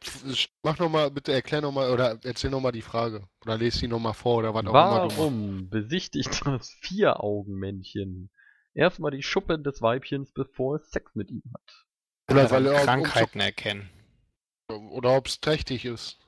mach 0.64 0.80
noch 0.80 0.90
mal, 0.90 1.12
bitte 1.12 1.32
erklär 1.32 1.62
noch 1.62 1.72
mal 1.72 1.92
oder 1.92 2.20
erzähl 2.24 2.50
noch 2.50 2.60
mal 2.62 2.72
die 2.72 2.82
Frage 2.82 3.28
oder 3.42 3.58
lese 3.58 3.78
sie 3.78 3.88
noch 3.88 4.00
mal 4.00 4.14
vor 4.14 4.38
oder 4.38 4.56
was 4.56 4.66
auch 4.66 4.70
immer 4.70 5.00
du 5.02 5.06
machst. 5.06 5.18
Warum 5.20 5.70
besichtigt 5.70 6.44
das 6.46 6.72
Vier-Augen-Männchen 6.82 8.32
erstmal 8.74 9.12
die 9.12 9.22
Schuppen 9.22 9.64
des 9.64 9.84
Weibchens, 9.84 10.34
bevor 10.34 10.78
es 10.78 10.90
Sex 10.90 11.14
mit 11.14 11.30
ihm 11.30 11.44
hat? 11.54 11.86
Oder 12.32 12.50
weil 12.50 12.66
er 12.66 12.84
Krankheiten 12.84 13.40
erkennen. 13.40 13.88
oder 14.70 15.16
ob 15.16 15.28
es 15.28 15.40
trächtig 15.40 15.86
ist. 15.86 16.20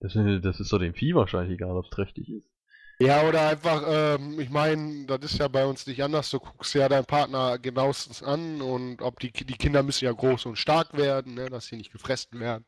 Das, 0.00 0.14
das 0.14 0.60
ist 0.60 0.72
doch 0.72 0.78
dem 0.78 0.94
Vieh 0.94 1.14
wahrscheinlich 1.14 1.54
egal, 1.54 1.76
ob 1.76 1.84
es 1.84 1.90
trächtig 1.90 2.30
ist. 2.30 2.51
Ja, 2.98 3.22
oder 3.26 3.48
einfach, 3.48 3.82
ähm, 3.86 4.38
ich 4.38 4.50
meine, 4.50 5.06
das 5.06 5.32
ist 5.32 5.38
ja 5.38 5.48
bei 5.48 5.66
uns 5.66 5.86
nicht 5.86 6.02
anders. 6.02 6.30
Du 6.30 6.38
guckst 6.38 6.74
ja 6.74 6.88
deinen 6.88 7.04
Partner 7.04 7.58
genauestens 7.58 8.22
an 8.22 8.62
und 8.62 9.02
ob 9.02 9.18
die, 9.20 9.32
die 9.32 9.56
Kinder 9.56 9.82
müssen 9.82 10.04
ja 10.04 10.12
groß 10.12 10.46
und 10.46 10.56
stark 10.56 10.96
werden, 10.96 11.34
ne, 11.34 11.50
dass 11.50 11.66
sie 11.66 11.76
nicht 11.76 11.92
gefressen 11.92 12.38
werden. 12.38 12.64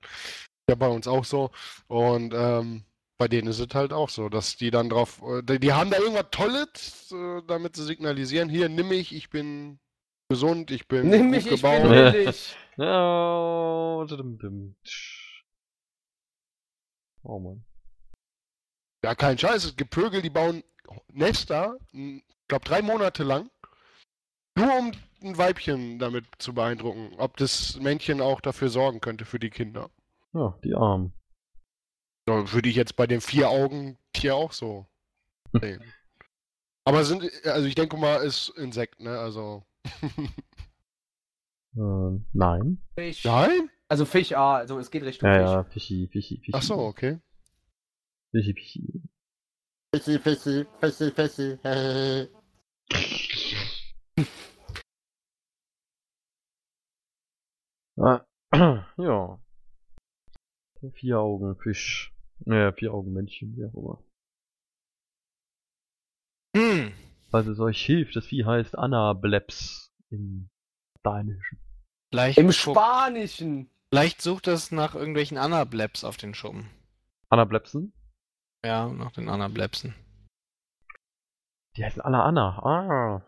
Ja, 0.69 0.75
bei 0.75 0.89
uns 0.89 1.07
auch 1.07 1.25
so. 1.25 1.51
Und 1.87 2.35
ähm, 2.35 2.85
bei 3.19 3.29
denen 3.29 3.49
ist 3.49 3.61
es 3.61 3.75
halt 3.75 3.93
auch 3.93 4.09
so, 4.09 4.29
dass 4.29 4.57
die 4.57 4.71
dann 4.71 4.89
drauf, 4.91 5.23
äh, 5.23 5.43
die, 5.43 5.61
die 5.61 5.73
haben 5.73 5.91
da 5.91 5.99
irgendwas 5.99 6.27
Tolles, 6.31 7.13
äh, 7.13 7.43
damit 7.47 7.77
sie 7.77 7.85
signalisieren, 7.85 8.49
hier, 8.49 8.69
nimm 8.69 8.89
mich, 8.89 9.15
ich 9.15 9.31
bin 9.31 9.79
gesund, 10.29 10.71
ich 10.71 10.89
bin 10.89 11.09
Nimm 11.09 11.23
gut 11.23 11.31
mich, 11.31 11.47
ich 11.47 11.63
gebaut. 11.63 11.83
bin 14.09 14.39
dim, 14.39 14.77
tsch. 14.85 15.45
Oh 17.23 17.39
Mann. 17.39 17.65
Ja, 19.05 19.15
kein 19.15 19.37
Scheiß, 19.37 19.65
es 19.65 19.77
gibt 19.77 19.95
Vögel, 19.95 20.23
die 20.23 20.31
bauen 20.31 20.65
Nester, 21.13 21.77
ich 21.93 22.23
glaube 22.49 22.65
drei 22.65 22.81
Monate 22.81 23.23
lang, 23.23 23.51
nur 24.57 24.79
um 24.79 24.93
ein 25.23 25.37
Weibchen 25.37 25.99
damit 25.99 26.25
zu 26.39 26.55
beeindrucken, 26.55 27.13
ob 27.19 27.37
das 27.37 27.79
Männchen 27.79 28.23
auch 28.23 28.41
dafür 28.41 28.71
sorgen 28.71 29.03
könnte 29.03 29.27
für 29.27 29.39
die 29.39 29.51
Kinder. 29.51 29.91
Ja, 30.33 30.59
die 30.65 30.75
Armen. 30.75 31.13
So, 32.27 32.51
würde 32.53 32.71
ich 32.71 32.77
jetzt 32.77 32.97
bei 32.97 33.07
dem 33.07 33.21
Vier-Augen-Tier 33.21 34.35
auch 34.35 34.53
so 34.53 34.87
sehen. 35.53 35.85
Aber 36.87 37.05
sind, 37.05 37.31
also 37.45 37.67
ich 37.69 37.75
denke 37.75 37.99
mal, 37.99 38.17
ist 38.25 38.49
Insekt, 38.57 39.01
ne? 39.01 39.19
Also. 39.19 39.67
Ähm, 41.77 42.25
nein. 42.33 42.81
Fisch. 42.97 43.25
Nein? 43.25 43.69
Also 43.89 44.05
Fisch, 44.05 44.33
ah, 44.33 44.59
also 44.59 44.79
es 44.79 44.93
geht 44.93 45.03
Richtung 45.03 45.29
Ja, 45.29 45.35
Fisch. 45.39 45.51
ja, 45.51 45.65
Fischi, 45.65 46.07
Fischi, 46.07 46.37
Fischi. 46.37 46.53
Ach 46.55 46.63
so, 46.63 46.77
okay. 46.79 47.19
Fischi, 48.35 48.53
Fischi. 48.53 49.03
Fissi, 49.95 50.19
Fissi, 50.19 50.67
Fissi, 50.81 51.11
Fissi. 51.13 51.59
Ah, 57.97 58.27
ja. 58.99 59.39
Der 60.83 60.91
Vier-Augen-Fisch. 60.91 62.13
Naja, 62.45 62.73
Vier-Augen-Männchen, 62.73 63.57
wie 63.57 63.67
auch 63.67 63.75
immer. 63.75 64.03
Hm. 66.57 66.93
Falls 67.31 67.47
es 67.47 67.61
euch 67.61 67.81
hilft, 67.87 68.17
das 68.17 68.27
Vieh 68.27 68.45
heißt 68.45 68.77
Anableps 68.77 69.93
im 70.11 70.51
Dänischen. 71.05 71.61
Vielleicht, 72.11 72.39
Im 72.39 72.51
Spanischen. 72.51 73.71
vielleicht 73.91 74.23
sucht 74.23 74.49
es 74.49 74.73
nach 74.73 74.97
irgendwelchen 74.97 75.39
Anableps 75.39 76.03
auf 76.03 76.17
den 76.17 76.35
Schuppen. 76.35 76.69
Anablepsen? 77.29 77.93
Ja, 78.65 78.89
nach 78.89 79.13
den 79.13 79.29
Anablepsen. 79.29 79.95
Die 81.77 81.85
heißen 81.85 82.01
alle 82.03 82.23
Anna. 82.23 82.59
Ah. 82.63 83.23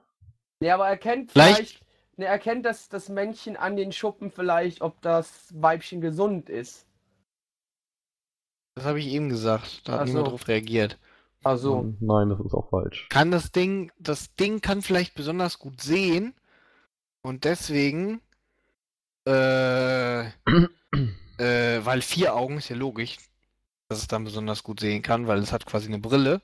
Ne, 0.60 0.70
aber 0.70 0.88
er 0.88 0.96
kennt 0.96 1.32
Vielleicht- 1.32 1.56
vielleicht. 1.56 1.86
Ne, 2.18 2.24
er 2.26 2.38
kennt 2.38 2.64
das, 2.64 2.88
das 2.88 3.08
Männchen 3.10 3.56
an 3.58 3.76
den 3.76 3.92
Schuppen 3.92 4.30
vielleicht, 4.30 4.80
ob 4.80 5.02
das 5.02 5.52
Weibchen 5.60 6.00
gesund 6.00 6.48
ist. 6.48 6.86
Das 8.74 8.84
habe 8.86 9.00
ich 9.00 9.06
eben 9.08 9.28
gesagt. 9.28 9.86
Da 9.86 9.92
hat 9.94 10.00
Ach 10.00 10.04
niemand 10.06 10.26
so. 10.26 10.30
drauf 10.30 10.48
reagiert. 10.48 10.98
Also, 11.44 11.94
Nein, 12.00 12.30
das 12.30 12.40
ist 12.40 12.54
auch 12.54 12.70
falsch. 12.70 13.06
Kann 13.10 13.30
das 13.30 13.52
Ding, 13.52 13.92
das 13.98 14.34
Ding 14.36 14.60
kann 14.62 14.80
vielleicht 14.82 15.14
besonders 15.14 15.58
gut 15.58 15.80
sehen 15.82 16.34
und 17.22 17.44
deswegen, 17.44 18.20
äh, 19.28 20.26
äh, 21.38 21.84
weil 21.84 22.00
vier 22.02 22.34
Augen 22.34 22.56
ist 22.58 22.68
ja 22.70 22.76
logisch, 22.76 23.18
dass 23.88 23.98
es 23.98 24.08
dann 24.08 24.24
besonders 24.24 24.62
gut 24.62 24.80
sehen 24.80 25.02
kann, 25.02 25.26
weil 25.26 25.38
es 25.38 25.52
hat 25.52 25.66
quasi 25.66 25.86
eine 25.88 25.98
Brille 25.98 26.42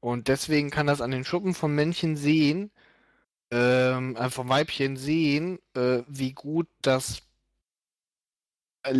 und 0.00 0.28
deswegen 0.28 0.70
kann 0.70 0.86
das 0.86 1.00
an 1.00 1.10
den 1.10 1.24
Schuppen 1.24 1.54
vom 1.54 1.74
Männchen 1.74 2.16
sehen, 2.16 2.70
ähm, 3.52 4.16
äh, 4.16 4.30
vom 4.30 4.48
Weibchen 4.48 4.96
sehen, 4.96 5.58
äh, 5.74 6.02
wie 6.08 6.32
gut 6.32 6.68
das 6.82 7.22
äh, 8.84 8.92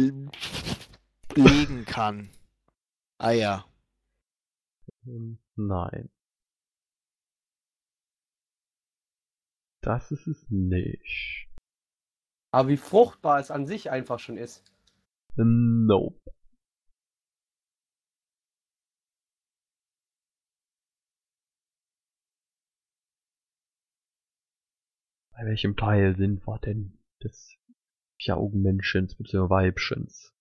legen 1.35 1.85
kann. 1.87 2.31
Ah 3.19 3.33
ja. 3.33 3.65
Hm, 5.05 5.39
Nein. 5.57 6.11
Das 9.83 10.11
ist 10.11 10.27
es 10.27 10.47
nicht. 10.51 11.49
aber 12.53 12.69
wie 12.69 12.77
fruchtbar 12.77 13.39
es 13.41 13.51
an 13.51 13.67
sich 13.67 13.91
einfach 13.91 14.19
schon 14.19 14.37
ist. 14.37 14.65
Nope. 15.37 16.21
Bei 25.41 25.47
welchem 25.47 25.75
Teil 25.75 26.17
sind 26.19 26.47
wir 26.47 26.59
denn 26.59 26.99
des 27.25 27.57
Vier-Augen-Menschens 28.21 29.15
bzw. 29.15 29.49
Weibchens? 29.49 30.35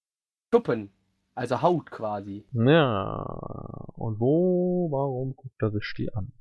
Schuppen. 0.53 0.91
Also 1.35 1.61
Haut 1.61 1.89
quasi. 1.89 2.45
Ja, 2.51 3.21
und 3.95 4.19
wo, 4.19 4.89
warum 4.91 5.37
guckt 5.37 5.61
er 5.61 5.71
sich 5.71 5.93
die 5.95 6.13
an? 6.13 6.33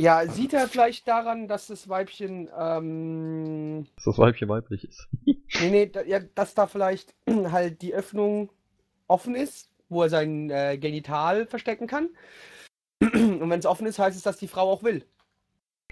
Ja, 0.00 0.26
sieht 0.26 0.52
er 0.52 0.66
vielleicht 0.66 1.06
daran, 1.06 1.46
dass 1.46 1.68
das 1.68 1.88
Weibchen, 1.88 2.50
ähm, 2.58 3.86
Dass 3.94 4.04
das 4.06 4.18
Weibchen 4.18 4.48
weiblich 4.48 4.82
ist. 4.82 5.08
nee, 5.26 5.70
nee, 5.70 5.86
da, 5.86 6.02
ja, 6.02 6.18
dass 6.18 6.54
da 6.54 6.66
vielleicht 6.66 7.14
halt 7.28 7.82
die 7.82 7.94
Öffnung 7.94 8.50
offen 9.06 9.36
ist, 9.36 9.70
wo 9.88 10.02
er 10.02 10.08
sein 10.08 10.50
äh, 10.50 10.76
Genital 10.76 11.46
verstecken 11.46 11.86
kann. 11.86 12.08
Und 13.00 13.48
wenn 13.48 13.60
es 13.60 13.66
offen 13.66 13.86
ist, 13.86 14.00
heißt 14.00 14.16
es, 14.16 14.24
dass 14.24 14.38
die 14.38 14.48
Frau 14.48 14.68
auch 14.68 14.82
will. 14.82 15.06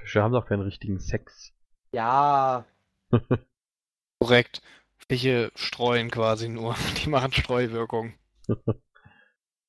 Fische 0.05 0.23
haben 0.23 0.33
doch 0.33 0.47
keinen 0.47 0.63
richtigen 0.63 1.01
Sex. 1.01 1.53
Ja, 1.93 2.65
Korrekt. 4.21 4.63
Fische 5.09 5.51
streuen 5.55 6.11
quasi 6.11 6.49
nur. 6.49 6.75
Die 7.05 7.09
machen 7.09 7.33
Streuwirkung. 7.33 8.15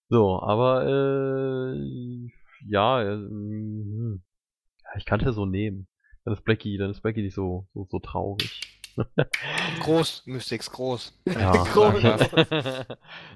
So, 0.07 0.39
aber 0.39 0.85
äh, 0.85 2.29
ja, 2.67 3.01
äh, 3.01 3.17
ja, 3.17 4.95
ich 4.97 5.05
kann 5.05 5.19
das 5.19 5.33
so 5.33 5.47
nehmen. 5.47 5.87
Dann 6.23 6.35
ist 6.35 6.43
Blackie, 6.43 6.77
dann 6.77 6.91
ist 6.91 7.01
Blackie 7.01 7.23
nicht 7.23 7.33
so, 7.33 7.67
so, 7.73 7.87
so 7.89 7.97
traurig. 7.97 8.79
Groß, 9.79 10.27
Mystics, 10.27 10.69
groß. 10.71 11.19
Ja. 11.25 11.53
Groß. 11.53 12.03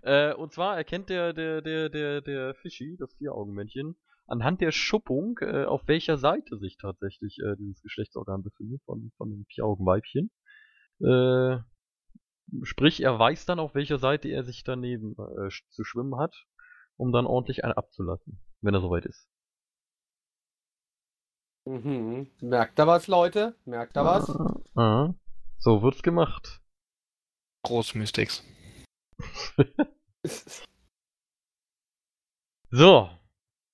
äh, 0.03 0.33
und 0.35 0.53
zwar 0.53 0.77
erkennt 0.77 1.09
der, 1.09 1.33
der, 1.33 1.63
der, 1.63 1.89
der, 1.89 2.21
der 2.21 2.53
Fischi, 2.53 2.97
das 2.99 3.15
Vier-Augen-Männchen, 3.15 3.95
anhand 4.29 4.61
der 4.61 4.71
Schuppung, 4.71 5.37
äh, 5.41 5.65
auf 5.65 5.87
welcher 5.87 6.17
Seite 6.17 6.57
sich 6.57 6.77
tatsächlich 6.77 7.39
äh, 7.39 7.55
dieses 7.57 7.81
Geschlechtsorgan 7.81 8.43
befindet 8.43 8.81
von, 8.85 9.11
von 9.17 9.29
dem 9.29 9.45
Vieraugenweibchen. 9.45 10.31
Äh, 11.01 11.57
sprich, 12.63 13.01
er 13.01 13.17
weiß 13.17 13.45
dann, 13.45 13.59
auf 13.59 13.75
welcher 13.75 13.97
Seite 13.97 14.29
er 14.29 14.43
sich 14.43 14.63
daneben 14.63 15.13
äh, 15.13 15.49
zu 15.69 15.83
schwimmen 15.83 16.17
hat, 16.17 16.35
um 16.97 17.11
dann 17.11 17.25
ordentlich 17.25 17.63
einen 17.63 17.73
abzulassen, 17.73 18.39
wenn 18.61 18.73
er 18.73 18.81
soweit 18.81 19.05
ist. 19.05 19.27
Mhm. 21.65 22.27
Merkt 22.41 22.79
da 22.79 22.87
was, 22.87 23.07
Leute? 23.07 23.55
Merkt 23.65 23.95
da 23.95 24.05
was? 24.05 24.29
Ah, 24.75 25.13
so 25.57 25.81
wird's 25.83 26.03
gemacht. 26.03 26.61
Großmystics. 27.63 28.43
So. 32.71 33.09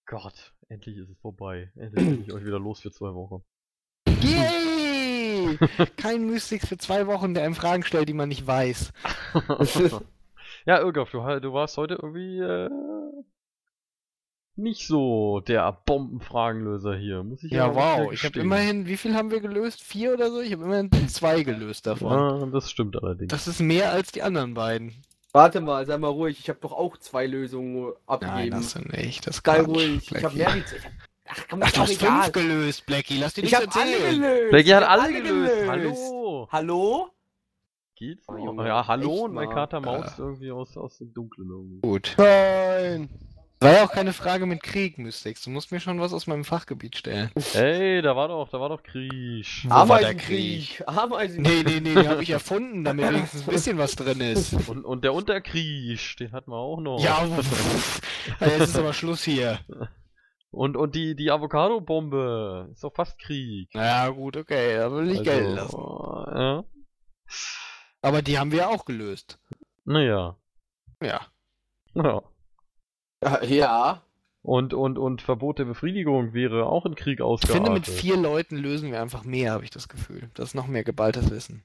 Gott, 0.05 0.53
endlich 0.69 0.97
ist 0.97 1.09
es 1.09 1.17
vorbei. 1.19 1.71
Endlich 1.75 2.05
bin 2.05 2.23
ich 2.23 2.33
euch 2.33 2.45
wieder 2.45 2.59
los 2.59 2.79
für 2.81 2.91
zwei 2.91 3.13
Wochen. 3.13 3.43
Yay! 4.21 5.57
Kein 5.97 6.27
Mystics 6.27 6.67
für 6.67 6.77
zwei 6.77 7.07
Wochen, 7.07 7.33
der 7.33 7.43
einem 7.43 7.55
Fragen 7.55 7.83
stellt, 7.83 8.09
die 8.09 8.13
man 8.13 8.29
nicht 8.29 8.45
weiß. 8.45 8.93
ja, 10.65 10.79
Irgaf, 10.79 11.11
du, 11.11 11.19
du 11.39 11.53
warst 11.53 11.77
heute 11.77 11.95
irgendwie 11.95 12.39
äh, 12.39 12.69
nicht 14.55 14.87
so 14.87 15.41
der 15.41 15.71
Bombenfragenlöser 15.85 16.95
hier, 16.95 17.23
muss 17.23 17.43
ich 17.43 17.51
Ja, 17.51 17.71
wieder 17.71 17.75
wow. 17.75 18.13
Ich 18.13 18.23
habe 18.23 18.39
immerhin, 18.39 18.87
wie 18.87 18.97
viel 18.97 19.15
haben 19.15 19.31
wir 19.31 19.41
gelöst? 19.41 19.83
Vier 19.83 20.13
oder 20.13 20.31
so? 20.31 20.39
Ich 20.39 20.53
habe 20.53 20.63
immerhin 20.63 20.91
zwei 21.09 21.43
gelöst 21.43 21.87
davon. 21.87 22.13
Ah, 22.13 22.45
das 22.51 22.71
stimmt 22.71 22.95
allerdings. 23.01 23.31
Das 23.31 23.47
ist 23.47 23.59
mehr 23.59 23.91
als 23.91 24.11
die 24.11 24.21
anderen 24.21 24.53
beiden. 24.53 24.93
Warte 25.35 25.59
mal, 25.59 25.85
sei 25.85 25.97
mal 25.97 26.07
ruhig. 26.07 26.39
Ich 26.39 26.47
habe 26.47 26.59
doch 26.61 26.71
auch 26.71 26.95
zwei 26.97 27.27
Lösungen 27.27 27.83
Nein, 27.83 27.93
abgegeben. 28.07 28.55
hast 28.55 28.75
du 28.75 28.79
nicht. 28.79 29.27
Das 29.27 29.35
ist 29.35 29.45
Sei 29.45 29.59
ruhig. 29.61 30.09
Ich 30.09 30.23
habe 30.23 30.33
Blackie. 30.33 30.37
mehr 30.37 30.55
ich 30.65 30.85
hab, 30.85 30.91
Ach, 31.27 31.47
komm, 31.49 31.59
Ach, 31.61 31.69
du 31.71 31.75
doch 31.75 31.81
hast 31.83 31.91
egal. 32.01 32.23
fünf 32.23 32.31
gelöst, 32.33 32.85
Blackie. 32.85 33.17
Lass 33.19 33.33
dir 33.33 33.43
Ich 33.43 33.51
nichts 33.51 33.65
habe 33.75 33.81
alle 33.81 33.91
erzählen. 33.97 34.21
gelöst. 34.21 34.49
Blackie 34.51 34.67
Ich 34.69 34.73
hat 34.73 34.83
alle 34.83 35.11
gelöst. 35.21 35.67
Hallo. 35.67 36.47
Hallo? 36.51 37.09
Geht's 37.97 38.23
Oh, 38.29 38.61
ja, 38.63 38.87
hallo 38.87 39.25
und 39.25 39.33
mein. 39.33 39.49
Kater 39.49 39.81
Maus 39.81 40.05
Äh. 40.17 40.21
irgendwie 40.21 40.51
aus, 40.51 40.77
aus 40.77 40.97
dem 40.99 41.13
Dunklen 41.13 41.49
irgendwie. 41.49 41.81
Gut. 41.81 42.13
Nein! 42.17 43.09
War 43.61 43.71
ja 43.71 43.85
auch 43.85 43.91
keine 43.91 44.11
Frage 44.13 44.45
mit 44.45 44.61
Krieg, 44.61 44.97
Mystics. 44.97 45.43
Du 45.43 45.49
musst 45.49 45.71
mir 45.71 45.79
schon 45.79 45.99
was 45.99 46.13
aus 46.13 46.27
meinem 46.27 46.43
Fachgebiet 46.43 46.97
stellen. 46.97 47.31
Ey, 47.53 48.01
da 48.01 48.15
war 48.15 48.27
doch, 48.27 48.49
da 48.49 48.59
war 48.59 48.69
doch 48.69 48.83
Krieg. 48.83 49.63
Wo 49.63 49.73
Ameisenkrieg. 49.73 50.83
Ameisenkrieg. 50.85 51.65
Nee, 51.65 51.79
nee, 51.79 51.93
nee, 51.93 52.01
die 52.01 52.07
habe 52.07 52.21
ich 52.21 52.29
erfunden, 52.29 52.83
damit 52.83 53.09
wenigstens 53.09 53.47
ein 53.47 53.53
bisschen 53.53 53.77
was 53.77 53.95
drin 53.95 54.19
ist. 54.19 54.53
Und, 54.67 54.83
und 54.83 55.03
der 55.03 55.13
Unterkrieg, 55.13 56.17
den 56.17 56.33
hatten 56.33 56.51
wir 56.51 56.57
auch 56.57 56.79
noch. 56.81 56.99
Ja. 56.99 57.25
Ja, 58.39 58.47
jetzt 58.47 58.69
ist 58.69 58.77
aber 58.77 58.91
Schluss 58.93 59.23
hier. 59.23 59.59
Und, 60.49 60.75
und 60.75 60.95
die, 60.95 61.15
die 61.15 61.29
Avocado-Bombe. 61.31 62.69
Ist 62.71 62.83
doch 62.83 62.93
fast 62.93 63.19
Krieg. 63.19 63.69
Naja, 63.75 64.09
gut, 64.09 64.35
okay, 64.35 64.77
da 64.77 64.91
will 64.91 65.11
ich 65.11 65.19
Also, 65.19 65.23
Geld 65.31 65.55
lassen. 65.55 65.77
Ja. 65.77 66.63
Aber 68.01 68.21
die 68.21 68.39
haben 68.39 68.51
wir 68.51 68.59
ja 68.59 68.67
auch 68.69 68.85
gelöst. 68.85 69.39
Naja. 69.83 70.37
Ja. 71.01 71.21
Ja. 71.93 72.23
Ja. 73.47 74.01
Und, 74.41 74.73
und, 74.75 74.99
und 74.99 75.21
Verbot 75.23 75.57
der 75.57 75.65
Befriedigung 75.65 76.33
wäre 76.33 76.67
auch 76.67 76.85
in 76.85 76.93
Krieg 76.93 77.19
Ich 77.19 77.25
ausgeartet. 77.25 77.55
finde, 77.65 77.71
mit 77.71 77.87
vier 77.87 78.15
Leuten 78.15 78.57
lösen 78.57 78.91
wir 78.91 79.01
einfach 79.01 79.23
mehr, 79.23 79.53
habe 79.53 79.63
ich 79.63 79.71
das 79.71 79.89
Gefühl. 79.89 80.29
Das 80.35 80.49
ist 80.49 80.53
noch 80.55 80.67
mehr 80.67 80.83
geballtes 80.83 81.31
Wissen. 81.31 81.63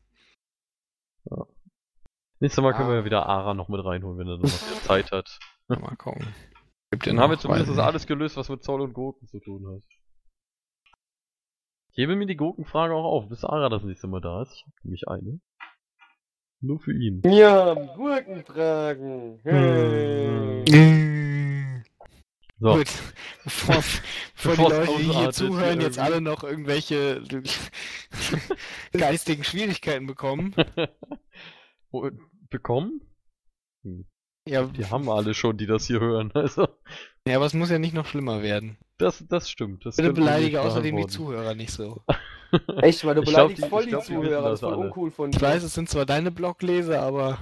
Nächstes 2.40 2.62
Mal 2.62 2.72
können 2.72 2.88
wir 2.88 2.94
Ah. 2.94 2.98
ja 3.00 3.04
wieder 3.04 3.26
Ara 3.26 3.52
noch 3.52 3.68
mit 3.68 3.84
reinholen, 3.84 4.18
wenn 4.18 4.28
er 4.28 4.38
noch 4.38 4.48
Zeit 4.84 5.12
hat. 5.12 5.38
Mal 5.68 5.94
gucken. 5.96 6.26
Gibt 6.90 7.04
ja 7.06 7.12
Dann 7.12 7.20
haben 7.20 7.30
wir 7.32 7.38
zumindest 7.38 7.68
nicht. 7.70 7.78
alles 7.80 8.06
gelöst, 8.06 8.38
was 8.38 8.48
mit 8.48 8.62
Zoll 8.64 8.80
und 8.80 8.94
Gurken 8.94 9.28
zu 9.28 9.40
tun 9.40 9.66
hat. 9.68 9.82
Ich 11.92 11.98
hebe 11.98 12.16
mir 12.16 12.26
die 12.26 12.36
Gurkenfrage 12.36 12.94
auch 12.94 13.04
auf, 13.04 13.28
bis 13.28 13.44
Ara 13.44 13.68
das 13.68 13.82
nächste 13.84 14.06
Mal 14.06 14.20
da 14.22 14.40
ist. 14.42 14.52
Ich 14.54 14.62
habe 14.62 14.72
nämlich 14.84 15.06
eine. 15.08 15.40
Nur 16.62 16.80
für 16.80 16.94
ihn. 16.94 17.20
Ja, 17.26 17.74
Gurkenfragen. 17.74 19.40
Hey. 19.44 21.26
Äh, 22.60 22.62
So. 22.62 22.74
Gut. 22.76 22.88
Bevor, 23.44 23.74
bevor 23.76 24.02
Bevor 24.34 24.54
die 24.56 24.62
Leute, 24.74 25.02
die 25.02 25.12
hier 25.18 25.30
zuhören, 25.32 25.78
hier 25.78 25.86
jetzt 25.88 25.96
irgendwie. 25.96 26.12
alle 26.12 26.20
noch 26.20 26.44
irgendwelche 26.44 27.22
geistigen 28.92 29.44
Schwierigkeiten 29.44 30.06
bekommen. 30.06 30.54
Bekommen? 32.50 33.00
Hm. 33.84 34.06
Ja, 34.46 34.64
Die 34.64 34.84
haben 34.86 35.04
wir 35.06 35.14
alle 35.14 35.34
schon, 35.34 35.56
die 35.56 35.66
das 35.66 35.86
hier 35.86 36.00
hören. 36.00 36.30
Also, 36.34 36.66
ja, 37.26 37.36
aber 37.36 37.46
es 37.46 37.54
muss 37.54 37.70
ja 37.70 37.78
nicht 37.78 37.94
noch 37.94 38.06
schlimmer 38.06 38.42
werden. 38.42 38.78
das, 38.98 39.24
das 39.28 39.48
stimmt. 39.50 39.84
Das 39.86 39.96
Bitte 39.96 40.12
beleidige 40.12 40.60
außerdem 40.62 40.96
die 40.96 41.02
beantworten. 41.02 41.10
Zuhörer 41.32 41.54
nicht 41.54 41.70
so. 41.72 42.02
Echt, 42.78 43.04
weil 43.04 43.14
du 43.14 43.22
Ich 43.22 43.28
glaub, 43.28 43.48
beleidigst 43.54 43.64
die- 43.64 43.68
voll 43.68 43.80
ich 43.80 43.84
die 43.86 43.90
glaub, 43.90 44.04
die 44.06 44.12
Zuhörer. 44.14 44.42
Das 44.50 44.54
ist 44.54 44.60
voll 44.60 44.74
uncool 44.74 45.10
von 45.10 45.30
Ich 45.30 45.36
dir. 45.36 45.42
weiß, 45.42 45.62
es 45.62 45.74
sind 45.74 45.88
zwar 45.88 46.04
deine 46.06 46.30
Blogleser, 46.30 47.00
aber 47.02 47.38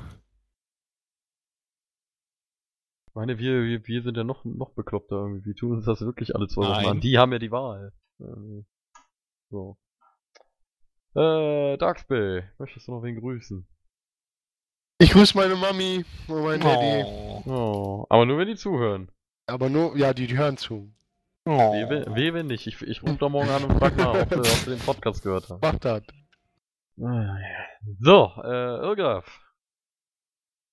meine, 3.18 3.38
wir, 3.38 3.64
wir, 3.64 3.86
wir 3.86 4.02
sind 4.02 4.16
ja 4.16 4.24
noch, 4.24 4.44
noch 4.44 4.70
bekloppter 4.74 5.16
irgendwie. 5.16 5.44
Wir 5.44 5.54
tun 5.54 5.72
uns 5.76 5.84
das 5.86 6.00
wirklich 6.00 6.34
alle 6.34 6.46
zwei 6.48 6.62
Wochen 6.68 6.86
an. 6.86 7.00
Die 7.00 7.18
haben 7.18 7.32
ja 7.32 7.38
die 7.38 7.50
Wahl. 7.50 7.92
Ähm, 8.20 8.64
So. 9.50 9.76
Äh, 11.14 11.76
Darkspay, 11.78 12.44
möchtest 12.58 12.86
du 12.86 12.92
noch 12.92 13.02
wen 13.02 13.18
grüßen? 13.18 13.66
Ich 15.00 15.10
grüße 15.12 15.36
meine 15.36 15.56
Mami 15.56 16.04
und 16.28 16.42
mein 16.42 16.60
Daddy. 16.60 17.04
Oh. 17.06 17.42
Oh, 17.46 18.06
aber 18.08 18.26
nur 18.26 18.38
wenn 18.38 18.48
die 18.48 18.56
zuhören. 18.56 19.10
Aber 19.46 19.68
nur, 19.70 19.96
ja, 19.96 20.12
die, 20.12 20.26
die 20.26 20.36
hören 20.36 20.56
zu. 20.56 20.92
Oh. 21.46 21.72
Weh, 21.72 22.32
wenn- 22.34 22.46
nicht. 22.46 22.66
Ich, 22.66 22.82
ich 22.82 23.02
rufe 23.02 23.16
da 23.16 23.28
morgen 23.28 23.48
an 23.48 23.64
und 23.64 23.78
frag 23.78 23.96
nach, 23.96 24.14
ob 24.14 24.28
sie, 24.28 24.38
ob 24.40 24.46
sie 24.46 24.70
den 24.70 24.80
Podcast 24.80 25.22
gehört 25.22 25.48
haben. 25.48 25.60
Macht 25.62 25.84
das. 25.84 26.02
Ah. 27.00 27.36
So, 28.00 28.32
äh, 28.44 28.80
Irgraf. 28.86 29.40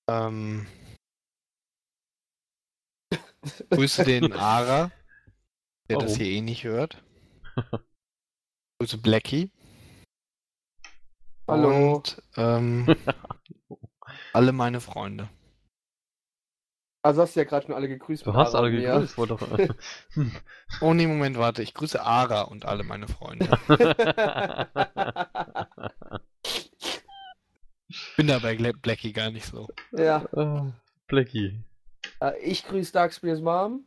Ähm, 0.08 0.66
grüße 3.70 4.04
den 4.04 4.32
Ara, 4.34 4.90
der 5.88 5.98
das 5.98 6.12
Warum? 6.12 6.24
hier 6.24 6.26
eh 6.38 6.40
nicht 6.40 6.64
hört. 6.64 7.02
grüße 8.78 8.98
Blackie. 8.98 9.50
Hallo. 11.48 11.96
Und 11.96 12.22
ähm, 12.36 12.94
alle 14.32 14.52
meine 14.52 14.80
Freunde. 14.80 15.28
Also 17.02 17.22
hast 17.22 17.36
du 17.36 17.40
ja 17.40 17.44
gerade 17.44 17.66
schon 17.66 17.74
alle 17.76 17.86
gegrüßt. 17.86 18.26
Du 18.26 18.34
hast 18.34 18.54
Ara 18.54 18.64
alle 18.64 18.72
gegrüßt, 18.72 19.16
wollte 19.16 19.36
doch. 19.36 19.76
Oh 20.80 20.92
nee, 20.92 21.06
Moment, 21.06 21.38
warte. 21.38 21.62
Ich 21.62 21.72
grüße 21.72 22.02
Ara 22.02 22.42
und 22.42 22.64
alle 22.64 22.82
meine 22.82 23.06
Freunde. 23.06 23.46
Bin 28.16 28.26
da 28.26 28.40
bei 28.40 28.56
Blackie 28.56 29.12
gar 29.12 29.30
nicht 29.30 29.46
so. 29.46 29.68
ja. 29.92 30.24
Äh, 30.32 30.72
Blackie. 31.06 31.62
Äh, 32.20 32.38
Ich 32.42 32.64
grüße 32.66 32.92
Darkspears 32.92 33.40
Mom. 33.40 33.84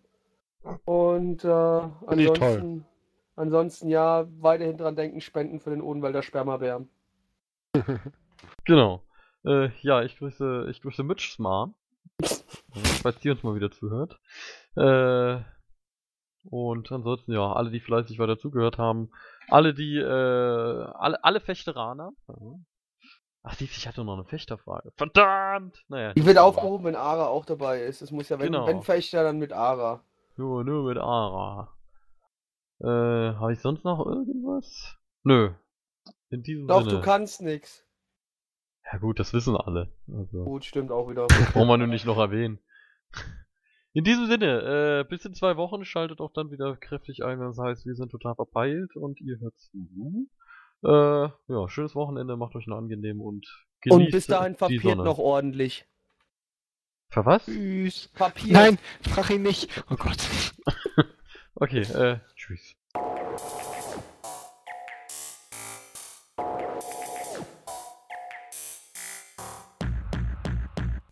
Und 0.86 1.44
äh, 1.46 1.48
ansonsten, 1.48 2.86
ansonsten 3.36 3.90
ja, 3.90 4.28
weiterhin 4.40 4.78
dran 4.78 4.96
denken, 4.96 5.22
spenden 5.22 5.60
für 5.60 5.70
den 5.70 5.82
Odenwälder 5.82 6.22
Spermabär. 6.22 6.86
Genau. 8.66 9.04
Äh, 9.46 9.70
ja, 9.82 10.04
ich 10.04 10.18
grüße, 10.18 10.68
ich 10.70 10.82
grüße 10.82 11.04
Mitch 11.04 11.32
Smart. 11.32 11.72
falls 13.02 13.20
die 13.20 13.30
uns 13.30 13.44
mal 13.44 13.56
wieder 13.56 13.72
zuhört. 13.72 14.20
Äh, 14.76 15.42
und 16.44 16.92
ansonsten, 16.92 17.34
ja, 17.34 17.52
alle, 17.52 17.70
die 17.70 17.80
fleißig 17.80 18.20
weiter 18.20 18.38
zugehört 18.38 18.78
haben. 18.78 19.12
Alle, 19.50 19.74
die, 19.74 19.98
äh, 19.98 20.04
alle, 20.04 21.24
alle 21.24 21.40
Fechteraner. 21.40 22.12
Ja. 22.28 22.36
Ach, 23.44 23.54
siehst 23.56 23.78
ich 23.78 23.88
hatte 23.88 24.04
noch 24.04 24.14
eine 24.16 24.26
Fechterfrage. 24.26 24.92
Verdammt! 24.98 25.84
Naja. 25.88 26.14
Die 26.14 26.26
wird 26.26 26.38
aufgehoben, 26.38 26.86
wenn 26.86 26.96
Ara 26.96 27.28
auch 27.28 27.46
dabei 27.46 27.82
ist. 27.84 28.02
Es 28.02 28.12
muss 28.12 28.30
ja, 28.30 28.38
wenn, 28.40 28.52
Genau. 28.52 28.68
wenn 28.68 28.82
Fechter, 28.82 29.24
dann 29.24 29.38
mit 29.40 29.54
Ara. 29.54 30.04
Nur, 30.36 30.64
nur 30.64 30.84
mit 30.88 30.98
Ara. 30.98 31.74
Äh, 32.82 32.86
habe 32.86 33.54
ich 33.54 33.60
sonst 33.60 33.84
noch 33.86 34.06
irgendwas? 34.06 34.98
Nö. 35.24 35.52
In 36.30 36.44
diesem 36.44 36.68
Doch, 36.68 36.82
Sinne. 36.82 36.94
du 36.96 37.02
kannst 37.02 37.42
nix. 37.42 37.86
Ja 38.92 39.00
gut, 39.00 39.20
das 39.20 39.34
wissen 39.34 39.56
alle. 39.56 39.92
Also. 40.12 40.44
Gut, 40.44 40.66
stimmt 40.66 40.92
auch 40.92 41.10
wieder. 41.10 41.28
Brauchen 41.28 41.68
wir 41.68 41.78
nur 41.78 41.88
nicht 41.88 42.06
noch 42.06 42.18
erwähnen. 42.18 42.60
In 43.94 44.04
diesem 44.04 44.28
Sinne, 44.28 45.02
äh, 45.02 45.10
bis 45.10 45.26
in 45.26 45.34
zwei 45.34 45.58
Wochen 45.58 45.84
schaltet 45.84 46.22
auch 46.22 46.32
dann 46.32 46.52
wieder 46.52 46.76
kräftig 46.78 47.24
ein, 47.24 47.40
wenn 47.40 47.50
es 47.50 47.58
heißt, 47.60 47.86
wir 47.86 47.96
sind 47.96 48.10
total 48.12 48.36
verpeilt 48.36 48.96
und 48.96 49.20
ihr 49.20 49.40
hört 49.40 49.58
zu. 49.58 50.28
Äh, 50.84 50.90
ja, 50.90 51.68
schönes 51.68 51.96
Wochenende, 51.96 52.38
macht 52.38 52.56
euch 52.56 52.68
einen 52.68 52.78
angenehmen 52.78 53.22
und 53.22 53.46
genießt 53.82 54.06
Und 54.06 54.12
bis 54.12 54.28
dahin 54.28 54.56
Sonne. 54.58 55.04
noch 55.04 55.18
ordentlich. 55.18 55.86
Für 57.10 57.26
was? 57.26 57.46
Tschüss. 57.46 58.10
Papier. 58.14 58.54
Nein, 58.54 58.78
frag 59.02 59.30
ihn 59.32 59.42
nicht. 59.42 59.84
Oh 59.90 59.96
Gott. 59.96 60.18
Okay, 61.62 61.82
äh, 61.82 62.20
tschüss. 62.36 62.74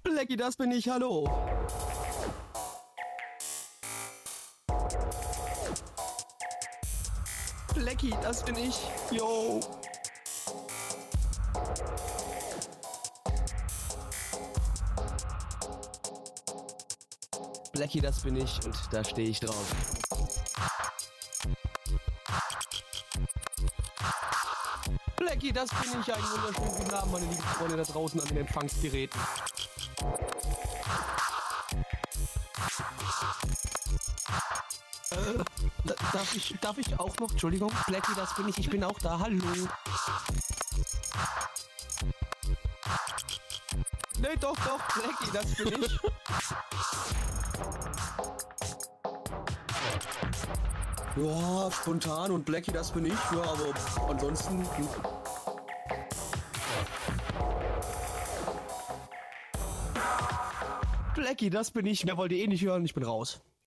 Blackie, 0.04 0.38
das 0.38 0.56
bin 0.56 0.72
ich, 0.72 0.90
hallo. 0.90 1.30
Blackie, 7.78 8.16
das 8.24 8.44
bin 8.44 8.56
ich. 8.58 8.76
Yo. 9.12 9.60
Blackie, 17.72 18.02
das 18.02 18.22
bin 18.22 18.38
ich 18.38 18.66
und 18.66 18.76
da 18.92 19.04
stehe 19.04 19.30
ich 19.30 19.40
drauf. 19.40 19.76
Blackie, 25.18 25.54
das 25.54 25.70
bin 25.70 26.02
ich. 26.02 26.14
Einen 26.14 26.24
wunderschönen 26.24 26.78
guten 26.78 26.94
Abend, 26.96 27.12
meine 27.12 27.26
lieben 27.28 27.44
Freunde 27.44 27.78
da 27.78 27.84
draußen 27.84 28.20
an 28.20 28.28
den 28.28 28.38
Empfangsgeräten. 28.38 29.20
Darf, 36.28 36.36
ich, 36.36 36.56
darf 36.60 36.78
ich 36.78 37.00
auch 37.00 37.18
noch? 37.20 37.32
Entschuldigung, 37.32 37.72
Blackie, 37.88 38.14
das 38.16 38.36
bin 38.36 38.48
ich. 38.50 38.58
Ich 38.58 38.70
bin 38.70 38.84
auch 38.84 39.00
da. 39.00 39.20
Hallo. 39.20 39.44
Nee, 44.20 44.36
doch, 44.40 44.56
doch, 44.56 44.80
Blackie, 44.94 45.32
das 45.32 45.56
bin 45.56 45.84
ich. 45.84 46.00
Ja, 51.16 51.72
spontan 51.72 52.32
und 52.32 52.46
Blackie, 52.46 52.72
das 52.72 52.92
bin 52.92 53.06
ich. 53.06 53.14
Ja, 53.32 53.42
aber 53.42 53.74
ansonsten. 54.10 54.68
Blackie, 61.16 61.50
das 61.50 61.72
bin 61.72 61.86
ich. 61.86 62.06
Mehr 62.06 62.18
wollt 62.18 62.32
ihr 62.32 62.44
eh 62.44 62.48
nicht 62.48 62.64
hören. 62.64 62.86
Ich 62.86 62.94
bin 62.94 63.04
raus. 63.04 63.42